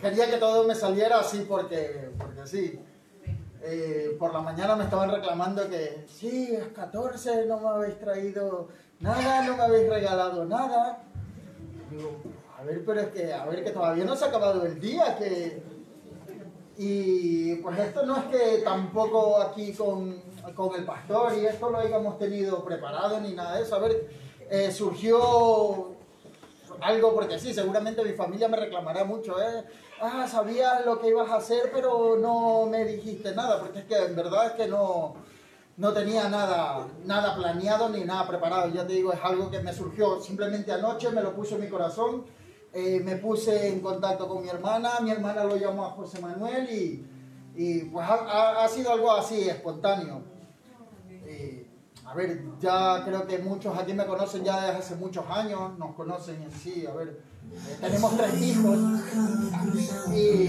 quería 0.00 0.30
que 0.30 0.36
todo 0.36 0.66
me 0.66 0.74
saliera 0.74 1.20
así 1.20 1.46
porque 1.48 2.10
sí. 2.50 2.80
Eh, 3.62 4.16
por 4.18 4.32
la 4.32 4.40
mañana 4.40 4.74
me 4.74 4.84
estaban 4.84 5.10
reclamando 5.10 5.68
que 5.68 6.04
sí, 6.08 6.54
es 6.54 6.68
14, 6.68 7.46
no 7.46 7.60
me 7.60 7.68
habéis 7.68 7.98
traído 7.98 8.68
nada, 9.00 9.42
no 9.42 9.56
me 9.56 9.62
habéis 9.62 9.88
regalado 9.88 10.44
nada. 10.46 11.02
Digo, 11.90 12.16
a 12.58 12.64
ver, 12.64 12.84
pero 12.84 13.00
es 13.00 13.08
que, 13.08 13.32
a 13.32 13.44
ver, 13.46 13.62
que 13.62 13.70
todavía 13.70 14.04
no 14.04 14.16
se 14.16 14.24
ha 14.24 14.28
acabado 14.28 14.64
el 14.64 14.80
día, 14.80 15.16
que... 15.18 15.62
Y 16.78 17.56
pues 17.56 17.78
esto 17.78 18.06
no 18.06 18.16
es 18.16 18.24
que 18.24 18.62
tampoco 18.64 19.42
aquí 19.42 19.74
con, 19.74 20.22
con 20.54 20.74
el 20.74 20.84
pastor 20.84 21.34
y 21.36 21.44
esto 21.44 21.68
lo 21.68 21.78
hayamos 21.78 22.18
tenido 22.18 22.64
preparado 22.64 23.20
ni 23.20 23.34
nada 23.34 23.56
de 23.56 23.64
eso. 23.64 23.76
A 23.76 23.80
ver, 23.80 24.08
eh, 24.48 24.72
surgió 24.72 25.94
algo 26.80 27.14
porque 27.14 27.38
sí, 27.38 27.52
seguramente 27.52 28.02
mi 28.02 28.12
familia 28.12 28.48
me 28.48 28.56
reclamará 28.56 29.04
mucho, 29.04 29.38
¿eh? 29.42 29.64
Ah, 30.02 30.26
sabías 30.26 30.86
lo 30.86 30.98
que 30.98 31.08
ibas 31.08 31.28
a 31.28 31.36
hacer, 31.36 31.70
pero 31.74 32.16
no 32.16 32.64
me 32.64 32.86
dijiste 32.86 33.34
nada, 33.34 33.60
porque 33.60 33.80
es 33.80 33.84
que 33.84 33.96
en 33.96 34.16
verdad 34.16 34.46
es 34.46 34.52
que 34.52 34.66
no, 34.66 35.14
no 35.76 35.92
tenía 35.92 36.26
nada, 36.30 36.86
nada 37.04 37.36
planeado 37.36 37.90
ni 37.90 38.04
nada 38.04 38.26
preparado. 38.26 38.70
Ya 38.70 38.86
te 38.86 38.94
digo, 38.94 39.12
es 39.12 39.20
algo 39.22 39.50
que 39.50 39.60
me 39.60 39.74
surgió 39.74 40.18
simplemente 40.22 40.72
anoche, 40.72 41.10
me 41.10 41.22
lo 41.22 41.34
puso 41.34 41.56
en 41.56 41.60
mi 41.60 41.68
corazón, 41.68 42.24
eh, 42.72 43.00
me 43.04 43.16
puse 43.16 43.68
en 43.68 43.80
contacto 43.80 44.26
con 44.26 44.42
mi 44.42 44.48
hermana, 44.48 45.00
mi 45.00 45.10
hermana 45.10 45.44
lo 45.44 45.56
llamó 45.56 45.84
a 45.84 45.90
José 45.90 46.18
Manuel 46.22 46.70
y, 46.70 47.06
y 47.54 47.80
pues 47.84 48.06
ha, 48.08 48.64
ha, 48.64 48.68
sido 48.68 48.92
algo 48.92 49.12
así, 49.12 49.50
espontáneo. 49.50 50.22
Y, 51.10 51.66
a 52.06 52.14
ver, 52.14 52.42
ya 52.58 53.02
creo 53.04 53.26
que 53.26 53.38
muchos 53.38 53.76
aquí 53.78 53.92
me 53.92 54.06
conocen 54.06 54.44
ya 54.44 54.64
desde 54.64 54.78
hace 54.78 54.94
muchos 54.94 55.26
años, 55.28 55.78
nos 55.78 55.94
conocen 55.94 56.42
en 56.42 56.50
sí, 56.50 56.86
a 56.86 56.94
ver, 56.94 57.08
eh, 57.08 57.29
tenemos 57.80 58.16
tres 58.16 58.42
hijos 58.42 58.78
y... 60.14 60.46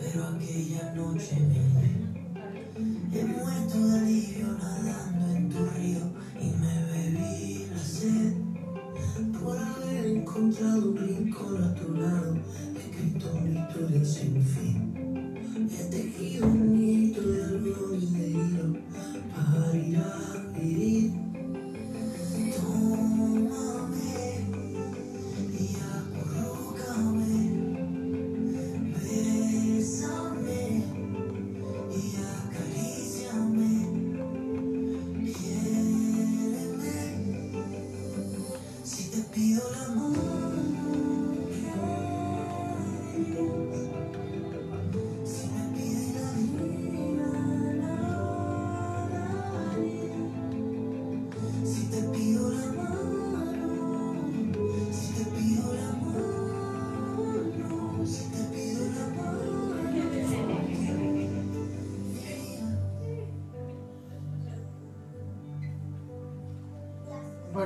Pero 0.00 0.28
aquella 0.28 0.94
noche 0.94 1.36
he 3.12 3.24
muerto 3.24 3.78
de 3.88 3.98
alivio 3.98 4.46
nadando 4.58 5.36
en 5.36 5.48
tu 5.48 5.66
río 5.76 6.04
y 6.40 6.50
me 6.60 6.74
bebí 6.92 7.66
la 7.74 7.82
sed 7.82 8.34
por 9.42 9.58
haber 9.58 10.06
encontrado 10.06 10.90
un 10.90 10.96
rincón 10.96 11.64
a 11.64 11.74
tu 11.74 11.94
lado, 11.94 12.36
escrito 12.76 13.32
una 13.34 13.50
historia 13.60 14.04
sin 14.04 14.42
fin. 14.44 14.77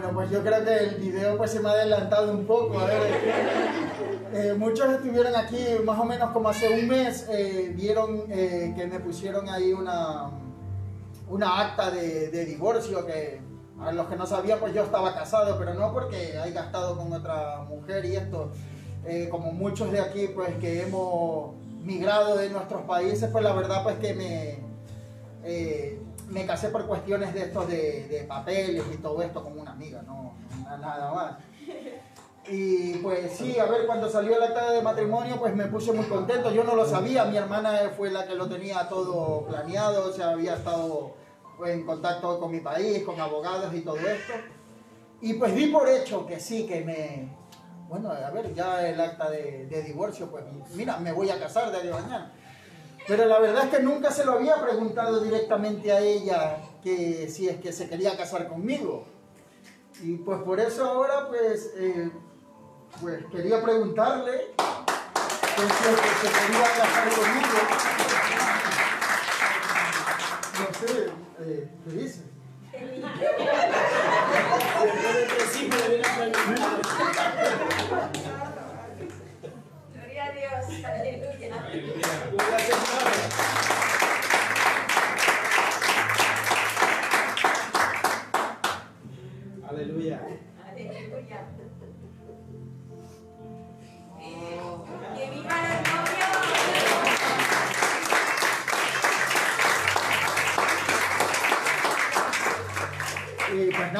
Bueno, 0.03 0.17
pues 0.17 0.31
yo 0.33 0.43
creo 0.43 0.65
que 0.65 0.77
el 0.79 0.95
video 0.97 1.37
pues 1.37 1.53
se 1.53 1.61
me 1.61 1.69
ha 1.69 1.73
adelantado 1.73 2.33
un 2.33 2.45
poco. 2.45 2.77
Eh, 4.33 4.53
muchos 4.59 4.91
estuvieron 4.91 5.37
aquí 5.37 5.65
más 5.85 5.97
o 5.97 6.05
menos 6.05 6.33
como 6.33 6.49
hace 6.49 6.69
un 6.71 6.89
mes, 6.89 7.29
eh, 7.31 7.73
vieron 7.77 8.25
eh, 8.29 8.75
que 8.77 8.89
me 8.89 8.99
pusieron 8.99 9.49
ahí 9.49 9.73
una, 9.73 10.29
una 11.29 11.61
acta 11.61 11.93
de, 11.93 12.45
divorcio 12.47 13.07
que 13.07 13.41
a 13.79 13.93
los 13.93 14.09
que 14.09 14.17
no 14.17 14.27
sabían 14.27 14.59
pues 14.59 14.75
yo 14.75 14.83
estaba 14.83 15.15
casado, 15.15 15.57
pero 15.57 15.73
no 15.75 15.93
porque 15.93 16.37
haya 16.37 16.65
estado 16.65 16.97
con 16.97 17.13
otra 17.13 17.61
mujer 17.69 18.05
y 18.05 18.17
esto. 18.17 18.51
Como 19.31 19.53
muchos 19.53 19.93
de 19.93 20.01
aquí 20.01 20.27
pues 20.35 20.57
que 20.57 20.83
hemos 20.83 21.55
migrado 21.81 22.37
de 22.37 22.51
nuestros 22.51 22.83
países, 22.83 23.31
pues 23.31 23.45
la 23.45 23.53
verdad 23.53 23.85
pues 23.85 23.99
que 23.99 24.15
me... 24.15 24.59
me 26.33 26.47
casé 26.47 26.69
por 26.71 26.87
cuestiones 26.87 27.35
de 27.35 27.43
estos 27.43 27.69
de, 27.69 28.09
de 28.09 28.25
papeles 28.25 28.83
y 28.93 28.97
todo 28.97 29.21
esto 29.23 29.45
con 29.45 29.59
una 29.59 29.73
amiga, 29.73 30.03
no, 30.03 30.35
no 30.65 30.79
nada 30.79 31.13
más. 31.13 31.35
Y 32.49 32.95
pues 32.95 33.33
sí, 33.33 33.59
a 33.59 33.67
ver, 33.67 33.87
cuando 33.87 34.09
salió 34.09 34.37
el 34.37 34.43
acta 34.43 34.73
de 34.73 34.83
matrimonio, 34.83 35.37
pues 35.39 35.55
me 35.55 35.67
puse 35.67 35.93
muy 35.93 36.07
contento. 36.07 36.51
Yo 36.51 36.65
no 36.65 36.75
lo 36.75 36.87
sabía, 36.87 37.25
mi 37.27 37.37
hermana 37.37 37.93
fue 37.97 38.11
la 38.11 38.27
que 38.27 38.35
lo 38.35 38.49
tenía 38.49 38.89
todo 38.89 39.47
planeado, 39.47 40.09
o 40.09 40.13
sea, 40.13 40.31
había 40.31 40.55
estado 40.55 41.15
en 41.65 41.85
contacto 41.85 42.41
con 42.41 42.51
mi 42.51 42.61
país, 42.61 43.05
con 43.05 43.21
abogados 43.21 43.73
y 43.75 43.83
todo 43.83 43.99
esto. 43.99 44.33
Y 45.21 45.35
pues 45.35 45.55
di 45.55 45.67
por 45.67 45.89
hecho 45.89 46.27
que 46.27 46.41
sí, 46.41 46.67
que 46.67 46.81
me, 46.81 47.29
bueno, 47.89 48.11
a 48.11 48.31
ver, 48.31 48.53
ya 48.55 48.89
el 48.89 49.01
acta 49.01 49.31
de, 49.31 49.67
de 49.67 49.83
divorcio, 49.83 50.29
pues 50.29 50.43
mira, 50.75 50.97
me 50.97 51.13
voy 51.13 51.31
a 51.31 51.39
casar 51.39 51.71
de 51.71 51.91
mañana. 51.91 52.33
Pero 53.07 53.25
la 53.27 53.39
verdad 53.41 53.65
es 53.65 53.71
que 53.71 53.83
nunca 53.83 54.11
se 54.11 54.25
lo 54.25 54.33
había 54.33 54.57
preguntado 54.63 55.21
directamente 55.21 55.93
a 55.93 56.01
ella 56.01 56.59
que 56.83 57.29
si 57.29 57.49
es 57.49 57.57
que 57.61 57.73
se 57.73 57.89
quería 57.89 58.17
casar 58.17 58.49
conmigo. 58.49 59.05
Y 60.03 60.17
pues 60.19 60.41
por 60.43 60.61
eso 60.61 60.85
ahora 60.85 61.29
pues, 61.29 61.73
eh, 61.77 62.11
pues 63.01 63.25
quería 63.27 63.63
preguntarle 63.63 64.53
si 64.57 65.63
es 65.63 66.01
que 66.01 66.29
se 66.29 66.47
quería 66.47 66.65
casar 66.77 67.09
conmigo. 67.11 67.59
No 70.59 70.67
sé, 70.79 71.11
eh, 71.41 71.69
¿qué 71.85 71.91
dice? 71.93 72.21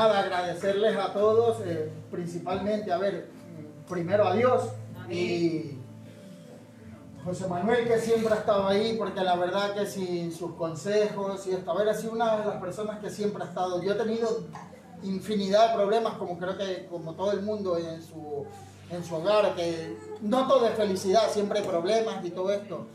nada, 0.03 0.21
agradecerles 0.21 0.97
a 0.97 1.13
todos, 1.13 1.61
eh, 1.65 1.91
principalmente, 2.11 2.93
a 2.93 2.99
ver, 2.99 3.29
primero 3.89 4.27
a 4.27 4.35
Dios 4.35 4.71
y 5.09 5.79
José 7.25 7.47
Manuel 7.47 7.87
que 7.87 7.99
siempre 7.99 8.35
ha 8.35 8.39
estado 8.39 8.67
ahí, 8.67 8.97
porque 8.99 9.21
la 9.21 9.37
verdad 9.37 9.75
que 9.75 9.87
sin 9.87 10.33
sus 10.33 10.55
consejos 10.55 11.47
y 11.47 11.53
esto, 11.53 11.71
a 11.71 11.75
ver, 11.75 11.89
ha 11.89 11.95
sido 11.95 12.13
una 12.13 12.37
de 12.39 12.47
las 12.47 12.57
personas 12.57 12.99
que 12.99 13.11
siempre 13.11 13.45
ha 13.45 13.47
estado. 13.47 13.81
Yo 13.81 13.93
he 13.93 13.95
tenido 13.95 14.41
infinidad 15.05 15.69
de 15.69 15.75
problemas, 15.77 16.15
como 16.15 16.37
creo 16.37 16.57
que 16.57 16.87
como 16.87 17.15
todo 17.15 17.31
el 17.33 17.43
mundo 17.43 17.79
en 17.79 18.03
su, 18.03 18.45
en 18.91 19.05
su 19.05 19.15
hogar, 19.15 19.55
que 19.55 19.97
no 20.21 20.49
todo 20.49 20.67
es 20.67 20.75
felicidad, 20.75 21.31
siempre 21.31 21.61
hay 21.61 21.65
problemas 21.67 22.25
y 22.25 22.31
todo 22.31 22.51
esto. 22.51 22.87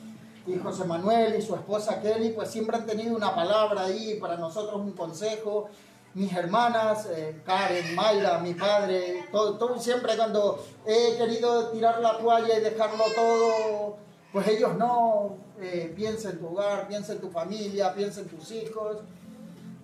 Y 0.45 0.57
José 0.59 0.83
Manuel 0.83 1.35
y 1.37 1.41
su 1.41 1.55
esposa 1.55 2.01
Kelly, 2.01 2.29
pues 2.29 2.49
siempre 2.49 2.75
han 2.75 2.85
tenido 2.85 3.15
una 3.15 3.33
palabra 3.33 3.83
ahí 3.85 4.17
para 4.19 4.35
nosotros, 4.35 4.75
un 4.75 4.91
consejo. 4.91 5.69
Mis 6.17 6.33
hermanas, 6.33 7.07
eh, 7.11 7.43
Karen, 7.45 7.93
Mayra, 7.93 8.39
mi 8.39 8.55
padre, 8.55 9.25
todo, 9.31 9.55
todo, 9.55 9.77
siempre 9.77 10.17
cuando 10.17 10.65
he 10.83 11.15
querido 11.15 11.69
tirar 11.69 11.99
la 11.99 12.17
toalla 12.17 12.57
y 12.57 12.61
dejarlo 12.61 13.03
todo, 13.15 13.97
pues 14.33 14.47
ellos 14.47 14.75
no, 14.77 15.37
eh, 15.61 15.93
piensa 15.95 16.31
en 16.31 16.39
tu 16.39 16.47
hogar, 16.47 16.87
piensa 16.87 17.13
en 17.13 17.19
tu 17.19 17.29
familia, 17.29 17.93
piensa 17.93 18.21
en 18.21 18.29
tus 18.29 18.49
hijos. 18.49 18.97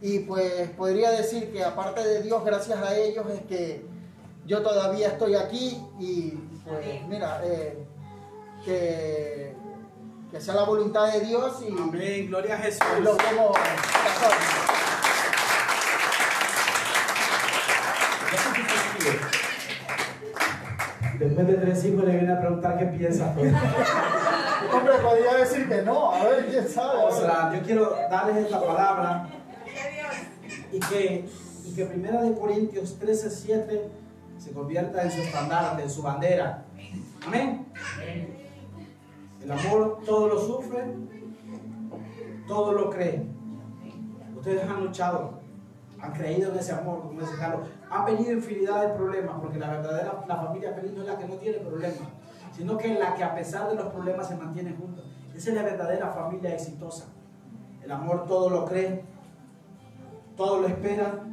Y 0.02 0.22
pues 0.22 0.72
podría 0.72 1.12
decir 1.12 1.52
que 1.52 1.64
aparte 1.64 2.04
de 2.04 2.24
Dios, 2.24 2.44
gracias 2.44 2.80
a 2.80 2.98
ellos 2.98 3.28
es 3.30 3.42
que 3.44 3.86
yo 4.48 4.64
todavía 4.64 5.10
estoy 5.10 5.36
aquí 5.36 5.80
y 6.00 6.32
pues 6.66 7.08
mira, 7.10 7.42
eh, 7.44 7.78
que, 8.66 9.54
que 10.32 10.42
sea 10.42 10.56
la 10.56 10.64
voluntad 10.64 11.14
de 11.14 11.20
Dios 11.20 11.62
y 11.62 11.80
Amén, 11.80 12.26
gloria 12.26 12.56
a 12.56 12.58
Jesús. 12.58 12.82
los 13.04 13.18
vemos 13.18 13.56
Después 21.20 21.48
de 21.48 21.54
tres 21.54 21.86
hijos 21.86 22.06
le 22.06 22.18
viene 22.18 22.34
a 22.34 22.40
preguntar 22.40 22.78
qué 22.78 22.86
piensa. 22.86 23.34
pues. 23.34 23.54
Hombre, 24.74 24.94
podría 25.02 25.36
decir 25.36 25.68
que 25.68 25.82
no, 25.82 26.12
a 26.12 26.24
ver, 26.24 26.48
quién 26.48 26.68
sabe. 26.68 27.04
O 27.04 27.12
sea, 27.12 27.52
yo 27.54 27.62
quiero 27.64 27.96
darles 28.10 28.46
esta 28.46 28.62
palabra 28.62 29.30
y 30.72 30.80
que, 30.80 31.26
y 31.66 31.74
que 31.74 31.86
Primera 31.86 32.22
de 32.24 32.34
Corintios 32.34 32.98
13, 32.98 33.30
7 33.30 33.90
se 34.38 34.52
convierta 34.52 35.04
en 35.04 35.12
su 35.12 35.22
estandarte, 35.22 35.84
en 35.84 35.90
su 35.90 36.02
bandera. 36.02 36.66
Amén. 37.26 37.68
El 39.42 39.52
amor 39.52 40.02
todo 40.06 40.28
lo 40.28 40.40
sufre, 40.40 40.84
todo 42.48 42.72
lo 42.74 42.90
cree. 42.90 43.26
Ustedes 44.36 44.70
han 44.70 44.84
luchado, 44.84 45.40
han 46.02 46.12
creído 46.14 46.52
en 46.52 46.60
ese 46.60 46.72
amor, 46.74 47.02
como 47.02 47.22
dice 47.22 47.34
Carlos. 47.38 47.68
Han 47.94 48.06
venido 48.06 48.32
infinidad 48.32 48.88
de 48.88 48.95
problemas, 48.95 49.36
porque 49.40 49.60
la 49.60 49.70
verdadera 49.70 50.26
la 50.28 50.36
familia 50.36 50.74
feliz 50.74 50.94
no 50.94 51.02
es 51.02 51.07
la 51.07 51.18
que 51.18 51.28
no 51.28 51.36
tiene 51.36 51.60
problemas, 51.60 52.10
sino 52.52 52.76
que 52.76 52.91
es 52.91 52.99
la 52.99 53.14
que 53.14 53.24
a 53.24 53.36
pesar 53.36 53.70
de 53.70 53.76
los 53.76 53.86
problemas 53.94 54.28
se 54.28 54.36
mantiene 54.36 54.76
juntos. 54.76 55.06
Esa 55.36 55.49
es 55.52 55.56
la 55.56 55.61
verdadera 55.61 56.10
familia 56.10 56.56
exitosa. 56.56 57.06
El 57.84 57.91
amor 57.91 58.26
todo 58.28 58.49
lo 58.49 58.65
cree, 58.65 59.06
todo 60.36 60.61
lo 60.61 60.68
espera, 60.68 61.24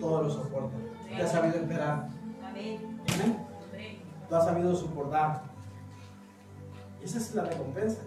todo 0.00 0.22
lo 0.24 0.30
soporta. 0.30 0.76
Tú 1.16 1.22
has 1.22 1.30
sabido 1.30 1.58
esperar. 1.58 2.08
Amén. 2.44 3.46
Tú 4.28 4.34
has 4.34 4.44
sabido 4.44 4.74
soportar. 4.74 5.42
Esa 7.00 7.18
es 7.18 7.34
la 7.36 7.44
recompensa. 7.44 8.02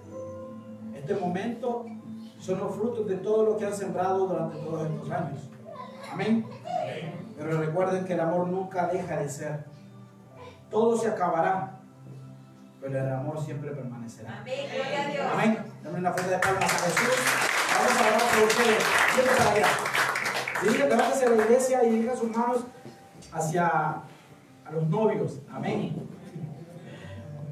Este 0.94 1.16
momento 1.16 1.86
son 2.38 2.60
los 2.60 2.76
frutos 2.76 3.08
de 3.08 3.16
todo 3.16 3.46
lo 3.46 3.58
que 3.58 3.66
han 3.66 3.74
sembrado 3.74 4.28
durante 4.28 4.58
todos 4.58 4.90
estos 4.90 5.10
años. 5.10 5.50
Amén. 6.12 6.46
Pero 7.42 7.60
recuerden 7.60 8.06
que 8.06 8.14
el 8.14 8.20
amor 8.20 8.48
nunca 8.48 8.88
deja 8.88 9.18
de 9.18 9.30
ser. 9.30 9.66
Todo 10.70 10.96
se 10.98 11.08
acabará, 11.08 11.80
pero 12.80 13.00
el 13.00 13.14
amor 13.14 13.44
siempre 13.44 13.72
permanecerá. 13.72 14.40
Amén. 14.42 14.68
Gloria 14.74 15.02
a 15.02 15.08
Dios. 15.08 15.26
Amén. 15.34 15.58
Dame 15.84 16.00
una 16.00 16.12
fuerte 16.12 16.32
de 16.32 16.38
palmas 16.38 16.64
a 16.64 16.78
Jesús. 16.78 17.10
Vamos 17.78 17.98
a 17.98 18.08
orar 18.08 18.22
por 18.30 18.44
ustedes. 18.48 18.84
Vete 19.18 19.30
para 19.38 19.52
allá. 19.52 19.68
Diga, 20.64 20.86
levántese 20.86 21.26
a 21.26 21.30
la 21.30 21.44
iglesia 21.44 21.84
y 21.84 21.90
dirija 21.90 22.16
sus 22.16 22.30
manos 22.30 22.64
hacia 23.34 23.68
a 23.68 24.72
los 24.72 24.88
novios. 24.88 25.40
Amén. 25.52 26.10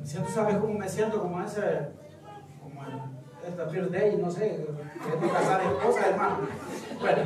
Siento, 0.04 0.30
¿sabes 0.32 0.58
cómo 0.58 0.74
me 0.76 0.88
siento? 0.88 1.20
Como 1.20 1.42
ese, 1.42 1.90
como 2.62 2.84
en 2.84 3.50
esta 3.50 3.68
first 3.68 3.92
day, 3.92 4.18
no 4.18 4.30
sé, 4.30 4.66
queriendo 5.04 5.34
casar 5.34 5.62
esposa, 5.62 6.10
hermano. 6.10 6.38
Bueno, 7.00 7.22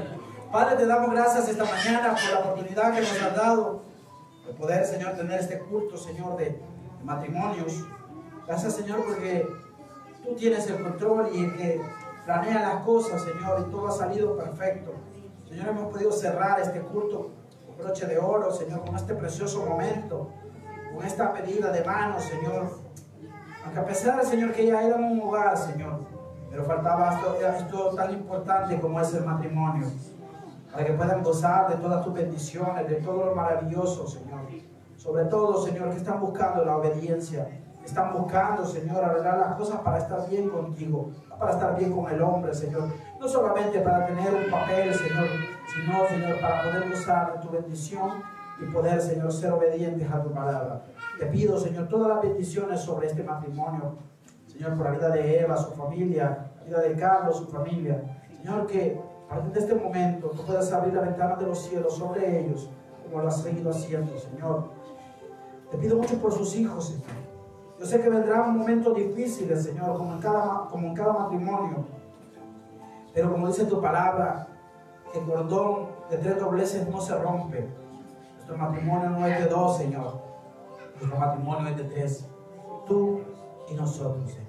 Padre, 0.53 0.75
te 0.75 0.85
damos 0.85 1.09
gracias 1.09 1.49
esta 1.49 1.63
mañana 1.65 2.13
por 2.13 2.31
la 2.31 2.39
oportunidad 2.41 2.93
que 2.93 2.99
nos 2.99 3.23
has 3.23 3.35
dado 3.35 3.81
de 4.45 4.53
poder, 4.53 4.85
Señor, 4.85 5.13
tener 5.13 5.39
este 5.39 5.57
culto, 5.57 5.97
Señor, 5.97 6.37
de 6.37 6.61
matrimonios. 7.03 7.83
Gracias, 8.45 8.75
Señor, 8.75 9.03
porque 9.03 9.47
tú 10.23 10.35
tienes 10.35 10.69
el 10.69 10.83
control 10.83 11.31
y 11.33 11.45
el 11.45 11.57
que 11.57 11.81
planea 12.23 12.61
las 12.61 12.85
cosas, 12.85 13.23
Señor, 13.23 13.65
y 13.67 13.71
todo 13.71 13.87
ha 13.87 13.91
salido 13.93 14.37
perfecto. 14.37 14.93
Señor, 15.49 15.69
hemos 15.69 15.91
podido 15.91 16.11
cerrar 16.11 16.59
este 16.59 16.81
culto 16.81 17.31
con 17.65 17.75
broche 17.79 18.05
de 18.05 18.19
oro, 18.19 18.51
Señor, 18.51 18.85
con 18.85 18.95
este 18.95 19.15
precioso 19.15 19.65
momento, 19.65 20.29
con 20.93 21.03
esta 21.03 21.33
pedida 21.33 21.71
de 21.71 21.83
mano, 21.83 22.19
Señor. 22.19 22.77
Aunque 23.65 23.79
a 23.79 23.85
pesar, 23.85 24.23
Señor, 24.23 24.53
que 24.53 24.67
ya 24.67 24.83
éramos 24.83 25.13
un 25.13 25.21
hogar, 25.21 25.57
Señor, 25.57 26.01
pero 26.51 26.63
faltaba 26.63 27.15
esto, 27.15 27.37
esto 27.43 27.95
tan 27.95 28.13
importante 28.13 28.79
como 28.79 29.01
es 29.01 29.11
el 29.15 29.25
matrimonio, 29.25 29.87
para 30.73 30.85
que 30.85 30.93
puedan 30.93 31.21
gozar 31.21 31.69
de 31.69 31.75
todas 31.75 32.03
tus 32.03 32.13
bendiciones, 32.13 32.89
de 32.89 32.95
todo 32.95 33.27
lo 33.27 33.35
maravilloso, 33.35 34.07
Señor. 34.07 34.41
Sobre 34.97 35.25
todo, 35.25 35.63
Señor, 35.63 35.91
que 35.91 35.97
están 35.97 36.19
buscando 36.19 36.65
la 36.65 36.77
obediencia, 36.77 37.47
están 37.85 38.13
buscando, 38.13 38.65
Señor, 38.65 39.03
arreglar 39.03 39.37
las 39.37 39.55
cosas 39.55 39.81
para 39.81 39.99
estar 39.99 40.27
bien 40.27 40.49
contigo, 40.49 41.11
para 41.37 41.51
estar 41.51 41.77
bien 41.77 41.91
con 41.91 42.11
el 42.11 42.21
hombre, 42.21 42.55
Señor. 42.55 42.87
No 43.19 43.27
solamente 43.27 43.81
para 43.81 44.07
tener 44.07 44.33
un 44.33 44.49
papel, 44.49 44.93
Señor, 44.95 45.27
sino, 45.67 46.07
Señor, 46.07 46.41
para 46.41 46.63
poder 46.63 46.89
gozar 46.89 47.33
de 47.33 47.39
tu 47.45 47.49
bendición 47.53 48.23
y 48.59 48.65
poder, 48.71 48.99
Señor, 48.99 49.31
ser 49.31 49.51
obedientes 49.51 50.09
a 50.11 50.23
tu 50.23 50.31
palabra. 50.31 50.81
Te 51.19 51.27
pido, 51.27 51.59
Señor, 51.59 51.87
todas 51.87 52.07
las 52.07 52.21
bendiciones 52.21 52.79
sobre 52.81 53.07
este 53.07 53.23
matrimonio. 53.23 53.97
Señor, 54.47 54.75
por 54.75 54.85
la 54.85 54.91
vida 54.91 55.09
de 55.09 55.39
Eva, 55.41 55.55
su 55.57 55.71
familia, 55.71 56.51
la 56.61 56.65
vida 56.65 56.81
de 56.81 56.95
Carlos, 56.95 57.37
su 57.37 57.47
familia. 57.47 58.01
Señor, 58.41 58.65
que 58.65 59.12
a 59.33 59.35
partir 59.37 59.53
de 59.53 59.59
este 59.61 59.73
momento 59.73 60.27
tú 60.29 60.43
puedas 60.45 60.71
abrir 60.71 60.93
la 60.93 61.01
ventana 61.01 61.35
de 61.37 61.47
los 61.47 61.59
cielos 61.59 61.95
sobre 61.95 62.39
ellos, 62.39 62.69
como 63.03 63.19
lo 63.19 63.27
has 63.27 63.41
seguido 63.41 63.71
haciendo, 63.71 64.15
Señor. 64.19 64.69
Te 65.71 65.77
pido 65.79 65.97
mucho 65.97 66.17
por 66.19 66.31
sus 66.31 66.55
hijos, 66.55 66.89
Señor. 66.89 67.23
Yo 67.79 67.85
sé 67.87 67.99
que 67.99 68.09
vendrán 68.09 68.55
momentos 68.55 68.95
difíciles, 68.95 69.63
Señor, 69.63 69.97
como 69.97 70.13
en 70.13 70.19
cada, 70.19 70.67
como 70.69 70.87
en 70.87 70.93
cada 70.93 71.13
matrimonio. 71.13 71.83
Pero 73.11 73.31
como 73.31 73.47
dice 73.47 73.65
tu 73.65 73.81
palabra, 73.81 74.47
que 75.11 75.17
el 75.17 75.25
cordón 75.25 75.87
de 76.11 76.17
tres 76.17 76.39
dobleces 76.39 76.87
no 76.87 77.01
se 77.01 77.17
rompe. 77.17 77.67
Nuestro 78.35 78.55
matrimonio 78.55 79.09
no 79.09 79.25
es 79.25 79.39
de 79.39 79.47
dos, 79.47 79.77
Señor. 79.77 80.21
Nuestro 80.99 81.19
matrimonio 81.19 81.69
es 81.69 81.77
de 81.77 81.83
tres. 81.85 82.29
Tú 82.85 83.21
y 83.67 83.73
nosotros, 83.73 84.29
Señor. 84.29 84.43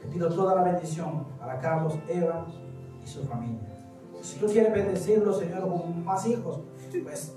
Te 0.00 0.08
pido 0.08 0.30
toda 0.30 0.54
la 0.54 0.62
bendición 0.62 1.26
para 1.38 1.58
Carlos, 1.58 1.98
Eva 2.08 2.46
y 3.02 3.06
su 3.06 3.22
familia. 3.24 3.67
Si 4.22 4.38
tú 4.38 4.46
quieres 4.46 4.72
bendecirlo, 4.72 5.32
Señor, 5.32 5.68
con 5.68 6.04
más 6.04 6.26
hijos, 6.26 6.60
pues 7.02 7.34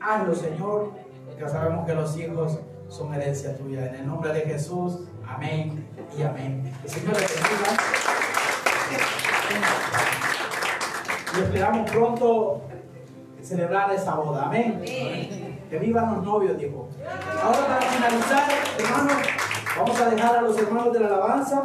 hazlo, 0.00 0.34
Señor, 0.34 0.90
porque 1.26 1.48
sabemos 1.48 1.86
que 1.86 1.94
los 1.94 2.16
hijos 2.16 2.58
son 2.88 3.14
herencia 3.14 3.56
tuya. 3.56 3.86
En 3.88 3.94
el 3.96 4.06
nombre 4.06 4.32
de 4.32 4.40
Jesús, 4.42 5.00
amén 5.26 5.86
y 6.16 6.22
amén. 6.22 6.72
El 6.82 6.90
Señor 6.90 7.12
les 7.14 7.34
bendiga. 7.34 7.76
Y 11.36 11.42
esperamos 11.42 11.90
pronto 11.90 12.62
celebrar 13.42 13.92
esa 13.92 14.14
boda. 14.14 14.46
Amén. 14.46 14.80
Que 15.68 15.78
vivan 15.78 16.14
los 16.14 16.24
novios, 16.24 16.56
dijo. 16.58 16.88
Ahora 17.42 17.66
para 17.66 17.80
finalizar, 17.82 18.48
hermanos, 18.78 19.16
vamos 19.76 20.00
a 20.00 20.10
dejar 20.10 20.36
a 20.36 20.42
los 20.42 20.58
hermanos 20.58 20.92
de 20.92 21.00
la 21.00 21.06
alabanza. 21.08 21.62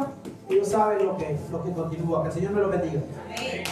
Y 0.48 0.54
Ellos 0.54 0.68
saben 0.68 1.06
lo 1.06 1.16
que, 1.16 1.36
lo 1.50 1.62
que 1.64 1.72
continúa. 1.72 2.22
Que 2.22 2.28
el 2.28 2.34
Señor 2.34 2.52
me 2.52 2.60
lo 2.60 2.68
bendiga. 2.68 3.00
Amén. 3.26 3.64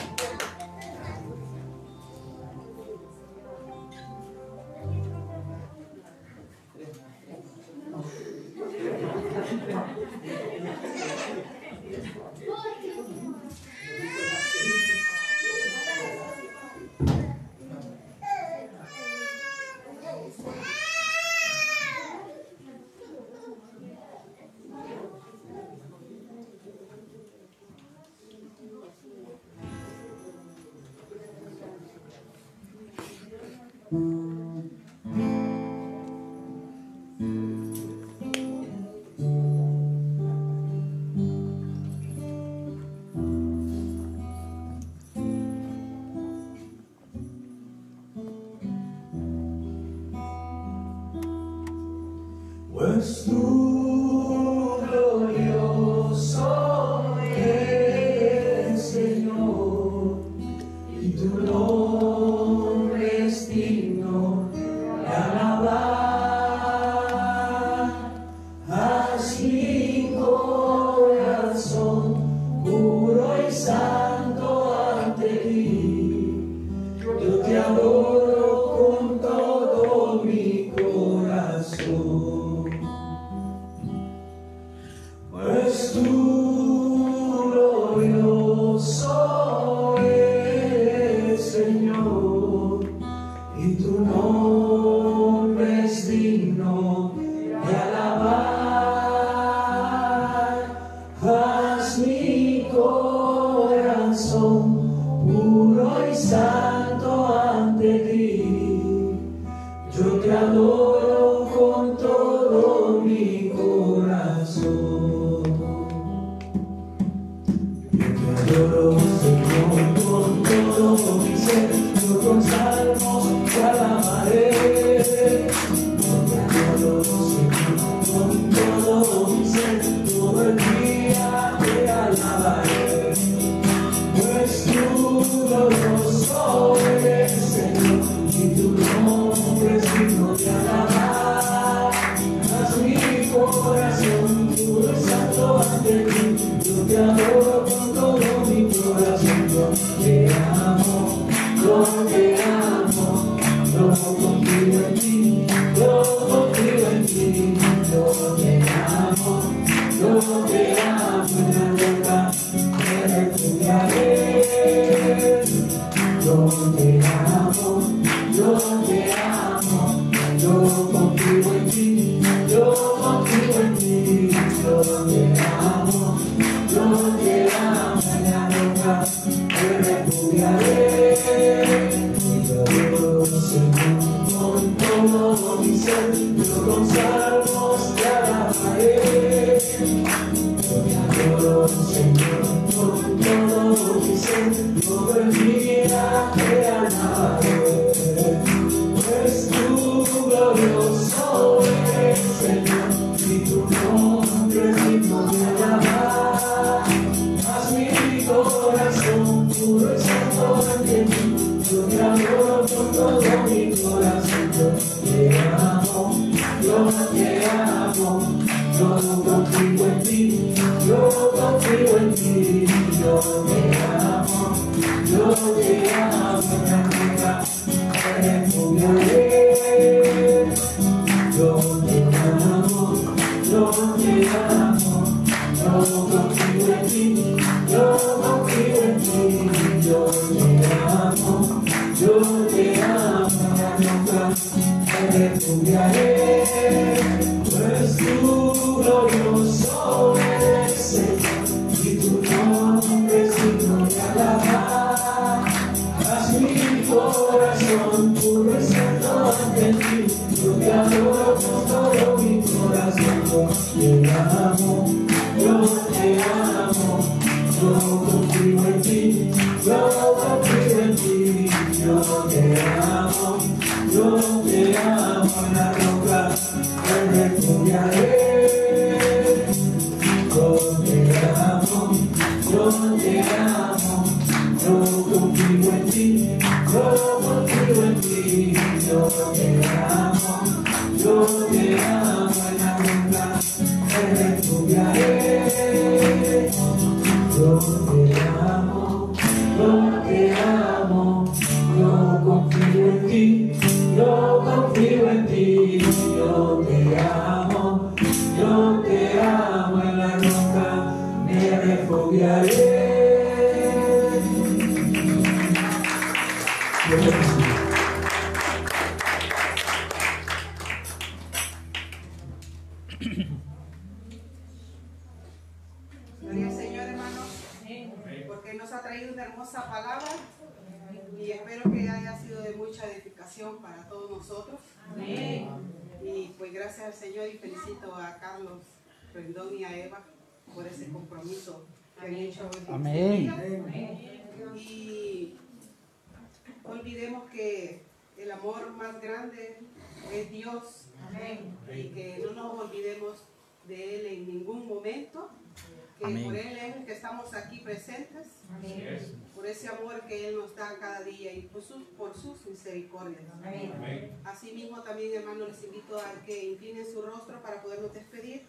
para 367.42 367.62
podernos 367.62 367.92
despedir. 367.92 368.46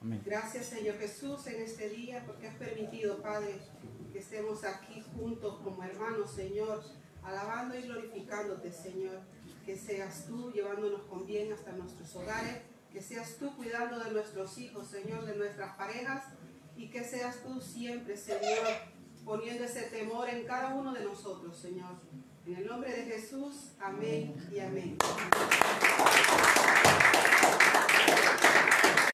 Amén. 0.00 0.22
Gracias 0.24 0.66
Señor 0.66 0.96
Jesús 0.98 1.46
en 1.46 1.62
este 1.62 1.88
día 1.88 2.22
porque 2.26 2.48
has 2.48 2.56
permitido, 2.56 3.22
Padre, 3.22 3.58
que 4.12 4.18
estemos 4.18 4.62
aquí 4.64 5.02
juntos 5.16 5.58
como 5.64 5.82
hermanos, 5.82 6.30
Señor, 6.30 6.84
alabando 7.22 7.76
y 7.76 7.82
glorificándote, 7.82 8.70
Señor. 8.70 9.20
Que 9.66 9.76
seas 9.76 10.26
tú 10.26 10.52
llevándonos 10.52 11.02
con 11.02 11.26
bien 11.26 11.52
hasta 11.52 11.72
nuestros 11.72 12.14
hogares, 12.16 12.58
que 12.92 13.00
seas 13.00 13.36
tú 13.38 13.56
cuidando 13.56 13.98
de 13.98 14.10
nuestros 14.10 14.58
hijos, 14.58 14.88
Señor, 14.88 15.24
de 15.24 15.34
nuestras 15.36 15.74
parejas, 15.76 16.24
y 16.76 16.90
que 16.90 17.02
seas 17.02 17.42
tú 17.42 17.60
siempre, 17.60 18.16
Señor, 18.16 18.68
poniendo 19.24 19.64
ese 19.64 19.82
temor 19.84 20.28
en 20.28 20.44
cada 20.44 20.74
uno 20.74 20.92
de 20.92 21.02
nosotros, 21.02 21.56
Señor. 21.56 21.94
En 22.46 22.56
el 22.56 22.66
nombre 22.66 22.92
de 22.92 23.04
Jesús, 23.04 23.72
amén 23.80 24.34
y 24.52 24.58
amén. 24.60 24.98